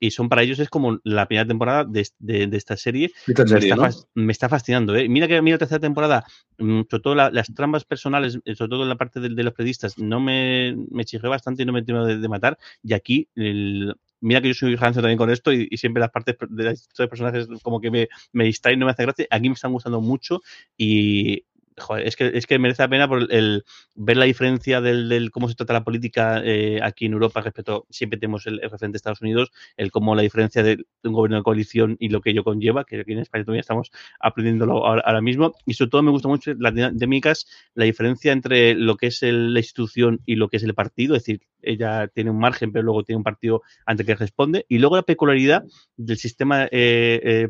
y 0.00 0.10
son 0.10 0.28
para 0.28 0.42
ellos 0.42 0.58
es 0.58 0.68
como 0.68 0.81
la 1.04 1.26
primera 1.26 1.46
temporada 1.46 1.84
de, 1.84 2.06
de- 2.18 2.46
de 2.46 2.56
esta 2.56 2.76
serie. 2.76 3.10
Esta 3.26 3.44
me, 3.44 3.48
serie, 3.50 3.68
está 3.70 3.76
¿no? 3.76 3.82
fas- 3.82 4.06
me 4.14 4.32
está 4.32 4.48
fascinando, 4.48 4.94
¿eh? 4.96 5.08
Mira 5.08 5.28
que 5.28 5.36
a 5.36 5.42
mí 5.42 5.50
la 5.50 5.58
tercera 5.58 5.80
temporada, 5.80 6.24
mm, 6.58 6.82
sobre 6.90 7.02
todo 7.02 7.14
la- 7.14 7.30
las 7.30 7.52
tramas 7.54 7.84
personales, 7.84 8.38
eh, 8.44 8.54
sobre 8.54 8.70
todo 8.70 8.82
en 8.82 8.88
la 8.88 8.96
parte 8.96 9.20
de, 9.20 9.28
de 9.30 9.42
los 9.42 9.54
periodistas, 9.54 9.98
no 9.98 10.20
me, 10.20 10.74
me 10.90 11.04
chirrió 11.04 11.30
bastante 11.30 11.62
y 11.62 11.66
no 11.66 11.72
me 11.72 11.82
terminó 11.82 12.06
de, 12.06 12.18
de 12.18 12.28
matar. 12.28 12.58
Y 12.82 12.92
aquí, 12.94 13.28
el- 13.34 13.94
mira 14.20 14.40
que 14.40 14.48
yo 14.48 14.54
soy 14.54 14.76
rancio 14.76 15.02
también 15.02 15.18
con 15.18 15.30
esto 15.30 15.52
y, 15.52 15.66
y 15.70 15.76
siempre 15.78 16.00
las 16.00 16.10
partes 16.10 16.36
de 16.48 16.64
de 16.98 17.08
personajes 17.08 17.48
como 17.62 17.80
que 17.80 17.90
me, 17.90 18.08
me 18.32 18.44
distraen, 18.44 18.78
no 18.78 18.86
me 18.86 18.92
hace 18.92 19.02
gracia. 19.02 19.26
Aquí 19.30 19.48
me 19.48 19.54
están 19.54 19.72
gustando 19.72 20.00
mucho 20.00 20.40
y 20.76 21.44
joder, 21.78 22.06
es 22.06 22.16
que, 22.16 22.30
es 22.34 22.46
que 22.46 22.58
merece 22.58 22.82
la 22.82 22.88
pena 22.88 23.08
por 23.08 23.26
el, 23.32 23.64
ver 23.94 24.16
la 24.16 24.24
diferencia 24.24 24.80
del, 24.80 25.08
del 25.08 25.30
cómo 25.30 25.48
se 25.48 25.54
trata 25.54 25.72
la 25.72 25.84
política 25.84 26.40
eh, 26.44 26.80
aquí 26.82 27.06
en 27.06 27.12
Europa 27.14 27.40
respecto, 27.40 27.86
siempre 27.90 28.18
tenemos 28.18 28.46
el, 28.46 28.54
el 28.54 28.70
referente 28.70 28.94
de 28.94 28.96
Estados 28.98 29.20
Unidos, 29.22 29.50
el 29.76 29.90
cómo 29.90 30.14
la 30.14 30.22
diferencia 30.22 30.62
de, 30.62 30.76
de 30.76 30.84
un 31.04 31.12
gobierno 31.14 31.38
de 31.38 31.42
coalición 31.42 31.96
y 31.98 32.08
lo 32.08 32.20
que 32.20 32.30
ello 32.30 32.44
conlleva, 32.44 32.84
que 32.84 33.00
aquí 33.00 33.12
en 33.12 33.18
España 33.20 33.44
todavía 33.44 33.60
estamos 33.60 33.90
aprendiéndolo 34.20 34.86
ahora, 34.86 35.02
ahora 35.04 35.20
mismo, 35.20 35.52
y 35.66 35.74
sobre 35.74 35.90
todo 35.90 36.02
me 36.02 36.10
gusta 36.10 36.28
mucho 36.28 36.52
las 36.58 36.74
dinámicas, 36.74 37.46
la 37.74 37.84
diferencia 37.84 38.32
entre 38.32 38.74
lo 38.74 38.96
que 38.96 39.06
es 39.08 39.22
el- 39.22 39.52
la 39.54 39.60
institución 39.60 40.20
y 40.26 40.36
lo 40.36 40.48
que 40.48 40.56
es 40.58 40.62
el 40.62 40.74
partido, 40.74 41.14
es 41.16 41.22
decir, 41.22 41.42
ella 41.62 42.08
tiene 42.08 42.30
un 42.30 42.38
margen, 42.38 42.72
pero 42.72 42.84
luego 42.84 43.04
tiene 43.04 43.18
un 43.18 43.24
partido 43.24 43.62
ante 43.86 44.04
que 44.04 44.14
responde, 44.14 44.66
y 44.68 44.78
luego 44.78 44.96
la 44.96 45.02
peculiaridad 45.02 45.64
del 45.96 46.16
sistema 46.18 46.64
eh, 46.64 47.20
eh, 47.22 47.48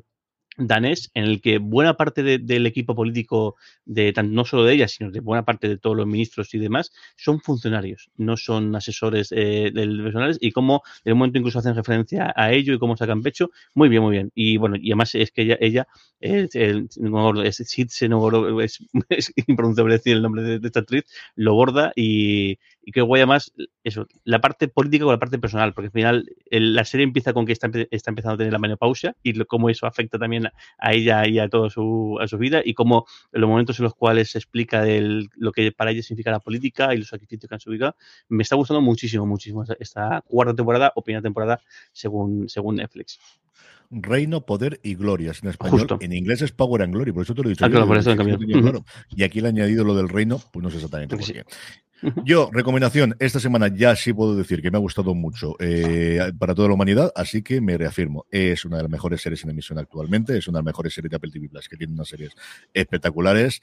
danés 0.59 1.11
en 1.15 1.25
el 1.25 1.41
que 1.41 1.59
buena 1.59 1.97
parte 1.97 2.23
de- 2.23 2.39
del 2.39 2.67
equipo 2.67 2.95
político 2.95 3.57
de 3.85 4.13
no 4.25 4.45
solo 4.45 4.65
de 4.65 4.75
ella 4.75 4.89
sino 4.89 5.11
de 5.11 5.21
buena 5.21 5.45
parte 5.45 5.69
de 5.69 5.79
todos 5.79 5.97
los 5.97 6.07
ministros 6.07 6.53
y 6.55 6.59
demás 6.59 6.93
son 7.17 7.41
funcionarios 7.41 8.11
no 8.17 8.37
son 8.37 8.75
asesores 8.77 9.33
eh, 9.33 9.71
del 9.73 10.03
personales 10.03 10.39
y 10.41 10.53
cómo 10.53 10.83
en 11.05 11.13
un 11.15 11.19
momento 11.21 11.39
incluso 11.39 11.59
hacen 11.59 11.75
referencia 11.75 12.33
a 12.37 12.53
ello 12.53 12.75
y 12.75 12.79
cómo 12.79 12.97
sacan 12.97 13.23
pecho 13.23 13.51
muy 13.75 13.89
bien 13.89 14.03
muy 14.03 14.13
bien. 14.13 14.31
Y 14.35 14.57
bueno 14.59 14.77
y 14.81 14.91
además 14.91 15.15
es 15.15 15.31
que 15.33 15.43
ella 15.43 15.57
ella 15.61 15.87
eh, 16.21 16.49
el- 16.55 16.89
es 17.45 17.61
es, 18.61 18.79
es 19.09 19.33
impronunciable 19.47 19.95
decir 19.95 20.17
el 20.17 20.23
nombre 20.23 20.43
de, 20.43 20.59
de 20.59 20.67
esta 20.67 20.81
actriz 20.81 21.05
lo 21.37 21.55
borda 21.55 21.93
y, 21.97 22.59
y 22.85 22.93
qué 22.93 23.01
guay 23.01 23.21
además 23.21 23.53
eso, 23.85 24.07
la 24.25 24.41
parte 24.41 24.67
política 24.69 25.05
con 25.05 25.13
la 25.15 25.19
parte 25.19 25.39
personal, 25.39 25.73
porque 25.73 25.87
al 25.87 25.93
final 25.93 26.27
el- 26.51 26.75
la 26.75 26.85
serie 26.85 27.05
empieza 27.05 27.33
con 27.33 27.47
que 27.47 27.53
está, 27.53 27.71
está 27.91 28.11
empezando 28.11 28.35
a 28.35 28.39
tener 28.39 28.53
la 28.53 28.59
menopausia 28.59 29.17
y 29.23 29.33
lo- 29.35 29.47
cómo 29.47 29.71
eso 29.71 29.87
afecta 29.87 30.19
también 30.19 30.47
a, 30.47 30.53
a 30.79 30.93
ella 30.93 31.27
y 31.29 31.39
a 31.39 31.49
toda 31.49 31.71
su, 31.71 32.19
a 32.21 32.27
su 32.27 32.39
vida 32.39 32.61
y 32.65 32.75
cómo 32.75 33.07
los 33.31 33.49
momentos 33.49 33.79
en 33.79 33.85
los 33.85 33.95
cuales 33.95 34.31
se 34.33 34.39
explica 34.39 34.85
lo 35.37 35.53
que 35.53 35.71
para 35.73 35.93
ella 35.93 36.03
significa 36.03 36.31
la 36.33 36.41
política 36.41 36.93
y 36.95 36.99
los 36.99 37.09
sacrificios 37.09 37.49
que 37.49 37.55
han 37.55 37.61
subido, 37.61 37.95
me 38.29 38.43
está 38.43 38.57
gustando 38.57 38.81
muchísimo, 38.81 39.27
muchísimo 39.27 39.65
esta, 39.79 40.23
cuarta 40.27 40.55
temporada 40.55 40.93
o 40.97 41.03
primera 41.03 41.23
temporada 41.23 41.61
según, 41.93 42.49
según 42.49 42.77
Netflix. 42.77 43.19
Reino, 43.95 44.41
Poder 44.47 44.81
y 44.83 44.95
Gloria 44.95 45.33
en 45.43 45.51
español. 45.51 45.81
Justo. 45.81 45.99
En 46.01 46.13
inglés 46.15 46.41
es 46.41 46.51
Power 46.51 46.81
and 46.83 46.95
Glory, 46.95 47.13
por 47.13 47.25
eso 47.25 47.35
te 47.35 47.43
lo 47.43 47.49
he 47.49 47.53
dicho. 47.53 47.65
Ah, 47.65 47.69
yo, 47.69 47.73
claro, 47.73 47.87
por 47.87 47.99
eso 47.99 48.17
que 48.17 48.61
claro. 48.61 48.85
Y 49.11 49.23
aquí 49.23 49.41
le 49.43 49.49
he 49.49 49.51
añadido 49.51 49.85
lo 49.85 49.95
del 49.95 50.09
reino, 50.09 50.41
pues 50.51 50.63
no 50.63 50.71
sé 50.71 50.77
exactamente 50.77 51.15
por 51.15 51.25
Sí. 51.27 51.35
qué. 51.35 51.45
Yo, 52.25 52.51
recomendación, 52.53 53.15
esta 53.21 53.39
semana 53.39 53.69
ya 53.69 53.95
sí 53.95 54.13
puedo 54.13 54.35
decir 54.35 54.61
que 54.61 54.71
me 54.71 54.77
ha 54.77 54.81
gustado 54.81 55.15
mucho 55.15 55.55
eh, 55.61 56.33
para 56.37 56.55
toda 56.55 56.69
la 56.69 56.75
humanidad, 56.75 57.13
así 57.15 57.43
que 57.43 57.61
me 57.61 57.79
reafirmo. 57.79 58.27
Es 58.31 58.65
una 58.65 58.79
de 58.79 58.83
las 58.83 58.91
mejores 58.91 59.23
series 59.23 59.45
en 59.45 59.51
emisión 59.51 59.79
actualmente, 59.79 60.37
es 60.37 60.49
una 60.49 60.59
de 60.59 60.63
las 60.63 60.67
mejores 60.67 60.95
series 60.95 61.11
de 61.11 61.17
Apple 61.17 61.31
TV 61.31 61.49
Plus, 61.49 61.69
que 61.69 61.77
tiene 61.77 61.93
unas 61.93 62.09
series 62.09 62.33
espectaculares. 62.75 63.61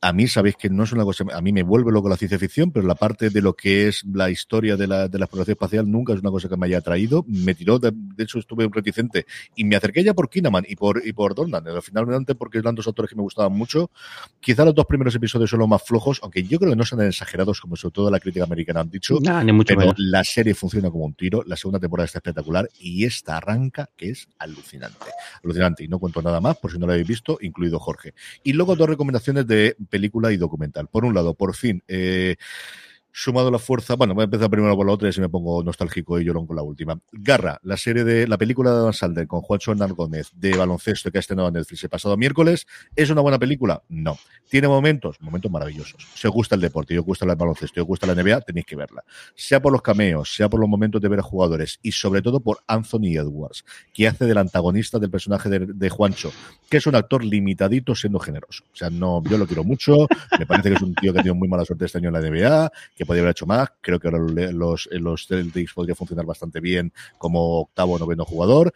A 0.00 0.12
mí, 0.12 0.28
sabéis 0.28 0.56
que 0.56 0.70
no 0.70 0.84
es 0.84 0.92
una 0.92 1.04
cosa, 1.04 1.24
a 1.32 1.40
mí 1.40 1.52
me 1.52 1.62
vuelve 1.62 1.92
loco 1.92 2.08
la 2.08 2.16
ciencia 2.16 2.38
ficción, 2.38 2.72
pero 2.72 2.86
la 2.86 2.94
parte 2.94 3.30
de 3.30 3.42
lo 3.42 3.54
que 3.54 3.88
es 3.88 4.02
la 4.04 4.30
historia 4.30 4.76
de 4.76 4.86
la, 4.86 5.08
de 5.08 5.18
la 5.18 5.26
exploración 5.26 5.52
espacial 5.52 5.90
nunca 5.90 6.14
es 6.14 6.20
una 6.20 6.30
cosa 6.30 6.48
que 6.48 6.56
me 6.56 6.66
haya 6.66 6.78
atraído. 6.78 7.24
Me 7.28 7.54
tiró, 7.54 7.78
de, 7.78 7.90
de 7.94 8.24
hecho 8.24 8.38
estuve 8.38 8.68
reticente 8.70 9.26
y 9.54 9.64
me 9.64 9.76
acerqué 9.76 10.02
ya 10.02 10.14
por 10.14 10.30
Kinnaman 10.30 10.64
y 10.66 10.76
por, 10.76 11.06
y 11.06 11.12
por 11.12 11.34
Dornan, 11.34 11.66
al 11.68 11.82
finalmente 11.82 12.34
porque 12.34 12.58
eran 12.58 12.74
dos 12.74 12.86
autores 12.86 13.10
que 13.10 13.16
me 13.16 13.22
gustaban 13.22 13.52
mucho. 13.52 13.90
Quizá 14.40 14.64
los 14.64 14.74
dos 14.74 14.86
primeros 14.86 15.14
episodios 15.14 15.50
son 15.50 15.60
los 15.60 15.68
más 15.68 15.82
flojos, 15.82 16.20
aunque 16.22 16.42
yo 16.42 16.58
creo 16.58 16.70
que 16.70 16.76
no 16.76 16.84
son 16.84 16.98
tan 16.98 17.08
exagerados 17.08 17.60
como 17.60 17.73
sobre 17.76 17.92
todo 17.92 18.10
la 18.10 18.20
crítica 18.20 18.44
americana 18.44 18.80
han 18.80 18.90
dicho. 18.90 19.18
Nah, 19.20 19.42
ni 19.42 19.52
mucho 19.52 19.68
pero 19.74 19.80
menos. 19.80 19.94
la 19.98 20.24
serie 20.24 20.54
funciona 20.54 20.90
como 20.90 21.04
un 21.04 21.14
tiro, 21.14 21.42
la 21.46 21.56
segunda 21.56 21.78
temporada 21.78 22.06
está 22.06 22.18
espectacular 22.18 22.68
y 22.78 23.04
esta 23.04 23.36
arranca 23.36 23.90
que 23.96 24.10
es 24.10 24.28
alucinante. 24.38 25.06
Alucinante. 25.42 25.84
Y 25.84 25.88
no 25.88 25.98
cuento 25.98 26.22
nada 26.22 26.40
más 26.40 26.56
por 26.56 26.72
si 26.72 26.78
no 26.78 26.86
lo 26.86 26.92
habéis 26.92 27.08
visto, 27.08 27.38
incluido 27.40 27.78
Jorge. 27.78 28.14
Y 28.42 28.52
luego 28.52 28.76
dos 28.76 28.88
recomendaciones 28.88 29.46
de 29.46 29.76
película 29.88 30.32
y 30.32 30.36
documental. 30.36 30.88
Por 30.88 31.04
un 31.04 31.14
lado, 31.14 31.34
por 31.34 31.54
fin, 31.54 31.82
eh, 31.88 32.36
sumado 33.16 33.48
la 33.48 33.60
fuerza, 33.60 33.94
bueno, 33.94 34.12
voy 34.12 34.22
a 34.22 34.24
empezar 34.24 34.50
primero 34.50 34.74
por 34.74 34.84
la 34.84 34.92
otra 34.92 35.08
y 35.08 35.12
si 35.12 35.20
me 35.20 35.28
pongo 35.28 35.62
nostálgico 35.62 36.18
y 36.18 36.24
llorón 36.24 36.48
con 36.48 36.56
la 36.56 36.62
última. 36.62 36.98
Garra, 37.12 37.60
la 37.62 37.76
serie 37.76 38.02
de 38.02 38.26
la 38.26 38.36
película 38.36 38.72
de 38.72 38.78
Adam 38.78 38.92
Sandler 38.92 39.28
con 39.28 39.40
Juancho 39.40 39.70
Hernán 39.70 39.92
Gómez 39.92 40.32
de 40.34 40.56
baloncesto 40.56 41.12
que 41.12 41.18
ha 41.18 41.20
estrenado 41.20 41.46
en 41.46 41.54
Netflix 41.54 41.84
el 41.84 41.90
pasado 41.90 42.16
miércoles, 42.16 42.66
¿es 42.96 43.10
una 43.10 43.20
buena 43.20 43.38
película? 43.38 43.84
No. 43.88 44.18
¿Tiene 44.50 44.66
momentos? 44.66 45.16
Momentos 45.20 45.48
maravillosos. 45.48 46.08
Si 46.14 46.26
os 46.26 46.34
gusta 46.34 46.56
el 46.56 46.60
deporte, 46.60 46.92
y 46.94 46.98
os 46.98 47.04
gusta 47.04 47.24
el 47.24 47.36
baloncesto, 47.36 47.78
y 47.78 47.82
os 47.82 47.86
gusta 47.86 48.06
la 48.06 48.20
NBA, 48.20 48.40
tenéis 48.40 48.66
que 48.66 48.74
verla. 48.74 49.04
Sea 49.36 49.62
por 49.62 49.72
los 49.72 49.80
cameos, 49.80 50.34
sea 50.34 50.48
por 50.48 50.58
los 50.58 50.68
momentos 50.68 51.00
de 51.00 51.08
ver 51.08 51.20
a 51.20 51.22
jugadores 51.22 51.78
y 51.82 51.92
sobre 51.92 52.20
todo 52.20 52.40
por 52.40 52.58
Anthony 52.66 53.16
Edwards, 53.16 53.64
que 53.92 54.08
hace 54.08 54.24
del 54.26 54.38
antagonista 54.38 54.98
del 54.98 55.10
personaje 55.10 55.48
de, 55.48 55.60
de 55.60 55.88
Juancho, 55.88 56.32
que 56.68 56.78
es 56.78 56.86
un 56.88 56.96
actor 56.96 57.24
limitadito 57.24 57.94
siendo 57.94 58.18
generoso. 58.18 58.64
O 58.72 58.76
sea, 58.76 58.90
no, 58.90 59.22
yo 59.24 59.38
lo 59.38 59.46
quiero 59.46 59.62
mucho, 59.62 60.08
me 60.38 60.46
parece 60.46 60.70
que 60.70 60.74
es 60.76 60.82
un 60.82 60.94
tío 60.96 61.12
que 61.12 61.20
ha 61.20 61.22
tenido 61.22 61.36
muy 61.36 61.48
mala 61.48 61.64
suerte 61.64 61.84
este 61.84 61.98
año 61.98 62.08
en 62.08 62.14
la 62.14 62.20
NBA, 62.20 62.72
que 62.96 63.03
podría 63.04 63.22
haber 63.22 63.32
hecho 63.32 63.46
más. 63.46 63.68
Creo 63.80 63.98
que 63.98 64.08
ahora 64.08 64.18
los, 64.18 64.52
los, 64.52 64.88
los 64.92 65.26
Celtics 65.26 65.72
podría 65.72 65.94
funcionar 65.94 66.26
bastante 66.26 66.60
bien 66.60 66.92
como 67.18 67.60
octavo 67.60 67.94
o 67.94 67.98
noveno 67.98 68.24
jugador. 68.24 68.72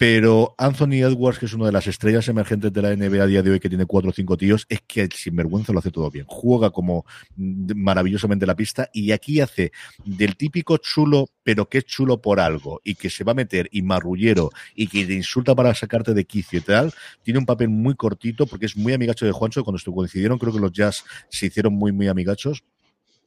Pero 0.00 0.54
Anthony 0.56 1.04
Edwards, 1.04 1.38
que 1.38 1.44
es 1.44 1.52
una 1.52 1.66
de 1.66 1.72
las 1.72 1.86
estrellas 1.86 2.26
emergentes 2.28 2.72
de 2.72 2.80
la 2.80 2.96
NBA 2.96 3.22
a 3.22 3.26
día 3.26 3.42
de 3.42 3.50
hoy, 3.50 3.60
que 3.60 3.68
tiene 3.68 3.84
cuatro 3.84 4.08
o 4.08 4.12
cinco 4.14 4.38
tíos, 4.38 4.64
es 4.70 4.80
que 4.86 5.02
el 5.02 5.12
sinvergüenza 5.12 5.74
lo 5.74 5.78
hace 5.80 5.90
todo 5.90 6.10
bien. 6.10 6.24
Juega 6.26 6.70
como 6.70 7.04
mm, 7.36 7.72
maravillosamente 7.76 8.46
la 8.46 8.56
pista 8.56 8.88
y 8.94 9.12
aquí 9.12 9.42
hace 9.42 9.72
del 10.02 10.36
típico 10.36 10.78
chulo, 10.78 11.26
pero 11.42 11.68
que 11.68 11.76
es 11.76 11.84
chulo 11.84 12.18
por 12.22 12.40
algo 12.40 12.80
y 12.82 12.94
que 12.94 13.10
se 13.10 13.24
va 13.24 13.32
a 13.32 13.34
meter 13.34 13.68
y 13.72 13.82
marrullero 13.82 14.48
y 14.74 14.86
que 14.86 15.04
te 15.04 15.12
insulta 15.12 15.54
para 15.54 15.74
sacarte 15.74 16.14
de 16.14 16.24
quicio 16.24 16.60
y 16.60 16.62
tal. 16.62 16.94
Tiene 17.22 17.38
un 17.38 17.44
papel 17.44 17.68
muy 17.68 17.94
cortito 17.94 18.46
porque 18.46 18.64
es 18.64 18.78
muy 18.78 18.94
amigacho 18.94 19.26
de 19.26 19.32
Juancho. 19.32 19.64
Cuando 19.64 19.82
coincidieron, 19.92 20.38
creo 20.38 20.54
que 20.54 20.60
los 20.60 20.72
Jazz 20.72 21.04
se 21.28 21.44
hicieron 21.44 21.74
muy, 21.74 21.92
muy 21.92 22.08
amigachos. 22.08 22.64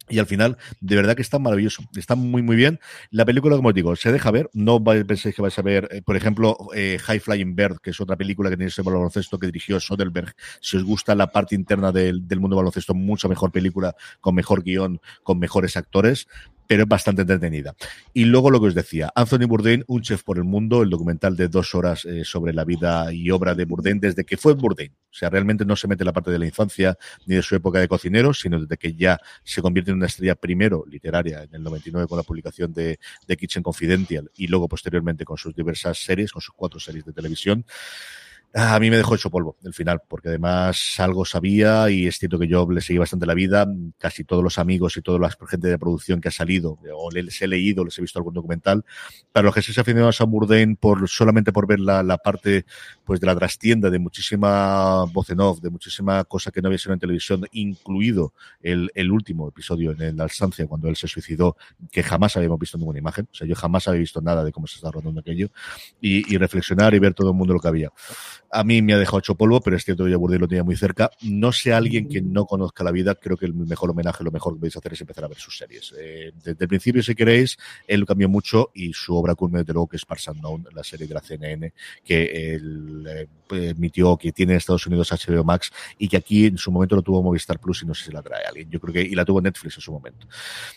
Y 0.10 0.20
al 0.20 0.26
final, 0.26 0.58
de 0.82 0.96
verdad 0.98 1.16
que 1.16 1.22
está 1.22 1.40
maravilloso. 1.40 1.84
Está 1.96 2.16
muy, 2.16 2.42
muy 2.42 2.56
bien. 2.56 2.80
La 3.10 3.24
película, 3.24 3.56
como 3.56 3.70
os 3.70 3.74
digo, 3.74 3.96
se 3.96 4.12
deja 4.12 4.32
ver. 4.32 4.50
No 4.54 4.84
penséis 4.84 5.34
que 5.34 5.42
vais 5.42 5.58
a 5.58 5.62
ver, 5.62 5.88
eh, 5.92 6.02
por 6.02 6.18
ejemplo, 6.18 6.58
eh, 6.76 6.98
High 7.02 7.20
Flying 7.20 7.56
Bird, 7.56 7.80
que 7.80 7.92
es 7.92 8.02
otra 8.02 8.18
película 8.18 8.50
que 8.50 8.58
tiene 8.58 8.68
ese 8.68 8.82
baloncesto 8.82 9.40
que 9.40 9.48
dirigió 9.48 9.80
Soderbergh. 9.80 10.34
Si 10.60 10.76
os 10.76 10.84
gusta 10.84 11.16
la 11.16 11.32
parte 11.32 11.56
interna 11.56 11.92
del, 11.92 12.28
del 12.28 12.40
mundo 12.42 12.58
baloncesto, 12.58 12.94
mucha 12.94 13.30
mejor 13.30 13.52
película, 13.52 13.96
con 14.20 14.36
mejor 14.36 14.64
guion, 14.64 15.00
con 15.24 15.40
mejores 15.40 15.78
actores 15.78 16.28
pero 16.68 16.84
es 16.84 16.90
bastante 16.90 17.22
entretenida. 17.22 17.76
Y 18.14 18.26
luego 18.26 18.50
lo 18.52 18.60
que 18.60 18.68
os 18.68 18.76
decía, 18.76 19.12
Anthony 19.16 19.48
Bourdain, 19.48 19.84
un 19.88 20.02
chef 20.02 20.24
por 20.24 20.38
el 20.38 20.44
mundo, 20.44 20.84
el 20.84 20.90
documental 20.90 21.36
de 21.36 21.48
dos 21.48 21.76
horas 21.76 22.06
eh, 22.06 22.24
sobre 22.24 22.54
la 22.54 22.66
vida 22.66 23.14
y 23.14 23.30
obra 23.32 23.56
de 23.56 23.66
Bourdain 23.66 24.00
desde 24.00 24.26
que 24.26 24.38
fue 24.38 24.54
Bourdain. 24.54 24.92
O 24.92 25.16
sea, 25.16 25.30
realmente 25.30 25.66
no 25.66 25.76
se 25.76 25.88
mete 25.88 26.04
en 26.04 26.08
la 26.08 26.14
parte 26.14 26.32
de 26.32 26.40
la 26.40 26.46
infancia 26.46 26.98
ni 27.26 27.36
de 27.36 27.42
su 27.42 27.56
época 27.56 27.80
de 27.80 27.88
cocinero, 27.88 28.34
sino 28.34 28.60
desde 28.60 28.78
que 28.78 28.94
ya 28.94 29.20
se 29.44 29.62
convierte 29.62 29.92
en 29.92 29.98
una 29.98 30.08
estrella 30.08 30.36
primero 30.36 30.84
literaria 30.90 31.44
en 31.44 31.54
el 31.54 31.64
99 31.64 32.08
con 32.08 32.18
la 32.18 32.24
publicación 32.24 32.74
de, 32.74 33.00
de 33.28 33.38
Kitchen 33.38 33.64
Confidential 33.64 34.32
y 34.36 34.48
luego 34.48 34.68
posteriormente 34.68 35.26
con 35.26 35.38
sus 35.38 35.56
diversas 35.56 35.98
series, 36.00 36.32
con 36.32 36.42
sus 36.42 36.54
cuatro 36.56 36.80
series 36.80 37.06
de 37.06 37.14
televisión. 37.14 37.66
A 38.56 38.80
mí 38.80 38.92
me 38.92 38.98
dejó 38.98 39.16
hecho 39.16 39.32
polvo 39.32 39.58
el 39.64 39.74
final, 39.74 40.04
porque 40.08 40.30
además 40.30 41.00
algo 41.00 41.26
sabía 41.26 41.90
y 41.90 42.06
es 42.06 42.20
cierto 42.20 42.38
que 42.38 42.48
yo 42.48 42.70
le 42.70 42.82
seguí 42.82 43.00
bastante 43.00 43.26
la 43.26 43.34
vida. 43.34 43.66
Casi 43.98 44.24
todos 44.26 44.44
los 44.44 44.60
amigos 44.60 44.96
y 44.96 45.02
toda 45.02 45.18
la 45.18 45.32
gente 45.50 45.70
de 45.70 45.80
producción 45.80 46.22
que 46.22 46.28
ha 46.28 46.32
salido, 46.32 46.78
o 46.96 47.10
les 47.10 47.42
he 47.42 47.48
leído, 47.48 47.84
les 47.84 47.98
he 47.98 48.02
visto 48.02 48.20
algún 48.20 48.36
documental. 48.36 48.86
Para 49.32 49.46
los 49.46 49.56
que 49.56 49.64
se 49.64 49.72
aficionaron 49.72 50.10
a 50.10 50.12
Sam 50.12 50.30
Bourdain 50.30 50.76
por, 50.76 51.10
solamente 51.10 51.52
por 51.52 51.66
ver 51.66 51.80
la, 51.80 52.04
la, 52.04 52.20
parte 52.20 52.66
pues 53.04 53.20
de 53.20 53.26
la 53.26 53.36
trastienda, 53.36 53.90
de 53.90 53.98
muchísima 53.98 55.04
voz 55.06 55.32
en 55.32 55.40
off, 55.40 55.60
de 55.60 55.72
muchísima 55.72 56.24
cosa 56.24 56.52
que 56.52 56.62
no 56.62 56.68
había 56.68 56.78
sido 56.78 56.94
en 56.94 57.00
televisión, 57.00 57.48
incluido 57.54 58.34
el, 58.62 58.92
el 58.94 59.12
último 59.12 59.50
episodio 59.50 59.96
en 60.00 60.16
la 60.16 60.26
alzancia 60.26 60.68
cuando 60.68 60.90
él 60.90 60.96
se 60.96 61.08
suicidó, 61.08 61.58
que 61.92 62.04
jamás 62.04 62.38
habíamos 62.38 62.60
visto 62.60 62.78
ninguna 62.78 63.00
imagen. 63.00 63.28
O 63.32 63.36
sea, 63.36 63.48
yo 63.48 63.56
jamás 63.56 63.88
había 63.88 64.02
visto 64.02 64.22
nada 64.22 64.44
de 64.44 64.52
cómo 64.52 64.68
se 64.68 64.76
está 64.76 64.92
rodando 64.92 65.22
aquello. 65.22 65.50
Y, 66.00 66.32
y 66.32 66.38
reflexionar 66.38 66.94
y 66.94 67.00
ver 67.00 67.16
todo 67.16 67.32
el 67.32 67.36
mundo 67.36 67.56
lo 67.56 67.60
que 67.60 67.68
había 67.68 67.92
a 68.54 68.64
mí 68.64 68.82
me 68.84 68.94
ha 68.94 69.00
dejado 69.00 69.18
hecho 69.18 69.36
polvo, 69.36 69.60
pero 69.62 69.76
es 69.76 69.84
cierto 69.84 70.06
que 70.06 70.12
yo 70.12 70.20
Bourdain 70.20 70.40
lo 70.40 70.48
tenía 70.48 70.64
muy 70.64 70.76
cerca. 70.76 71.10
No 71.24 71.52
sé 71.52 71.74
alguien 71.74 72.08
que 72.08 72.22
no 72.22 72.46
conozca 72.46 72.84
la 72.84 72.92
vida, 72.92 73.16
creo 73.16 73.36
que 73.36 73.48
el 73.48 73.54
mejor 73.54 73.90
homenaje, 73.90 74.24
lo 74.24 74.32
mejor 74.32 74.54
que 74.54 74.60
podéis 74.60 74.78
hacer 74.78 74.94
es 74.94 75.02
empezar 75.02 75.26
a 75.26 75.28
ver 75.28 75.38
sus 75.38 75.58
series. 75.58 75.94
Eh, 76.00 76.32
desde 76.36 76.58
el 76.60 76.68
principio, 76.68 77.02
si 77.02 77.16
queréis, 77.16 77.58
él 77.88 78.06
cambió 78.06 78.30
mucho 78.30 78.70
y 78.76 78.94
su 78.94 79.16
obra 79.16 79.34
culme, 79.34 79.60
desde 79.60 79.74
luego, 79.74 79.88
que 79.88 79.98
es 79.98 80.06
Parks 80.06 80.28
Unknown, 80.28 80.68
la 80.72 80.84
serie 80.84 81.08
de 81.08 81.14
la 81.16 81.22
CNN, 81.22 81.74
que 82.06 82.54
él 82.54 83.06
eh, 83.08 83.28
emitió, 83.70 84.16
que 84.18 84.32
tiene 84.32 84.54
en 84.54 84.58
Estados 84.58 84.86
Unidos 84.86 85.12
HBO 85.12 85.44
Max 85.44 85.72
y 85.98 86.08
que 86.08 86.18
aquí 86.18 86.46
en 86.46 86.58
su 86.60 86.72
momento 86.72 86.96
lo 86.96 87.02
tuvo 87.02 87.24
Movistar 87.24 87.60
Plus 87.60 87.82
y 87.82 87.88
no 87.88 87.96
sé 87.96 88.06
si 88.06 88.12
la 88.12 88.22
trae 88.22 88.44
alguien. 88.46 88.70
Yo 88.70 88.80
creo 88.80 88.94
que, 88.94 89.02
y 89.02 89.16
la 89.16 89.26
tuvo 89.26 89.42
Netflix 89.42 89.78
en 89.78 89.82
su 89.82 89.92
momento. 89.92 90.28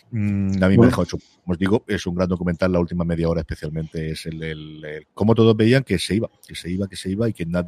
Mm, 0.09 0.63
a 0.63 0.67
mí 0.67 0.75
bueno. 0.75 0.81
me 0.81 0.85
ha 0.85 0.89
dejado 0.89 1.03
hecho, 1.03 1.17
como 1.17 1.53
os 1.53 1.59
digo, 1.59 1.83
es 1.87 2.07
un 2.07 2.15
gran 2.15 2.27
documental, 2.27 2.71
la 2.71 2.79
última 2.79 3.03
media 3.03 3.29
hora 3.29 3.41
especialmente 3.41 4.11
es 4.11 4.25
el, 4.25 4.41
el, 4.41 4.83
el 4.83 5.07
cómo 5.13 5.35
todos 5.35 5.55
veían 5.55 5.83
que 5.83 5.99
se 5.99 6.15
iba, 6.15 6.29
que 6.47 6.55
se 6.55 6.71
iba, 6.71 6.87
que 6.87 6.95
se 6.95 7.11
iba 7.11 7.29
y 7.29 7.33
que 7.33 7.45
nadie 7.45 7.66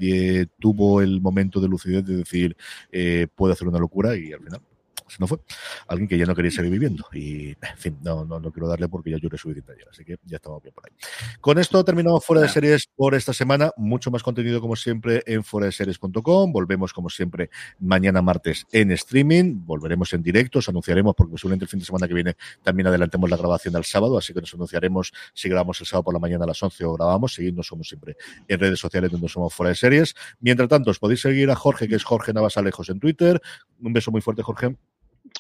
tuvo 0.60 1.02
el 1.02 1.22
momento 1.22 1.60
de 1.60 1.68
lucidez 1.68 2.06
de 2.06 2.18
decir 2.18 2.56
eh, 2.92 3.28
puede 3.36 3.54
hacer 3.54 3.68
una 3.68 3.80
locura 3.80 4.16
y 4.16 4.34
al 4.34 4.42
final 4.42 4.62
se 5.10 5.18
no 5.20 5.28
fue. 5.28 5.40
Alguien 5.88 6.08
que 6.08 6.18
ya 6.18 6.26
no 6.26 6.36
quería 6.36 6.52
seguir 6.52 6.72
viviendo. 6.72 7.06
Y, 7.14 7.50
en 7.50 7.78
fin, 7.78 7.98
no, 8.02 8.26
no, 8.26 8.40
no 8.40 8.52
quiero 8.52 8.68
darle 8.68 8.88
porque 8.88 9.12
ya 9.12 9.18
lloré 9.18 9.38
suficiente 9.38 9.74
ayer, 9.74 9.88
así 9.90 10.06
que 10.06 10.18
ya 10.26 10.38
estamos 10.38 10.62
bien 10.62 10.74
por 10.74 10.86
ahí. 10.86 10.96
Con 11.42 11.58
esto 11.60 11.84
terminamos 11.84 12.24
fuera 12.26 12.42
de 12.42 12.50
series 12.50 12.88
por 12.96 13.16
esta 13.16 13.34
semana. 13.34 13.72
Mucho 13.78 14.12
más 14.12 14.24
contenido, 14.24 14.62
como 14.62 14.76
siempre, 14.76 15.24
en 15.26 15.44
fuera 15.44 15.66
de 15.66 15.72
series.com. 15.72 16.52
Volvemos, 16.52 16.94
como 16.94 17.10
siempre, 17.10 17.50
mañana 17.80 18.22
martes 18.22 18.66
en 18.72 18.92
streaming. 18.92 19.66
Volveremos 19.66 20.14
en 20.14 20.24
directo, 20.24 20.60
os 20.60 20.70
anunciaremos, 20.70 21.16
porque 21.16 21.38
seguramente 21.38 21.66
el 21.66 21.70
fin 21.70 21.80
de 21.80 21.86
semana 21.86 22.08
que 22.08 22.14
viene 22.14 22.36
también 22.64 22.88
adelantemos 22.88 23.30
la 23.30 23.38
grabación 23.38 23.76
al 23.76 23.86
sábado, 23.86 24.18
así 24.18 24.34
que 24.34 24.42
nos 24.42 24.54
anunciaremos 24.54 25.14
si 25.34 25.50
grabamos 25.50 25.80
el 25.82 25.88
sábado 25.88 26.06
por 26.06 26.14
la 26.14 26.20
mañana 26.20 26.46
a 26.46 26.48
las 26.48 26.62
11 26.62 26.86
o 26.86 26.94
grabamos. 26.94 27.34
Seguidnos, 27.34 27.68
somos 27.68 27.88
siempre 27.88 28.16
en 28.48 28.60
redes 28.60 28.80
sociales 28.80 29.12
donde 29.12 29.28
somos 29.28 29.54
fuera 29.54 29.70
de 29.70 29.76
series. 29.76 30.16
Mientras 30.40 30.70
tanto, 30.70 30.92
os 30.92 31.00
podéis 31.00 31.22
seguir 31.22 31.50
a 31.50 31.56
Jorge, 31.56 31.88
que 31.88 31.96
es 31.96 32.04
Jorge 32.04 32.34
Navas 32.34 32.58
Alejos 32.58 32.90
en 32.90 33.00
Twitter. 33.00 33.42
Un 33.82 33.94
beso 33.94 34.12
muy 34.12 34.22
fuerte, 34.22 34.44
Jorge. 34.44 34.76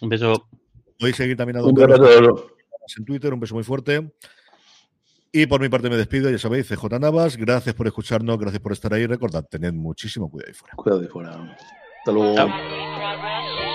Un 0.01 0.09
beso. 0.09 0.47
Podéis 0.97 1.15
seguir 1.15 1.37
también 1.37 1.57
a 1.57 1.61
todos. 1.61 1.71
en 2.97 3.05
Twitter, 3.05 3.33
un 3.33 3.39
beso 3.39 3.55
muy 3.55 3.63
fuerte. 3.63 4.11
Y 5.31 5.45
por 5.45 5.61
mi 5.61 5.69
parte 5.69 5.89
me 5.89 5.97
despido, 5.97 6.29
ya 6.29 6.39
sabéis, 6.39 6.67
CJ 6.67 6.99
Navas, 6.99 7.37
gracias 7.37 7.75
por 7.75 7.85
escucharnos, 7.85 8.39
gracias 8.39 8.61
por 8.61 8.71
estar 8.71 8.93
ahí. 8.93 9.05
Recordad, 9.05 9.45
tened 9.47 9.73
muchísimo 9.73 10.29
cuidado 10.29 10.49
ahí 10.49 10.53
fuera. 10.55 10.75
Cuidado 10.75 11.01
de 11.01 11.07
fuera. 11.07 11.55
Hasta 11.99 12.11
luego. 12.11 12.35
Chao. 12.35 13.68